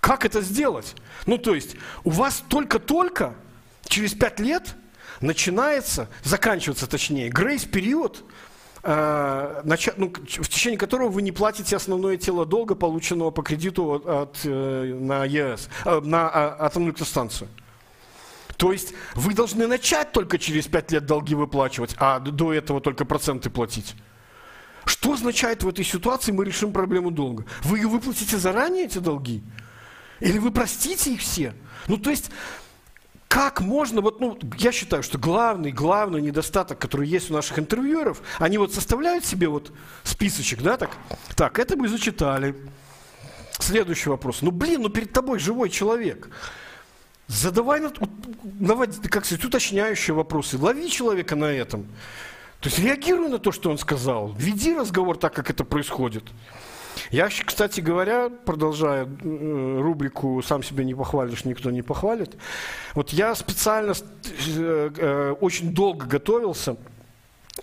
Как 0.00 0.24
это 0.24 0.40
сделать? 0.40 0.94
Ну, 1.26 1.38
то 1.38 1.54
есть, 1.54 1.76
у 2.04 2.10
вас 2.10 2.42
только-только 2.48 3.34
через 3.86 4.14
пять 4.14 4.40
лет 4.40 4.74
начинается, 5.20 6.08
заканчивается 6.22 6.86
точнее, 6.86 7.28
грейс-период, 7.28 8.24
э, 8.82 9.62
ну, 9.96 10.08
в 10.08 10.48
течение 10.48 10.78
которого 10.78 11.08
вы 11.08 11.22
не 11.22 11.32
платите 11.32 11.76
основное 11.76 12.16
тело 12.16 12.46
долга, 12.46 12.74
полученного 12.74 13.30
по 13.30 13.42
кредиту 13.42 13.92
от, 13.92 14.40
э, 14.44 14.94
на 15.00 15.24
ЕС, 15.24 15.68
э, 15.84 16.00
на 16.00 16.28
а, 16.28 16.66
атомную 16.66 16.90
электростанцию. 16.90 17.48
То 18.56 18.72
есть 18.72 18.94
вы 19.14 19.34
должны 19.34 19.66
начать 19.66 20.12
только 20.12 20.38
через 20.38 20.66
5 20.66 20.92
лет 20.92 21.06
долги 21.06 21.34
выплачивать, 21.34 21.94
а 21.98 22.20
до 22.20 22.52
этого 22.52 22.80
только 22.80 23.04
проценты 23.04 23.50
платить. 23.50 23.94
Что 24.84 25.12
означает 25.12 25.62
в 25.62 25.68
этой 25.68 25.84
ситуации 25.84 26.32
мы 26.32 26.44
решим 26.44 26.72
проблему 26.72 27.10
долга? 27.10 27.44
Вы 27.62 27.78
ее 27.78 27.88
выплатите 27.88 28.36
заранее, 28.36 28.86
эти 28.86 28.98
долги? 28.98 29.42
Или 30.20 30.38
вы 30.38 30.50
простите 30.50 31.14
их 31.14 31.20
все? 31.20 31.54
Ну, 31.86 31.96
то 31.98 32.10
есть, 32.10 32.30
как 33.28 33.60
можно, 33.60 34.00
вот, 34.00 34.20
ну, 34.20 34.38
я 34.58 34.72
считаю, 34.72 35.02
что 35.02 35.18
главный, 35.18 35.72
главный 35.72 36.20
недостаток, 36.20 36.78
который 36.78 37.08
есть 37.08 37.30
у 37.30 37.34
наших 37.34 37.58
интервьюеров, 37.58 38.22
они 38.38 38.58
вот 38.58 38.74
составляют 38.74 39.24
себе 39.24 39.48
вот 39.48 39.72
списочек, 40.02 40.62
да, 40.62 40.76
так, 40.76 40.90
так, 41.36 41.58
это 41.58 41.76
мы 41.76 41.88
зачитали. 41.88 42.54
Следующий 43.58 44.10
вопрос. 44.10 44.42
Ну, 44.42 44.50
блин, 44.50 44.82
ну 44.82 44.88
перед 44.88 45.12
тобой 45.12 45.38
живой 45.38 45.70
человек. 45.70 46.28
Задавай, 47.26 47.80
наводи, 48.60 49.08
как 49.08 49.24
сказать, 49.24 49.44
уточняющие 49.44 50.14
вопросы. 50.14 50.58
Лови 50.58 50.90
человека 50.90 51.36
на 51.36 51.46
этом. 51.46 51.86
То 52.60 52.68
есть 52.68 52.78
реагируй 52.78 53.28
на 53.28 53.38
то, 53.38 53.52
что 53.52 53.70
он 53.70 53.78
сказал. 53.78 54.34
Веди 54.38 54.76
разговор 54.76 55.16
так, 55.16 55.34
как 55.34 55.50
это 55.50 55.64
происходит. 55.64 56.24
Я, 57.10 57.28
кстати 57.28 57.80
говоря, 57.80 58.28
продолжая 58.28 59.04
рубрику 59.04 60.42
«Сам 60.42 60.62
себя 60.62 60.84
не 60.84 60.94
похвалишь, 60.94 61.44
никто 61.44 61.70
не 61.70 61.82
похвалит», 61.82 62.36
вот 62.94 63.10
я 63.10 63.34
специально 63.34 63.92
э, 64.56 64.90
э, 64.96 65.34
очень 65.40 65.74
долго 65.74 66.06
готовился, 66.06 66.76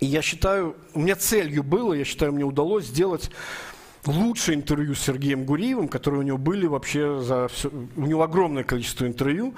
и 0.00 0.06
я 0.06 0.22
считаю, 0.22 0.76
у 0.94 1.00
меня 1.00 1.16
целью 1.16 1.62
было, 1.62 1.94
я 1.94 2.04
считаю, 2.04 2.32
мне 2.32 2.44
удалось 2.44 2.86
сделать 2.86 3.30
лучшее 4.06 4.56
интервью 4.56 4.94
с 4.94 5.00
Сергеем 5.00 5.44
Гуриевым, 5.44 5.88
которые 5.88 6.20
у 6.20 6.24
него 6.24 6.38
были 6.38 6.66
вообще 6.66 7.20
за 7.20 7.48
все, 7.48 7.70
у 7.96 8.06
него 8.06 8.22
огромное 8.22 8.64
количество 8.64 9.06
интервью. 9.06 9.54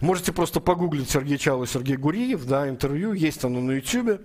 Можете 0.00 0.32
просто 0.32 0.60
погуглить 0.60 1.10
Сергей 1.10 1.38
Чал 1.38 1.62
и 1.62 1.66
Сергей 1.66 1.96
Гуриев, 1.96 2.44
да, 2.44 2.68
интервью, 2.68 3.12
есть 3.12 3.44
оно 3.44 3.60
на 3.60 3.72
YouTube. 3.72 4.20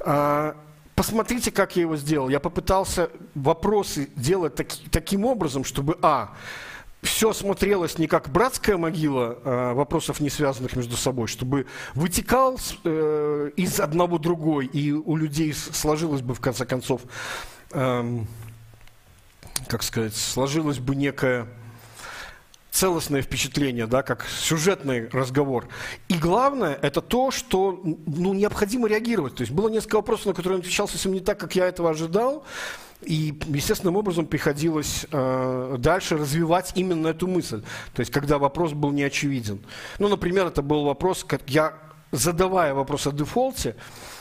А, 0.00 0.56
посмотрите, 0.94 1.52
как 1.52 1.76
я 1.76 1.82
его 1.82 1.96
сделал. 1.96 2.28
Я 2.28 2.40
попытался 2.40 3.10
вопросы 3.34 4.08
делать 4.16 4.56
таки, 4.56 4.88
таким 4.90 5.24
образом, 5.24 5.64
чтобы, 5.64 5.98
а, 6.02 6.34
все 7.02 7.32
смотрелось 7.32 7.98
не 7.98 8.08
как 8.08 8.28
братская 8.28 8.76
могила 8.76 9.38
э, 9.44 9.72
вопросов, 9.74 10.18
не 10.18 10.30
связанных 10.30 10.74
между 10.74 10.96
собой, 10.96 11.28
чтобы 11.28 11.66
вытекал 11.94 12.58
э, 12.84 13.50
из 13.56 13.78
одного 13.78 14.18
другой, 14.18 14.66
и 14.66 14.90
у 14.90 15.14
людей 15.14 15.54
сложилось 15.54 16.22
бы, 16.22 16.34
в 16.34 16.40
конце 16.40 16.66
концов, 16.66 17.02
э, 17.70 18.20
как 19.68 19.82
сказать, 19.82 20.16
сложилось 20.16 20.78
бы 20.78 20.96
некое 20.96 21.46
целостное 22.70 23.22
впечатление, 23.22 23.86
да, 23.86 24.02
как 24.02 24.24
сюжетный 24.26 25.08
разговор. 25.08 25.68
И 26.08 26.14
главное, 26.14 26.78
это 26.80 27.00
то, 27.00 27.30
что 27.30 27.80
ну, 27.82 28.34
необходимо 28.34 28.88
реагировать. 28.88 29.34
То 29.36 29.42
есть 29.42 29.52
было 29.52 29.68
несколько 29.68 29.96
вопросов, 29.96 30.26
на 30.26 30.34
которые 30.34 30.56
он 30.56 30.60
отвечал 30.60 30.86
совсем 30.86 31.12
не 31.12 31.20
так, 31.20 31.38
как 31.40 31.56
я 31.56 31.66
этого 31.66 31.90
ожидал. 31.90 32.44
И 33.02 33.38
естественным 33.46 33.96
образом 33.96 34.26
приходилось 34.26 35.06
э, 35.10 35.76
дальше 35.78 36.16
развивать 36.16 36.72
именно 36.74 37.08
эту 37.08 37.28
мысль. 37.28 37.62
То 37.94 38.00
есть, 38.00 38.12
когда 38.12 38.38
вопрос 38.38 38.72
был 38.72 38.90
неочевиден. 38.90 39.60
Ну, 39.98 40.08
например, 40.08 40.46
это 40.46 40.62
был 40.62 40.84
вопрос, 40.84 41.24
как 41.24 41.42
я, 41.46 41.74
задавая 42.12 42.74
вопрос 42.74 43.06
о 43.06 43.12
дефолте, 43.12 43.76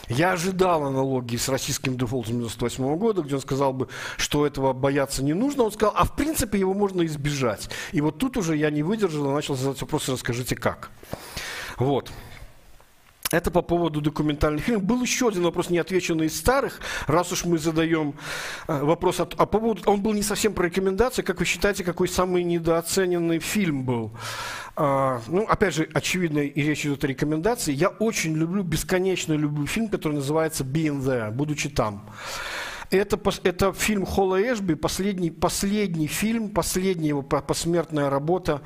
я 0.09 0.31
ожидал 0.31 0.83
аналогии 0.85 1.37
с 1.37 1.49
российским 1.49 1.97
дефолтом 1.97 2.39
98 2.39 2.97
года, 2.97 3.21
где 3.21 3.35
он 3.35 3.41
сказал 3.41 3.73
бы, 3.73 3.89
что 4.17 4.45
этого 4.45 4.73
бояться 4.73 5.23
не 5.23 5.33
нужно. 5.33 5.63
Он 5.63 5.71
сказал, 5.71 5.93
а 5.95 6.05
в 6.05 6.15
принципе 6.15 6.59
его 6.59 6.73
можно 6.73 7.05
избежать. 7.05 7.69
И 7.91 8.01
вот 8.01 8.17
тут 8.17 8.37
уже 8.37 8.55
я 8.55 8.69
не 8.69 8.83
выдержал 8.83 9.29
и 9.29 9.33
начал 9.33 9.55
задать 9.55 9.81
вопрос, 9.81 10.07
расскажите 10.09 10.55
как. 10.55 10.91
Вот. 11.77 12.11
Это 13.31 13.51
по 13.51 13.61
поводу 13.61 13.99
документальных 13.99 14.63
фильмов. 14.63 14.83
Был 14.83 15.01
еще 15.01 15.27
один 15.27 15.43
вопрос, 15.43 15.69
не 15.69 15.79
отвеченный 15.79 16.27
из 16.27 16.37
старых. 16.37 16.79
Раз 17.07 17.31
уж 17.33 17.43
мы 17.43 17.57
задаем 17.57 18.13
э, 18.67 18.83
вопрос, 18.83 19.19
о, 19.19 19.23
о 19.23 19.45
поводу, 19.45 19.81
он 19.85 20.01
был 20.01 20.13
не 20.13 20.23
совсем 20.23 20.53
про 20.53 20.67
рекомендации. 20.67 21.23
Как 21.23 21.39
вы 21.39 21.45
считаете, 21.45 21.83
какой 21.83 22.07
самый 22.07 22.43
недооцененный 22.43 23.39
фильм 23.39 23.83
был? 23.83 24.11
А, 24.77 25.21
ну, 25.27 25.43
опять 25.43 25.73
же, 25.73 25.89
очевидно, 25.93 26.39
и 26.39 26.61
речь 26.61 26.85
идет 26.85 27.03
о 27.03 27.07
рекомендации. 27.07 27.73
Я 27.73 27.89
очень 27.89 28.33
люблю, 28.33 28.63
бесконечно 28.63 29.33
люблю 29.33 29.67
фильм, 29.67 29.89
который 29.89 30.13
называется 30.13 30.63
«Being 30.63 31.01
There», 31.01 31.31
«Будучи 31.31 31.69
там». 31.69 32.09
Это, 32.89 33.19
это 33.43 33.73
фильм 33.73 34.05
Холла 34.05 34.41
Эшби, 34.41 34.75
последний, 34.75 35.29
последний 35.29 36.07
фильм, 36.07 36.49
последняя 36.49 37.09
его 37.09 37.21
посмертная 37.21 38.09
работа 38.09 38.61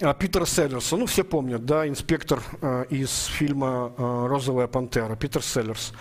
а, 0.00 0.14
Питера 0.14 0.46
Селлерса. 0.46 0.96
Ну, 0.96 1.06
все 1.06 1.24
помнят, 1.24 1.64
да, 1.64 1.86
инспектор 1.86 2.42
э, 2.62 2.84
из 2.90 3.26
фильма 3.26 3.92
э, 3.96 4.26
«Розовая 4.28 4.66
пантера», 4.66 5.16
Питер 5.16 5.42
Селлерс. 5.42 5.92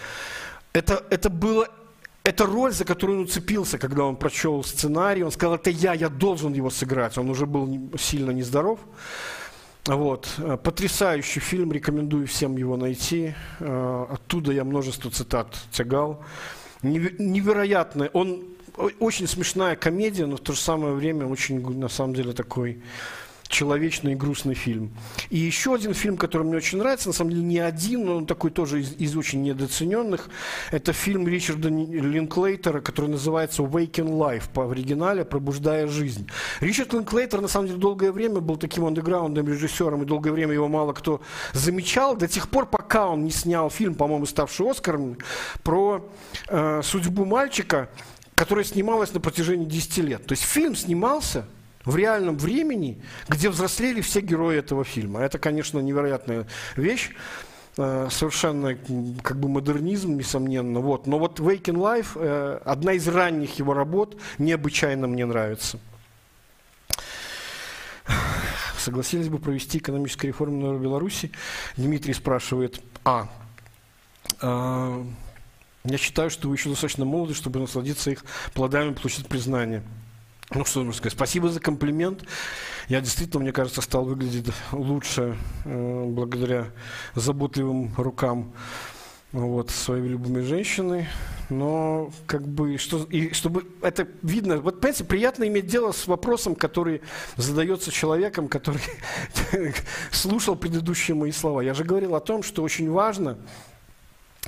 Это, 0.73 1.03
это 1.09 1.29
было 1.29 1.67
это 2.23 2.45
роль, 2.45 2.71
за 2.71 2.85
которую 2.85 3.19
он 3.19 3.25
уцепился, 3.25 3.77
когда 3.77 4.03
он 4.03 4.15
прочел 4.15 4.63
сценарий. 4.63 5.23
Он 5.23 5.31
сказал, 5.31 5.55
это 5.55 5.69
я, 5.69 5.93
я 5.93 6.09
должен 6.09 6.53
его 6.53 6.69
сыграть. 6.69 7.17
Он 7.17 7.29
уже 7.29 7.45
был 7.45 7.91
сильно 7.97 8.31
нездоров. 8.31 8.79
Вот. 9.85 10.27
Потрясающий 10.63 11.39
фильм, 11.39 11.71
рекомендую 11.71 12.27
всем 12.27 12.57
его 12.57 12.77
найти. 12.77 13.33
Э, 13.59 14.05
оттуда 14.11 14.51
я 14.51 14.63
множество 14.63 15.09
цитат 15.09 15.55
тягал. 15.71 16.23
Невероятно. 16.83 18.09
Он 18.13 18.43
очень 18.99 19.27
смешная 19.27 19.75
комедия, 19.75 20.25
но 20.25 20.37
в 20.37 20.41
то 20.41 20.53
же 20.53 20.59
самое 20.59 20.93
время 20.93 21.25
очень, 21.25 21.67
на 21.77 21.89
самом 21.89 22.13
деле, 22.13 22.33
такой 22.33 22.81
человечный 23.49 24.13
и 24.13 24.15
грустный 24.15 24.53
фильм. 24.53 24.93
И 25.29 25.37
еще 25.37 25.73
один 25.73 25.93
фильм, 25.93 26.17
который 26.17 26.43
мне 26.43 26.57
очень 26.57 26.77
нравится, 26.77 27.09
на 27.09 27.13
самом 27.13 27.31
деле 27.31 27.43
не 27.43 27.57
один, 27.59 28.05
но 28.05 28.15
он 28.17 28.25
такой 28.27 28.51
тоже 28.51 28.81
из, 28.81 28.93
из 28.93 29.17
очень 29.17 29.41
недооцененных, 29.41 30.29
это 30.71 30.93
фильм 30.93 31.27
Ричарда 31.27 31.67
Линклейтера, 31.67 32.79
который 32.79 33.09
называется 33.09 33.63
«Waking 33.63 34.17
Life» 34.17 34.43
по 34.53 34.71
оригинале 34.71 35.25
«Пробуждая 35.25 35.87
жизнь». 35.87 36.29
Ричард 36.61 36.93
Линклейтер, 36.93 37.41
на 37.41 37.47
самом 37.47 37.67
деле, 37.67 37.79
долгое 37.79 38.11
время 38.11 38.39
был 38.39 38.55
таким 38.55 38.85
андеграундным 38.85 39.47
режиссером, 39.47 40.03
и 40.03 40.05
долгое 40.05 40.31
время 40.31 40.53
его 40.53 40.67
мало 40.67 40.93
кто 40.93 41.19
замечал, 41.53 42.15
до 42.15 42.27
тех 42.27 42.49
пор, 42.49 42.67
пока 42.67 43.09
он 43.09 43.23
не 43.23 43.31
снял 43.31 43.71
фильм, 43.71 43.95
по-моему, 43.95 44.27
ставший 44.27 44.69
Оскаром, 44.69 45.17
про 45.63 46.07
э, 46.47 46.81
судьбу 46.83 47.25
мальчика, 47.25 47.89
которая 48.35 48.63
снималась 48.63 49.11
на 49.11 49.19
протяжении 49.19 49.65
10 49.65 49.97
лет. 49.97 50.25
То 50.27 50.33
есть 50.33 50.43
фильм 50.43 50.75
снимался– 50.75 51.47
в 51.85 51.95
реальном 51.95 52.37
времени, 52.37 53.01
где 53.27 53.49
взрослели 53.49 54.01
все 54.01 54.21
герои 54.21 54.57
этого 54.57 54.83
фильма. 54.83 55.21
Это, 55.21 55.39
конечно, 55.39 55.79
невероятная 55.79 56.45
вещь 56.75 57.11
э, 57.77 58.07
совершенно 58.11 58.75
как 59.21 59.39
бы 59.39 59.49
модернизм, 59.49 60.17
несомненно. 60.17 60.79
Вот. 60.79 61.07
Но 61.07 61.19
вот 61.19 61.39
Waking 61.39 61.75
Life, 61.75 62.11
э, 62.15 62.59
одна 62.65 62.93
из 62.93 63.07
ранних 63.07 63.59
его 63.59 63.73
работ, 63.73 64.17
необычайно 64.37 65.07
мне 65.07 65.25
нравится. 65.25 65.79
согласились 68.77 69.29
бы 69.29 69.39
провести 69.39 69.77
экономическую 69.77 70.29
реформу 70.29 70.73
в 70.77 70.81
Беларуси? 70.81 71.31
Дмитрий 71.77 72.13
спрашивает. 72.13 72.81
А, 73.05 73.29
э, 74.41 75.03
я 75.85 75.97
считаю, 75.97 76.29
что 76.29 76.49
вы 76.49 76.55
еще 76.55 76.69
достаточно 76.69 77.05
молоды, 77.05 77.33
чтобы 77.33 77.59
насладиться 77.59 78.11
их 78.11 78.25
плодами, 78.53 78.93
получить 78.93 79.27
признание. 79.27 79.83
Ну, 80.51 80.65
что 80.65 80.79
нужно 80.79 80.93
сказать? 80.93 81.13
Спасибо 81.13 81.49
за 81.49 81.59
комплимент. 81.59 82.23
Я 82.87 83.01
действительно, 83.01 83.43
мне 83.43 83.51
кажется, 83.51 83.81
стал 83.81 84.05
выглядеть 84.05 84.47
лучше 84.71 85.37
э, 85.65 86.05
благодаря 86.05 86.71
заботливым 87.13 87.93
рукам 87.95 88.51
вот, 89.31 89.69
своей 89.69 90.07
любимой 90.07 90.41
женщины. 90.41 91.07
Но, 91.49 92.11
как 92.25 92.47
бы, 92.47 92.79
что, 92.79 93.03
и 93.03 93.31
чтобы 93.33 93.67
это 93.83 94.07
видно, 94.23 94.57
вот, 94.57 94.81
понимаете, 94.81 95.03
приятно 95.03 95.47
иметь 95.47 95.67
дело 95.67 95.91
с 95.91 96.07
вопросом, 96.07 96.55
который 96.55 97.03
задается 97.37 97.91
человеком, 97.91 98.47
который 98.47 98.81
слушал 100.11 100.55
предыдущие 100.55 101.13
мои 101.13 101.31
слова. 101.31 101.61
Я 101.61 101.75
же 101.75 101.83
говорил 101.83 102.15
о 102.15 102.19
том, 102.21 102.41
что 102.41 102.63
очень 102.63 102.89
важно, 102.89 103.37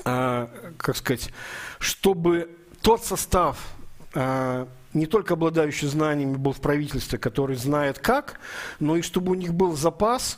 э, 0.04 0.48
как 0.78 0.98
сказать, 0.98 1.30
чтобы 1.78 2.58
тот 2.82 3.06
состав 3.06 3.60
э, 4.16 4.66
не 4.94 5.06
только 5.06 5.36
обладающий 5.36 5.88
знаниями 5.88 6.36
был 6.36 6.54
в 6.54 6.62
правительстве, 6.62 7.18
который 7.18 7.56
знает 7.56 8.00
как, 8.00 8.40
но 8.80 8.98
и 8.98 9.02
чтобы 9.02 9.32
у 9.32 9.36
них 9.36 9.54
был 9.54 9.76
запас, 9.76 10.38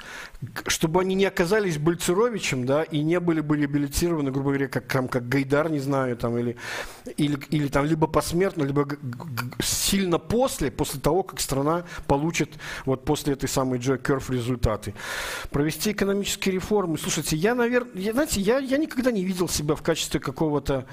чтобы 0.68 1.02
они 1.02 1.16
не 1.16 1.26
оказались 1.26 1.78
Бальцеровичем, 1.78 2.66
да, 2.66 2.84
и 2.84 3.02
не 3.02 3.20
были 3.20 3.42
бы 3.42 3.58
реабилитированы, 3.58 4.32
грубо 4.32 4.50
говоря, 4.50 4.68
как, 4.68 4.88
там, 4.88 5.08
как 5.08 5.28
Гайдар, 5.28 5.70
не 5.70 5.80
знаю, 5.80 6.18
там, 6.18 6.38
или, 6.38 6.58
или, 7.18 7.38
или 7.50 7.68
там, 7.68 7.86
либо 7.86 8.08
посмертно, 8.08 8.64
либо 8.64 8.88
сильно 9.60 10.20
после, 10.20 10.72
после 10.72 11.00
того, 11.00 11.24
как 11.24 11.40
страна 11.40 11.86
получит 12.08 12.52
вот 12.86 13.06
после 13.06 13.34
этой 13.34 13.50
самой 13.50 13.80
Джой 13.80 13.98
Керф 13.98 14.30
результаты. 14.30 14.94
Провести 15.50 15.92
экономические 15.92 16.56
реформы. 16.56 16.98
Слушайте, 16.98 17.38
я, 17.38 17.56
наверное, 17.56 18.12
знаете, 18.12 18.42
я, 18.42 18.60
я 18.60 18.78
никогда 18.78 19.12
не 19.12 19.24
видел 19.24 19.48
себя 19.48 19.76
в 19.76 19.82
качестве 19.82 20.20
какого-то 20.20 20.86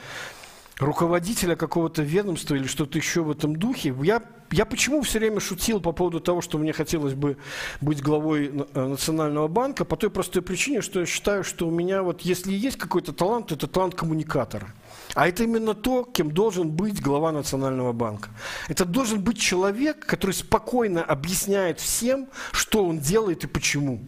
руководителя 0.81 1.57
какого-то 1.57 2.02
ведомства 2.02 2.55
или 2.55 2.66
что-то 2.66 2.98
еще 2.98 3.23
в 3.23 3.31
этом 3.31 3.55
духе. 3.55 3.94
Я, 4.02 4.23
я 4.51 4.65
почему 4.65 5.02
все 5.02 5.19
время 5.19 5.39
шутил 5.39 5.81
по 5.81 5.93
поводу 5.93 6.20
того, 6.20 6.40
что 6.40 6.59
мне 6.59 6.73
хотелось 6.73 7.15
бы 7.15 7.36
быть 7.81 8.02
главой 8.02 8.47
э, 8.74 8.86
Национального 8.86 9.47
банка? 9.47 9.85
По 9.85 9.97
той 9.97 10.11
простой 10.11 10.43
причине, 10.43 10.81
что 10.81 11.01
я 11.01 11.07
считаю, 11.07 11.44
что 11.44 11.69
у 11.69 11.70
меня 11.70 12.02
вот, 12.02 12.23
если 12.23 12.52
есть 12.52 12.78
какой-то 12.78 13.12
талант, 13.12 13.48
то 13.48 13.55
это 13.55 13.66
талант 13.66 13.94
коммуникатора. 13.94 14.73
А 15.15 15.28
это 15.28 15.44
именно 15.44 15.74
то, 15.74 16.05
кем 16.05 16.31
должен 16.31 16.70
быть 16.70 17.01
глава 17.02 17.31
Национального 17.32 17.93
банка. 17.93 18.31
Это 18.69 18.85
должен 18.85 19.23
быть 19.23 19.39
человек, 19.39 20.07
который 20.07 20.32
спокойно 20.32 21.02
объясняет 21.02 21.78
всем, 21.78 22.28
что 22.52 22.85
он 22.85 22.98
делает 22.98 23.44
и 23.44 23.47
почему. 23.47 24.01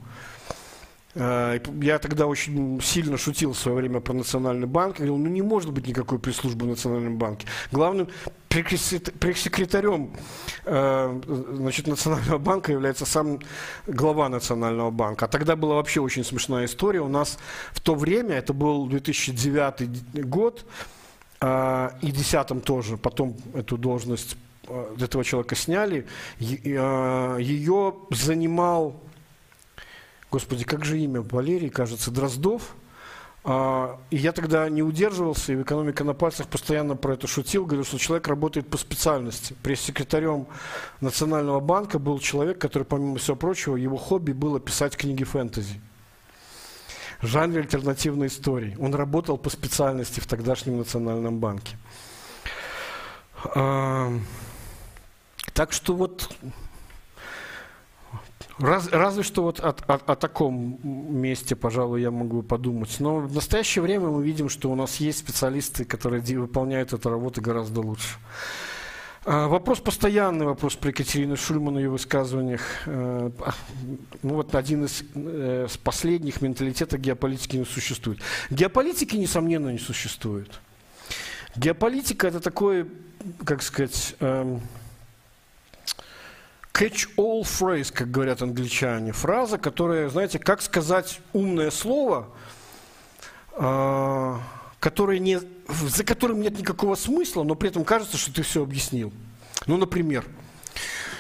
Э, 1.15 1.59
я 1.81 1.99
тогда 1.99 2.27
очень 2.27 2.81
сильно 2.81 3.19
шутил 3.19 3.53
в 3.53 3.59
свое 3.59 3.77
время 3.77 4.01
про 4.01 4.15
Национальный 4.15 4.67
банк. 4.67 4.97
Говорил, 4.97 5.17
ну 5.17 5.29
не 5.29 5.43
может 5.43 5.73
быть 5.73 5.87
никакой 5.87 6.19
пресс-службы 6.19 6.67
в 6.67 6.69
Национальном 6.69 7.19
банке. 7.19 7.47
Главным 7.71 8.09
пресс-секретарем 8.49 10.15
э, 10.65 11.21
значит, 11.53 11.87
Национального 11.87 12.39
банка 12.39 12.73
является 12.73 13.07
сам 13.07 13.41
глава 13.87 14.29
Национального 14.29 14.91
банка. 14.91 15.27
А 15.27 15.29
тогда 15.29 15.57
была 15.57 15.75
вообще 15.75 16.01
очень 16.01 16.25
смешная 16.25 16.67
история. 16.67 17.01
У 17.01 17.09
нас 17.09 17.39
в 17.73 17.81
то 17.81 17.95
время, 17.95 18.37
это 18.37 18.53
был 18.53 18.87
2009 18.87 20.27
год, 20.27 20.65
э, 21.41 21.91
и 22.01 22.13
2010 22.13 22.65
тоже, 22.65 22.97
потом 22.97 23.37
эту 23.55 23.77
должность 23.77 24.37
этого 25.01 25.25
человека 25.25 25.57
сняли. 25.57 26.07
Ее 26.39 27.95
занимал 28.11 29.03
Господи, 30.33 30.65
как 30.65 30.83
же 30.83 30.99
имя? 30.99 31.21
Валерий, 31.21 31.69
кажется, 31.69 32.11
Дроздов. 32.11 32.75
А, 33.45 33.99
и 34.09 34.17
я 34.17 34.33
тогда 34.33 34.67
не 34.71 34.83
удерживался, 34.83 35.53
и 35.53 35.57
в 35.57 35.63
«Экономика 35.63 36.05
на 36.05 36.15
пальцах» 36.15 36.49
постоянно 36.49 36.97
про 36.97 37.15
это 37.15 37.27
шутил, 37.27 37.67
говорил, 37.67 37.85
что 37.85 37.99
человек 37.99 38.29
работает 38.29 38.67
по 38.67 38.79
специальности. 38.79 39.55
Пресс-секретарем 39.63 40.47
Национального 41.03 41.61
банка 41.61 41.99
был 41.99 42.19
человек, 42.19 42.59
который, 42.59 42.85
помимо 42.85 43.19
всего 43.19 43.37
прочего, 43.37 43.77
его 43.77 43.99
хобби 43.99 44.33
было 44.33 44.59
писать 44.59 44.97
книги 44.97 45.23
фэнтези. 45.23 45.79
В 47.21 47.27
жанре 47.27 47.61
альтернативной 47.61 48.29
истории. 48.29 48.75
Он 48.81 48.95
работал 48.95 49.37
по 49.37 49.51
специальности 49.51 50.21
в 50.21 50.27
тогдашнем 50.27 50.79
Национальном 50.79 51.41
банке. 51.41 51.77
А, 53.55 54.11
так 55.53 55.73
что 55.73 55.95
вот 55.95 56.35
Раз, 58.63 58.89
разве 58.93 59.25
что 59.25 59.43
вот 59.43 59.59
о, 59.59 59.71
о, 59.71 59.95
о 59.95 60.15
таком 60.15 60.79
месте, 60.85 61.57
пожалуй, 61.57 62.01
я 62.01 62.13
могу 62.13 62.43
подумать. 62.43 62.95
Но 63.01 63.17
в 63.17 63.35
настоящее 63.35 63.83
время 63.83 64.07
мы 64.07 64.23
видим, 64.23 64.49
что 64.49 64.71
у 64.71 64.77
нас 64.77 64.97
есть 64.97 65.19
специалисты, 65.19 65.85
которые 65.85 66.23
выполняют 66.39 66.93
эту 66.93 67.11
работу 67.11 67.43
гораздо 67.43 67.81
лучше. 67.81 68.19
А, 69.25 69.49
вопрос 69.49 69.81
постоянный, 69.81 70.47
вопрос 70.47 70.77
про 70.77 70.91
Екатерину 70.91 71.37
Шульман 71.37 71.75
в 71.75 71.79
ее 71.79 71.91
высказываниях. 71.91 72.63
Э, 72.87 73.31
а, 73.41 73.53
ну 74.23 74.35
вот 74.35 74.55
один 74.55 74.85
из, 74.85 75.03
э, 75.17 75.67
последних 75.83 76.41
менталитета 76.41 76.99
геополитики 76.99 77.57
не 77.57 77.65
существует. 77.65 78.21
Геополитики, 78.51 79.17
несомненно, 79.17 79.71
не 79.71 79.79
существует. 79.79 80.61
Геополитика 81.57 82.29
это 82.29 82.39
такой, 82.39 82.87
как 83.45 83.63
сказать, 83.63 84.15
эм, 84.21 84.61
catch-all 86.73 87.43
phrase, 87.43 87.93
как 87.93 88.11
говорят 88.11 88.43
англичане. 88.43 89.13
Фраза, 89.13 89.59
которая, 89.59 90.09
знаете, 90.09 90.39
как 90.39 90.63
сказать 90.63 91.21
умное 91.33 91.71
слово, 91.71 92.29
э, 93.53 94.39
которое 94.81 95.19
не, 95.19 95.41
за 95.69 96.05
которым 96.05 96.41
нет 96.41 96.59
никакого 96.59 96.95
смысла, 96.95 97.43
но 97.43 97.55
при 97.55 97.69
этом 97.69 97.85
кажется, 97.85 98.17
что 98.17 98.33
ты 98.33 98.43
все 98.43 98.63
объяснил. 98.63 99.13
Ну, 99.67 99.77
например, 99.77 100.25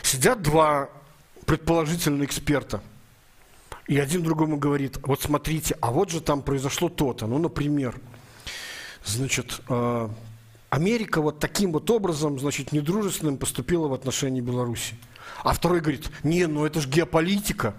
сидят 0.02 0.42
два 0.42 0.88
предположительных 1.46 2.28
эксперта, 2.28 2.80
и 3.86 3.98
один 3.98 4.22
другому 4.22 4.56
говорит, 4.56 4.98
вот 5.02 5.22
смотрите, 5.22 5.76
а 5.80 5.90
вот 5.90 6.10
же 6.10 6.20
там 6.20 6.42
произошло 6.42 6.88
то-то. 6.88 7.26
Ну, 7.26 7.38
например, 7.38 8.00
значит, 9.04 9.60
э, 9.68 10.08
Америка 10.70 11.20
вот 11.20 11.38
таким 11.38 11.72
вот 11.72 11.90
образом, 11.90 12.38
значит, 12.38 12.72
недружественным 12.72 13.36
поступила 13.36 13.88
в 13.88 13.92
отношении 13.92 14.40
Беларуси. 14.40 14.94
А 15.42 15.52
второй 15.52 15.80
говорит, 15.80 16.10
не, 16.22 16.46
ну 16.46 16.64
это 16.64 16.80
же 16.80 16.88
геополитика. 16.88 17.74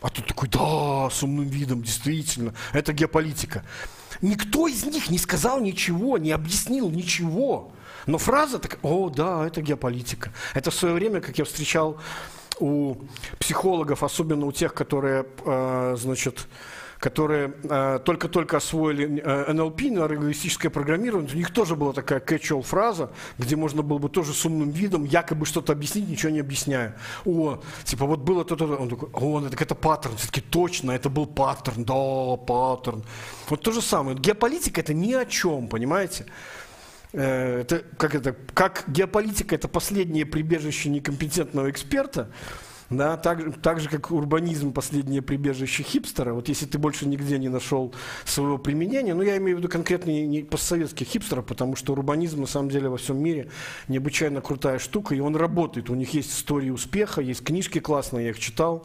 А 0.00 0.08
тут 0.08 0.26
такой, 0.26 0.48
да, 0.48 1.10
с 1.10 1.22
умным 1.22 1.46
видом, 1.48 1.82
действительно, 1.82 2.54
это 2.72 2.92
геополитика. 2.92 3.64
Никто 4.22 4.66
из 4.66 4.84
них 4.84 5.10
не 5.10 5.18
сказал 5.18 5.60
ничего, 5.60 6.16
не 6.18 6.32
объяснил 6.32 6.90
ничего. 6.90 7.72
Но 8.06 8.18
фраза 8.18 8.58
такая, 8.58 8.80
о, 8.82 9.10
да, 9.10 9.46
это 9.46 9.60
геополитика. 9.60 10.32
Это 10.54 10.70
в 10.70 10.74
свое 10.74 10.94
время, 10.94 11.20
как 11.20 11.38
я 11.38 11.44
встречал 11.44 12.00
у 12.60 12.96
психологов, 13.38 14.02
особенно 14.02 14.46
у 14.46 14.52
тех, 14.52 14.74
которые, 14.74 15.26
э, 15.44 15.96
значит, 15.98 16.46
которые 17.00 17.54
э, 17.64 17.98
только-только 18.04 18.58
освоили 18.58 19.22
э, 19.24 19.52
НЛП, 19.52 19.80
нейролингвистическое 19.80 20.70
программирование, 20.70 21.32
у 21.32 21.36
них 21.36 21.50
тоже 21.50 21.74
была 21.74 21.94
такая 21.94 22.20
catch-all 22.20 22.62
фраза, 22.62 23.10
где 23.38 23.56
можно 23.56 23.82
было 23.82 23.96
бы 23.96 24.10
тоже 24.10 24.34
с 24.34 24.44
умным 24.44 24.70
видом 24.70 25.04
якобы 25.04 25.46
что-то 25.46 25.72
объяснить, 25.72 26.08
ничего 26.08 26.30
не 26.30 26.40
объясняя. 26.40 26.94
О, 27.24 27.60
типа 27.84 28.04
вот 28.04 28.20
было 28.20 28.44
то-то, 28.44 28.66
он 28.76 28.90
такой, 28.90 29.08
о, 29.14 29.40
это, 29.40 29.56
это 29.62 29.74
паттерн, 29.74 30.16
все-таки 30.18 30.42
точно, 30.42 30.92
это 30.92 31.08
был 31.08 31.24
паттерн, 31.24 31.84
да, 31.84 32.36
паттерн. 32.36 33.02
Вот 33.48 33.62
то 33.62 33.72
же 33.72 33.80
самое. 33.80 34.18
Геополитика 34.18 34.82
это 34.82 34.92
ни 34.92 35.14
о 35.14 35.24
чем, 35.24 35.68
понимаете? 35.68 36.26
Э, 37.12 37.60
это, 37.60 37.82
как, 37.96 38.14
это, 38.14 38.36
как 38.52 38.84
геополитика 38.88 39.54
это 39.54 39.68
последнее 39.68 40.26
прибежище 40.26 40.90
некомпетентного 40.90 41.70
эксперта, 41.70 42.30
да, 42.90 43.16
так, 43.16 43.60
так 43.62 43.78
же, 43.78 43.88
как 43.88 44.10
урбанизм– 44.10 44.72
последнее 44.74 45.22
прибежище 45.22 45.84
хипстера. 45.84 46.34
Вот 46.34 46.48
если 46.48 46.66
ты 46.66 46.76
больше 46.76 47.06
нигде 47.06 47.38
не 47.38 47.48
нашел 47.48 47.94
своего 48.24 48.58
применения, 48.58 49.14
ну, 49.14 49.22
я 49.22 49.36
имею 49.36 49.56
в 49.56 49.60
виду 49.60 49.68
конкретно 49.68 50.10
не, 50.10 50.26
не 50.26 50.42
постсоветских 50.42 51.06
хипстеров, 51.06 51.46
потому 51.46 51.76
что 51.76 51.92
урбанизм, 51.92 52.40
на 52.40 52.46
самом 52.48 52.68
деле, 52.68 52.88
во 52.88 52.96
всем 52.96 53.22
мире 53.22 53.48
необычайно 53.86 54.40
крутая 54.40 54.80
штука, 54.80 55.14
и 55.14 55.20
он 55.20 55.36
работает. 55.36 55.88
У 55.88 55.94
них 55.94 56.12
есть 56.14 56.32
истории 56.32 56.70
успеха, 56.70 57.20
есть 57.20 57.44
книжки 57.44 57.78
классные, 57.78 58.24
я 58.24 58.30
их 58.30 58.40
читал. 58.40 58.84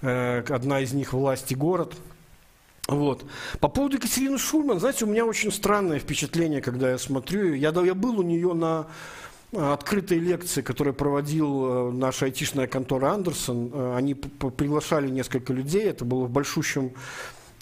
Э, 0.00 0.42
одна 0.48 0.80
из 0.80 0.94
них 0.94 1.12
«Власть 1.12 1.52
и 1.52 1.54
город». 1.54 1.94
Вот. 2.88 3.24
По 3.60 3.68
поводу 3.68 3.96
Екатерины 3.96 4.38
Шульман, 4.38 4.80
знаете, 4.80 5.04
у 5.04 5.08
меня 5.08 5.26
очень 5.26 5.52
странное 5.52 5.98
впечатление, 5.98 6.62
когда 6.62 6.90
я 6.90 6.98
смотрю. 6.98 7.52
Я, 7.52 7.70
я 7.70 7.94
был 7.94 8.20
у 8.20 8.22
нее 8.22 8.54
на 8.54 8.86
открытой 9.56 10.18
лекции, 10.18 10.62
которую 10.62 10.94
проводил 10.94 11.66
э, 11.66 11.90
наша 11.92 12.26
айтишная 12.26 12.66
контора 12.66 13.12
Андерсон. 13.12 13.70
Э, 13.72 13.96
они 13.96 14.14
приглашали 14.14 15.08
несколько 15.08 15.52
людей, 15.52 15.84
это 15.84 16.04
было 16.04 16.24
в 16.24 16.30
большущем 16.30 16.92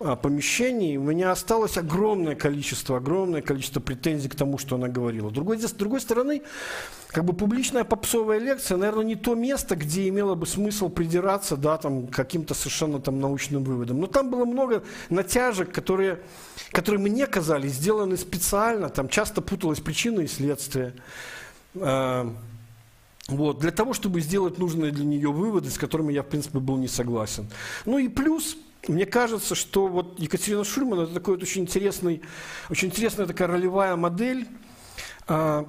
а, 0.01 0.17
помещении, 0.17 0.97
у 0.97 1.03
меня 1.03 1.31
осталось 1.31 1.77
огромное 1.77 2.35
количество, 2.35 2.97
огромное 2.97 3.43
количество 3.43 3.79
претензий 3.79 4.29
к 4.29 4.35
тому, 4.35 4.59
что 4.59 4.75
она 4.75 4.89
говорила. 4.89 5.31
Другой, 5.31 5.57
с 5.57 5.71
другой 5.71 6.01
стороны, 6.01 6.43
как 7.09 7.25
бы 7.25 7.33
публичная 7.33 7.85
попсовая 7.85 8.41
лекция, 8.41 8.77
наверное, 8.77 9.05
не 9.05 9.15
то 9.15 9.37
место, 9.37 9.77
где 9.77 10.09
имело 10.09 10.35
бы 10.35 10.49
смысл 10.49 10.89
придираться, 10.89 11.57
да, 11.57 11.77
там, 11.77 12.09
каким-то 12.09 12.55
совершенно 12.55 13.01
там 13.01 13.21
научным 13.21 13.63
выводом. 13.63 14.01
Но 14.01 14.09
там 14.09 14.31
было 14.31 14.45
много 14.45 14.83
натяжек, 15.11 15.71
которые, 15.71 16.19
которые 16.73 17.01
мне 17.01 17.29
казались 17.29 17.75
сделаны 17.75 18.17
специально, 18.17 18.89
там 18.89 19.09
часто 19.09 19.43
путалась 19.43 19.79
причина 19.79 20.23
и 20.23 20.27
следствие. 20.27 20.93
А, 21.77 22.35
вот, 23.29 23.59
для 23.59 23.71
того, 23.71 23.95
чтобы 23.95 24.21
сделать 24.21 24.59
нужные 24.59 24.93
для 24.93 25.05
нее 25.05 25.33
выводы, 25.33 25.71
с 25.71 25.79
которыми 25.79 26.13
я, 26.13 26.23
в 26.23 26.27
принципе, 26.27 26.59
был 26.59 26.77
не 26.77 26.89
согласен. 26.89 27.49
Ну 27.87 27.99
и 27.99 28.09
плюс, 28.09 28.57
мне 28.87 29.07
кажется, 29.07 29.55
что 29.55 29.87
вот 29.87 30.19
Екатерина 30.19 30.65
Шульман 30.65 31.01
это 31.01 31.15
такой 31.15 31.35
вот 31.35 31.43
очень 31.43 31.63
интересный, 31.63 32.23
очень 32.69 32.89
интересная 32.89 33.27
такая 33.27 33.49
ролевая 33.49 33.97
модель, 33.97 34.47
а, 35.27 35.67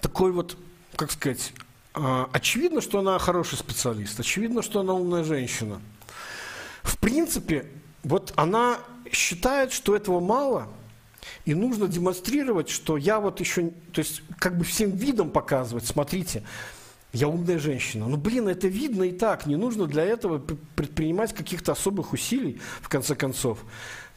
такой 0.00 0.32
вот, 0.32 0.56
как 0.96 1.10
сказать, 1.10 1.52
а, 1.92 2.30
очевидно, 2.32 2.80
что 2.80 3.00
она 3.00 3.18
хороший 3.18 3.58
специалист, 3.58 4.18
очевидно, 4.18 4.62
что 4.62 4.80
она 4.80 4.94
умная 4.94 5.24
женщина. 5.24 5.82
В 6.82 6.96
принципе, 6.96 7.66
вот 8.04 8.32
она 8.36 8.78
считает, 9.12 9.72
что 9.72 9.94
этого 9.94 10.20
мало, 10.20 10.68
и 11.48 11.54
нужно 11.54 11.88
демонстрировать, 11.88 12.68
что 12.68 12.98
я 12.98 13.20
вот 13.20 13.40
еще, 13.40 13.70
то 13.94 14.00
есть 14.00 14.22
как 14.38 14.58
бы 14.58 14.64
всем 14.64 14.90
видом 14.90 15.30
показывать, 15.30 15.86
смотрите, 15.86 16.42
я 17.14 17.26
умная 17.26 17.58
женщина. 17.58 18.06
Ну, 18.06 18.18
блин, 18.18 18.48
это 18.48 18.68
видно 18.68 19.04
и 19.04 19.12
так. 19.12 19.46
Не 19.46 19.56
нужно 19.56 19.86
для 19.86 20.04
этого 20.04 20.42
предпринимать 20.76 21.32
каких-то 21.32 21.72
особых 21.72 22.12
усилий, 22.12 22.60
в 22.82 22.90
конце 22.90 23.14
концов. 23.14 23.64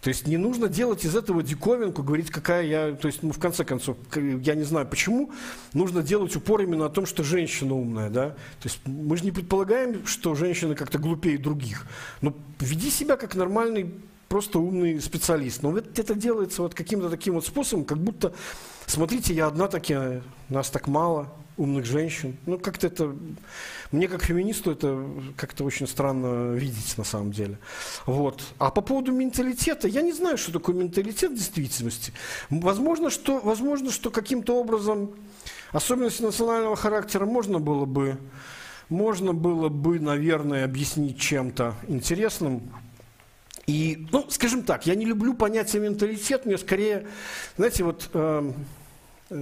То 0.02 0.10
есть 0.10 0.28
не 0.28 0.36
нужно 0.36 0.68
делать 0.68 1.06
из 1.06 1.16
этого 1.16 1.42
диковинку, 1.42 2.04
говорить, 2.04 2.32
какая 2.32 2.66
я... 2.66 2.92
То 2.96 3.08
есть, 3.08 3.24
ну, 3.24 3.32
в 3.32 3.40
конце 3.40 3.64
концов, 3.64 3.96
я 4.14 4.56
не 4.56 4.64
знаю 4.64 4.86
почему, 4.86 5.32
нужно 5.74 6.04
делать 6.04 6.36
упор 6.36 6.60
именно 6.64 6.88
о 6.88 6.90
том, 6.90 7.06
что 7.06 7.24
женщина 7.24 7.76
умная, 7.76 8.10
да? 8.10 8.32
То 8.32 8.66
есть 8.66 8.82
мы 8.86 9.16
же 9.16 9.24
не 9.24 9.32
предполагаем, 9.32 10.06
что 10.06 10.36
женщины 10.36 10.76
как-то 10.76 11.00
глупее 11.00 11.38
других. 11.38 11.88
Но 12.20 12.36
веди 12.60 12.90
себя 12.90 13.16
как 13.16 13.36
нормальный 13.36 13.94
просто 14.32 14.60
умный 14.60 15.02
специалист. 15.02 15.62
Но 15.62 15.72
вот 15.72 16.00
это 16.00 16.16
делается 16.16 16.62
вот 16.62 16.74
каким-то 16.74 17.10
таким 17.10 17.34
вот 17.34 17.46
способом, 17.46 17.84
как 17.84 17.98
будто, 17.98 18.34
смотрите, 18.86 19.34
я 19.34 19.48
одна 19.48 19.68
такая, 19.68 20.24
нас 20.48 20.70
так 20.70 20.88
мало, 20.88 21.28
умных 21.58 21.84
женщин. 21.84 22.38
Ну, 22.46 22.58
как-то 22.58 22.88
это, 22.88 23.14
мне 23.92 24.08
как 24.08 24.24
феминисту 24.24 24.72
это 24.72 25.06
как-то 25.36 25.66
очень 25.66 25.86
странно 25.86 26.54
видеть 26.54 26.98
на 26.98 27.04
самом 27.04 27.34
деле. 27.34 27.60
Вот. 28.06 28.42
А 28.58 28.72
по 28.72 28.80
поводу 28.80 29.12
менталитета, 29.12 29.90
я 29.90 30.02
не 30.02 30.14
знаю, 30.14 30.38
что 30.38 30.54
такое 30.54 30.78
менталитет 30.78 31.32
в 31.32 31.36
действительности. 31.36 32.14
Возможно, 32.50 33.10
что, 33.10 33.38
возможно, 33.42 33.92
что 33.92 34.12
каким-то 34.12 34.56
образом 34.56 35.12
особенности 35.74 36.22
национального 36.22 36.78
характера 36.78 37.26
можно 37.26 37.60
было 37.60 37.84
бы, 37.84 38.18
можно 38.88 39.34
было 39.34 39.68
бы, 39.68 40.00
наверное, 40.00 40.64
объяснить 40.64 41.20
чем-то 41.20 41.76
интересным, 41.90 42.72
и, 43.68 44.08
ну, 44.12 44.26
скажем 44.30 44.64
так, 44.64 44.86
я 44.86 44.96
не 44.96 45.06
люблю 45.06 45.34
понятие 45.34 45.82
менталитет, 45.82 46.46
мне 46.46 46.58
скорее, 46.58 47.08
знаете, 47.58 47.84
вот, 47.84 48.10
э, 48.14 48.52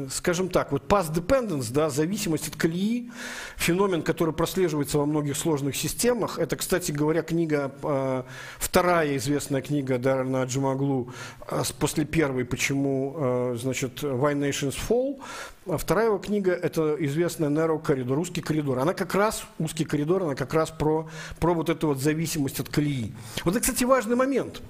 скажем 0.10 0.50
так, 0.50 0.72
вот 0.72 0.84
past 0.88 1.14
dependence, 1.14 1.72
да, 1.72 1.90
зависимость 1.90 2.48
от 2.48 2.56
колеи, 2.56 3.12
феномен, 3.58 4.04
который 4.04 4.34
прослеживается 4.34 4.98
во 4.98 5.06
многих 5.06 5.36
сложных 5.36 5.76
системах. 5.76 6.38
Это, 6.38 6.56
кстати 6.56 6.92
говоря, 6.92 7.22
книга, 7.22 7.72
э, 7.82 8.24
вторая 8.60 9.18
известная 9.18 9.62
книга 9.62 9.98
Даррена 9.98 10.44
Джумаглу 10.44 11.12
э, 11.50 11.64
после 11.80 12.06
первой, 12.06 12.46
почему, 12.46 13.16
э, 13.18 13.58
значит, 13.60 14.04
Why 14.04 14.34
Nations 14.34 14.76
Fall. 14.88 15.20
А 15.68 15.78
вторая 15.78 16.08
его 16.08 16.18
книга– 16.18 16.52
это 16.62 16.96
известная 17.00 17.50
Narrow 17.50 17.84
Corridor, 17.84 18.18
узкий 18.18 18.42
коридор. 18.42 18.80
Она 18.80 18.94
как 18.94 19.14
раз, 19.16 19.44
узкий 19.58 19.86
коридор, 19.86 20.24
она 20.24 20.36
как 20.36 20.54
раз 20.54 20.70
про, 20.70 21.10
про 21.40 21.54
вот 21.54 21.70
эту 21.70 21.88
вот 21.88 22.00
зависимость 22.00 22.60
от 22.60 22.70
колеи. 22.70 23.14
Вот 23.44 23.56
это, 23.56 23.62
кстати, 23.62 23.84
важный 23.84 24.16
момент. 24.16 24.62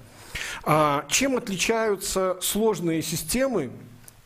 А, 0.64 1.04
чем 1.08 1.36
отличаются 1.36 2.38
сложные 2.40 3.02
системы 3.02 3.70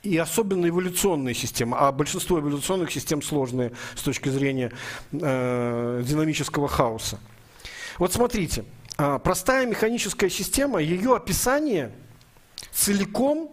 и 0.04 0.16
особенно 0.18 0.68
эволюционные 0.68 1.34
системы, 1.34 1.76
а 1.78 1.90
большинство 1.92 2.38
эволюционных 2.38 2.92
систем 2.92 3.22
сложные 3.22 3.72
с 3.96 4.02
точки 4.02 4.28
зрения 4.28 4.72
э, 5.12 6.02
динамического 6.06 6.68
хаоса. 6.68 7.18
Вот 7.98 8.12
смотрите, 8.12 8.64
э, 8.98 9.18
простая 9.22 9.66
механическая 9.66 10.30
система, 10.30 10.80
ее 10.80 11.16
описание 11.16 11.92
целиком 12.70 13.50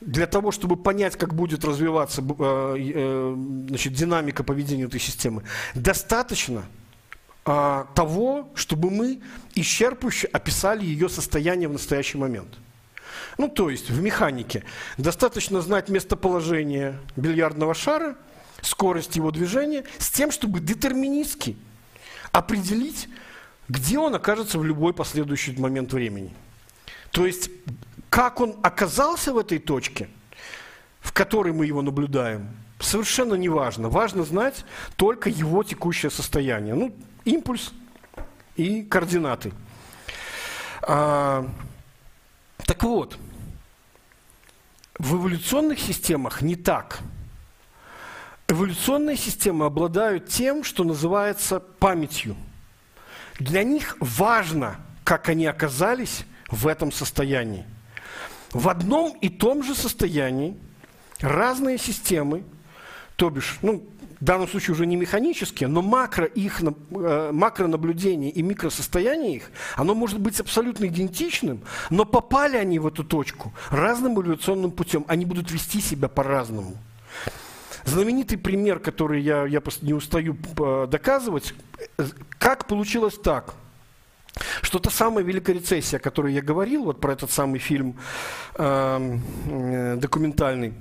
для 0.00 0.26
того, 0.26 0.50
чтобы 0.50 0.76
понять, 0.76 1.16
как 1.16 1.34
будет 1.34 1.64
развиваться 1.64 2.22
э, 2.22 2.76
э, 2.78 3.34
значит, 3.68 3.92
динамика 3.92 4.42
поведения 4.42 4.84
этой 4.84 5.00
системы, 5.00 5.44
достаточно 5.74 6.64
а, 7.44 7.86
того, 7.94 8.50
чтобы 8.54 8.90
мы 8.90 9.20
исчерпывающе 9.54 10.26
описали 10.26 10.84
ее 10.84 11.08
состояние 11.08 11.68
в 11.68 11.72
настоящий 11.72 12.18
момент. 12.18 12.58
Ну, 13.40 13.48
то 13.48 13.70
есть 13.70 13.88
в 13.88 14.02
механике 14.02 14.64
достаточно 14.98 15.62
знать 15.62 15.88
местоположение 15.88 16.98
бильярдного 17.16 17.72
шара, 17.72 18.16
скорость 18.60 19.16
его 19.16 19.30
движения, 19.30 19.84
с 19.96 20.10
тем, 20.10 20.30
чтобы 20.30 20.60
детерминистски 20.60 21.56
определить, 22.32 23.08
где 23.66 23.98
он 23.98 24.14
окажется 24.14 24.58
в 24.58 24.64
любой 24.64 24.92
последующий 24.92 25.56
момент 25.56 25.94
времени. 25.94 26.34
То 27.12 27.24
есть 27.24 27.50
как 28.10 28.42
он 28.42 28.56
оказался 28.62 29.32
в 29.32 29.38
этой 29.38 29.58
точке, 29.58 30.10
в 31.00 31.10
которой 31.14 31.54
мы 31.54 31.64
его 31.64 31.80
наблюдаем, 31.80 32.46
совершенно 32.78 33.36
не 33.36 33.48
важно. 33.48 33.88
Важно 33.88 34.24
знать 34.24 34.66
только 34.96 35.30
его 35.30 35.62
текущее 35.62 36.10
состояние. 36.10 36.74
Ну, 36.74 36.94
импульс 37.24 37.72
и 38.56 38.82
координаты. 38.82 39.52
А, 40.82 41.48
так 42.66 42.82
вот, 42.82 43.16
в 45.00 45.16
эволюционных 45.16 45.78
системах 45.78 46.42
не 46.42 46.56
так. 46.56 47.00
Эволюционные 48.48 49.16
системы 49.16 49.64
обладают 49.64 50.26
тем, 50.26 50.62
что 50.62 50.84
называется 50.84 51.58
памятью. 51.58 52.36
Для 53.38 53.62
них 53.62 53.96
важно, 54.00 54.76
как 55.02 55.30
они 55.30 55.46
оказались 55.46 56.24
в 56.50 56.66
этом 56.66 56.92
состоянии. 56.92 57.64
В 58.52 58.68
одном 58.68 59.16
и 59.22 59.30
том 59.30 59.62
же 59.62 59.74
состоянии 59.74 60.58
разные 61.20 61.78
системы, 61.78 62.44
то 63.16 63.30
бишь, 63.30 63.58
ну, 63.62 63.88
в 64.20 64.24
данном 64.24 64.48
случае 64.48 64.74
уже 64.74 64.86
не 64.86 64.96
механические, 64.96 65.68
но 65.68 65.82
макро 65.82 66.26
их, 66.26 66.62
э, 66.62 67.30
макронаблюдение 67.32 68.30
и 68.30 68.42
микросостояние 68.42 69.36
их, 69.36 69.50
оно 69.76 69.94
может 69.94 70.20
быть 70.20 70.38
абсолютно 70.40 70.86
идентичным, 70.86 71.62
но 71.88 72.04
попали 72.04 72.56
они 72.56 72.78
в 72.78 72.86
эту 72.86 73.02
точку 73.02 73.52
разным 73.70 74.14
эволюционным 74.14 74.70
путем, 74.72 75.04
они 75.08 75.24
будут 75.24 75.50
вести 75.50 75.80
себя 75.80 76.08
по-разному. 76.08 76.76
Знаменитый 77.84 78.36
пример, 78.36 78.78
который 78.78 79.22
я, 79.22 79.46
я 79.46 79.62
не 79.80 79.94
устаю 79.94 80.36
э, 80.58 80.86
доказывать, 80.90 81.54
э, 81.96 82.06
как 82.38 82.66
получилось 82.66 83.18
так– 83.18 83.54
что 84.62 84.78
та 84.78 84.90
самая 84.90 85.24
Великая 85.24 85.54
рецессия, 85.54 85.98
о 85.98 86.02
которой 86.02 86.32
я 86.32 86.42
говорил, 86.42 86.84
вот 86.84 87.00
про 87.00 87.12
этот 87.12 87.30
самый 87.30 87.58
фильм 87.58 87.96
эм, 88.54 89.22
э, 89.46 89.96
документальный, 89.96 90.74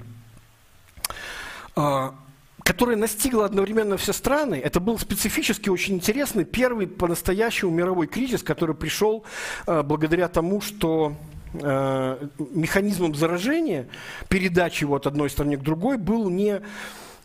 которая 2.70 2.98
настигла 2.98 3.46
одновременно 3.46 3.98
все 3.98 4.14
страны, 4.14 4.62
это 4.64 4.80
был 4.80 5.00
специфически 5.00 5.70
очень 5.70 5.96
интересный 5.96 6.46
первый 6.46 6.86
по-настоящему 6.86 7.72
мировой 7.72 8.06
кризис, 8.06 8.44
который 8.44 8.76
пришел 8.76 9.26
э, 9.66 9.82
благодаря 9.82 10.28
тому, 10.28 10.62
что 10.62 11.16
э, 11.54 12.28
механизмом 12.38 13.16
заражения, 13.16 13.88
передачи 14.28 14.84
его 14.84 14.98
от 14.98 15.08
одной 15.08 15.32
страны 15.32 15.58
к 15.58 15.62
другой, 15.62 15.98
был 15.98 16.30
не 16.30 16.62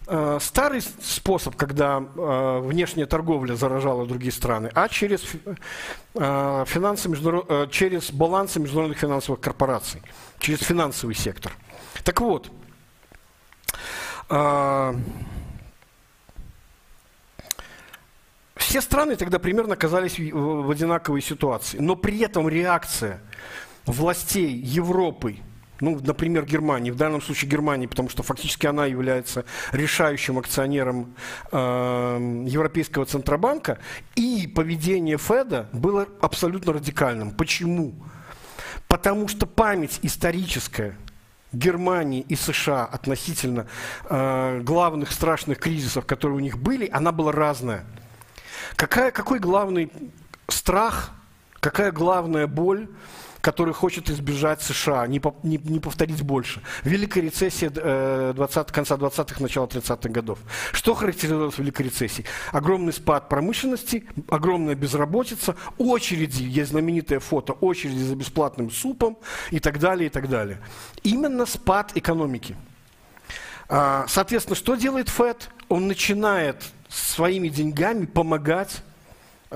Э, 0.07 0.39
старый 0.41 0.83
способ, 0.83 1.57
когда 1.57 1.99
внешняя 1.99 3.07
торговля 3.07 3.55
заражала 3.55 4.07
другие 4.07 4.33
страны, 4.33 4.71
а 4.75 4.89
через, 4.89 5.23
финансы 6.13 7.09
через 7.71 8.11
балансы 8.13 8.61
международных 8.61 8.99
финансовых 8.99 9.41
корпораций, 9.41 10.03
через 10.39 10.61
финансовый 10.61 11.15
сектор. 11.15 11.53
Так 12.03 12.21
вот, 12.21 12.51
все 18.75 18.81
страны 18.81 19.15
тогда 19.15 19.39
примерно 19.39 19.75
оказались 19.75 20.19
в 20.19 20.69
одинаковой 20.69 21.23
ситуации, 21.23 21.79
но 21.79 21.95
при 21.95 22.19
этом 22.19 22.49
реакция 22.49 23.21
властей 23.87 24.53
Европы 24.53 25.37
ну, 25.79 26.01
например, 26.01 26.45
Германии, 26.45 26.91
в 26.91 26.97
данном 26.97 27.23
случае 27.23 27.49
Германии, 27.49 27.87
потому 27.87 28.09
что 28.09 28.25
фактически 28.25 28.67
она 28.67 28.87
является 28.87 29.45
решающим 29.71 30.39
акционером 30.39 31.15
э, 31.53 32.45
Европейского 32.49 33.05
Центробанка, 33.05 33.79
и 34.17 34.51
поведение 34.53 35.19
Феда 35.19 35.69
было 35.73 36.09
абсолютно 36.21 36.73
радикальным. 36.73 37.31
Почему? 37.31 37.95
Потому 38.89 39.29
что 39.29 39.47
память 39.47 40.01
историческая 40.03 40.97
Германии 41.53 42.25
и 42.29 42.35
США 42.35 42.87
относительно 42.87 43.69
э, 44.09 44.61
главных 44.63 45.13
страшных 45.13 45.59
кризисов, 45.59 46.07
которые 46.07 46.39
у 46.39 46.41
них 46.41 46.59
были, 46.59 46.89
она 46.93 47.13
была 47.13 47.31
разная. 47.31 47.85
Какая, 48.77 49.11
какой 49.11 49.39
главный 49.39 49.91
страх, 50.49 51.11
какая 51.61 51.93
главная 51.93 52.47
боль 52.47 52.89
который 53.45 53.75
хочет 53.75 54.09
избежать 54.09 54.63
США, 54.63 55.07
не, 55.07 55.21
не, 55.43 55.59
не 55.59 55.79
повторить 55.79 56.23
больше. 56.23 56.63
Великая 56.83 57.21
рецессия 57.21 57.71
э, 57.75 58.33
20, 58.35 58.73
конца 58.73 58.95
20-х, 58.95 59.37
начала 59.39 59.67
30-х 59.67 60.09
годов. 60.09 60.39
Что 60.73 60.95
характеризовалось 60.95 61.59
Великой 61.59 61.83
рецессией? 61.83 62.27
Огромный 62.53 62.95
спад 62.95 63.29
промышленности, 63.29 64.07
огромная 64.31 64.75
безработица, 64.75 65.57
очереди, 65.77 66.43
есть 66.43 66.71
знаменитое 66.71 67.21
фото, 67.21 67.53
очереди 67.53 68.03
за 68.03 68.17
бесплатным 68.17 68.71
супом 68.71 69.19
и 69.51 69.61
так 69.61 69.79
далее, 69.79 70.07
и 70.07 70.11
так 70.11 70.31
далее. 70.31 70.59
Именно 71.03 71.45
спад 71.45 71.93
экономики. 71.97 72.57
А, 73.69 74.07
соответственно, 74.09 74.57
что 74.57 74.75
делает 74.75 75.11
ФЭД? 75.11 75.51
Он 75.69 75.87
начинает 75.87 76.63
своими 76.95 77.49
деньгами 77.49 78.07
помогать 78.07 78.83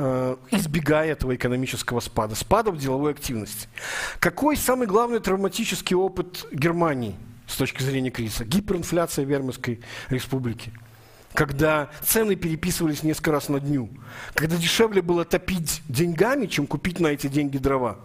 Э, 0.00 0.36
избегая 0.52 1.10
этого 1.10 1.34
экономического 1.34 1.98
спада, 1.98 2.36
спада 2.36 2.70
в 2.70 2.78
деловой 2.78 3.10
активности. 3.10 3.68
Какой 4.20 4.56
самый 4.56 4.86
главный 4.86 5.18
травматический 5.18 5.96
опыт 5.96 6.46
Германии 6.52 7.16
с 7.48 7.56
точки 7.56 7.82
зрения 7.82 8.10
кризиса? 8.10 8.44
Гиперинфляция 8.44 9.24
Вермовской 9.24 9.80
республики. 10.08 10.70
Когда 11.34 11.90
цены 12.04 12.36
переписывались 12.36 13.02
несколько 13.02 13.32
раз 13.32 13.48
на 13.48 13.58
дню. 13.58 13.90
Когда 14.34 14.56
дешевле 14.56 15.02
было 15.02 15.24
топить 15.24 15.82
деньгами, 15.88 16.46
чем 16.46 16.68
купить 16.68 17.00
на 17.00 17.08
эти 17.08 17.26
деньги 17.26 17.58
дрова. 17.58 17.98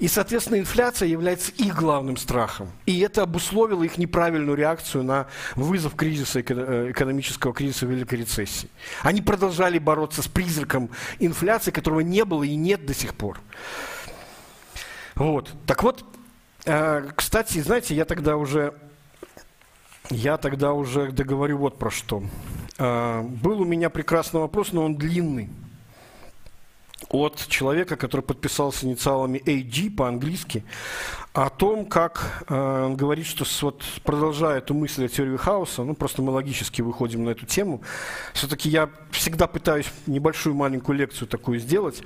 И, 0.00 0.08
соответственно, 0.08 0.58
инфляция 0.58 1.08
является 1.08 1.52
их 1.52 1.76
главным 1.76 2.16
страхом. 2.16 2.70
И 2.86 3.00
это 3.00 3.22
обусловило 3.22 3.82
их 3.82 3.98
неправильную 3.98 4.56
реакцию 4.56 5.04
на 5.04 5.26
вызов 5.56 5.94
кризиса, 5.94 6.40
э, 6.40 6.90
экономического 6.90 7.52
кризиса 7.52 7.84
Великой 7.84 8.20
рецессии. 8.20 8.70
Они 9.02 9.20
продолжали 9.20 9.78
бороться 9.78 10.22
с 10.22 10.28
призраком 10.28 10.88
инфляции, 11.18 11.70
которого 11.70 12.00
не 12.00 12.24
было 12.24 12.42
и 12.44 12.56
нет 12.56 12.86
до 12.86 12.94
сих 12.94 13.14
пор. 13.14 13.40
Вот. 15.16 15.52
Так 15.66 15.82
вот, 15.82 16.02
э, 16.64 17.10
кстати, 17.14 17.60
знаете, 17.60 17.94
я 17.94 18.06
тогда 18.06 18.38
уже, 18.38 18.72
я 20.08 20.38
тогда 20.38 20.72
уже 20.72 21.12
договорю 21.12 21.58
вот 21.58 21.78
про 21.78 21.90
что. 21.90 22.22
Э, 22.78 23.20
был 23.20 23.60
у 23.60 23.66
меня 23.66 23.90
прекрасный 23.90 24.40
вопрос, 24.40 24.72
но 24.72 24.82
он 24.82 24.96
длинный 24.96 25.50
от 27.08 27.46
человека, 27.48 27.96
который 27.96 28.20
подписался 28.20 28.86
инициалами 28.86 29.42
AG 29.44 29.90
по-английски, 29.90 30.64
о 31.32 31.48
том, 31.48 31.86
как 31.86 32.44
э, 32.48 32.84
он 32.86 32.96
говорит, 32.96 33.26
что 33.26 33.44
вот, 33.62 33.82
продолжая 34.04 34.58
эту 34.58 34.74
мысль 34.74 35.06
о 35.06 35.08
теории 35.08 35.36
хаоса, 35.36 35.84
ну 35.84 35.94
просто 35.94 36.22
мы 36.22 36.32
логически 36.32 36.82
выходим 36.82 37.24
на 37.24 37.30
эту 37.30 37.46
тему, 37.46 37.82
все-таки 38.32 38.68
я 38.68 38.90
всегда 39.10 39.46
пытаюсь 39.46 39.86
небольшую 40.06 40.54
маленькую 40.54 40.98
лекцию 40.98 41.28
такую 41.28 41.60
сделать, 41.60 42.02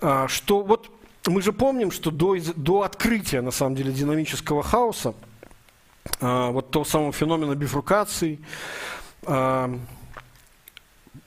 э, 0.00 0.26
что 0.28 0.62
вот 0.62 0.90
мы 1.26 1.42
же 1.42 1.52
помним, 1.52 1.90
что 1.90 2.10
до, 2.10 2.36
до 2.56 2.82
открытия, 2.82 3.42
на 3.42 3.50
самом 3.50 3.76
деле, 3.76 3.92
динамического 3.92 4.62
хаоса, 4.62 5.14
э, 6.20 6.50
вот 6.50 6.70
того 6.70 6.84
самого 6.84 7.12
феномена 7.12 7.54
бифрукации, 7.54 8.40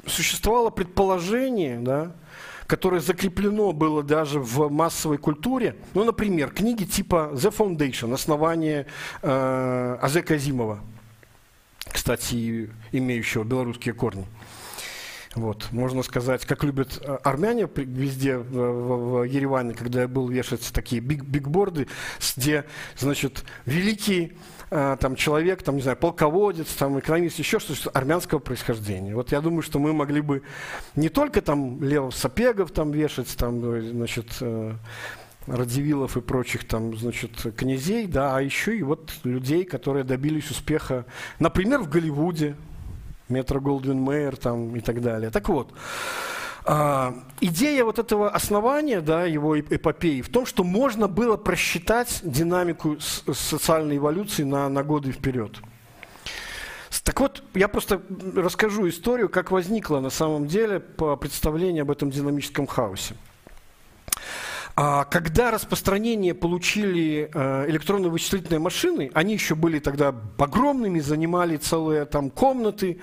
существовало 0.06 0.69
предположение, 0.69 1.80
да, 1.80 2.11
которое 2.68 3.02
закреплено 3.02 3.72
было 3.72 4.04
даже 4.04 4.40
в 4.40 4.70
массовой 4.70 5.18
культуре. 5.18 5.76
Ну, 5.94 6.04
например, 6.04 6.50
книги 6.52 6.84
типа 6.84 7.32
«The 7.34 7.56
Foundation», 7.56 8.14
«Основание» 8.14 8.88
э, 9.22 9.98
Азека 10.02 10.36
Азимова, 10.36 10.80
кстати, 11.86 12.70
имеющего 12.92 13.44
белорусские 13.44 13.94
корни. 13.94 14.26
Вот, 15.36 15.68
можно 15.72 16.02
сказать, 16.02 16.46
как 16.46 16.64
любят 16.64 16.98
э, 17.02 17.18
армяне 17.24 17.70
везде 17.76 18.38
в, 18.38 18.52
в, 18.54 19.20
в 19.20 19.24
Ереване, 19.24 19.74
когда 19.74 20.02
я 20.02 20.08
был 20.08 20.30
вешать 20.30 20.72
такие 20.74 21.02
биг, 21.02 21.24
бигборды, 21.24 21.88
где, 22.38 22.64
значит, 22.98 23.44
великий 23.66 24.32
Э, 24.32 24.55
там 24.70 25.16
человек, 25.16 25.64
там, 25.64 25.76
не 25.76 25.82
знаю, 25.82 25.98
полководец, 25.98 26.74
там, 26.74 27.00
экономист, 27.00 27.40
еще 27.40 27.60
что-то 27.60 27.90
армянского 27.92 28.40
происхождения. 28.40 29.16
Вот 29.16 29.32
я 29.32 29.42
думаю, 29.42 29.62
что 29.62 29.80
мы 29.80 29.94
могли 29.94 30.22
бы 30.22 30.42
не 30.96 31.10
только 31.10 31.42
там 31.42 31.84
Лев 31.84 32.16
Сапегов 32.16 32.72
там 32.72 32.92
вешать, 32.92 33.36
там, 33.38 33.64
э, 33.64 33.82
значит, 33.82 34.28
э, 34.42 34.74
Радивилов 35.48 36.18
и 36.18 36.22
прочих 36.22 36.68
там, 36.68 36.98
значит, 36.98 37.32
князей, 37.56 38.08
да, 38.08 38.36
а 38.36 38.42
еще 38.42 38.76
и 38.76 38.82
вот 38.82 39.14
людей, 39.24 39.64
которые 39.64 40.04
добились 40.04 40.50
успеха, 40.50 41.06
например, 41.40 41.82
в 41.82 41.90
Голливуде, 41.90 42.56
Метро 43.30 43.60
Голдвин 43.60 44.00
Мейер 44.00 44.36
там 44.36 44.76
и 44.76 44.82
так 44.82 45.02
далее. 45.02 45.30
Так 45.30 45.50
вот, 45.50 45.72
идея 46.66 47.84
вот 47.86 48.00
этого 48.00 48.30
основания, 48.30 49.02
да, 49.02 49.26
его 49.26 49.60
эпопеи, 49.60 50.22
в 50.22 50.30
том, 50.30 50.46
что 50.46 50.64
можно 50.64 51.08
было 51.08 51.38
просчитать 51.38 52.22
динамику 52.24 52.98
социальной 53.00 53.98
эволюции 53.98 54.44
на, 54.44 54.68
на 54.70 54.84
годы 54.84 55.12
вперед. 55.12 55.60
Так 57.04 57.20
вот, 57.20 57.44
я 57.54 57.68
просто 57.68 58.02
расскажу 58.36 58.90
историю, 58.90 59.30
как 59.30 59.52
возникло 59.52 60.00
на 60.00 60.10
самом 60.10 60.48
деле 60.48 60.80
по 60.80 61.16
представлению 61.16 61.84
об 61.84 61.92
этом 61.92 62.10
динамическом 62.10 62.66
хаосе. 62.66 63.16
А 64.76 65.06
когда 65.06 65.52
распространение 65.52 66.34
получили 66.34 67.30
э, 67.34 67.70
электронные 67.70 68.10
вычислительные 68.10 68.60
машины, 68.60 69.10
они 69.14 69.34
еще 69.34 69.56
были 69.56 69.80
тогда 69.80 70.14
огромными, 70.38 71.00
занимали 71.00 71.58
целые 71.58 72.06
там 72.06 72.30
комнаты, 72.30 73.00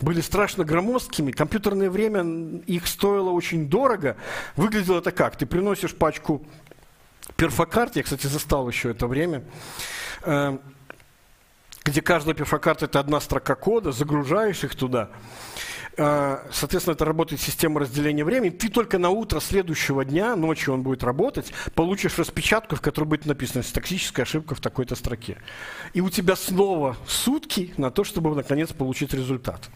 были 0.00 0.20
страшно 0.20 0.64
громоздкими, 0.64 1.32
компьютерное 1.32 1.90
время 1.90 2.60
их 2.66 2.86
стоило 2.86 3.30
очень 3.30 3.68
дорого. 3.68 4.16
Выглядело 4.56 4.98
это 4.98 5.12
как? 5.12 5.36
Ты 5.36 5.46
приносишь 5.46 5.94
пачку 5.94 6.44
перфокарт, 7.36 7.96
я, 7.96 8.02
кстати, 8.02 8.26
застал 8.26 8.68
еще 8.68 8.90
это 8.90 9.06
время, 9.06 9.44
э, 10.22 10.58
где 11.84 12.02
каждая 12.02 12.34
перфокарта– 12.34 12.84
это 12.86 13.00
одна 13.00 13.20
строка 13.20 13.54
кода, 13.54 13.92
загружаешь 13.92 14.64
их 14.64 14.74
туда– 14.74 15.10
соответственно, 15.96 16.94
это 16.94 17.04
работает 17.04 17.40
система 17.40 17.80
разделения 17.80 18.24
времени. 18.24 18.50
Ты 18.50 18.68
только 18.68 18.98
на 18.98 19.10
утро 19.10 19.40
следующего 19.40 20.04
дня, 20.04 20.36
ночью 20.36 20.74
он 20.74 20.82
будет 20.82 21.02
работать, 21.02 21.52
получишь 21.74 22.18
распечатку, 22.18 22.76
в 22.76 22.80
которой 22.80 23.06
будет 23.06 23.26
написано 23.26 23.62
«токсическая 23.62 24.24
ошибка 24.24 24.54
в 24.54 24.60
такой-то 24.60 24.94
строке». 24.94 25.38
И 25.92 26.00
у 26.00 26.10
тебя 26.10 26.36
снова 26.36 26.96
сутки 27.06 27.74
на 27.76 27.90
то, 27.90 28.04
чтобы, 28.04 28.34
наконец, 28.34 28.72
получить 28.72 29.12
результат. 29.14 29.68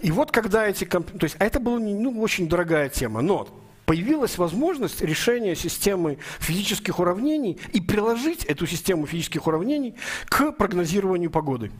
И 0.00 0.10
вот 0.10 0.30
когда 0.30 0.66
эти... 0.66 0.84
То 0.84 1.02
есть, 1.22 1.36
а 1.38 1.44
это 1.44 1.60
была 1.60 1.78
ну, 1.78 2.20
очень 2.20 2.48
дорогая 2.48 2.88
тема, 2.88 3.22
но 3.22 3.48
появилась 3.86 4.38
возможность 4.38 5.00
решения 5.00 5.56
системы 5.56 6.18
физических 6.38 7.00
уравнений 7.00 7.58
и 7.72 7.80
приложить 7.80 8.44
эту 8.44 8.66
систему 8.66 9.04
физических 9.04 9.48
уравнений 9.48 9.96
к 10.26 10.52
прогнозированию 10.52 11.30
погоды. 11.30 11.72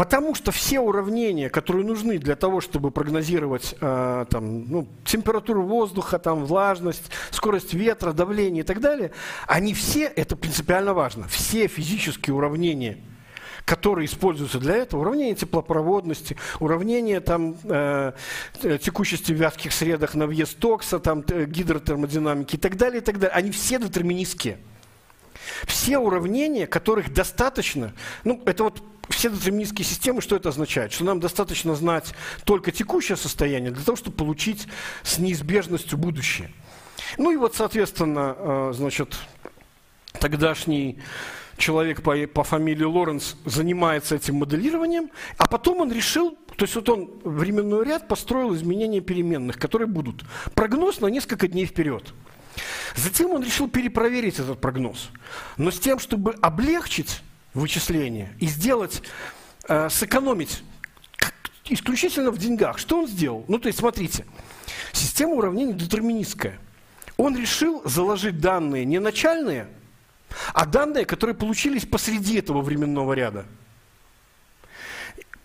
Потому 0.00 0.34
что 0.34 0.50
все 0.50 0.80
уравнения, 0.80 1.50
которые 1.50 1.84
нужны 1.84 2.16
для 2.16 2.34
того, 2.34 2.62
чтобы 2.62 2.90
прогнозировать 2.90 3.74
э, 3.82 4.24
там, 4.30 4.64
ну, 4.64 4.88
температуру 5.04 5.62
воздуха, 5.62 6.18
там, 6.18 6.46
влажность, 6.46 7.10
скорость 7.30 7.74
ветра, 7.74 8.14
давление 8.14 8.62
и 8.62 8.66
так 8.66 8.80
далее, 8.80 9.12
они 9.46 9.74
все, 9.74 10.04
это 10.04 10.36
принципиально 10.36 10.94
важно, 10.94 11.28
все 11.28 11.66
физические 11.66 12.34
уравнения, 12.34 12.96
которые 13.66 14.06
используются 14.06 14.58
для 14.58 14.76
этого, 14.76 15.02
уравнение 15.02 15.34
теплопроводности, 15.34 16.38
уравнение 16.60 17.20
там, 17.20 17.58
э, 17.64 18.12
текучести 18.62 19.32
в 19.32 19.36
вязких 19.36 19.70
средах 19.70 20.14
на 20.14 20.26
въезд 20.26 20.56
токса, 20.58 20.98
там, 20.98 21.20
гидротермодинамики 21.20 22.56
и 22.56 22.58
так 22.58 22.78
далее, 22.78 23.02
и 23.02 23.04
так 23.04 23.18
далее, 23.18 23.36
они 23.36 23.50
все 23.50 23.78
детерминистские. 23.78 24.60
Все 25.66 25.98
уравнения, 25.98 26.66
которых 26.66 27.12
достаточно, 27.12 27.92
ну, 28.24 28.42
это 28.46 28.64
вот 28.64 28.82
все 29.10 29.30
детерминистские 29.30 29.84
системы, 29.84 30.20
что 30.20 30.36
это 30.36 30.48
означает? 30.48 30.92
Что 30.92 31.04
нам 31.04 31.20
достаточно 31.20 31.74
знать 31.74 32.14
только 32.44 32.72
текущее 32.72 33.16
состояние 33.16 33.70
для 33.70 33.84
того, 33.84 33.96
чтобы 33.96 34.16
получить 34.16 34.66
с 35.02 35.18
неизбежностью 35.18 35.98
будущее. 35.98 36.50
Ну 37.18 37.30
и 37.30 37.36
вот, 37.36 37.54
соответственно, 37.54 38.36
э, 38.38 38.72
значит, 38.74 39.16
тогдашний 40.18 40.98
человек 41.56 42.02
по, 42.02 42.16
по 42.26 42.44
фамилии 42.44 42.84
Лоренс 42.84 43.36
занимается 43.44 44.16
этим 44.16 44.36
моделированием, 44.36 45.10
а 45.36 45.46
потом 45.46 45.80
он 45.80 45.92
решил, 45.92 46.36
то 46.56 46.64
есть 46.64 46.74
вот 46.74 46.88
он 46.88 47.10
временной 47.22 47.84
ряд 47.84 48.08
построил 48.08 48.54
изменения 48.54 49.00
переменных, 49.00 49.58
которые 49.58 49.86
будут. 49.88 50.24
Прогноз 50.54 51.00
на 51.00 51.06
несколько 51.06 51.46
дней 51.46 51.66
вперед. 51.66 52.14
Затем 52.96 53.30
он 53.30 53.44
решил 53.44 53.68
перепроверить 53.68 54.38
этот 54.38 54.60
прогноз, 54.60 55.10
но 55.56 55.70
с 55.70 55.78
тем, 55.78 55.98
чтобы 55.98 56.32
облегчить 56.40 57.20
вычисление 57.54 58.34
и 58.38 58.46
сделать, 58.46 59.02
э, 59.68 59.88
сэкономить 59.88 60.62
исключительно 61.68 62.30
в 62.30 62.38
деньгах. 62.38 62.78
Что 62.78 62.98
он 62.98 63.08
сделал? 63.08 63.44
Ну, 63.48 63.58
то 63.58 63.68
есть, 63.68 63.78
смотрите, 63.78 64.24
система 64.92 65.34
уравнений 65.34 65.72
детерминистская. 65.72 66.58
Он 67.16 67.36
решил 67.36 67.82
заложить 67.84 68.40
данные 68.40 68.84
не 68.84 68.98
начальные, 68.98 69.68
а 70.54 70.66
данные, 70.66 71.04
которые 71.04 71.36
получились 71.36 71.84
посреди 71.84 72.38
этого 72.38 72.62
временного 72.62 73.12
ряда. 73.12 73.46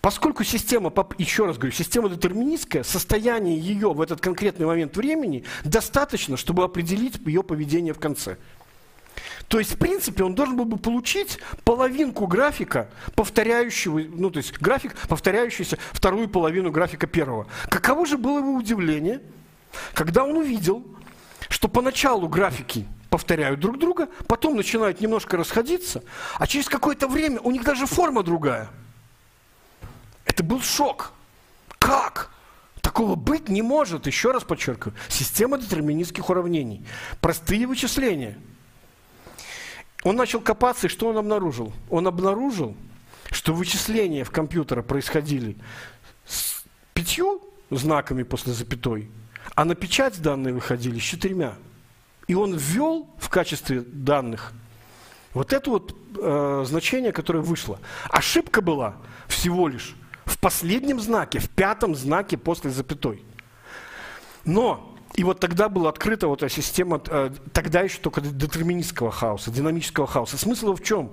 Поскольку 0.00 0.44
система, 0.44 0.92
еще 1.18 1.46
раз 1.46 1.58
говорю, 1.58 1.72
система 1.72 2.08
детерминистская, 2.08 2.84
состояние 2.84 3.58
ее 3.58 3.92
в 3.92 4.00
этот 4.00 4.20
конкретный 4.20 4.64
момент 4.64 4.96
времени 4.96 5.44
достаточно, 5.64 6.36
чтобы 6.36 6.62
определить 6.62 7.18
ее 7.26 7.42
поведение 7.42 7.92
в 7.92 7.98
конце. 7.98 8.38
То 9.48 9.60
есть, 9.60 9.74
в 9.74 9.78
принципе, 9.78 10.24
он 10.24 10.34
должен 10.34 10.56
был 10.56 10.64
бы 10.64 10.76
получить 10.76 11.38
половинку 11.64 12.26
графика, 12.26 12.88
повторяющего, 13.14 14.00
ну, 14.00 14.30
то 14.30 14.38
есть 14.38 14.58
график, 14.58 14.96
повторяющийся 15.08 15.78
вторую 15.92 16.28
половину 16.28 16.72
графика 16.72 17.06
первого. 17.06 17.46
Каково 17.68 18.06
же 18.06 18.18
было 18.18 18.38
его 18.38 18.54
удивление, 18.54 19.22
когда 19.94 20.24
он 20.24 20.36
увидел, 20.36 20.84
что 21.48 21.68
поначалу 21.68 22.28
графики 22.28 22.86
повторяют 23.08 23.60
друг 23.60 23.78
друга, 23.78 24.08
потом 24.26 24.56
начинают 24.56 25.00
немножко 25.00 25.36
расходиться, 25.36 26.02
а 26.38 26.46
через 26.48 26.68
какое-то 26.68 27.06
время 27.06 27.40
у 27.40 27.52
них 27.52 27.62
даже 27.62 27.86
форма 27.86 28.24
другая. 28.24 28.68
Это 30.24 30.42
был 30.42 30.60
шок. 30.60 31.12
Как? 31.78 32.30
Такого 32.80 33.14
быть 33.14 33.48
не 33.48 33.62
может, 33.62 34.08
еще 34.08 34.32
раз 34.32 34.42
подчеркиваю. 34.42 34.96
Система 35.08 35.56
детерминистских 35.56 36.28
уравнений. 36.30 36.84
Простые 37.20 37.68
вычисления– 37.68 38.36
он 40.02 40.16
начал 40.16 40.40
копаться, 40.40 40.86
и 40.86 40.90
что 40.90 41.08
он 41.08 41.18
обнаружил? 41.18 41.72
Он 41.90 42.06
обнаружил, 42.06 42.76
что 43.30 43.52
вычисления 43.54 44.24
в 44.24 44.30
компьютера 44.30 44.82
происходили 44.82 45.56
с 46.26 46.64
пятью 46.94 47.42
знаками 47.70 48.22
после 48.22 48.52
запятой, 48.52 49.10
а 49.54 49.64
на 49.64 49.74
печать 49.74 50.20
данные 50.20 50.54
выходили 50.54 50.98
с 50.98 51.02
четырьмя. 51.02 51.54
И 52.28 52.34
он 52.34 52.56
ввел 52.56 53.08
в 53.18 53.28
качестве 53.28 53.80
данных 53.80 54.52
вот 55.36 55.52
это 55.52 55.68
вот 55.68 55.94
э, 56.18 56.64
значение, 56.66 57.12
которое 57.12 57.40
вышло. 57.40 57.78
Ошибка 58.08 58.62
была 58.62 58.96
всего 59.28 59.68
лишь 59.68 59.94
в 60.24 60.38
последнем 60.38 60.98
знаке, 60.98 61.40
в 61.40 61.50
пятом 61.50 61.94
знаке 61.94 62.38
после 62.38 62.70
запятой. 62.70 63.22
Но 64.46 64.95
и 65.16 65.24
вот 65.24 65.40
тогда 65.40 65.68
была 65.70 65.88
открыта 65.88 66.28
вот 66.28 66.42
эта 66.42 66.52
система, 66.52 67.00
э, 67.08 67.30
тогда 67.52 67.80
еще 67.80 67.98
только 67.98 68.20
детерминистского 68.20 69.10
хаоса, 69.10 69.50
динамического 69.50 70.06
хаоса. 70.06 70.36
Смысл 70.36 70.74
в 70.74 70.82
чем? 70.82 71.12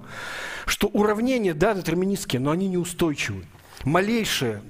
Что 0.65 0.87
уравнения, 0.87 1.53
да, 1.53 1.73
детерминистские, 1.73 2.41
но 2.41 2.51
они 2.51 2.67
неустойчивы. 2.67 3.45
Малейшее 3.85 4.61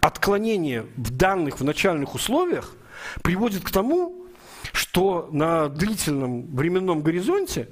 отклонение 0.00 0.86
в 0.96 1.10
данных 1.10 1.58
в 1.60 1.64
начальных 1.64 2.14
условиях 2.14 2.74
приводит 3.22 3.64
к 3.64 3.70
тому, 3.70 4.26
что 4.72 5.28
на 5.32 5.68
длительном 5.68 6.54
временном 6.54 7.02
горизонте 7.02 7.68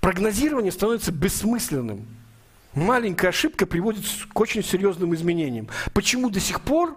прогнозирование 0.00 0.70
становится 0.70 1.10
бессмысленным. 1.10 2.06
Маленькая 2.74 3.28
ошибка 3.28 3.66
приводит 3.66 4.04
к 4.32 4.38
очень 4.38 4.62
серьезным 4.62 5.14
изменениям. 5.16 5.68
Почему 5.94 6.30
до 6.30 6.38
сих 6.38 6.60
пор 6.60 6.96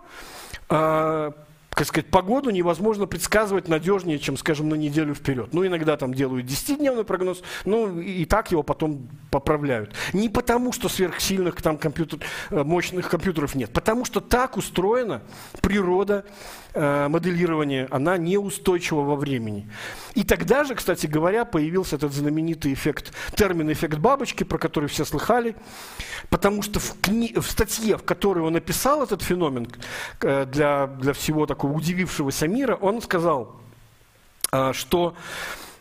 э, 0.69 1.31
как 1.73 1.88
сказать, 1.88 2.07
погоду 2.10 2.49
невозможно 2.49 3.07
предсказывать 3.07 3.68
надежнее, 3.68 4.19
чем, 4.19 4.35
скажем, 4.38 4.69
на 4.69 4.76
неделю 4.76 5.15
вперед. 5.15 5.53
Ну, 5.53 5.65
иногда 5.65 5.95
там 5.95 6.14
делают 6.14 6.45
10-дневный 6.45 7.06
прогноз, 7.06 7.41
ну, 7.65 7.99
и 7.99 8.26
так 8.26 8.52
его 8.52 8.61
потом 8.61 9.07
поправляют. 9.30 9.93
Не 10.11 10.27
потому, 10.27 10.73
что 10.73 10.89
сверхсильных 10.89 11.61
там 11.61 11.77
компьютер, 11.77 12.19
э, 12.49 12.64
мощных 12.64 13.10
компьютеров 13.10 13.56
нет, 13.56 13.72
потому 13.72 14.03
что 14.03 14.19
так 14.19 14.57
устроена 14.57 15.22
природа 15.61 16.26
э, 16.73 17.07
моделирования, 17.07 17.88
она 17.91 18.18
неустойчива 18.18 19.02
во 19.02 19.15
времени. 19.15 19.69
И 20.14 20.23
тогда 20.23 20.64
же, 20.64 20.76
кстати 20.76 21.07
говоря, 21.07 21.45
появился 21.45 21.95
этот 21.95 22.14
знаменитый 22.14 22.73
эффект, 22.73 23.14
термин 23.35 23.72
эффект 23.72 23.98
бабочки, 23.98 24.43
про 24.43 24.57
который 24.57 24.89
все 24.89 25.06
слыхали, 25.06 25.56
потому 26.30 26.61
что 26.61 26.80
в, 26.80 26.99
кни... 27.02 27.34
в 27.34 27.49
статье, 27.49 27.98
в 27.98 28.03
которой 28.03 28.39
он 28.39 28.56
описал 28.56 29.03
этот 29.03 29.22
феномен 29.22 29.68
э, 30.22 30.45
для, 30.45 30.88
для 30.88 31.14
всего 31.14 31.45
такого 31.45 31.73
удивившегося 31.73 32.48
мира, 32.48 32.76
он 32.76 33.02
сказал, 33.02 33.60
э, 34.52 34.73
что 34.73 35.15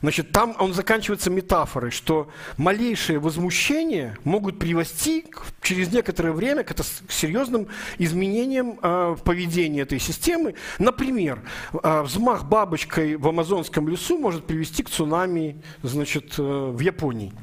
Значит, 0.02 0.32
там 0.32 0.56
он 0.58 0.72
заканчивается 0.72 1.28
метафорой, 1.28 1.90
что 1.90 2.30
малейшие 2.56 3.18
возмущения 3.18 4.16
могут 4.24 4.58
привести 4.58 5.26
через 5.60 5.92
некоторое 5.92 6.32
время 6.32 6.64
к, 6.64 6.74
к 6.74 7.12
серьезным 7.12 7.68
изменениям 7.98 8.78
э, 8.80 9.14
в 9.18 9.22
поведении 9.22 9.82
этой 9.82 9.98
системы. 9.98 10.54
Например, 10.78 11.42
э, 11.72 12.02
взмах 12.02 12.44
бабочкой 12.44 13.16
в 13.16 13.28
амазонском 13.28 13.88
лесу 13.88 14.18
может 14.18 14.46
привести 14.46 14.82
к 14.82 14.88
цунами 14.88 15.62
значит, 15.82 16.38
э, 16.38 16.42
в 16.42 16.80
Японии. 16.80 17.34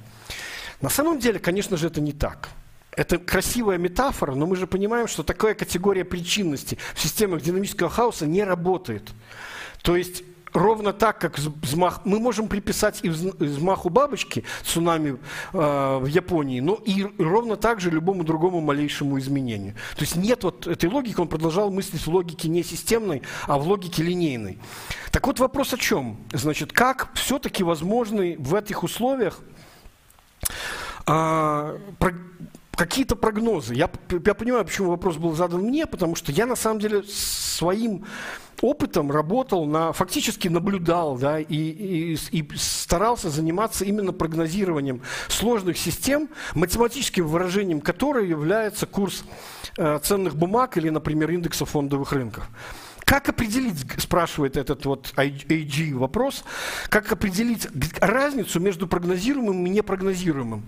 На 0.82 0.90
самом 0.90 1.20
деле, 1.20 1.38
конечно 1.38 1.78
же, 1.78 1.88
это 1.88 2.02
не 2.02 2.12
так. 2.12 2.50
Это 2.92 3.20
красивая 3.20 3.78
метафора, 3.78 4.34
но 4.34 4.48
мы 4.48 4.56
же 4.56 4.66
понимаем, 4.66 5.08
что 5.08 5.22
такая 5.22 5.54
категория 5.54 6.04
причинности 6.04 6.80
в 6.96 7.00
системах 7.00 7.44
динамического 7.44 7.92
хаоса 7.92 8.26
не 8.26 8.44
работает. 8.44 9.12
То 9.84 9.96
есть 9.96 10.24
ровно 10.58 10.94
так, 10.94 11.20
как 11.20 11.38
взмах, 11.38 12.02
мы 12.06 12.20
можем 12.20 12.48
приписать 12.48 13.00
и 13.04 13.10
взмаху 13.10 13.90
бабочки, 13.90 14.44
цунами 14.64 15.18
э, 15.54 15.98
в 16.02 16.06
Японии, 16.08 16.60
но 16.60 16.80
и 16.86 17.06
ровно 17.18 17.56
так 17.56 17.80
же 17.80 17.92
любому 17.92 18.24
другому 18.24 18.60
малейшему 18.62 19.20
изменению. 19.20 19.76
То 19.96 20.02
есть 20.02 20.16
нет 20.16 20.44
вот 20.44 20.68
этой 20.68 20.90
логики, 20.90 21.20
он 21.20 21.28
продолжал 21.28 21.72
мыслить 21.72 22.06
в 22.06 22.10
логике 22.10 22.50
не 22.50 22.64
системной, 22.64 23.22
а 23.46 23.58
в 23.58 23.68
логике 23.68 24.04
линейной. 24.04 24.58
Так 25.12 25.28
вот 25.28 25.40
вопрос 25.40 25.74
о 25.74 25.78
чем? 25.78 26.18
Значит, 26.34 26.74
как 26.74 27.10
все-таки 27.14 27.64
возможны 27.64 28.36
в 28.40 28.56
этих 28.56 28.84
условиях 28.84 29.40
э, 31.06 31.78
какие-то 32.78 33.16
прогнозы. 33.16 33.74
Я, 33.74 33.90
я 34.26 34.34
понимаю, 34.34 34.64
почему 34.64 34.92
вопрос 34.92 35.18
был 35.18 35.34
задан 35.34 35.62
мне, 35.62 35.86
потому 35.88 36.16
что 36.16 36.32
я 36.32 36.46
на 36.46 36.56
самом 36.56 36.80
деле 36.80 37.04
своим 37.04 38.06
опытом 38.62 39.12
работал 39.12 39.66
на, 39.66 39.92
фактически 39.94 40.48
наблюдал, 40.48 41.18
да, 41.18 41.40
и, 41.40 41.46
и, 41.56 42.18
и 42.32 42.50
старался 42.56 43.30
заниматься 43.30 43.84
именно 43.84 44.14
прогнозированием 44.14 45.02
сложных 45.28 45.78
систем, 45.78 46.30
математическим 46.56 47.28
выражением 47.28 47.82
которой 47.82 48.28
является 48.28 48.86
курс 48.86 49.24
э, 49.78 50.00
ценных 50.04 50.36
бумаг 50.36 50.78
или, 50.78 50.90
например, 50.90 51.32
индекса 51.32 51.66
фондовых 51.66 52.12
рынков. 52.14 52.48
Как 53.08 53.30
определить, 53.30 53.86
спрашивает 54.00 54.58
этот 54.58 54.86
вот 54.86 55.14
AG 55.16 55.94
вопрос, 55.94 56.44
как 56.90 57.10
определить 57.10 57.66
разницу 58.02 58.60
между 58.60 58.86
прогнозируемым 58.86 59.66
и 59.66 59.70
непрогнозируемым? 59.70 60.66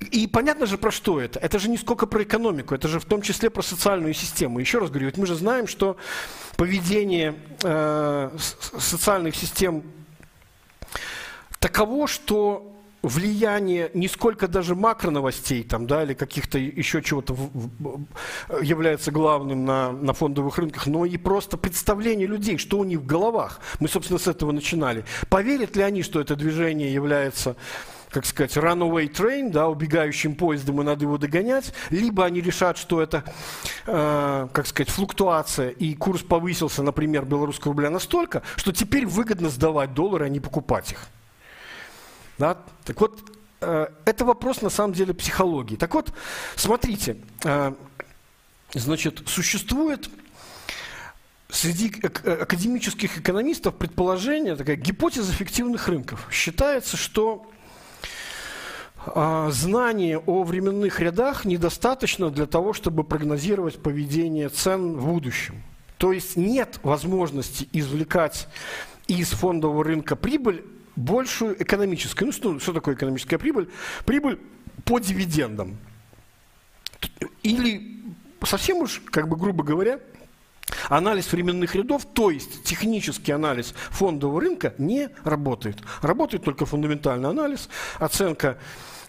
И 0.00 0.26
понятно 0.26 0.64
же, 0.64 0.78
про 0.78 0.90
что 0.90 1.20
это. 1.20 1.38
Это 1.38 1.58
же 1.58 1.68
не 1.68 1.76
сколько 1.76 2.06
про 2.06 2.22
экономику, 2.22 2.74
это 2.74 2.88
же 2.88 2.98
в 2.98 3.04
том 3.04 3.20
числе 3.20 3.50
про 3.50 3.60
социальную 3.60 4.14
систему. 4.14 4.58
Еще 4.58 4.78
раз 4.78 4.88
говорю, 4.88 5.04
ведь 5.04 5.18
мы 5.18 5.26
же 5.26 5.34
знаем, 5.34 5.66
что 5.66 5.98
поведение 6.56 7.34
э, 7.62 8.30
социальных 8.78 9.36
систем 9.36 9.82
таково, 11.58 12.08
что 12.08 12.74
влияние 13.06 13.90
не 13.94 14.08
сколько 14.08 14.48
даже 14.48 14.74
макроновостей 14.74 15.62
там, 15.62 15.86
да, 15.86 16.02
или 16.02 16.14
каких-то 16.14 16.58
еще 16.58 17.02
чего-то 17.02 17.36
является 18.60 19.10
главным 19.10 19.64
на, 19.64 19.92
на 19.92 20.12
фондовых 20.12 20.58
рынках, 20.58 20.86
но 20.86 21.04
и 21.04 21.16
просто 21.16 21.56
представление 21.56 22.26
людей, 22.26 22.58
что 22.58 22.78
у 22.78 22.84
них 22.84 23.00
в 23.00 23.06
головах. 23.06 23.60
Мы, 23.80 23.88
собственно, 23.88 24.18
с 24.18 24.26
этого 24.26 24.52
начинали. 24.52 25.04
Поверят 25.28 25.76
ли 25.76 25.82
они, 25.82 26.02
что 26.02 26.20
это 26.20 26.36
движение 26.36 26.92
является 26.92 27.56
как 28.10 28.24
сказать, 28.24 28.56
runaway 28.56 29.12
train, 29.12 29.50
да, 29.50 29.68
убегающим 29.68 30.36
поездом, 30.36 30.80
и 30.80 30.84
надо 30.84 31.04
его 31.04 31.18
догонять, 31.18 31.74
либо 31.90 32.24
они 32.24 32.40
решат, 32.40 32.78
что 32.78 33.02
это, 33.02 33.24
э, 33.86 34.48
как 34.52 34.66
сказать, 34.66 34.88
флуктуация, 34.88 35.68
и 35.70 35.94
курс 35.94 36.22
повысился, 36.22 36.82
например, 36.82 37.26
белорусского 37.26 37.74
рубля 37.74 37.90
настолько, 37.90 38.42
что 38.54 38.72
теперь 38.72 39.04
выгодно 39.06 39.50
сдавать 39.50 39.92
доллары, 39.92 40.26
а 40.26 40.28
не 40.30 40.40
покупать 40.40 40.92
их. 40.92 41.08
Да? 42.38 42.56
Так 42.86 43.00
вот, 43.00 43.20
э, 43.60 43.88
это 44.04 44.24
вопрос 44.24 44.62
на 44.62 44.70
самом 44.70 44.94
деле 44.94 45.12
психологии. 45.12 45.74
Так 45.74 45.92
вот, 45.92 46.12
смотрите, 46.54 47.16
э, 47.44 47.74
значит, 48.72 49.24
существует 49.26 50.08
среди 51.48 51.92
академических 52.06 53.18
экономистов 53.18 53.74
предположение, 53.74 54.54
такая 54.54 54.76
гипотеза 54.76 55.32
фиктивных 55.32 55.88
рынков. 55.88 56.28
Считается, 56.30 56.96
что 56.96 57.50
э, 59.04 59.48
знание 59.50 60.18
о 60.18 60.44
временных 60.44 61.00
рядах 61.00 61.44
недостаточно 61.44 62.30
для 62.30 62.46
того, 62.46 62.72
чтобы 62.72 63.02
прогнозировать 63.02 63.82
поведение 63.82 64.48
цен 64.48 64.96
в 64.96 65.06
будущем. 65.06 65.60
То 65.98 66.12
есть 66.12 66.36
нет 66.36 66.78
возможности 66.84 67.68
извлекать 67.72 68.46
из 69.08 69.30
фондового 69.30 69.82
рынка 69.82 70.14
прибыль 70.14 70.64
большую 70.96 71.62
экономическую. 71.62 72.26
Ну 72.26 72.32
что, 72.32 72.58
что 72.58 72.72
такое 72.72 72.94
экономическая 72.94 73.38
прибыль? 73.38 73.68
Прибыль 74.04 74.40
по 74.84 74.98
дивидендам. 74.98 75.76
Или 77.42 78.02
совсем 78.42 78.78
уж, 78.78 79.02
как 79.10 79.28
бы 79.28 79.36
грубо 79.36 79.62
говоря, 79.62 80.00
Анализ 80.88 81.30
временных 81.32 81.76
рядов, 81.76 82.04
то 82.12 82.30
есть 82.30 82.64
технический 82.64 83.30
анализ 83.30 83.72
фондового 83.90 84.40
рынка 84.40 84.74
не 84.78 85.10
работает. 85.22 85.78
Работает 86.02 86.42
только 86.42 86.66
фундаментальный 86.66 87.28
анализ, 87.28 87.68
оценка 87.98 88.58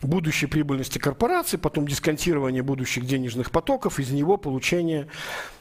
будущей 0.01 0.45
прибыльности 0.45 0.99
корпорации, 0.99 1.57
потом 1.57 1.87
дисконтирование 1.87 2.61
будущих 2.61 3.05
денежных 3.05 3.49
потоков, 3.49 3.99
из 3.99 4.11
него 4.11 4.37
получение 4.37 5.07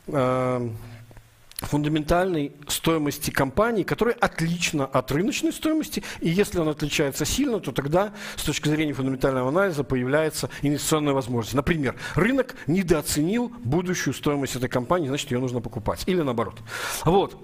э, 0.08 0.70
фундаментальной 1.58 2.52
стоимости 2.68 3.30
компании, 3.30 3.82
которая 3.82 4.14
отлична 4.14 4.84
от 4.84 5.10
рыночной 5.10 5.52
стоимости, 5.52 6.02
и 6.20 6.28
если 6.28 6.60
она 6.60 6.72
отличается 6.72 7.24
сильно, 7.24 7.60
то 7.60 7.72
тогда 7.72 8.12
с 8.36 8.44
точки 8.44 8.68
зрения 8.68 8.92
фундаментального 8.92 9.48
анализа 9.48 9.82
появляется 9.82 10.50
инвестиционная 10.62 11.14
возможность. 11.14 11.54
Например, 11.54 11.96
рынок 12.14 12.56
недооценил 12.66 13.52
будущую 13.64 14.12
стоимость 14.14 14.56
этой 14.56 14.68
компании, 14.68 15.08
значит 15.08 15.30
ее 15.30 15.38
нужно 15.38 15.60
покупать. 15.60 16.02
Или 16.06 16.20
наоборот. 16.20 16.60
Вот. 17.04 17.42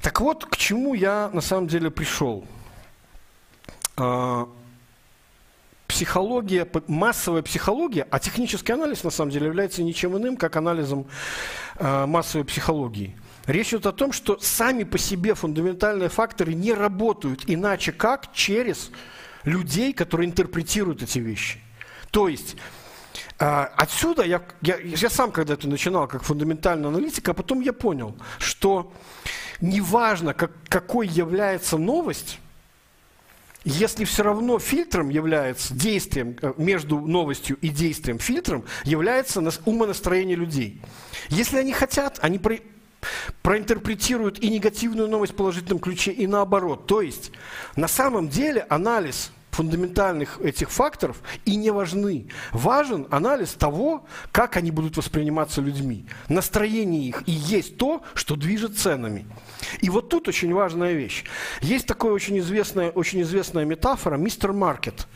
Так 0.00 0.20
вот, 0.20 0.44
к 0.44 0.56
чему 0.56 0.94
я 0.94 1.30
на 1.32 1.40
самом 1.40 1.68
деле 1.68 1.90
пришел. 1.90 2.44
Психология, 5.92 6.66
массовая 6.86 7.42
психология, 7.42 8.08
а 8.10 8.18
технический 8.18 8.72
анализ 8.72 9.04
на 9.04 9.10
самом 9.10 9.30
деле 9.30 9.48
является 9.48 9.82
ничем 9.82 10.16
иным, 10.16 10.38
как 10.38 10.56
анализом 10.56 11.06
э, 11.76 12.06
массовой 12.06 12.46
психологии. 12.46 13.14
Речь 13.46 13.74
идет 13.74 13.84
о 13.84 13.92
том, 13.92 14.10
что 14.10 14.38
сами 14.40 14.84
по 14.84 14.96
себе 14.96 15.34
фундаментальные 15.34 16.08
факторы 16.08 16.54
не 16.54 16.72
работают 16.72 17.42
иначе 17.46 17.92
как 17.92 18.32
через 18.32 18.90
людей, 19.44 19.92
которые 19.92 20.30
интерпретируют 20.30 21.02
эти 21.02 21.18
вещи. 21.18 21.60
То 22.10 22.26
есть 22.26 22.56
э, 23.38 23.44
отсюда 23.44 24.22
я, 24.22 24.40
я, 24.62 24.78
я 24.78 25.10
сам 25.10 25.30
когда-то 25.30 25.68
начинал 25.68 26.08
как 26.08 26.22
фундаментальный 26.22 26.88
аналитик, 26.88 27.28
а 27.28 27.34
потом 27.34 27.60
я 27.60 27.74
понял, 27.74 28.16
что 28.38 28.94
неважно, 29.60 30.32
как, 30.32 30.52
какой 30.70 31.06
является 31.06 31.76
новость, 31.76 32.38
если 33.64 34.04
все 34.04 34.22
равно 34.22 34.58
фильтром 34.58 35.08
является 35.08 35.74
действием 35.74 36.36
э, 36.40 36.52
между 36.56 37.00
новостью 37.00 37.56
и 37.60 37.68
действием 37.68 38.18
фильтром 38.18 38.64
является 38.84 39.42
умонастроение 39.64 40.36
людей. 40.36 40.80
Если 41.28 41.58
они 41.58 41.72
хотят, 41.72 42.18
они 42.22 42.38
про, 42.38 42.58
проинтерпретируют 43.42 44.38
и 44.38 44.48
негативную 44.48 45.08
новость 45.08 45.32
в 45.32 45.36
положительном 45.36 45.78
ключе, 45.78 46.12
и 46.12 46.26
наоборот. 46.26 46.86
То 46.86 47.00
есть 47.00 47.32
на 47.76 47.88
самом 47.88 48.28
деле 48.28 48.66
анализ 48.68 49.30
фундаментальных 49.52 50.40
этих 50.40 50.70
факторов 50.70 51.22
и 51.44 51.56
не 51.56 51.70
важны. 51.70 52.28
Важен 52.52 53.06
анализ 53.10 53.52
того, 53.52 54.06
как 54.32 54.56
они 54.56 54.70
будут 54.70 54.96
восприниматься 54.96 55.60
людьми. 55.60 56.06
Настроение 56.28 57.02
их 57.02 57.22
и 57.26 57.32
есть 57.32 57.76
то, 57.76 58.02
что 58.14 58.34
движет 58.34 58.78
ценами. 58.78 59.26
И 59.80 59.90
вот 59.90 60.08
тут 60.08 60.28
очень 60.28 60.52
важная 60.52 60.92
вещь. 60.92 61.24
Есть 61.60 61.86
такая 61.86 62.12
очень 62.12 62.38
известная, 62.38 62.90
очень 62.90 63.22
известная 63.22 63.64
метафора 63.64 64.16
«мистер 64.16 64.52
Маркет» 64.52 65.06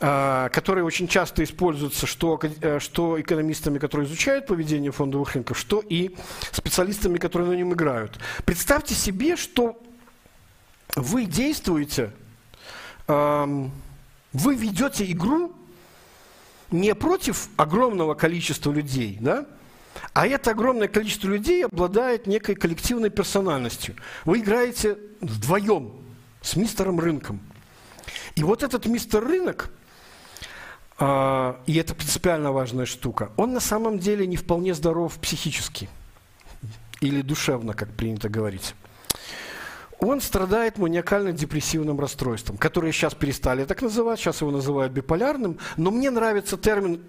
а, 0.00 0.48
которая 0.50 0.84
очень 0.84 1.08
часто 1.08 1.42
используется 1.42 2.06
что, 2.06 2.38
э, 2.60 2.78
что 2.78 3.20
экономистами, 3.20 3.78
которые 3.78 4.06
изучают 4.06 4.46
поведение 4.46 4.92
фондовых 4.92 5.34
рынков, 5.34 5.58
что 5.58 5.80
и 5.80 6.14
специалистами, 6.52 7.18
которые 7.18 7.50
на 7.50 7.54
нем 7.54 7.72
играют. 7.72 8.16
Представьте 8.44 8.94
себе, 8.94 9.34
что 9.34 9.76
вы 10.94 11.24
действуете 11.24 12.12
вы 13.08 14.54
ведете 14.54 15.10
игру 15.10 15.54
не 16.70 16.94
против 16.94 17.48
огромного 17.56 18.14
количества 18.14 18.70
людей, 18.70 19.16
да? 19.20 19.46
А 20.12 20.26
это 20.26 20.50
огромное 20.50 20.88
количество 20.88 21.28
людей 21.28 21.64
обладает 21.64 22.26
некой 22.26 22.54
коллективной 22.54 23.10
персональностью. 23.10 23.96
Вы 24.24 24.40
играете 24.40 24.98
вдвоем 25.20 25.92
с 26.42 26.56
мистером 26.56 27.00
рынком. 27.00 27.40
И 28.34 28.42
вот 28.42 28.62
этот 28.62 28.86
мистер 28.86 29.24
рынок, 29.24 29.70
э, 30.98 31.54
и 31.66 31.76
это 31.76 31.94
принципиально 31.94 32.52
важная 32.52 32.86
штука, 32.86 33.32
он 33.36 33.52
на 33.52 33.60
самом 33.60 33.98
деле 33.98 34.26
не 34.26 34.36
вполне 34.36 34.74
здоров 34.74 35.18
психически 35.18 35.88
или 37.00 37.22
душевно, 37.22 37.74
как 37.74 37.90
принято 37.90 38.28
говорить 38.28 38.74
он 40.00 40.20
страдает 40.20 40.78
маниакально-депрессивным 40.78 41.98
расстройством, 41.98 42.56
которое 42.56 42.92
сейчас 42.92 43.14
перестали 43.14 43.64
так 43.64 43.82
называть, 43.82 44.20
сейчас 44.20 44.40
его 44.40 44.50
называют 44.50 44.92
биполярным, 44.92 45.58
но 45.76 45.90
мне 45.90 46.10
нравится 46.10 46.56
термин 46.56 47.02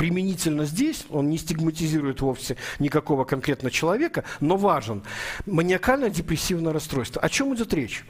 применительно 0.00 0.64
здесь, 0.64 1.04
он 1.10 1.28
не 1.28 1.36
стигматизирует 1.36 2.22
вовсе 2.22 2.56
никакого 2.78 3.24
конкретного 3.24 3.70
человека, 3.70 4.24
но 4.40 4.56
важен. 4.56 5.02
Маниакально-депрессивное 5.44 6.72
расстройство. 6.72 7.20
О 7.20 7.28
чем 7.28 7.54
идет 7.54 7.74
речь? 7.74 8.06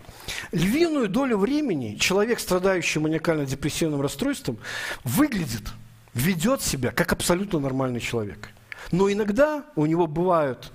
Львиную 0.53 1.09
долю 1.09 1.37
времени 1.37 1.97
человек, 1.97 2.39
страдающий 2.39 3.01
маниакально-депрессивным 3.01 4.01
расстройством, 4.01 4.59
выглядит, 5.03 5.65
ведет 6.15 6.63
себя 6.63 6.93
как 6.93 7.11
абсолютно 7.13 7.59
нормальный 7.59 7.99
человек. 7.99 8.51
Но 8.93 9.11
иногда 9.11 9.65
у 9.75 9.85
него 9.85 10.07
бывают 10.07 10.71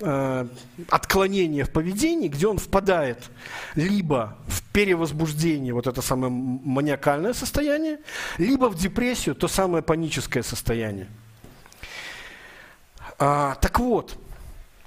э, 0.00 0.46
отклонение 0.88 1.64
в 1.64 1.70
поведении, 1.70 2.28
где 2.28 2.46
он 2.46 2.58
впадает 2.58 3.30
либо 3.74 4.36
в 4.46 4.62
перевозбуждение, 4.72 5.72
вот 5.72 5.86
это 5.86 6.02
самое 6.02 6.32
маниакальное 6.32 7.32
состояние, 7.32 7.98
либо 8.38 8.68
в 8.68 8.76
депрессию, 8.76 9.34
то 9.34 9.48
самое 9.48 9.82
паническое 9.82 10.42
состояние. 10.42 11.08
А, 13.18 13.54
так 13.56 13.78
вот, 13.78 14.18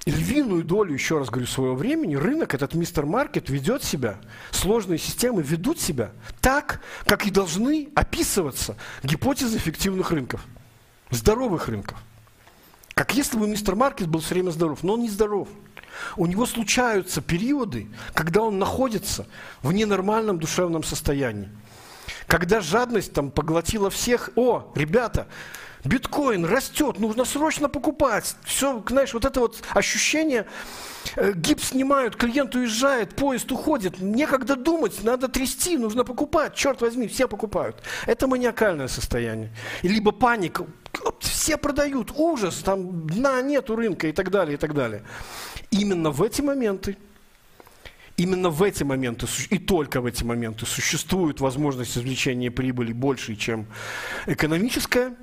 львиную 0.05 0.63
долю, 0.63 0.93
еще 0.93 1.19
раз 1.19 1.29
говорю, 1.29 1.47
своего 1.47 1.75
времени 1.75 2.15
рынок, 2.15 2.53
этот 2.53 2.73
мистер 2.73 3.05
маркет 3.05 3.49
ведет 3.49 3.83
себя, 3.83 4.17
сложные 4.51 4.97
системы 4.97 5.41
ведут 5.41 5.79
себя 5.79 6.11
так, 6.41 6.81
как 7.05 7.25
и 7.25 7.31
должны 7.31 7.89
описываться 7.95 8.75
гипотезы 9.03 9.57
эффективных 9.57 10.11
рынков, 10.11 10.45
здоровых 11.09 11.67
рынков. 11.67 11.97
Как 12.97 13.13
если 13.13 13.37
бы 13.37 13.47
мистер 13.47 13.75
Маркет 13.75 14.07
был 14.07 14.21
все 14.21 14.33
время 14.33 14.49
здоров, 14.49 14.81
но 14.81 14.93
он 14.93 15.01
не 15.01 15.09
здоров. 15.09 15.47
У 16.15 16.25
него 16.25 16.47
случаются 16.47 17.21
периоды, 17.21 17.89
когда 18.15 18.41
он 18.41 18.57
находится 18.57 19.27
в 19.61 19.71
ненормальном 19.71 20.39
душевном 20.39 20.81
состоянии. 20.81 21.47
Когда 22.25 22.59
жадность 22.59 23.13
там 23.13 23.29
поглотила 23.29 23.91
всех, 23.91 24.31
о, 24.35 24.71
ребята, 24.73 25.27
биткоин 25.83 26.43
растет, 26.45 26.99
нужно 26.99 27.23
срочно 27.23 27.69
покупать. 27.69 28.35
Все, 28.45 28.83
знаешь, 28.89 29.13
вот 29.13 29.25
это 29.25 29.41
вот 29.41 29.61
ощущение, 29.75 30.47
э, 31.15 31.33
гипс 31.33 31.69
снимают, 31.69 32.15
клиент 32.15 32.55
уезжает, 32.55 33.15
поезд 33.15 33.51
уходит, 33.51 34.01
некогда 34.01 34.55
думать, 34.55 35.03
надо 35.03 35.27
трясти, 35.27 35.77
нужно 35.77 36.03
покупать, 36.03 36.55
черт 36.55 36.81
возьми, 36.81 37.07
все 37.07 37.27
покупают. 37.27 37.83
Это 38.07 38.25
маниакальное 38.25 38.87
состояние. 38.87 39.53
Либо 39.83 40.11
паника, 40.11 40.65
все 41.19 41.57
продают, 41.57 42.11
ужас, 42.15 42.57
там 42.57 43.07
дна 43.07 43.41
нету 43.41 43.75
рынка 43.75 44.07
и 44.07 44.11
так 44.11 44.31
далее, 44.31 44.55
и 44.55 44.57
так 44.57 44.73
далее. 44.73 45.03
Именно 45.71 46.11
в 46.11 46.21
эти 46.23 46.41
моменты, 46.41 46.97
именно 48.17 48.49
в 48.49 48.63
эти 48.63 48.83
моменты, 48.83 49.27
и 49.49 49.57
только 49.57 50.01
в 50.01 50.05
эти 50.05 50.23
моменты 50.23 50.65
существует 50.65 51.39
возможность 51.39 51.97
извлечения 51.97 52.51
прибыли 52.51 52.93
больше, 52.93 53.35
чем 53.35 53.67
экономическая. 54.25 55.15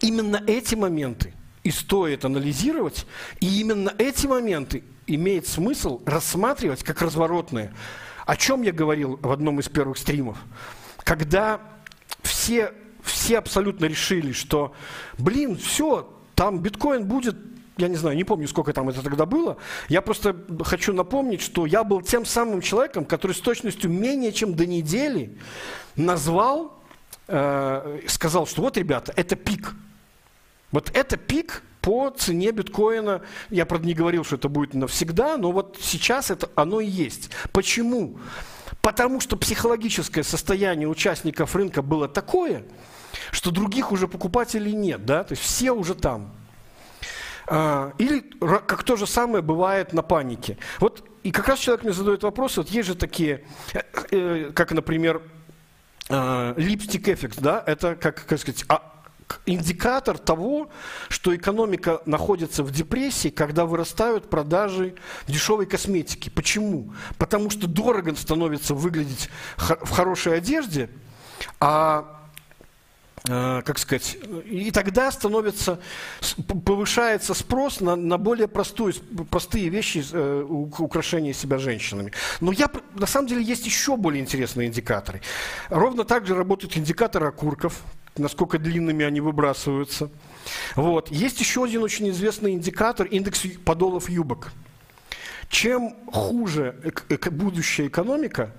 Именно 0.00 0.42
эти 0.46 0.74
моменты 0.74 1.34
и 1.62 1.70
стоит 1.70 2.24
анализировать, 2.24 3.06
и 3.40 3.60
именно 3.60 3.92
эти 3.98 4.26
моменты 4.26 4.84
имеет 5.06 5.46
смысл 5.46 6.02
рассматривать 6.04 6.84
как 6.84 7.00
разворотные. 7.00 7.72
О 8.26 8.36
чем 8.36 8.62
я 8.62 8.72
говорил 8.72 9.18
в 9.22 9.30
одном 9.30 9.60
из 9.60 9.68
первых 9.68 9.98
стримов? 9.98 10.38
Когда 11.04 11.60
все 12.22 12.72
все 13.04 13.38
абсолютно 13.38 13.84
решили, 13.84 14.32
что, 14.32 14.72
блин, 15.18 15.56
все, 15.56 16.10
там 16.34 16.60
биткоин 16.60 17.06
будет 17.06 17.36
я 17.76 17.88
не 17.88 17.96
знаю, 17.96 18.16
не 18.16 18.22
помню, 18.22 18.46
сколько 18.46 18.72
там 18.72 18.88
это 18.88 19.02
тогда 19.02 19.26
было. 19.26 19.56
Я 19.88 20.00
просто 20.00 20.36
хочу 20.62 20.92
напомнить, 20.92 21.40
что 21.40 21.66
я 21.66 21.82
был 21.82 22.02
тем 22.02 22.24
самым 22.24 22.60
человеком, 22.60 23.04
который 23.04 23.32
с 23.32 23.40
точностью 23.40 23.90
менее 23.90 24.32
чем 24.32 24.54
до 24.54 24.64
недели 24.64 25.36
назвал, 25.96 26.80
э, 27.26 28.00
сказал, 28.06 28.46
что 28.46 28.62
вот, 28.62 28.76
ребята, 28.76 29.12
это 29.16 29.34
пик. 29.34 29.74
Вот 30.70 30.92
это 30.94 31.16
пик 31.16 31.64
по 31.80 32.10
цене 32.10 32.52
биткоина. 32.52 33.22
Я, 33.50 33.66
правда, 33.66 33.88
не 33.88 33.94
говорил, 33.94 34.22
что 34.22 34.36
это 34.36 34.48
будет 34.48 34.74
навсегда, 34.74 35.36
но 35.36 35.50
вот 35.50 35.76
сейчас 35.80 36.30
это 36.30 36.48
оно 36.54 36.80
и 36.80 36.86
есть. 36.86 37.30
Почему? 37.50 38.18
Потому 38.82 39.18
что 39.18 39.36
психологическое 39.36 40.22
состояние 40.22 40.86
участников 40.86 41.56
рынка 41.56 41.82
было 41.82 42.06
такое– 42.06 42.62
что 43.30 43.50
других 43.50 43.92
уже 43.92 44.08
покупателей 44.08 44.72
нет, 44.72 45.04
да, 45.04 45.24
то 45.24 45.32
есть 45.32 45.42
все 45.42 45.72
уже 45.72 45.94
там. 45.94 46.32
А, 47.46 47.92
или 47.98 48.20
как 48.20 48.82
то 48.84 48.96
же 48.96 49.06
самое 49.06 49.42
бывает 49.42 49.92
на 49.92 50.02
панике. 50.02 50.58
Вот 50.80 51.04
и 51.22 51.30
как 51.30 51.48
раз 51.48 51.58
человек 51.58 51.84
мне 51.84 51.92
задает 51.92 52.22
вопрос, 52.22 52.56
вот 52.56 52.68
есть 52.68 52.88
же 52.88 52.94
такие, 52.94 53.44
э, 53.72 53.80
э, 54.10 54.50
как, 54.54 54.72
например, 54.72 55.22
липстик 56.10 57.08
эффект, 57.08 57.40
да, 57.40 57.64
это, 57.66 57.94
как, 57.94 58.26
как 58.26 58.38
сказать, 58.38 58.66
а, 58.68 58.94
индикатор 59.46 60.18
того, 60.18 60.70
что 61.08 61.34
экономика 61.34 62.00
находится 62.06 62.62
в 62.62 62.70
депрессии, 62.70 63.28
когда 63.28 63.66
вырастают 63.66 64.30
продажи 64.30 64.94
дешевой 65.26 65.66
косметики. 65.66 66.30
Почему? 66.30 66.94
Потому 67.18 67.50
что 67.50 67.66
дорого 67.66 68.14
становится 68.16 68.74
выглядеть 68.74 69.28
в 69.56 69.90
хорошей 69.90 70.36
одежде, 70.36 70.90
а 71.60 72.13
как 73.26 73.78
сказать, 73.78 74.18
и 74.44 74.70
тогда 74.70 75.10
становится, 75.10 75.80
повышается 76.66 77.32
спрос 77.32 77.80
на, 77.80 77.96
на 77.96 78.18
более 78.18 78.48
простую, 78.48 78.92
простые 79.30 79.70
вещи, 79.70 80.04
э, 80.12 80.42
украшения 80.42 81.32
себя 81.32 81.56
женщинами. 81.56 82.12
Но 82.42 82.52
я, 82.52 82.70
на 82.92 83.06
самом 83.06 83.28
деле 83.28 83.42
есть 83.42 83.64
еще 83.64 83.96
более 83.96 84.20
интересные 84.20 84.68
индикаторы. 84.68 85.22
Ровно 85.70 86.04
так 86.04 86.26
же 86.26 86.34
работают 86.34 86.76
индикаторы 86.76 87.28
окурков, 87.28 87.80
насколько 88.18 88.58
длинными 88.58 89.06
они 89.06 89.22
выбрасываются. 89.22 90.10
Вот. 90.76 91.10
Есть 91.10 91.40
еще 91.40 91.64
один 91.64 91.82
очень 91.82 92.10
известный 92.10 92.52
индикатор, 92.52 93.06
индекс 93.06 93.40
подолов 93.64 94.10
юбок. 94.10 94.52
Чем 95.48 95.96
хуже 96.12 96.76
будущая 97.30 97.86
экономика, 97.86 98.52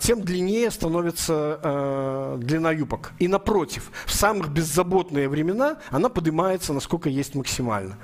тем 0.00 0.22
длиннее 0.22 0.70
становится 0.70 1.60
э, 1.62 2.38
длина 2.40 2.72
юбок. 2.72 3.12
И 3.18 3.28
напротив, 3.28 3.90
в 4.06 4.12
самых 4.12 4.48
беззаботные 4.48 5.28
времена 5.28 5.78
она 5.90 6.08
поднимается, 6.08 6.72
насколько 6.72 7.08
есть 7.08 7.34
максимально. 7.34 7.96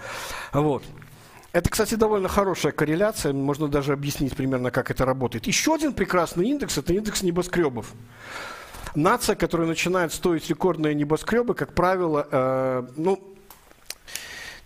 Вот. 0.52 0.84
Это, 1.52 1.70
кстати, 1.70 1.94
довольно 1.94 2.28
хорошая 2.28 2.72
корреляция, 2.72 3.32
можно 3.32 3.66
даже 3.68 3.94
объяснить 3.94 4.36
примерно, 4.36 4.70
как 4.70 4.90
это 4.90 5.04
работает. 5.04 5.46
Еще 5.46 5.74
один 5.74 5.94
прекрасный 5.94 6.46
индекс– 6.48 6.76
это 6.78 6.92
индекс 6.92 7.22
небоскребов. 7.22 7.94
Нация, 8.94 9.36
которая 9.36 9.66
начинает 9.66 10.12
стоить 10.12 10.48
рекордные 10.48 10.94
небоскребы, 10.94 11.54
как 11.54 11.72
правило, 11.72 12.28
э, 12.30 12.86
ну, 12.96 13.35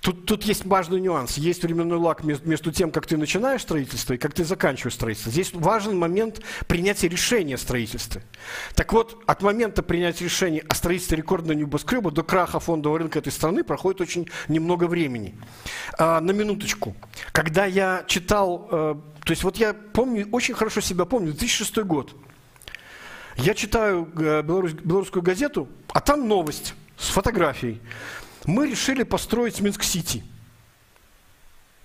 Тут, 0.01 0.24
тут 0.24 0.44
есть 0.44 0.64
важный 0.64 0.98
нюанс. 0.98 1.36
Есть 1.36 1.62
временной 1.62 1.98
лак 1.98 2.24
между 2.24 2.72
тем, 2.72 2.90
как 2.90 3.06
ты 3.06 3.18
начинаешь 3.18 3.60
строительство 3.60 4.14
и 4.14 4.18
как 4.18 4.32
ты 4.32 4.44
заканчиваешь 4.44 4.94
строительство. 4.94 5.31
Здесь 5.31 5.52
важен 5.52 5.98
момент 5.98 6.40
принятия 6.66 7.09
решения 7.09 7.56
о 7.56 7.59
строительстве. 7.59 8.22
Так 8.74 8.94
вот, 8.94 9.22
от 9.27 9.43
момента 9.43 9.82
принятия 9.82 10.24
решения 10.24 10.60
о 10.60 10.74
строительстве 10.74 11.18
рекордного 11.18 11.56
небоскреба 11.56 12.10
до 12.10 12.22
краха 12.22 12.60
фондового 12.60 12.98
рынка 12.98 13.18
этой 13.18 13.32
страны 13.32 13.62
проходит 13.62 14.01
очень 14.01 14.28
немного 14.48 14.85
времени. 14.85 15.35
А, 15.98 16.20
на 16.20 16.31
минуточку. 16.31 16.97
Когда 17.32 17.66
я 17.66 18.05
читал, 18.06 18.68
э, 18.70 18.94
то 19.24 19.31
есть 19.31 19.44
вот 19.44 19.59
я 19.59 19.74
помню, 19.74 20.27
очень 20.32 20.55
хорошо 20.55 20.81
себя 20.81 21.05
помню, 21.05 21.32
2006 21.32 21.77
год. 21.78 22.16
Я 23.36 23.52
читаю 23.55 24.10
э, 24.16 24.43
белорус, 24.43 24.72
белорусскую 24.72 25.22
газету, 25.22 25.68
а 25.89 26.01
там 26.01 26.27
новость 26.27 26.74
с 26.97 27.09
фотографией 27.09 27.81
мы 28.46 28.68
решили 28.68 29.02
построить 29.02 29.60
Минск-Сити, 29.60 30.24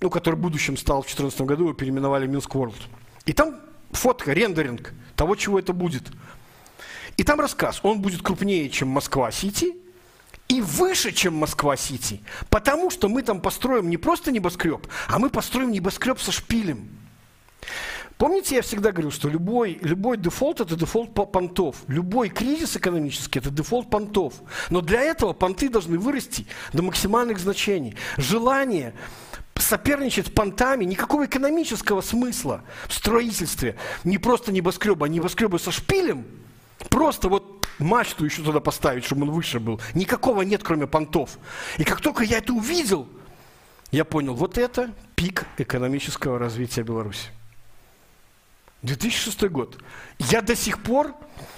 ну, 0.00 0.10
который 0.10 0.36
в 0.36 0.40
будущем 0.40 0.76
стал 0.76 1.02
в 1.02 1.06
2014 1.06 1.40
году, 1.42 1.64
его 1.64 1.72
переименовали 1.74 2.26
Minsk 2.26 2.54
World. 2.54 2.88
И 3.24 3.32
там 3.32 3.60
фотка, 3.92 4.32
рендеринг 4.32 4.92
того, 5.14 5.36
чего 5.36 5.58
это 5.58 5.72
будет. 5.72 6.04
И 7.16 7.24
там 7.24 7.40
рассказ, 7.40 7.80
он 7.82 8.00
будет 8.00 8.22
крупнее, 8.22 8.68
чем 8.68 8.88
Москва-Сити, 8.88 9.74
и 10.48 10.60
выше, 10.60 11.12
чем 11.12 11.34
Москва-Сити, 11.34 12.20
потому 12.50 12.90
что 12.90 13.08
мы 13.08 13.22
там 13.22 13.40
построим 13.40 13.90
не 13.90 13.96
просто 13.96 14.30
небоскреб, 14.30 14.86
а 15.08 15.18
мы 15.18 15.28
построим 15.28 15.72
небоскреб 15.72 16.20
со 16.20 16.30
шпилем. 16.30 16.88
Помните, 18.18 18.56
я 18.56 18.62
всегда 18.62 18.92
говорил, 18.92 19.10
что 19.10 19.28
любой, 19.28 19.78
любой 19.82 20.16
дефолт– 20.16 20.60
это 20.62 20.74
дефолт 20.74 21.12
понтов. 21.12 21.76
Любой 21.86 22.30
кризис 22.30 22.76
экономический– 22.76 23.38
это 23.40 23.50
дефолт 23.50 23.90
понтов. 23.90 24.34
Но 24.70 24.80
для 24.80 25.02
этого 25.02 25.34
понты 25.34 25.68
должны 25.68 25.98
вырасти 25.98 26.46
до 26.72 26.82
максимальных 26.82 27.38
значений. 27.38 27.94
Желание 28.16 28.94
соперничать 29.54 30.28
с 30.28 30.30
понтами, 30.30 30.84
никакого 30.84 31.26
экономического 31.26 32.00
смысла 32.00 32.62
в 32.88 32.94
строительстве. 32.94 33.76
Не 34.04 34.16
просто 34.16 34.50
небоскреба, 34.50 35.06
а 35.06 35.08
небоскребы 35.08 35.58
со 35.58 35.70
шпилем. 35.70 36.24
Просто 36.88 37.28
вот 37.28 37.66
мачту 37.78 38.24
еще 38.24 38.42
туда 38.42 38.60
поставить, 38.60 39.04
чтобы 39.04 39.22
он 39.22 39.30
выше 39.30 39.60
был. 39.60 39.78
Никакого 39.94 40.42
нет, 40.42 40.62
кроме 40.62 40.86
понтов. 40.86 41.38
И 41.76 41.84
как 41.84 42.00
только 42.00 42.24
я 42.24 42.38
это 42.38 42.54
увидел, 42.54 43.08
я 43.90 44.06
понял, 44.06 44.34
вот 44.34 44.56
это 44.56 44.90
пик 45.14 45.44
экономического 45.58 46.38
развития 46.38 46.82
Беларуси. 46.82 47.28
2006 48.86 49.48
год. 49.48 49.78
Я 50.18 50.40
до 50.40 50.54
сих 50.56 50.82
пор 50.82 51.14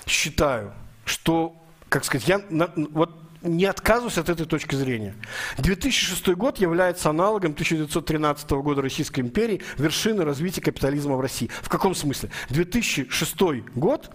считаю, 0.06 0.72
что, 1.05 1.55
как 1.88 2.05
сказать, 2.05 2.26
я 2.26 2.40
на, 2.48 2.72
вот 2.74 3.10
не 3.42 3.66
отказываюсь 3.66 4.18
от 4.18 4.28
этой 4.28 4.46
точки 4.46 4.74
зрения. 4.74 5.14
2006 5.59 6.28
год 6.28 6.59
является 6.59 7.10
аналогом 7.10 7.52
1913 7.52 8.50
года 8.50 8.82
Российской 8.82 9.20
империи, 9.20 9.62
вершины 9.76 10.24
развития 10.24 10.60
капитализма 10.60 11.16
в 11.16 11.20
России. 11.20 11.50
В 11.62 11.68
каком 11.68 11.94
смысле? 11.94 12.30
2006 12.48 13.36
год 13.74 14.10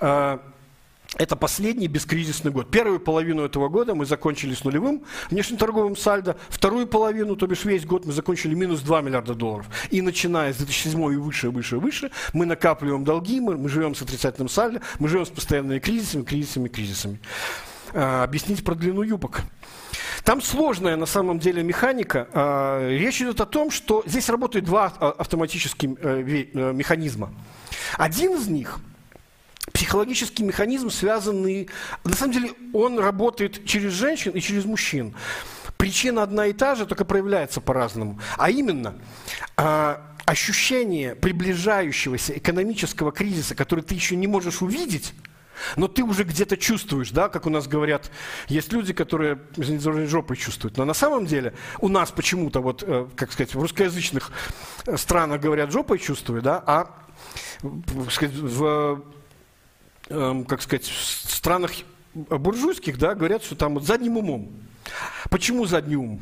э, 0.00 0.38
это 1.16 1.36
последний 1.36 1.86
бескризисный 1.86 2.50
год. 2.50 2.70
Первую 2.70 3.00
половину 3.00 3.44
этого 3.44 3.68
года 3.68 3.94
мы 3.94 4.04
закончили 4.04 4.54
с 4.54 4.64
нулевым 4.64 5.04
внешнеторговым 5.30 5.96
сальдо. 5.96 6.36
Вторую 6.48 6.86
половину, 6.86 7.36
то 7.36 7.46
бишь 7.46 7.64
весь 7.64 7.84
год, 7.84 8.04
мы 8.04 8.12
закончили 8.12 8.54
минус 8.54 8.80
2 8.80 9.00
миллиарда 9.02 9.34
долларов. 9.34 9.66
И 9.90 10.02
начиная 10.02 10.52
с 10.52 10.56
2007 10.56 11.12
и 11.12 11.16
выше, 11.16 11.50
выше, 11.50 11.78
выше, 11.78 12.10
мы 12.32 12.46
накапливаем 12.46 13.04
долги, 13.04 13.40
мы, 13.40 13.56
мы 13.56 13.68
живем 13.68 13.94
с 13.94 14.02
отрицательным 14.02 14.48
сальдо, 14.48 14.80
мы 14.98 15.08
живем 15.08 15.24
с 15.26 15.30
постоянными 15.30 15.78
кризисами, 15.78 16.24
кризисами, 16.24 16.68
кризисами. 16.68 17.20
А, 17.92 18.24
объяснить 18.24 18.64
про 18.64 18.74
длину 18.74 19.02
юбок. 19.02 19.42
Там 20.24 20.42
сложная 20.42 20.96
на 20.96 21.06
самом 21.06 21.38
деле 21.38 21.62
механика. 21.62 22.28
А, 22.32 22.88
речь 22.88 23.20
идет 23.20 23.40
о 23.40 23.46
том, 23.46 23.70
что 23.70 24.02
здесь 24.06 24.28
работают 24.28 24.64
два 24.64 24.92
а, 24.98 25.10
автоматических 25.10 25.90
э, 26.00 26.46
э, 26.54 26.72
механизма. 26.72 27.32
Один 27.98 28.34
из 28.34 28.48
них– 28.48 28.80
психологический 29.84 30.44
механизм, 30.44 30.88
связанный... 30.88 31.68
На 32.04 32.14
самом 32.14 32.32
деле 32.32 32.52
он 32.72 32.98
работает 32.98 33.66
через 33.66 33.92
женщин 33.92 34.32
и 34.32 34.40
через 34.40 34.64
мужчин. 34.64 35.14
Причина 35.76 36.22
одна 36.22 36.46
и 36.46 36.54
та 36.54 36.74
же, 36.74 36.86
только 36.86 37.04
проявляется 37.04 37.60
по-разному. 37.60 38.18
А 38.38 38.50
именно, 38.50 38.94
э, 39.58 39.96
ощущение 40.24 41.14
приближающегося 41.14 42.38
экономического 42.38 43.12
кризиса, 43.12 43.54
который 43.54 43.84
ты 43.84 43.94
еще 43.94 44.16
не 44.16 44.26
можешь 44.26 44.62
увидеть, 44.62 45.12
но 45.76 45.86
ты 45.86 46.02
уже 46.02 46.24
где-то 46.24 46.56
чувствуешь, 46.56 47.10
да, 47.10 47.28
как 47.28 47.44
у 47.44 47.50
нас 47.50 47.68
говорят, 47.68 48.10
есть 48.48 48.72
люди, 48.72 48.94
которые, 48.94 49.38
извините, 49.54 50.06
жопой 50.06 50.38
чувствуют. 50.38 50.78
Но 50.78 50.86
на 50.86 50.94
самом 50.94 51.26
деле 51.26 51.52
у 51.78 51.88
нас 51.88 52.10
почему-то, 52.10 52.60
вот, 52.60 52.82
э, 52.86 53.06
как 53.16 53.32
сказать, 53.32 53.54
в 53.54 53.60
русскоязычных 53.60 54.32
странах 54.96 55.42
говорят 55.42 55.72
жопой 55.72 55.98
чувствую, 55.98 56.40
да, 56.40 56.64
а 56.66 57.04
сказать, 58.10 58.34
в 58.34 59.04
эм, 60.08 60.44
как 60.44 60.62
сказать, 60.62 60.84
в 60.84 61.30
странах 61.30 61.72
буржуйских, 62.14 62.98
да, 62.98 63.14
говорят, 63.14 63.42
что 63.42 63.56
там 63.56 63.74
вот 63.74 63.84
задним 63.84 64.16
умом. 64.16 64.52
Почему 65.30 65.66
задний 65.66 65.96
ум? 65.96 66.20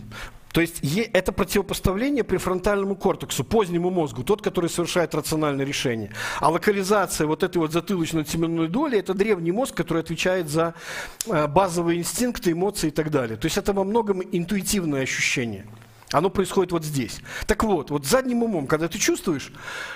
То 0.53 0.61
есть 0.61 0.83
это 1.15 1.33
противопоставление 1.33 2.25
префронтальному 2.25 2.95
кортексу, 2.95 3.43
позднему 3.43 3.91
мозгу, 3.91 4.23
тот, 4.23 4.43
который 4.43 4.69
совершает 4.69 5.15
рациональное 5.15 5.65
решение. 5.65 6.13
А 6.41 6.51
локализация 6.51 7.27
вот 7.27 7.43
этой 7.43 7.57
вот 7.57 7.73
затылочно-теменной 7.73 8.69
доли– 8.69 8.99
это 8.99 9.15
древний 9.15 9.51
мозг, 9.51 9.75
который 9.75 10.03
отвечает 10.03 10.51
за 10.51 10.75
э, 11.27 11.47
базовые 11.47 11.99
инстинкты, 12.01 12.53
эмоции 12.53 12.89
и 12.89 12.91
так 12.91 13.11
далее. 13.11 13.39
То 13.39 13.47
есть 13.47 13.57
это 13.57 13.73
во 13.73 13.83
многом 13.83 14.23
интуитивное 14.31 15.03
ощущение. 15.03 15.65
Оно 16.13 16.31
происходит 16.31 16.73
вот 16.73 16.85
здесь. 16.85 17.21
Так 17.47 17.65
вот, 17.65 17.91
вот 17.91 18.07
задним 18.07 18.43
умом, 18.43 18.67
когда 18.67 18.89
ты 18.89 18.99
чувствуешь, 18.99 19.51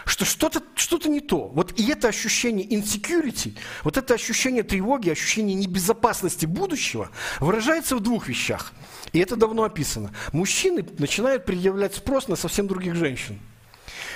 что 0.05 0.25
что-то 0.25 0.63
что 0.75 0.97
не 1.09 1.21
то, 1.21 1.49
вот 1.49 1.79
и 1.79 1.91
это 1.91 2.09
ощущение 2.09 2.67
insecurity, 2.67 3.57
вот 3.85 3.97
это 3.97 4.15
ощущение 4.15 4.63
тревоги, 4.63 5.11
ощущение 5.11 5.55
небезопасности 5.55 6.47
будущего 6.47 7.11
выражается 7.39 7.97
в 7.97 8.01
двух 8.01 8.29
вещах. 8.29 8.73
И 9.13 9.19
это 9.19 9.37
давно 9.37 9.65
описано. 9.65 10.11
Мужчины 10.33 10.85
начинают 10.99 11.45
предъявлять 11.45 11.95
спрос 11.95 12.29
на 12.29 12.37
совсем 12.37 12.67
других 12.67 12.95
женщин. 12.95 13.39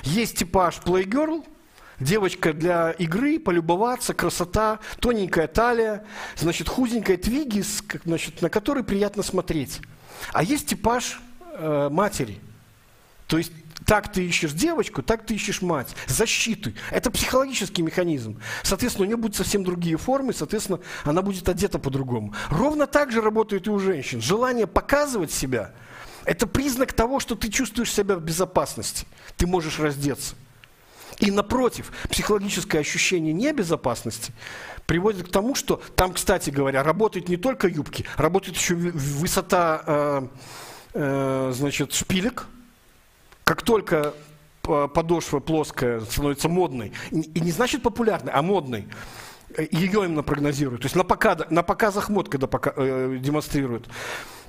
Есть 0.03 0.39
типаж 0.39 0.81
playgirl, 0.85 1.45
девочка 2.01 2.53
для 2.53 2.93
игры, 2.93 3.39
полюбоваться, 3.39 4.15
красота, 4.15 4.81
тоненькая 5.01 5.47
талия, 5.47 6.05
значит, 6.37 6.69
худенькая 6.69 7.19
твиги, 7.19 7.63
значит, 8.05 8.41
на 8.43 8.49
который 8.49 8.83
приятно 8.83 9.23
смотреть. 9.23 9.81
А 10.33 10.43
есть 10.43 10.69
типаж 10.69 11.21
э, 11.61 11.89
матери. 11.91 12.41
То 13.27 13.39
есть 13.39 13.53
так 13.87 14.13
ты 14.13 14.27
ищешь 14.27 14.53
девочку, 14.53 15.03
так 15.03 15.27
ты 15.27 15.35
ищешь 15.35 15.63
мать. 15.63 15.95
Защиты. 16.07 16.75
Это 16.91 17.11
психологический 17.11 17.83
механизм. 17.83 18.41
Соответственно, 18.63 19.05
у 19.05 19.07
нее 19.07 19.17
будут 19.17 19.37
совсем 19.37 19.65
другие 19.65 19.97
формы, 19.97 20.33
соответственно, 20.33 20.81
она 21.05 21.23
будет 21.23 21.49
одета 21.49 21.79
по-другому. 21.79 22.35
Ровно 22.51 22.87
так 22.87 23.11
же 23.11 23.21
работает 23.21 23.67
и 23.67 23.71
у 23.71 23.79
женщин. 23.79 24.21
Желание 24.21 24.67
показывать 24.67 25.33
себя 25.33 25.73
Это 26.25 26.47
признак 26.47 26.93
того, 26.93 27.19
что 27.19 27.35
ты 27.35 27.49
чувствуешь 27.49 27.93
себя 27.93 28.15
в 28.17 28.23
безопасности. 28.23 29.07
Ты 29.37 29.47
можешь 29.47 29.79
раздеться. 29.81 30.35
И 31.19 31.31
напротив, 31.31 31.93
психологическое 32.09 32.79
ощущение 32.79 33.33
небезопасности 33.33 34.33
приводит 34.87 35.29
к 35.29 35.33
тому, 35.33 35.55
что 35.55 35.83
там, 35.97 36.13
кстати 36.13 36.51
говоря, 36.51 36.83
работает 36.83 37.29
не 37.29 37.37
только 37.37 37.69
юбки, 37.69 38.05
работает 38.17 38.57
еще 38.57 38.75
высота 38.75 39.83
э, 39.87 40.29
э, 40.95 41.53
значит, 41.55 41.93
шпилек. 41.93 42.47
Как 43.45 43.63
только 43.63 44.15
подошва 44.63 45.41
плоская 45.41 46.01
становится 46.01 46.49
модной, 46.49 46.93
и 47.11 47.41
не 47.41 47.51
значит 47.51 47.83
популярной, 47.83 48.33
а 48.33 48.43
модной, 48.43 48.87
э, 49.57 49.67
ее 49.71 50.05
именно 50.05 50.23
прогнозируют. 50.23 50.83
То 50.83 50.87
есть 50.87 50.97
на, 50.97 51.05
показ, 51.05 51.51
на 51.51 51.63
показах 51.63 52.09
мод, 52.09 52.29
когда 52.29 52.47
пока, 52.47 52.73
э, 52.77 53.19
демонстрируют. 53.21 53.89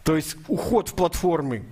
То 0.04 0.16
есть 0.16 0.36
уход 0.48 0.90
в 0.90 0.94
платформы 0.94 1.66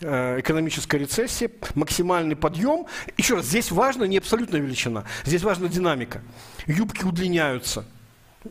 Э, 0.00 0.40
экономическая 0.40 0.98
рецессия, 0.98 1.50
максимальный 1.74 2.34
подъем. 2.34 2.86
Еще 3.16 3.36
раз, 3.36 3.46
здесь 3.46 3.70
важно 3.70 4.04
не 4.04 4.18
абсолютная 4.18 4.60
величина, 4.60 5.04
здесь 5.24 5.42
важна 5.42 5.68
динамика. 5.68 6.20
Юбки 6.66 7.04
удлиняются, 7.04 7.86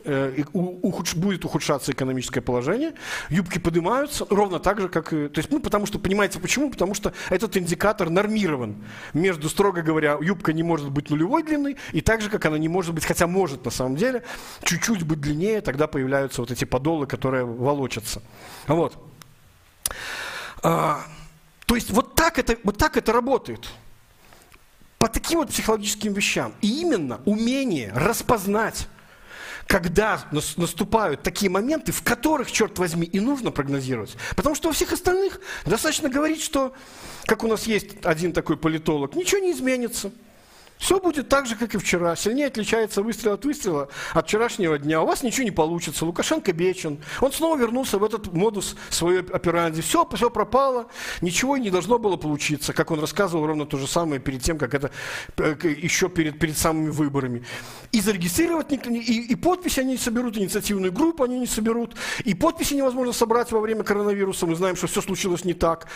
э, 0.04 0.44
будет 0.52 1.44
ухудшаться 1.44 1.92
экономическое 1.92 2.40
положение, 2.40 2.94
юбки 3.28 3.58
поднимаются 3.58 4.26
ровно 4.30 4.58
так 4.58 4.80
же, 4.80 4.88
как 4.88 5.12
и... 5.12 5.28
То 5.28 5.38
есть, 5.38 5.50
ну, 5.50 5.60
потому 5.60 5.86
что, 5.86 5.98
понимаете, 5.98 6.38
почему? 6.40 6.70
Потому 6.70 6.94
что 6.94 7.12
этот 7.30 7.56
индикатор 7.56 8.10
нормирован 8.10 8.84
между, 9.12 9.48
строго 9.48 9.82
говоря, 9.82 10.18
юбка 10.20 10.52
не 10.52 10.62
может 10.62 10.90
быть 10.90 11.10
нулевой 11.10 11.42
длины, 11.42 11.76
и 11.92 12.00
так 12.00 12.20
же, 12.20 12.30
как 12.30 12.44
она 12.46 12.58
не 12.58 12.68
может 12.68 12.94
быть, 12.94 13.04
хотя 13.04 13.26
может 13.26 13.64
на 13.64 13.70
самом 13.70 13.96
деле, 13.96 14.22
чуть-чуть 14.62 15.04
быть 15.04 15.20
длиннее, 15.20 15.60
тогда 15.60 15.86
появляются 15.86 16.40
вот 16.40 16.50
эти 16.50 16.64
подолы, 16.64 17.06
которые 17.06 17.44
волочатся. 17.44 18.22
Вот. 18.66 18.96
А, 20.62 21.04
то 21.66 21.74
есть 21.74 21.90
вот 21.90 22.14
так 22.14 22.38
это, 22.38 22.56
вот 22.64 22.78
так 22.78 22.96
это 22.96 23.12
работает. 23.12 23.68
По 24.98 25.08
таким 25.08 25.40
вот 25.40 25.50
психологическим 25.50 26.14
вещам. 26.14 26.54
И 26.62 26.80
именно 26.80 27.20
умение 27.26 27.92
распознать, 27.94 28.88
когда 29.66 30.24
наступают 30.32 31.22
такие 31.22 31.50
моменты, 31.50 31.92
в 31.92 32.02
которых, 32.02 32.50
черт 32.52 32.78
возьми, 32.78 33.06
и 33.06 33.20
нужно 33.20 33.50
прогнозировать. 33.50 34.16
Потому 34.36 34.54
что 34.54 34.68
у 34.68 34.72
всех 34.72 34.92
остальных 34.92 35.40
достаточно 35.64 36.08
говорить, 36.08 36.42
что, 36.42 36.72
как 37.26 37.44
у 37.44 37.48
нас 37.48 37.66
есть 37.66 38.04
один 38.04 38.32
такой 38.32 38.56
политолог, 38.56 39.14
ничего 39.14 39.40
не 39.40 39.52
изменится. 39.52 40.12
Все 40.84 41.00
будет 41.00 41.30
так 41.30 41.46
же, 41.46 41.56
как 41.56 41.74
и 41.74 41.78
вчера. 41.78 42.14
Сильнее 42.14 42.48
отличается 42.48 43.00
выстрел 43.00 43.32
от 43.32 43.44
выстрела 43.46 43.88
от 44.12 44.26
вчерашнего 44.26 44.78
дня. 44.78 45.00
У 45.00 45.06
вас 45.06 45.22
ничего 45.22 45.44
не 45.44 45.50
получится. 45.50 46.04
Лукашенко 46.04 46.52
вечен. 46.52 47.02
Он 47.22 47.32
снова 47.32 47.56
вернулся 47.56 47.96
в 47.96 48.04
этот 48.04 48.30
модус 48.34 48.76
своей 48.90 49.20
операнди. 49.20 49.80
Все, 49.80 50.06
все 50.14 50.28
пропало. 50.28 50.88
Ничего 51.22 51.56
не 51.56 51.70
должно 51.70 51.98
было 51.98 52.18
получиться. 52.18 52.74
Как 52.74 52.90
он 52.90 53.00
рассказывал 53.00 53.46
ровно 53.46 53.64
то 53.64 53.78
же 53.78 53.86
самое 53.86 54.20
перед 54.20 54.42
тем, 54.42 54.58
как 54.58 54.74
это 54.74 54.90
э, 55.38 55.56
еще 55.64 56.10
перед, 56.10 56.38
перед 56.38 56.58
самыми 56.58 56.90
выборами. 56.90 57.46
И 57.92 58.02
зарегистрировать 58.02 58.70
никто. 58.70 58.90
И, 58.90 59.00
и 59.00 59.34
подписи 59.36 59.80
они 59.80 59.92
не 59.92 59.98
соберут, 59.98 60.36
инициативную 60.36 60.92
группу 60.92 61.24
они 61.24 61.40
не 61.40 61.46
соберут. 61.46 61.96
И 62.26 62.34
подписи 62.34 62.74
невозможно 62.74 63.14
собрать 63.14 63.50
во 63.52 63.60
время 63.60 63.84
коронавируса. 63.84 64.44
Мы 64.44 64.54
знаем, 64.54 64.76
что 64.76 64.86
все 64.86 65.00
случилось 65.00 65.46
не 65.46 65.54
так. 65.54 65.86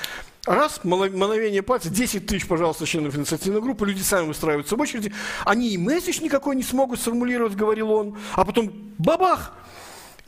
Раз, 0.48 0.80
мановение 0.82 1.62
пальца, 1.62 1.90
10 1.90 2.26
тысяч, 2.26 2.48
пожалуйста, 2.48 2.86
членов 2.86 3.14
инициативной 3.14 3.60
группы, 3.60 3.84
люди 3.84 4.00
сами 4.00 4.28
выстраиваются 4.28 4.76
в 4.76 4.80
очереди, 4.80 5.12
они 5.44 5.74
и 5.74 5.76
месседж 5.76 6.22
никакой 6.22 6.56
не 6.56 6.62
смогут 6.62 7.00
сформулировать, 7.00 7.54
говорил 7.54 7.92
он, 7.92 8.16
а 8.32 8.46
потом 8.46 8.72
бабах, 8.96 9.52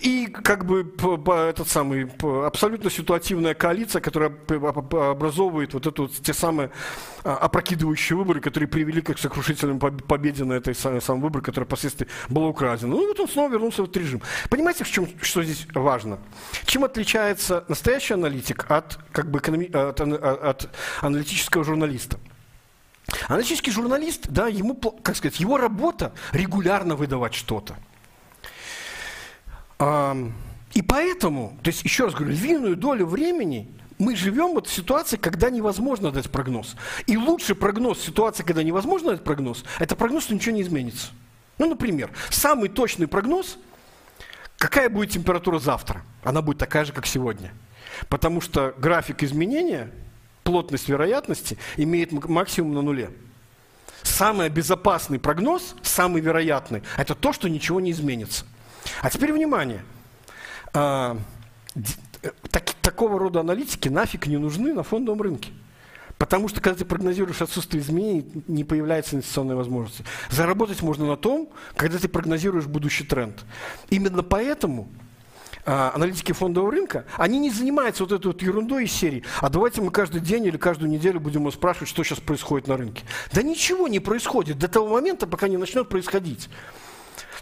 и 0.01 0.27
как 0.27 0.65
бы 0.65 0.91
этот 1.51 1.69
самый 1.69 2.11
абсолютно 2.47 2.91
ситуативная 2.91 3.55
коалиция, 3.55 4.01
которая 4.01 4.33
образовывает 4.51 5.75
вот 5.75 5.87
эту 5.87 6.09
те 6.09 6.33
самые 6.33 6.71
а, 7.23 7.37
опрокидывающие 7.37 8.17
выборы, 8.17 8.41
которые 8.41 8.69
привели 8.69 9.03
к 9.03 9.19
сокрушительной 9.19 9.79
победе 9.79 10.45
на 10.45 10.55
этой 10.55 10.75
самой, 10.75 11.03
самой 11.03 11.23
выборе, 11.23 11.45
которая 11.45 11.67
впоследствии 11.67 12.09
была 12.31 12.49
украдена. 12.49 12.89
Ну 12.89 13.09
вот 13.09 13.21
он 13.21 13.29
снова 13.29 13.53
вернулся 13.53 13.83
в 13.83 13.85
этот 13.85 13.99
режим. 13.99 14.23
Понимаете, 14.49 14.85
в 14.85 14.91
чем, 14.91 15.07
что 15.21 15.43
здесь 15.43 15.67
важно? 15.75 16.19
Чем 16.65 16.85
отличается 16.85 17.65
настоящий 17.69 18.15
аналитик 18.15 18.71
от, 18.71 18.99
как 19.13 19.31
бы, 19.31 19.39
экономи, 19.39 19.67
от, 19.67 20.01
от 20.01 20.71
аналитического 21.03 21.63
журналиста? 21.63 22.19
Аналитический 23.29 23.73
журналист, 23.73 24.29
да, 24.29 24.49
ему, 24.49 24.75
как 24.75 25.17
сказать, 25.17 25.41
его 25.41 25.59
работа 25.59 26.13
регулярно 26.33 26.97
выдавать 26.97 27.35
что-то. 27.35 27.77
И 29.81 30.83
поэтому, 30.83 31.59
то 31.63 31.69
есть, 31.69 31.83
еще 31.83 32.05
раз 32.05 32.15
говорю, 32.15 32.33
львиную 32.33 32.77
долю 32.77 33.07
времени 33.07 33.69
мы 33.99 34.17
живем 34.17 34.55
вот 34.55 34.67
в 34.67 34.73
ситуации, 34.73 35.17
когда 35.17 35.51
невозможно 35.51 36.11
дать 36.11 36.31
прогноз. 36.31 36.77
И 37.07 37.17
лучший 37.17 37.55
прогноз 37.55 38.01
ситуации, 38.01 38.43
когда 38.43 38.63
невозможно 38.63 39.11
дать 39.11 39.25
прогноз, 39.25 39.65
это 39.79 39.97
прогноз, 39.97 40.25
что 40.25 40.35
ничего 40.35 40.55
не 40.55 40.63
изменится. 40.63 41.09
Ну, 41.59 41.69
например, 41.69 42.11
самый 42.31 42.69
точный 42.69 43.09
прогноз, 43.09 43.59
какая 44.57 44.89
будет 44.89 45.11
температура 45.11 45.59
завтра? 45.59 46.03
Она 46.23 46.41
будет 46.41 46.59
такая 46.59 46.85
же, 46.85 46.93
как 46.93 47.07
сегодня. 47.07 47.53
Потому 48.09 48.41
что 48.41 48.75
график 48.79 49.23
изменения, 49.23 49.91
плотность 50.45 50.89
вероятности 50.89 51.59
имеет 51.77 52.13
максимум 52.13 52.75
на 52.75 52.83
нуле. 52.83 53.11
Самый 54.03 54.49
безопасный 54.49 55.19
прогноз, 55.19 55.75
самый 55.83 56.23
вероятный, 56.23 56.83
это 56.97 57.15
то, 57.15 57.35
что 57.35 57.49
ничего 57.49 57.81
не 57.81 57.91
изменится. 57.91 58.47
А 59.03 59.11
теперь 59.11 59.33
внимание. 59.33 59.83
А, 60.73 61.17
так, 62.51 62.73
такого 62.83 63.19
рода 63.19 63.41
аналитики 63.41 63.89
нафиг 63.89 64.27
не 64.27 64.37
нужны 64.37 64.73
на 64.73 64.83
фондовом 64.83 65.23
рынке. 65.23 65.51
Потому 66.19 66.49
что, 66.49 66.61
когда 66.61 66.79
ты 66.79 66.85
прогнозируешь 66.85 67.41
отсутствие 67.41 67.83
изменений, 67.83 68.31
не 68.47 68.63
появляется 68.63 69.17
инвестиционной 69.17 69.55
возможности. 69.55 70.05
Заработать 70.29 70.83
можно 70.83 71.07
на 71.07 71.17
том, 71.17 71.49
когда 71.77 71.97
ты 71.99 72.09
прогнозируешь 72.09 72.67
будущий 72.67 73.05
тренд. 73.05 73.43
Именно 73.89 74.23
поэтому 74.23 74.91
а, 75.65 75.93
аналитики 75.95 76.33
фондового 76.33 76.73
рынка, 76.73 77.07
они 77.17 77.39
не 77.39 77.51
занимаются 77.51 78.05
вот 78.05 78.13
этой 78.13 78.27
вот 78.27 78.43
ерундой 78.43 78.85
из 78.85 78.93
серии, 78.93 79.25
а 79.41 79.49
давайте 79.49 79.81
мы 79.81 79.91
каждый 79.91 80.21
день 80.21 80.45
или 80.45 80.57
каждую 80.57 80.91
неделю 80.91 81.21
будем 81.21 81.51
спрашивать, 81.53 81.89
что 81.89 82.05
сейчас 82.05 82.21
происходит 82.21 82.69
на 82.69 82.77
рынке. 82.77 83.05
Да 83.33 83.43
ничего 83.43 83.89
не 83.89 83.99
происходит 83.99 84.59
до 84.59 84.69
того 84.69 84.89
момента, 84.89 85.27
пока 85.27 85.49
не 85.49 85.57
начнет 85.57 85.89
происходить. 85.89 86.49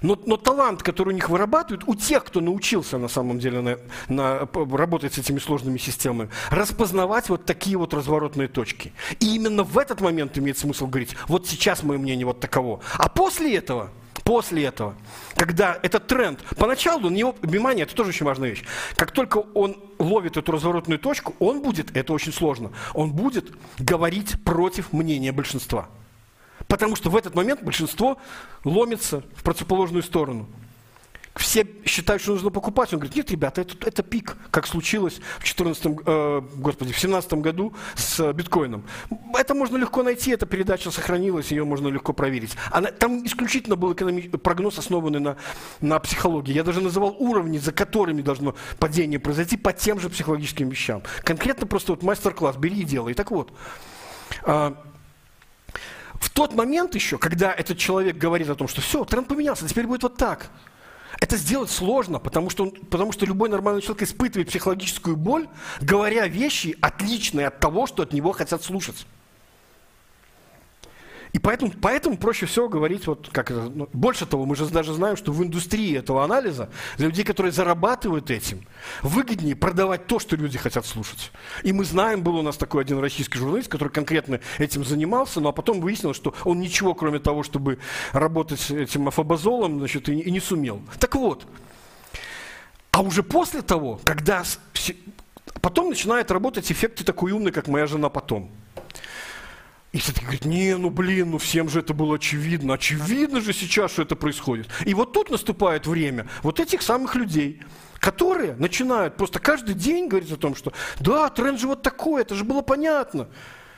Но, 0.02 0.18
но 0.26 0.36
талант, 0.36 0.82
который 0.82 1.10
у 1.10 1.12
них 1.12 1.28
вырабатывают, 1.28 1.84
у 1.86 1.94
тех, 1.94 2.24
кто 2.24 2.40
научился 2.40 2.98
на 2.98 3.08
самом 3.08 3.38
деле 3.38 3.60
на, 3.60 3.78
на, 4.08 4.48
работать 4.76 5.14
с 5.14 5.18
этими 5.18 5.38
сложными 5.38 5.78
системами, 5.78 6.30
распознавать 6.50 7.28
вот 7.28 7.44
такие 7.44 7.76
вот 7.76 7.94
разворотные 7.94 8.48
точки. 8.48 8.92
И 9.20 9.34
именно 9.34 9.64
в 9.64 9.78
этот 9.78 10.00
момент 10.00 10.38
имеет 10.38 10.58
смысл 10.58 10.86
говорить, 10.86 11.16
вот 11.26 11.46
сейчас 11.46 11.82
мое 11.82 11.98
мнение 11.98 12.26
вот 12.26 12.40
таково. 12.40 12.80
А 12.94 13.08
после 13.08 13.56
этого 13.56 13.90
после 14.28 14.64
этого, 14.66 14.94
когда 15.36 15.78
этот 15.82 16.06
тренд, 16.06 16.40
поначалу 16.58 17.08
на 17.08 17.14
него, 17.14 17.34
внимание, 17.40 17.84
это 17.84 17.94
тоже 17.94 18.10
очень 18.10 18.26
важная 18.26 18.50
вещь, 18.50 18.62
как 18.94 19.10
только 19.10 19.38
он 19.38 19.78
ловит 19.98 20.36
эту 20.36 20.52
разворотную 20.52 20.98
точку, 20.98 21.34
он 21.38 21.62
будет, 21.62 21.96
это 21.96 22.12
очень 22.12 22.34
сложно, 22.34 22.70
он 22.92 23.12
будет 23.12 23.50
говорить 23.78 24.34
против 24.44 24.92
мнения 24.92 25.32
большинства. 25.32 25.88
Потому 26.68 26.96
что 26.96 27.10
в 27.10 27.16
этот 27.16 27.34
момент 27.34 27.62
большинство 27.62 28.18
ломится 28.62 29.24
в 29.34 29.42
противоположную 29.42 30.02
сторону. 30.02 30.46
Все 31.38 31.64
считают, 31.84 32.20
что 32.20 32.32
нужно 32.32 32.50
покупать. 32.50 32.92
Он 32.92 32.98
говорит, 32.98 33.16
нет, 33.16 33.30
ребята, 33.30 33.60
это, 33.60 33.74
это 33.86 34.02
пик, 34.02 34.36
как 34.50 34.66
случилось 34.66 35.20
в 35.38 35.44
14 35.44 35.84
э, 36.04 36.42
господи, 36.56 36.92
в 36.92 36.98
17 36.98 37.32
году 37.34 37.74
с 37.94 38.32
биткоином. 38.32 38.84
Это 39.34 39.54
можно 39.54 39.76
легко 39.76 40.02
найти, 40.02 40.32
эта 40.32 40.46
передача 40.46 40.90
сохранилась, 40.90 41.52
ее 41.52 41.64
можно 41.64 41.88
легко 41.88 42.12
проверить. 42.12 42.56
Она, 42.72 42.90
там 42.90 43.24
исключительно 43.24 43.76
был 43.76 43.92
экономи- 43.92 44.36
прогноз, 44.36 44.78
основанный 44.78 45.20
на, 45.20 45.36
на 45.80 46.00
психологии. 46.00 46.52
Я 46.52 46.64
даже 46.64 46.80
называл 46.80 47.14
уровни, 47.20 47.58
за 47.58 47.70
которыми 47.70 48.20
должно 48.20 48.56
падение 48.80 49.20
произойти 49.20 49.56
по 49.56 49.72
тем 49.72 50.00
же 50.00 50.10
психологическим 50.10 50.68
вещам. 50.68 51.02
Конкретно 51.22 51.68
просто 51.68 51.92
вот 51.92 52.02
мастер-класс, 52.02 52.56
бери 52.56 52.80
и 52.80 52.84
делай. 52.84 53.14
Так 53.14 53.30
вот, 53.30 53.52
э, 54.44 54.72
в 56.18 56.30
тот 56.30 56.54
момент 56.54 56.94
еще, 56.94 57.18
когда 57.18 57.52
этот 57.52 57.78
человек 57.78 58.16
говорит 58.16 58.48
о 58.48 58.54
том, 58.54 58.68
что 58.68 58.80
все, 58.80 59.04
тренд 59.04 59.28
поменялся, 59.28 59.66
теперь 59.68 59.86
будет 59.86 60.02
вот 60.02 60.16
так, 60.16 60.50
это 61.20 61.36
сделать 61.36 61.70
сложно, 61.70 62.18
потому 62.18 62.50
что, 62.50 62.64
он, 62.64 62.70
потому 62.70 63.12
что 63.12 63.26
любой 63.26 63.48
нормальный 63.48 63.82
человек 63.82 64.02
испытывает 64.02 64.48
психологическую 64.48 65.16
боль, 65.16 65.48
говоря 65.80 66.26
вещи, 66.28 66.76
отличные 66.80 67.48
от 67.48 67.60
того, 67.60 67.86
что 67.86 68.02
от 68.02 68.12
него 68.12 68.32
хотят 68.32 68.62
слушать. 68.62 69.06
И 71.32 71.38
поэтому, 71.38 71.72
поэтому 71.80 72.16
проще 72.16 72.46
всего 72.46 72.68
говорить, 72.68 73.06
вот 73.06 73.28
как 73.32 73.50
это, 73.50 73.70
ну, 73.74 73.88
больше 73.92 74.26
того, 74.26 74.46
мы 74.46 74.56
же 74.56 74.66
даже 74.66 74.94
знаем, 74.94 75.16
что 75.16 75.32
в 75.32 75.42
индустрии 75.42 75.96
этого 75.96 76.24
анализа 76.24 76.70
для 76.96 77.08
людей, 77.08 77.24
которые 77.24 77.52
зарабатывают 77.52 78.30
этим, 78.30 78.66
выгоднее 79.02 79.54
продавать 79.54 80.06
то, 80.06 80.18
что 80.18 80.36
люди 80.36 80.58
хотят 80.58 80.86
слушать. 80.86 81.30
И 81.62 81.72
мы 81.72 81.84
знаем, 81.84 82.22
был 82.22 82.36
у 82.36 82.42
нас 82.42 82.56
такой 82.56 82.82
один 82.82 82.98
российский 82.98 83.38
журналист, 83.38 83.68
который 83.68 83.90
конкретно 83.90 84.40
этим 84.58 84.84
занимался, 84.84 85.40
но 85.40 85.50
а 85.50 85.52
потом 85.52 85.80
выяснилось, 85.80 86.16
что 86.16 86.34
он 86.44 86.60
ничего, 86.60 86.94
кроме 86.94 87.18
того, 87.18 87.42
чтобы 87.42 87.78
работать 88.12 88.70
этим 88.70 89.08
афобазолом, 89.08 89.78
значит, 89.78 90.08
и, 90.08 90.18
и 90.18 90.30
не 90.30 90.40
сумел. 90.40 90.80
Так 90.98 91.14
вот, 91.14 91.46
а 92.90 93.02
уже 93.02 93.22
после 93.22 93.62
того, 93.62 94.00
когда 94.04 94.44
потом 95.60 95.90
начинает 95.90 96.30
работать 96.30 96.70
эффект 96.72 97.04
такой 97.04 97.32
умный, 97.32 97.52
как 97.52 97.68
моя 97.68 97.86
жена 97.86 98.08
потом. 98.08 98.50
И 99.92 99.98
все 99.98 100.12
таки 100.12 100.26
говорят, 100.26 100.44
не, 100.44 100.76
ну 100.76 100.90
блин, 100.90 101.30
ну 101.30 101.38
всем 101.38 101.70
же 101.70 101.80
это 101.80 101.94
было 101.94 102.16
очевидно. 102.16 102.74
Очевидно 102.74 103.40
же 103.40 103.52
сейчас, 103.54 103.92
что 103.92 104.02
это 104.02 104.16
происходит. 104.16 104.68
И 104.84 104.92
вот 104.92 105.12
тут 105.12 105.30
наступает 105.30 105.86
время 105.86 106.28
вот 106.42 106.60
этих 106.60 106.82
самых 106.82 107.14
людей, 107.14 107.62
которые 107.98 108.54
начинают 108.56 109.16
просто 109.16 109.38
каждый 109.38 109.74
день 109.74 110.08
говорить 110.08 110.30
о 110.30 110.36
том, 110.36 110.54
что 110.54 110.72
да, 111.00 111.30
тренд 111.30 111.58
же 111.58 111.66
вот 111.66 111.82
такой, 111.82 112.20
это 112.20 112.34
же 112.34 112.44
было 112.44 112.60
понятно. 112.60 113.28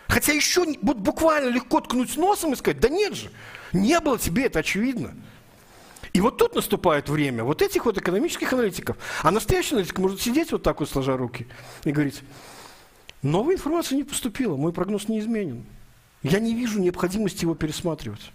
Хотя 0.08 0.32
еще 0.32 0.64
вот 0.82 0.96
буквально 0.96 1.50
легко 1.50 1.80
ткнуть 1.80 2.16
носом 2.16 2.52
и 2.52 2.56
сказать, 2.56 2.80
да 2.80 2.88
нет 2.88 3.14
же, 3.14 3.30
не 3.72 4.00
было 4.00 4.18
тебе 4.18 4.46
это 4.46 4.58
очевидно. 4.58 5.14
И 6.12 6.20
вот 6.20 6.38
тут 6.38 6.56
наступает 6.56 7.08
время 7.08 7.44
вот 7.44 7.62
этих 7.62 7.84
вот 7.84 7.96
экономических 7.96 8.52
аналитиков. 8.52 8.96
А 9.22 9.30
настоящий 9.30 9.74
аналитик 9.74 9.98
может 10.00 10.20
сидеть 10.20 10.50
вот 10.50 10.64
так 10.64 10.80
вот, 10.80 10.90
сложа 10.90 11.16
руки, 11.16 11.46
и 11.84 11.92
говорить, 11.92 12.22
новая 13.22 13.54
информация 13.54 13.94
не 13.94 14.02
поступила, 14.02 14.56
мой 14.56 14.72
прогноз 14.72 15.06
не 15.06 15.20
изменен. 15.20 15.64
Я 16.22 16.38
не 16.38 16.54
вижу 16.54 16.80
необходимости 16.80 17.42
его 17.42 17.54
пересматривать. 17.54 18.32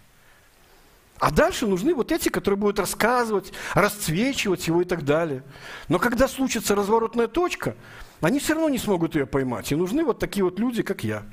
А 1.20 1.32
дальше 1.32 1.66
нужны 1.66 1.94
вот 1.94 2.12
эти, 2.12 2.30
которые 2.30 2.58
будут 2.58 2.80
рассказывать, 2.80 3.54
расцвечивать 3.74 4.68
его 4.68 4.82
и 4.82 4.86
так 4.86 5.06
далее. 5.06 5.44
Но 5.88 5.98
когда 5.98 6.28
случится 6.28 6.76
разворотная 6.76 7.28
точка, 7.28 7.76
они 8.22 8.40
все 8.40 8.54
равно 8.54 8.70
не 8.70 8.78
смогут 8.78 9.16
ее 9.16 9.26
поймать. 9.26 9.72
И 9.72 9.76
нужны 9.76 10.04
вот 10.04 10.20
такие 10.20 10.44
вот 10.44 10.60
люди, 10.60 10.84
как 10.84 11.04
я, 11.04 11.24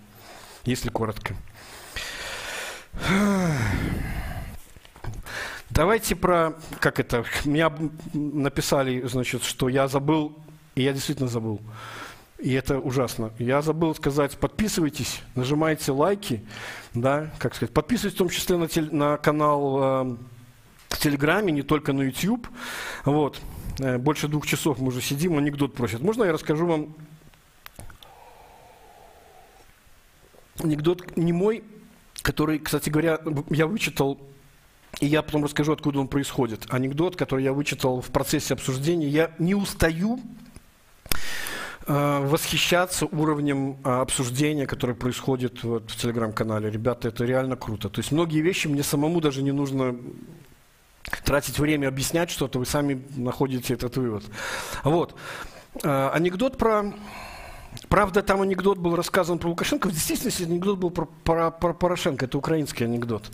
если 0.64 0.88
коротко. 0.88 1.34
Давайте 5.70 6.14
про, 6.14 6.52
как 6.80 7.00
это, 7.00 7.24
меня 7.44 7.72
написали, 8.12 9.00
значит, 9.06 9.42
что 9.42 9.68
я 9.70 9.88
забыл, 9.88 10.36
и 10.74 10.82
я 10.82 10.92
действительно 10.92 11.28
забыл. 11.28 11.60
И 12.42 12.52
это 12.54 12.80
ужасно. 12.80 13.32
Я 13.38 13.62
забыл 13.62 13.94
сказать, 13.94 14.36
подписывайтесь, 14.36 15.20
нажимайте 15.36 15.92
лайки, 15.92 16.44
да, 16.92 17.30
как 17.38 17.54
сказать, 17.54 17.72
подписывайтесь 17.72 18.16
в 18.16 18.18
том 18.18 18.28
числе 18.30 18.56
на, 18.56 18.66
теле, 18.66 18.90
на 18.90 19.16
канал 19.16 19.78
э, 19.78 20.16
в 20.88 20.98
Телеграме, 20.98 21.52
не 21.52 21.62
только 21.62 21.92
на 21.92 22.02
YouTube. 22.02 22.48
Вот. 23.04 23.40
Э, 23.78 23.96
больше 23.96 24.26
двух 24.26 24.44
часов 24.44 24.80
мы 24.80 24.88
уже 24.88 25.00
сидим, 25.00 25.38
анекдот 25.38 25.74
просят. 25.74 26.00
Можно 26.00 26.24
я 26.24 26.32
расскажу 26.32 26.66
вам 26.66 26.96
анекдот 30.58 31.16
не 31.16 31.32
мой, 31.32 31.62
который, 32.22 32.58
кстати 32.58 32.90
говоря, 32.90 33.20
я 33.50 33.68
вычитал 33.68 34.18
и 35.00 35.06
я 35.06 35.22
потом 35.22 35.44
расскажу, 35.44 35.72
откуда 35.72 36.00
он 36.00 36.08
происходит. 36.08 36.66
Анекдот, 36.70 37.14
который 37.14 37.44
я 37.44 37.52
вычитал 37.52 38.00
в 38.00 38.10
процессе 38.10 38.54
обсуждения. 38.54 39.08
Я 39.08 39.30
не 39.38 39.54
устаю 39.54 40.20
восхищаться 41.86 43.06
уровнем 43.06 43.78
э, 43.84 43.90
обсуждения, 43.90 44.66
которое 44.66 44.94
происходит 44.94 45.64
вот 45.64 45.90
в 45.90 45.96
телеграм-канале. 45.96 46.70
Ребята, 46.70 47.08
это 47.08 47.24
реально 47.24 47.56
круто. 47.56 47.88
То 47.88 48.00
есть 48.00 48.12
многие 48.12 48.40
вещи 48.40 48.68
мне 48.68 48.82
самому 48.82 49.20
даже 49.20 49.42
не 49.42 49.52
нужно 49.52 49.96
тратить 51.24 51.58
время 51.58 51.88
объяснять 51.88 52.30
что-то, 52.30 52.58
вы 52.58 52.66
сами 52.66 53.02
находите 53.16 53.74
этот 53.74 53.96
вывод. 53.96 54.24
Вот. 54.84 55.14
Э, 55.82 56.10
анекдот 56.12 56.58
про 56.58 56.92
Правда, 57.88 58.22
там 58.22 58.42
анекдот 58.42 58.78
был 58.78 58.96
рассказан 58.96 59.38
про 59.38 59.48
Лукашенко. 59.48 59.88
В 59.88 59.92
действительности 59.92 60.42
анекдот 60.42 60.78
был 60.78 60.90
про, 60.90 61.06
про, 61.24 61.50
про 61.50 61.72
Порошенко. 61.72 62.26
Это 62.26 62.36
украинский 62.36 62.84
анекдот. 62.84 63.30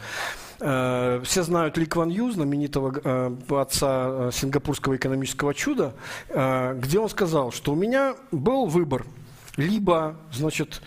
Э, 0.60 1.20
все 1.24 1.42
знают 1.42 1.76
Ли 1.78 1.86
Кван 1.86 2.08
Ю, 2.08 2.30
знаменитого 2.30 2.92
э, 3.02 3.60
отца 3.60 4.08
э, 4.08 4.30
сингапурского 4.32 4.96
экономического 4.96 5.54
чуда, 5.54 5.94
где 6.28 6.98
он 6.98 7.08
сказал, 7.08 7.52
что 7.52 7.72
у 7.72 7.76
меня 7.76 8.14
был 8.30 8.66
выбор– 8.66 9.06
либо, 9.56 10.14
значит, 10.32 10.80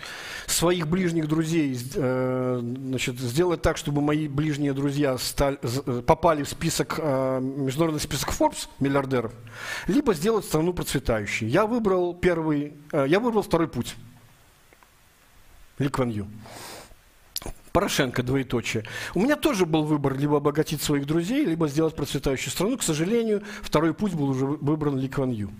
своих 0.46 0.88
ближних 0.88 1.28
друзей 1.28 1.74
значит, 1.74 3.20
сделать 3.20 3.60
так, 3.60 3.76
чтобы 3.76 4.00
мои 4.00 4.28
ближние 4.28 4.72
друзья 4.72 5.18
стали, 5.18 5.58
попали 6.06 6.42
в 6.42 6.48
список, 6.48 6.96
международный 6.96 8.00
список 8.00 8.30
Forbes 8.30 8.68
миллиардеров, 8.80 9.34
либо 9.88 10.14
сделать 10.14 10.46
страну 10.46 10.72
процветающей. 10.72 11.48
Я 11.48 11.66
выбрал 11.66 12.14
первый, 12.14 12.72
я 12.92 13.20
выбрал 13.20 13.42
второй 13.42 13.68
путь. 13.68 13.94
Ли 15.78 15.90
Кван 15.90 16.08
Ю. 16.08 16.26
Порошенко, 17.72 18.22
двоеточие. 18.22 18.84
У 19.14 19.20
меня 19.20 19.36
тоже 19.36 19.64
был 19.66 19.84
выбор 19.84 20.16
либо 20.16 20.36
обогатить 20.36 20.82
своих 20.82 21.06
друзей, 21.06 21.44
либо 21.44 21.68
сделать 21.68 21.94
процветающую 21.94 22.50
страну. 22.50 22.76
К 22.76 22.82
сожалению, 22.82 23.42
второй 23.62 23.94
путь 23.94 24.12
был 24.12 24.30
уже 24.30 24.44
выбран 24.44 24.98
Ли 24.98 25.08
Кван 25.08 25.30
Ю. 25.30 25.50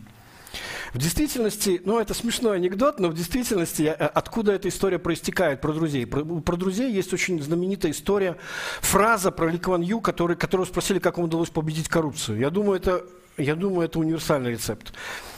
В 0.93 0.98
действительности, 0.98 1.80
ну 1.86 1.98
это 1.98 2.12
смешной 2.12 2.56
анекдот, 2.56 3.01
но 3.01 3.09
в 3.09 3.14
действительности 3.14 3.84
э, 3.84 3.93
откуда 3.93 4.52
эта 4.52 4.68
история 4.68 4.98
проистекает 4.98 5.62
про 5.62 5.72
друзей? 5.72 6.06
Про, 6.06 6.22
про 6.22 6.56
друзей 6.56 6.93
есть 6.93 7.14
очень 7.14 7.43
знаменитая 7.43 7.93
история, 7.93 8.36
фраза 8.82 9.30
про 9.30 9.48
Ли 9.48 9.59
Кван 9.59 9.80
Ю, 9.80 10.02
который, 10.02 10.36
которого 10.36 10.66
спросили, 10.66 10.98
как 10.98 11.16
ему 11.16 11.28
удалось 11.28 11.48
победить 11.48 11.89
коррупцию. 11.89 12.39
Я 12.39 12.51
думаю, 12.51 12.78
это, 12.78 13.06
я 13.39 13.55
думаю, 13.55 13.86
это 13.86 13.98
универсальный 13.98 14.51
рецепт 14.51 14.93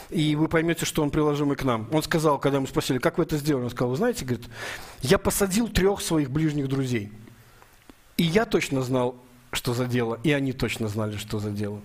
и 0.09 0.35
вы 0.35 0.47
поймете, 0.47 0.85
что 0.85 1.03
он 1.03 1.09
приложимый 1.09 1.55
к 1.55 1.63
нам. 1.63 1.87
Он 1.91 2.03
сказал, 2.03 2.39
когда 2.39 2.59
мы 2.59 2.67
спросили, 2.67 2.97
как 2.97 3.17
вы 3.17 3.23
это 3.23 3.37
сделали, 3.37 3.65
он 3.65 3.69
сказал, 3.69 3.91
вы 3.91 3.97
знаете, 3.97 4.25
говорит, 4.25 4.47
я 5.01 5.17
посадил 5.17 5.67
трех 5.67 6.01
своих 6.01 6.29
ближних 6.29 6.67
друзей. 6.67 7.11
И 8.17 8.23
я 8.23 8.45
точно 8.45 8.81
знал, 8.81 9.15
что 9.51 9.73
за 9.73 9.85
дело, 9.85 10.19
и 10.23 10.31
они 10.31 10.53
точно 10.53 10.87
знали, 10.87 11.17
что 11.17 11.39
за 11.39 11.51
дело. 11.51 11.81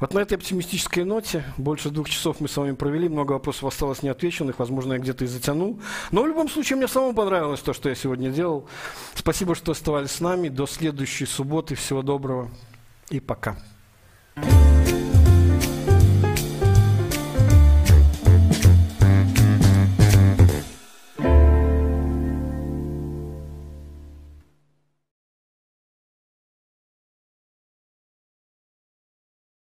Вот 0.00 0.14
на 0.14 0.20
этой 0.20 0.34
оптимистической 0.34 1.04
ноте 1.04 1.44
больше 1.56 1.90
двух 1.90 2.08
часов 2.08 2.40
мы 2.40 2.48
с 2.48 2.56
вами 2.56 2.72
провели, 2.72 3.08
много 3.08 3.32
вопросов 3.32 3.64
осталось 3.64 4.02
неотвеченных, 4.02 4.58
возможно, 4.60 4.92
я 4.92 4.98
где-то 5.00 5.24
и 5.24 5.26
затянул. 5.26 5.80
Но 6.12 6.22
в 6.22 6.28
любом 6.28 6.48
случае 6.48 6.76
мне 6.76 6.86
самому 6.86 7.14
понравилось 7.14 7.60
то, 7.60 7.72
что 7.72 7.88
я 7.88 7.96
сегодня 7.96 8.30
делал. 8.30 8.68
Спасибо, 9.14 9.56
что 9.56 9.72
оставались 9.72 10.12
с 10.12 10.20
нами. 10.20 10.48
До 10.48 10.66
следующей 10.66 11.26
субботы. 11.26 11.74
Всего 11.74 12.02
доброго 12.02 12.48
и 13.10 13.18
пока. 13.18 13.56